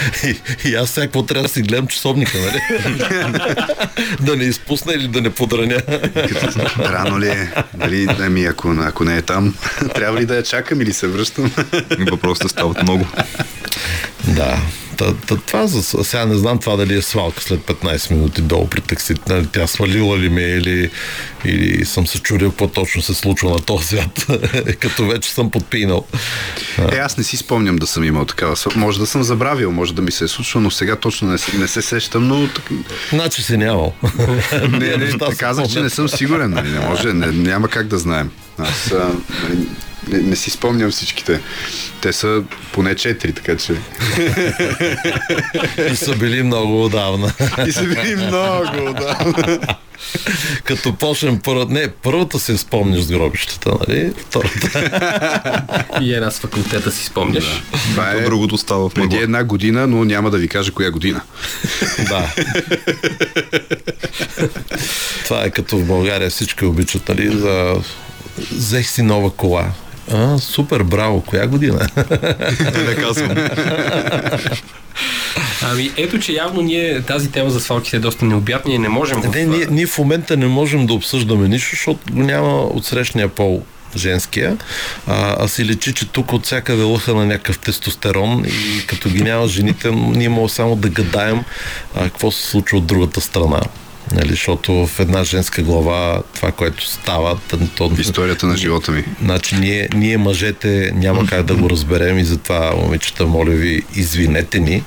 И, 0.24 0.36
и 0.68 0.74
аз 0.74 0.90
сега 0.90 1.06
какво 1.06 1.22
трябва 1.22 1.42
да 1.42 1.48
си 1.48 1.62
гледам 1.62 1.86
часовника, 1.86 2.38
нали? 2.38 2.60
да 4.20 4.36
не 4.36 4.44
изпусна 4.44 4.92
или 4.94 5.08
да 5.08 5.20
не 5.20 5.30
подраня. 5.30 5.76
Рано 6.78 7.20
ли 7.20 7.28
е? 7.28 7.52
Дали, 7.74 8.08
ами, 8.20 8.44
ако, 8.44 8.76
ако 8.80 9.04
не 9.04 9.16
е 9.16 9.22
там, 9.22 9.54
трябва 9.94 10.20
ли 10.20 10.26
да 10.26 10.36
я 10.36 10.42
чакам 10.42 10.80
или 10.80 10.92
се 10.92 11.06
връщам? 11.06 11.52
Въпросите 12.10 12.48
стават 12.48 12.82
много. 12.82 13.06
да. 14.24 14.58
Та, 15.00 15.14
та, 15.14 15.36
това 15.36 15.68
сега 15.68 16.26
не 16.26 16.34
знам 16.34 16.58
това 16.58 16.76
дали 16.76 16.96
е 16.96 17.02
свалка 17.02 17.42
след 17.42 17.60
15 17.60 18.10
минути 18.10 18.42
долу 18.42 18.66
при 18.66 18.80
таксите. 18.80 19.20
Нали, 19.28 19.46
тя 19.52 19.66
свалила 19.66 20.18
ли 20.18 20.28
ме 20.28 20.42
или, 20.42 20.90
или 21.44 21.84
съм 21.84 22.06
се 22.06 22.18
чудил 22.18 22.50
какво 22.50 22.68
точно 22.68 23.02
се 23.02 23.14
случва 23.14 23.50
на 23.50 23.60
този 23.60 23.86
свят, 23.86 24.26
като 24.80 25.06
вече 25.06 25.30
съм 25.30 25.50
подпинал. 25.50 26.06
Е, 26.92 26.96
аз 26.96 27.18
не 27.18 27.24
си 27.24 27.36
спомням 27.36 27.76
да 27.76 27.86
съм 27.86 28.04
имал 28.04 28.24
такава. 28.24 28.56
Може 28.76 28.98
да 28.98 29.06
съм 29.06 29.22
забравил, 29.22 29.72
може 29.72 29.94
да 29.94 30.02
ми 30.02 30.10
се 30.10 30.24
е 30.24 30.28
случило, 30.28 30.62
но 30.62 30.70
сега 30.70 30.96
точно 30.96 31.28
не, 31.28 31.38
се- 31.38 31.58
не 31.58 31.68
се 31.68 31.82
сещам, 31.82 32.28
но. 32.28 32.48
Значи 33.10 33.42
си 33.42 33.56
нямал. 33.56 33.94
не, 34.70 34.96
не, 34.96 35.10
се 35.10 35.36
казах, 35.38 35.68
че 35.68 35.80
не 35.80 35.90
съм 35.90 36.08
сигурен. 36.08 36.50
Нали? 36.50 36.68
Не 36.68 36.80
може, 36.80 37.12
не, 37.12 37.26
няма 37.26 37.68
как 37.68 37.86
да 37.86 37.98
знаем. 37.98 38.30
Аз 38.58 38.92
а, 38.92 39.10
нали, 39.42 39.66
не, 40.08 40.18
не 40.18 40.36
си 40.36 40.50
спомням 40.50 40.90
всичките. 40.90 41.40
Те 42.00 42.12
са 42.12 42.42
поне 42.72 42.94
четири, 42.94 43.32
така 43.32 43.56
че. 43.56 43.72
И 45.92 45.96
са 45.96 46.16
били 46.16 46.42
много 46.42 46.84
отдавна. 46.84 47.32
И 47.66 47.72
са 47.72 47.82
били 47.82 48.16
много, 48.16 48.92
да. 48.92 49.18
Като 50.64 50.94
почнем 50.94 51.40
първата... 51.44 51.72
Не, 51.72 51.88
първата 51.88 52.38
се 52.38 52.58
спомняш 52.58 53.00
с 53.00 53.12
гробищата, 53.12 53.72
нали? 53.88 54.12
Втората. 54.18 55.62
И 56.00 56.14
една 56.14 56.30
с 56.30 56.38
факултета 56.38 56.90
си 56.90 57.04
спомняш. 57.04 57.62
Това 57.90 58.12
То 58.12 58.18
е 58.18 58.24
другото 58.24 58.58
става 58.58 58.88
в 58.88 58.94
преди 58.94 59.16
една 59.16 59.44
година, 59.44 59.86
но 59.86 60.04
няма 60.04 60.30
да 60.30 60.38
ви 60.38 60.48
кажа 60.48 60.72
коя 60.72 60.90
година. 60.90 61.20
Да. 62.08 62.34
Това 65.24 65.44
е 65.44 65.50
като 65.50 65.78
в 65.78 65.86
България 65.86 66.30
всички 66.30 66.64
обичат, 66.64 67.08
нали? 67.08 67.38
За... 67.38 67.74
Взех 68.52 68.90
си 68.90 69.02
нова 69.02 69.30
кола. 69.30 69.72
А, 70.12 70.38
супер, 70.38 70.82
браво. 70.82 71.20
Коя 71.20 71.46
година? 71.46 71.88
Не 72.86 72.94
казвам. 72.94 73.36
Ами 75.62 75.90
ето, 75.96 76.18
че 76.18 76.32
явно 76.32 76.62
ние 76.62 77.02
тази 77.02 77.30
тема 77.30 77.50
за 77.50 77.60
свалките 77.60 77.96
е 77.96 78.00
доста 78.00 78.24
необятна 78.24 78.72
и 78.72 78.78
не 78.78 78.88
можем 78.88 79.22
в... 79.22 79.34
Не, 79.34 79.44
ние, 79.44 79.66
ние 79.70 79.86
в 79.86 79.98
момента 79.98 80.36
не 80.36 80.46
можем 80.46 80.86
да 80.86 80.94
обсъждаме 80.94 81.48
нищо, 81.48 81.70
защото 81.70 82.00
го 82.12 82.22
няма 82.22 82.56
от 82.56 82.86
срещния 82.86 83.28
пол 83.28 83.62
женския, 83.96 84.56
а, 85.06 85.44
а 85.44 85.48
си 85.48 85.64
лечи, 85.64 85.94
че 85.94 86.06
тук 86.06 86.32
от 86.32 86.46
всякъде 86.46 86.82
лъха 86.82 87.14
на 87.14 87.26
някакъв 87.26 87.58
тестостерон 87.58 88.44
и 88.46 88.86
като 88.86 89.08
ги 89.08 89.22
няма 89.22 89.48
жените, 89.48 89.90
ние 89.90 90.28
можем 90.28 90.54
само 90.54 90.76
да 90.76 90.88
гадаем 90.88 91.44
а, 91.94 92.04
какво 92.04 92.30
се 92.30 92.46
случва 92.46 92.78
от 92.78 92.86
другата 92.86 93.20
страна. 93.20 93.60
Нали, 94.12 94.30
защото 94.30 94.86
в 94.86 95.00
една 95.00 95.24
женска 95.24 95.62
глава 95.62 96.22
това, 96.34 96.52
което 96.52 96.86
става, 96.86 97.38
то, 97.76 97.90
Историята 97.98 98.46
на 98.46 98.56
живота 98.56 98.92
ми. 98.92 99.04
Значи 99.22 99.56
ние, 99.56 99.88
ние 99.94 100.16
мъжете 100.18 100.92
няма 100.94 101.26
как 101.26 101.42
да 101.42 101.54
го 101.54 101.70
разберем 101.70 102.18
и 102.18 102.24
затова, 102.24 102.72
момичета, 102.76 103.26
моля 103.26 103.50
ви, 103.50 103.82
извинете 103.94 104.60
ни. 104.60 104.82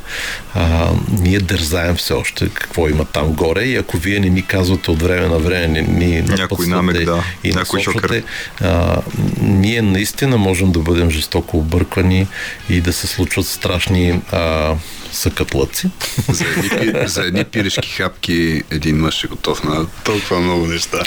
А, 0.53 0.91
ние 1.19 1.39
дързаем 1.39 1.95
все 1.95 2.13
още 2.13 2.49
какво 2.49 2.87
има 2.87 3.05
там 3.05 3.33
горе 3.33 3.63
и 3.63 3.75
ако 3.75 3.97
вие 3.97 4.19
не 4.19 4.29
ни 4.29 4.41
казвате 4.45 4.91
от 4.91 5.01
време 5.01 5.27
на 5.27 5.39
време, 5.39 5.67
не 5.67 5.81
ни 5.81 6.21
напътствате 6.21 6.69
намек, 6.69 7.05
да. 7.05 7.23
и 7.43 7.47
Някой 7.47 7.79
насочвате, 7.79 8.23
а, 8.61 9.01
ние 9.41 9.81
наистина 9.81 10.37
можем 10.37 10.71
да 10.71 10.79
бъдем 10.79 11.09
жестоко 11.09 11.57
обърквани 11.57 12.27
и 12.69 12.81
да 12.81 12.93
се 12.93 13.07
случват 13.07 13.47
страшни 13.47 14.21
а, 14.31 14.75
съкатлъци. 15.13 15.89
За 16.29 16.45
едни, 16.45 17.07
за 17.07 17.21
едни 17.21 17.43
пирешки 17.43 17.89
хапки 17.89 18.63
един 18.71 18.97
мъж 18.97 19.23
е 19.23 19.27
готов 19.27 19.63
на 19.63 19.85
толкова 20.03 20.39
много 20.39 20.67
неща. 20.67 20.97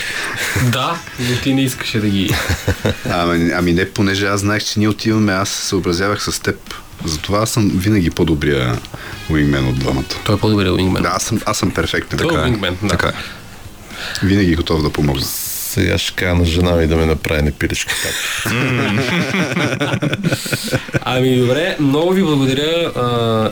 Да, 0.72 0.98
но 1.20 1.36
ти 1.36 1.54
не 1.54 1.62
искаше 1.62 2.00
да 2.00 2.08
ги... 2.08 2.34
Ами, 3.10 3.50
ами 3.54 3.72
не, 3.72 3.90
понеже 3.90 4.26
аз 4.26 4.40
знаех, 4.40 4.64
че 4.64 4.78
ние 4.78 4.88
отиваме, 4.88 5.32
аз 5.32 5.48
се 5.48 5.66
съобразявах 5.66 6.22
с 6.22 6.40
теб. 6.40 6.74
Затова 7.04 7.38
аз 7.38 7.50
съм 7.50 7.70
винаги 7.74 8.10
по-добрия 8.10 8.78
уингмен 9.30 9.68
от 9.68 9.78
двамата. 9.78 10.04
Той 10.24 10.34
е 10.34 10.38
по-добре 10.38 10.70
уингмен. 10.70 11.02
Да, 11.02 11.08
аз 11.08 11.22
съм, 11.22 11.40
аз 11.46 11.58
съм 11.58 11.70
перфектен. 11.70 12.18
Той 12.18 12.26
е 12.26 12.30
Така 12.30 12.40
е. 12.40 12.44
уингмен, 12.44 12.76
да. 12.82 12.88
Така 12.88 13.08
е. 13.08 13.12
Винаги 14.26 14.54
готов 14.54 14.82
да 14.82 14.90
помогна. 14.90 15.22
Сега 15.76 15.98
ще 15.98 16.12
кажа 16.12 16.34
на 16.34 16.44
жена 16.44 16.72
ми 16.72 16.86
да 16.86 16.96
ме 16.96 17.06
направи 17.06 17.42
непилешки 17.42 17.94
хапки. 17.94 18.56
Ами 21.04 21.36
добре, 21.36 21.76
много 21.80 22.10
ви 22.10 22.22
благодаря 22.22 22.92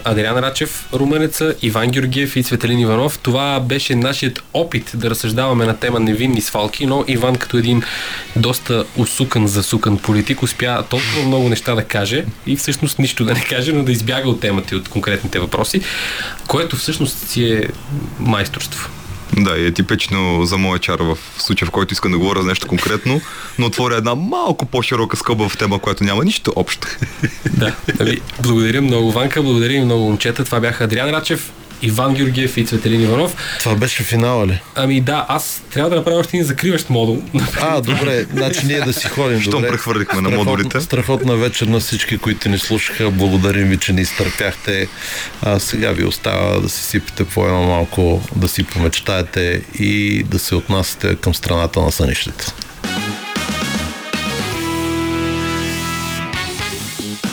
Адриан 0.05 0.39
Рачев, 0.39 0.89
Руменеца, 0.93 1.55
Иван 1.63 1.91
Георгиев 1.91 2.37
и 2.37 2.43
Цветелин 2.43 2.81
Иванов. 2.81 3.19
Това 3.19 3.61
беше 3.61 3.95
нашият 3.95 4.43
опит 4.55 4.93
да 4.95 5.11
разсъждаваме 5.11 5.67
на 5.67 5.77
тема 5.77 6.01
невинни 6.01 6.41
свалки, 6.41 6.87
но 6.87 7.05
Иван 7.09 7.37
като 7.37 7.57
един 7.57 7.83
доста 8.37 8.85
усукан, 8.97 9.47
засукан 9.47 9.99
политик 9.99 10.43
успя 10.43 10.85
толкова 10.91 11.23
много 11.27 11.49
неща 11.49 11.75
да 11.75 11.85
каже 11.85 12.25
и 12.47 12.57
всъщност 12.57 12.99
нищо 12.99 13.25
да 13.25 13.35
не 13.35 13.45
каже, 13.45 13.73
но 13.73 13.83
да 13.83 13.93
избяга 13.93 14.29
от 14.29 14.41
темата 14.41 14.75
и 14.75 14.79
от 14.79 14.89
конкретните 14.89 15.39
въпроси, 15.39 15.81
което 16.49 16.77
всъщност 16.77 17.29
си 17.29 17.53
е 17.53 17.69
майсторство. 18.19 18.91
Да, 19.39 19.59
и 19.59 19.67
е 19.67 19.73
типично 19.73 20.45
за 20.45 20.59
моя 20.59 20.79
чар 20.79 20.99
в 20.99 21.19
случая, 21.39 21.69
в 21.69 21.71
който 21.71 21.93
искам 21.93 22.13
да 22.13 22.19
говоря 22.19 22.43
за 22.43 22.49
нещо 22.49 22.67
конкретно, 22.67 23.21
но 23.59 23.67
отворя 23.67 23.97
една 23.97 24.15
малко 24.15 24.67
по-широка 24.67 25.17
скоба 25.17 25.49
в 25.49 25.59
тема, 25.59 25.79
която 25.79 26.05
няма 26.05 26.25
нищо 26.25 26.53
общо. 26.57 26.89
Да, 27.53 27.75
нали, 28.01 28.21
благодаря 28.43 28.83
много 28.83 29.13
Ванка, 29.13 29.43
благодаря 29.43 29.73
и 29.73 29.85
много 29.85 30.05
момчета. 30.05 30.45
Това 30.45 30.61
бяха 30.61 30.85
Адриан 30.85 31.11
Рачев, 31.11 31.53
Иван 31.85 32.15
Георгиев 32.15 32.57
и 32.57 32.67
Цветелин 32.67 33.03
Иванов. 33.03 33.37
Това 33.61 33.77
беше 33.77 34.03
финала 34.03 34.47
ли? 34.47 34.61
Ами 34.75 35.01
да, 35.01 35.27
аз 35.29 35.63
трябва 35.73 35.91
да 35.91 35.97
направя 35.97 36.19
още 36.19 36.37
един 36.37 36.47
закриващ 36.47 36.91
модул. 36.91 37.23
А, 37.61 37.81
добре, 37.81 38.27
значи 38.33 38.67
ние 38.67 38.81
да 38.81 38.93
си 38.93 39.09
ходим. 39.09 39.41
Щом 39.41 39.63
прехвърлихме 39.63 40.21
на 40.21 40.31
модулите. 40.31 40.81
Страхотна 40.81 41.37
вечер 41.37 41.67
на 41.67 41.81
всички, 41.81 42.19
които 42.19 42.49
ни 42.49 42.59
слушаха. 42.59 43.11
Благодарим 43.11 43.69
ви, 43.69 43.79
че 43.79 43.93
ни 43.93 44.01
изтърпяхте. 44.01 44.89
А 45.43 45.59
сега 45.59 45.93
ви 45.93 46.05
остава 46.05 46.61
да 46.61 46.69
си 46.69 46.83
сипете 46.83 47.25
по 47.25 47.47
едно 47.47 47.63
малко, 47.63 48.23
да 48.37 48.49
си 48.49 48.63
помечтаете 48.63 49.63
и 49.79 50.23
да 50.23 50.39
се 50.39 50.55
отнасяте 50.55 51.17
към 51.17 51.35
страната 51.35 51.81
на 51.81 51.93
сънището. 51.93 52.47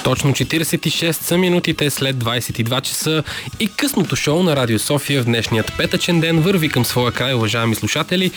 Точно 0.04 0.32
46 0.32 1.12
са 1.12 1.38
минутите 1.38 1.90
след 1.90 2.16
22 2.16 2.82
часа 2.82 3.24
и 3.60 3.68
късното 3.68 4.16
шоу 4.16 4.44
на 4.44 4.56
Радио 4.56 4.80
София 4.80 5.22
в 5.22 5.26
днешният 5.26 5.74
петъчен 5.78 6.20
ден 6.20 6.42
върви 6.42 6.70
към 6.70 6.86
своя 6.86 7.12
край, 7.12 7.34
уважаеми 7.34 7.76
слушатели. 7.76 8.32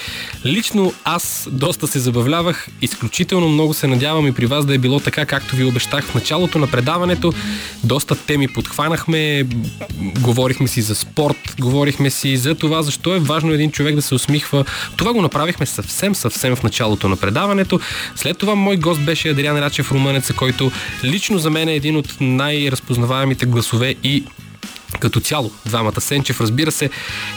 Лично 0.44 0.92
аз 1.04 1.48
доста 1.50 1.86
се 1.86 1.98
забавлявах, 1.98 2.68
изключително 2.82 3.48
много 3.48 3.74
се 3.74 3.86
надявам 3.86 4.26
и 4.26 4.32
при 4.32 4.46
вас 4.46 4.66
да 4.66 4.74
е 4.74 4.78
било 4.78 5.00
така, 5.00 5.26
както 5.26 5.56
ви 5.56 5.64
обещах 5.64 6.04
в 6.04 6.14
началото 6.14 6.58
на 6.58 6.66
предаването. 6.66 7.32
Доста 7.84 8.14
теми 8.14 8.48
подхванахме, 8.48 9.46
говорихме 10.20 10.68
си 10.68 10.82
за 10.82 10.94
спорт, 10.94 11.54
говорихме 11.60 12.10
си 12.10 12.36
за 12.36 12.54
това, 12.54 12.82
защо 12.82 13.14
е 13.14 13.18
важно 13.18 13.52
един 13.52 13.70
човек 13.70 13.94
да 13.94 14.02
се 14.02 14.14
усмихва. 14.14 14.64
Това 14.96 15.12
го 15.12 15.22
направихме 15.22 15.66
съвсем, 15.66 16.14
съвсем 16.14 16.56
в 16.56 16.62
началото 16.62 17.08
на 17.08 17.16
предаването. 17.16 17.80
След 18.16 18.38
това 18.38 18.54
мой 18.54 18.76
гост 18.76 19.00
беше 19.00 19.28
Адриан 19.28 19.58
Рачев 19.58 19.92
Румънеца, 19.92 20.34
който 20.34 20.72
лично 21.04 21.38
за 21.38 21.53
мен 21.54 21.68
е 21.68 21.74
един 21.74 21.96
от 21.96 22.16
най-разпознаваемите 22.20 23.46
гласове 23.46 23.94
и 24.02 24.24
като 25.00 25.20
цяло, 25.20 25.52
двамата 25.66 26.00
Сенчев, 26.00 26.40
разбира 26.40 26.72
се, 26.72 26.90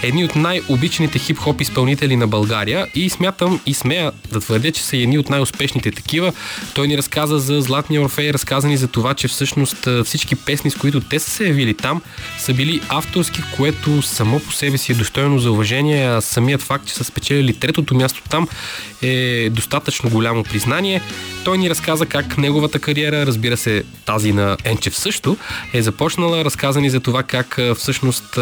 едни 0.04 0.26
от 0.26 0.36
най-обичаните 0.36 1.20
хип-хоп 1.20 1.62
изпълнители 1.62 2.16
на 2.16 2.28
България 2.28 2.88
и 2.96 3.10
смятам 3.10 3.60
и 3.66 3.74
смея 3.74 4.12
да 4.32 4.40
твърдя, 4.40 4.72
че 4.72 4.84
са 4.84 4.98
едни 4.98 5.20
от 5.20 5.30
най-успешните 5.30 5.92
такива. 5.92 6.34
Той 6.74 6.88
ни 6.88 6.98
разказа 6.98 7.40
за 7.40 7.62
Златния 7.62 8.02
Орфей, 8.02 8.34
разказани 8.34 8.78
за 8.78 8.88
това, 8.88 9.14
че 9.14 9.28
всъщност 9.28 9.88
всички 10.06 10.36
песни, 10.36 10.72
с 10.72 10.76
които 10.76 11.02
те 11.02 11.20
са 11.20 11.30
се 11.30 11.48
явили 11.48 11.74
там, 11.74 12.02
са 12.40 12.54
били 12.54 12.82
авторски, 12.90 13.42
което 13.58 14.02
само 14.02 14.40
по 14.40 14.52
себе 14.52 14.78
си 14.78 14.92
е 14.92 14.96
достойно 14.96 15.40
за 15.40 15.52
уважение, 15.52 16.08
а 16.08 16.22
самият 16.22 16.62
факт, 16.62 16.88
че 16.88 16.94
са 16.94 17.04
спечелили 17.04 17.54
третото 17.54 17.96
място 17.96 18.22
там 18.30 18.48
е 19.02 19.50
достатъчно 19.50 20.10
голямо 20.10 20.44
признание. 20.44 21.02
Той 21.44 21.58
ни 21.58 21.70
разказа 21.70 22.06
как 22.06 22.38
неговата 22.38 22.80
кариера, 22.80 23.26
разбира 23.26 23.58
се 23.58 23.84
тази 24.06 24.34
на 24.34 24.58
Енчев 24.64 24.98
също, 24.98 25.38
е 25.74 25.82
започнала, 25.82 26.46
разказани 26.46 26.90
за 26.90 27.00
това 27.00 27.24
как 27.24 27.47
как 27.50 27.78
всъщност 27.78 28.40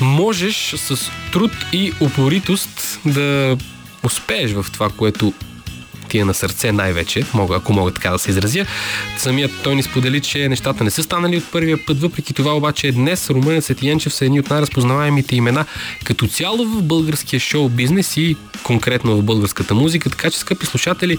можеш 0.00 0.74
с 0.76 1.10
труд 1.32 1.50
и 1.72 1.92
упоритост 2.00 3.00
да 3.04 3.56
успееш 4.02 4.52
в 4.52 4.66
това, 4.72 4.90
което 4.90 5.32
ти 6.08 6.18
е 6.18 6.24
на 6.24 6.34
сърце 6.34 6.72
най-вече, 6.72 7.22
мога, 7.34 7.56
ако 7.56 7.72
мога 7.72 7.90
така 7.90 8.10
да 8.10 8.18
се 8.18 8.30
изразя. 8.30 8.66
Самият 9.18 9.52
той 9.62 9.74
ни 9.74 9.82
сподели, 9.82 10.20
че 10.20 10.48
нещата 10.48 10.84
не 10.84 10.90
са 10.90 11.02
станали 11.02 11.36
от 11.36 11.52
първия 11.52 11.86
път, 11.86 12.00
въпреки 12.00 12.34
това 12.34 12.56
обаче 12.56 12.92
днес 12.92 13.30
Румънецът 13.30 13.82
и 13.82 13.88
Янчев 13.88 14.14
са 14.14 14.24
едни 14.24 14.40
от 14.40 14.50
най-разпознаваемите 14.50 15.36
имена 15.36 15.64
като 16.04 16.26
цяло 16.26 16.64
в 16.64 16.82
българския 16.82 17.40
шоу 17.40 17.68
бизнес 17.68 18.16
и 18.16 18.36
конкретно 18.62 19.16
в 19.16 19.22
българската 19.22 19.74
музика. 19.74 20.10
Така 20.10 20.30
че, 20.30 20.38
скъпи 20.38 20.66
слушатели, 20.66 21.18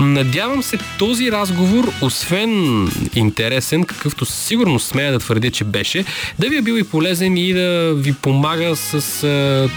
надявам 0.00 0.62
се 0.62 0.78
този 0.98 1.32
разговор, 1.32 1.92
освен 2.00 2.84
интересен, 3.14 3.84
какъвто 3.84 4.26
сигурно 4.26 4.78
смея 4.78 5.12
да 5.12 5.18
твърдя, 5.18 5.50
че 5.50 5.64
беше, 5.64 6.04
да 6.38 6.48
ви 6.48 6.56
е 6.56 6.62
бил 6.62 6.74
и 6.74 6.84
полезен 6.84 7.36
и 7.36 7.52
да 7.52 7.94
ви 7.94 8.12
помага 8.12 8.76
с 8.76 9.68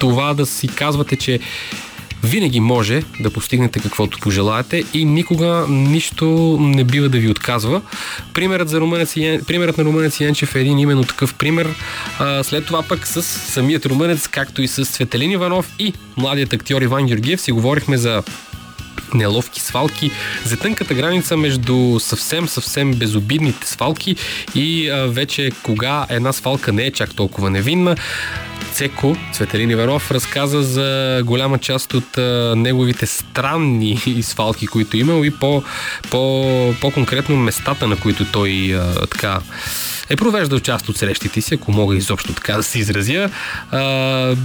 това 0.00 0.34
да 0.34 0.46
си 0.46 0.68
казвате, 0.68 1.16
че 1.16 1.40
винаги 2.22 2.60
може 2.60 3.02
да 3.20 3.30
постигнете 3.30 3.80
каквото 3.80 4.18
пожелаете 4.18 4.84
и 4.94 5.04
никога 5.04 5.66
нищо 5.68 6.56
не 6.60 6.84
бива 6.84 7.08
да 7.08 7.18
ви 7.18 7.28
отказва. 7.28 7.82
Примерът, 8.34 8.68
за 8.68 8.80
румънец, 8.80 9.14
примерът 9.46 9.78
на 9.78 9.84
румънец 9.84 10.20
Янчев 10.20 10.54
е 10.54 10.60
един 10.60 10.78
именно 10.78 11.04
такъв 11.04 11.34
пример. 11.34 11.68
А, 12.18 12.42
след 12.42 12.66
това 12.66 12.82
пък 12.82 13.06
с 13.06 13.22
самият 13.22 13.86
румънец, 13.86 14.28
както 14.28 14.62
и 14.62 14.68
с 14.68 14.84
Светелин 14.84 15.30
Иванов 15.30 15.74
и 15.78 15.92
младият 16.16 16.52
актьор 16.52 16.82
Иван 16.82 17.06
Георгиев 17.06 17.40
си 17.40 17.52
говорихме 17.52 17.96
за 17.96 18.22
неловки 19.14 19.60
свалки, 19.60 20.10
за 20.44 20.56
тънката 20.56 20.94
граница 20.94 21.36
между 21.36 22.00
съвсем, 22.00 22.48
съвсем 22.48 22.92
безобидните 22.92 23.68
свалки 23.68 24.16
и 24.54 24.90
а, 24.90 25.06
вече 25.06 25.50
кога 25.62 26.06
една 26.10 26.32
свалка 26.32 26.72
не 26.72 26.82
е 26.82 26.92
чак 26.92 27.14
толкова 27.14 27.50
невинна. 27.50 27.96
Цеко, 28.72 29.16
Цветелин 29.32 29.70
Иванов, 29.70 30.10
разказа 30.10 30.62
за 30.62 31.20
голяма 31.24 31.58
част 31.58 31.94
от 31.94 32.16
неговите 32.56 33.06
странни 33.06 33.98
свалки, 34.22 34.66
които 34.66 34.96
е 34.96 35.00
имал 35.00 35.24
и 35.24 35.30
по, 35.30 35.62
по, 36.10 36.74
по-конкретно 36.80 37.36
местата, 37.36 37.86
на 37.86 37.96
които 37.96 38.24
той 38.32 38.74
а, 38.74 39.06
така 39.06 39.40
е 40.10 40.16
провеждал 40.16 40.60
част 40.60 40.88
от 40.88 40.96
срещите 40.96 41.40
си, 41.40 41.54
ако 41.54 41.72
мога 41.72 41.96
изобщо 41.96 42.32
така 42.32 42.56
да 42.56 42.62
се 42.62 42.78
изразя. 42.78 43.30
А, 43.70 44.36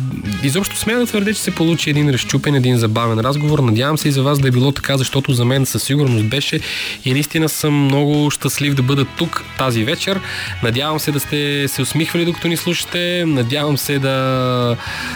изобщо 0.44 0.78
смея 0.78 0.99
да 0.99 1.06
твърдя, 1.06 1.34
че 1.34 1.41
се 1.41 1.56
получи 1.56 1.90
един 1.90 2.10
разчупен, 2.10 2.56
един 2.56 2.78
забавен 2.78 3.20
разговор. 3.20 3.60
Надявам 3.60 3.98
се 3.98 4.08
и 4.08 4.12
за 4.12 4.24
вас 4.24 4.40
да 4.40 4.48
е 4.48 4.52
било 4.52 4.72
така, 4.72 4.98
защото 4.98 5.34
за 5.34 5.45
мен 5.45 5.66
със 5.66 5.84
сигурност 5.84 6.26
беше 6.26 6.60
и 7.06 7.14
наистина 7.14 7.49
съм 7.49 7.74
много 7.74 8.32
щастлив 8.32 8.74
да 8.74 8.82
бъда 8.82 9.06
тук 9.06 9.44
тази 9.58 9.84
вечер. 9.84 10.20
Надявам 10.64 10.99
се 10.99 11.12
да 11.12 11.20
сте 11.20 11.68
се 11.68 11.82
усмихвали 11.82 12.26
докато 12.26 12.48
ни 12.48 12.58
слушате. 12.58 13.24
Надявам 13.28 13.78
се 13.78 13.99
да 13.99 14.16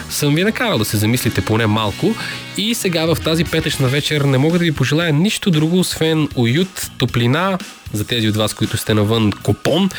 съм 0.09 0.35
ви 0.35 0.43
накарал 0.43 0.77
да 0.77 0.85
се 0.85 0.97
замислите 0.97 1.41
поне 1.41 1.67
малко. 1.67 2.15
И 2.57 2.75
сега 2.75 3.05
в 3.05 3.21
тази 3.23 3.43
петъчна 3.43 3.87
вечер 3.87 4.21
не 4.21 4.37
мога 4.37 4.59
да 4.59 4.65
ви 4.65 4.71
пожелая 4.71 5.13
нищо 5.13 5.51
друго, 5.51 5.79
освен 5.79 6.29
уют, 6.35 6.91
топлина, 6.97 7.57
за 7.93 8.05
тези 8.05 8.29
от 8.29 8.35
вас, 8.35 8.53
които 8.53 8.77
сте 8.77 8.93
навън 8.93 9.31
купон. 9.43 9.89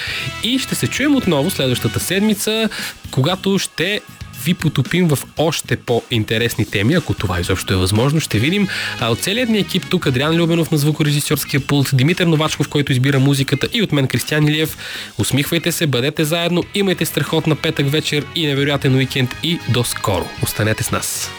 И 0.42 0.58
ще 0.58 0.74
се 0.74 0.86
чуем 0.86 1.16
отново 1.16 1.50
следващата 1.50 2.00
седмица, 2.00 2.68
когато 3.10 3.58
ще 3.58 4.00
ви 4.44 4.54
потопим 4.54 5.08
в 5.08 5.18
още 5.36 5.76
по-интересни 5.76 6.66
теми, 6.66 6.94
ако 6.94 7.14
това 7.14 7.40
изобщо 7.40 7.74
е 7.74 7.76
възможно. 7.76 8.20
Ще 8.20 8.38
видим 8.38 8.68
а 9.00 9.10
от 9.10 9.18
целият 9.20 9.48
ни 9.48 9.58
екип 9.58 9.86
тук 9.90 10.06
Адриан 10.06 10.36
Любенов 10.36 10.70
на 10.70 10.78
звукорежисьорския 10.78 11.60
пулт, 11.60 11.90
Димитър 11.92 12.26
Новачков, 12.26 12.68
който 12.68 12.92
избира 12.92 13.20
музиката 13.20 13.68
и 13.72 13.82
от 13.82 13.92
мен 13.92 14.08
Кристиан 14.08 14.48
Илиев. 14.48 14.76
Усмихвайте 15.18 15.72
се, 15.72 15.86
бъдете 15.86 16.24
заедно, 16.24 16.64
имайте 16.74 17.06
страхотна 17.06 17.56
петък 17.56 17.90
вечер 17.90 18.26
и 18.34 18.46
невероятен 18.46 18.94
уикенд 18.94 19.36
и 19.42 19.58
до 19.68 19.84
скоро. 19.84 20.28
Останете 20.42 20.82
с 20.82 20.90
нас. 20.90 21.32